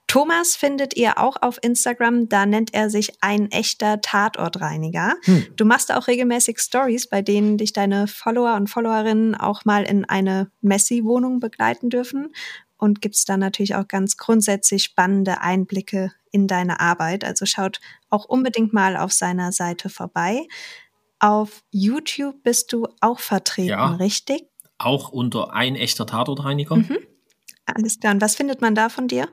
Thomas 0.07 0.55
findet 0.55 0.95
ihr 0.95 1.17
auch 1.17 1.35
auf 1.41 1.57
Instagram, 1.61 2.29
da 2.29 2.45
nennt 2.45 2.73
er 2.73 2.89
sich 2.89 3.13
ein 3.21 3.51
echter 3.51 4.01
Tatortreiniger. 4.01 5.15
Hm. 5.23 5.47
Du 5.55 5.65
machst 5.65 5.91
auch 5.91 6.07
regelmäßig 6.07 6.59
Stories, 6.59 7.07
bei 7.07 7.21
denen 7.21 7.57
dich 7.57 7.73
deine 7.73 8.07
Follower 8.07 8.55
und 8.55 8.69
Followerinnen 8.69 9.35
auch 9.35 9.65
mal 9.65 9.83
in 9.83 10.05
eine 10.05 10.51
Messi-Wohnung 10.61 11.39
begleiten 11.39 11.89
dürfen 11.89 12.31
und 12.77 13.01
gibst 13.01 13.29
dann 13.29 13.39
natürlich 13.39 13.75
auch 13.75 13.87
ganz 13.87 14.17
grundsätzlich 14.17 14.83
spannende 14.83 15.41
Einblicke 15.41 16.11
in 16.31 16.47
deine 16.47 16.79
Arbeit. 16.79 17.23
Also 17.23 17.45
schaut 17.45 17.79
auch 18.09 18.25
unbedingt 18.25 18.73
mal 18.73 18.97
auf 18.97 19.11
seiner 19.11 19.51
Seite 19.51 19.89
vorbei. 19.89 20.47
Auf 21.19 21.63
YouTube 21.71 22.43
bist 22.43 22.73
du 22.73 22.87
auch 23.01 23.19
vertreten, 23.19 23.69
ja, 23.69 23.95
richtig? 23.95 24.43
Auch 24.77 25.09
unter 25.09 25.53
ein 25.53 25.75
echter 25.75 26.05
Tatortreiniger. 26.05 26.75
Mhm. 26.75 26.97
Alles 27.65 27.99
klar. 27.99 28.13
Und 28.13 28.21
was 28.21 28.35
findet 28.35 28.61
man 28.61 28.75
da 28.75 28.89
von 28.89 29.07
dir? 29.07 29.29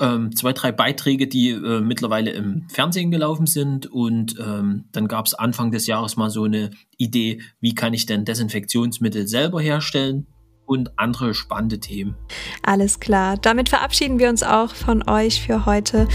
ähm, 0.00 0.34
zwei, 0.34 0.52
drei 0.52 0.72
Beiträge, 0.72 1.28
die 1.28 1.50
äh, 1.50 1.80
mittlerweile 1.80 2.30
im 2.30 2.66
Fernsehen 2.68 3.10
gelaufen 3.10 3.46
sind. 3.46 3.86
Und 3.86 4.36
ähm, 4.40 4.86
dann 4.92 5.08
gab 5.08 5.26
es 5.26 5.34
Anfang 5.34 5.70
des 5.70 5.86
Jahres 5.86 6.16
mal 6.16 6.30
so 6.30 6.44
eine 6.44 6.70
Idee, 6.96 7.42
wie 7.60 7.74
kann 7.74 7.94
ich 7.94 8.06
denn 8.06 8.24
Desinfektionsmittel 8.24 9.28
selber 9.28 9.60
herstellen 9.60 10.26
und 10.70 10.96
andere 10.96 11.34
spannende 11.34 11.80
Themen. 11.80 12.14
Alles 12.62 13.00
klar. 13.00 13.36
Damit 13.36 13.68
verabschieden 13.68 14.20
wir 14.20 14.28
uns 14.28 14.44
auch 14.44 14.72
von 14.72 15.06
euch 15.08 15.42
für 15.42 15.66
heute. 15.66 16.06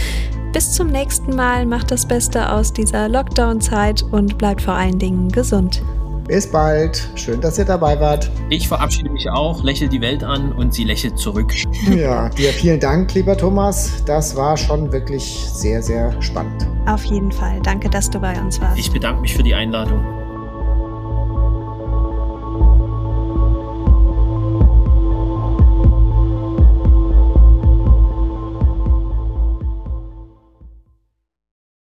Bis 0.54 0.72
zum 0.72 0.88
nächsten 0.88 1.36
Mal. 1.36 1.66
Macht 1.66 1.92
das 1.92 2.08
Beste 2.08 2.54
aus 2.54 2.72
dieser 2.72 3.10
Lockdown-Zeit 3.10 4.04
und 4.04 4.38
bleibt 4.38 4.62
vor 4.62 4.76
allen 4.76 4.98
Dingen 4.98 5.30
gesund. 5.30 5.84
Bis 6.26 6.50
bald. 6.50 7.08
Schön, 7.16 7.42
dass 7.42 7.60
ihr 7.60 7.66
dabei 7.66 8.00
wart. 8.00 8.32
Ich 8.50 8.70
verabschiede 8.70 9.10
mich 9.10 9.30
auch, 9.30 9.62
lächle 9.62 9.90
die 9.90 10.00
Welt 10.00 10.24
an 10.24 10.54
und 10.54 10.74
sie 10.74 10.86
lächelt 10.86 11.20
zurück. 11.20 11.54
Ja, 11.94 12.30
dir 12.30 12.52
vielen 12.52 12.80
Dank, 12.80 13.14
lieber 13.14 13.38
Thomas. 13.38 14.04
Das 14.06 14.36
war 14.36 14.56
schon 14.56 14.92
wirklich 14.92 15.24
sehr, 15.24 15.84
sehr 15.84 16.20
spannend. 16.22 16.66
Auf 16.88 17.04
jeden 17.04 17.32
Fall. 17.32 17.60
Danke, 17.62 17.90
dass 17.90 18.10
du 18.10 18.20
bei 18.20 18.40
uns 18.40 18.62
warst. 18.62 18.80
Ich 18.80 18.92
bedanke 18.92 19.22
mich 19.22 19.36
für 19.36 19.44
die 19.44 19.54
Einladung. 19.54 20.25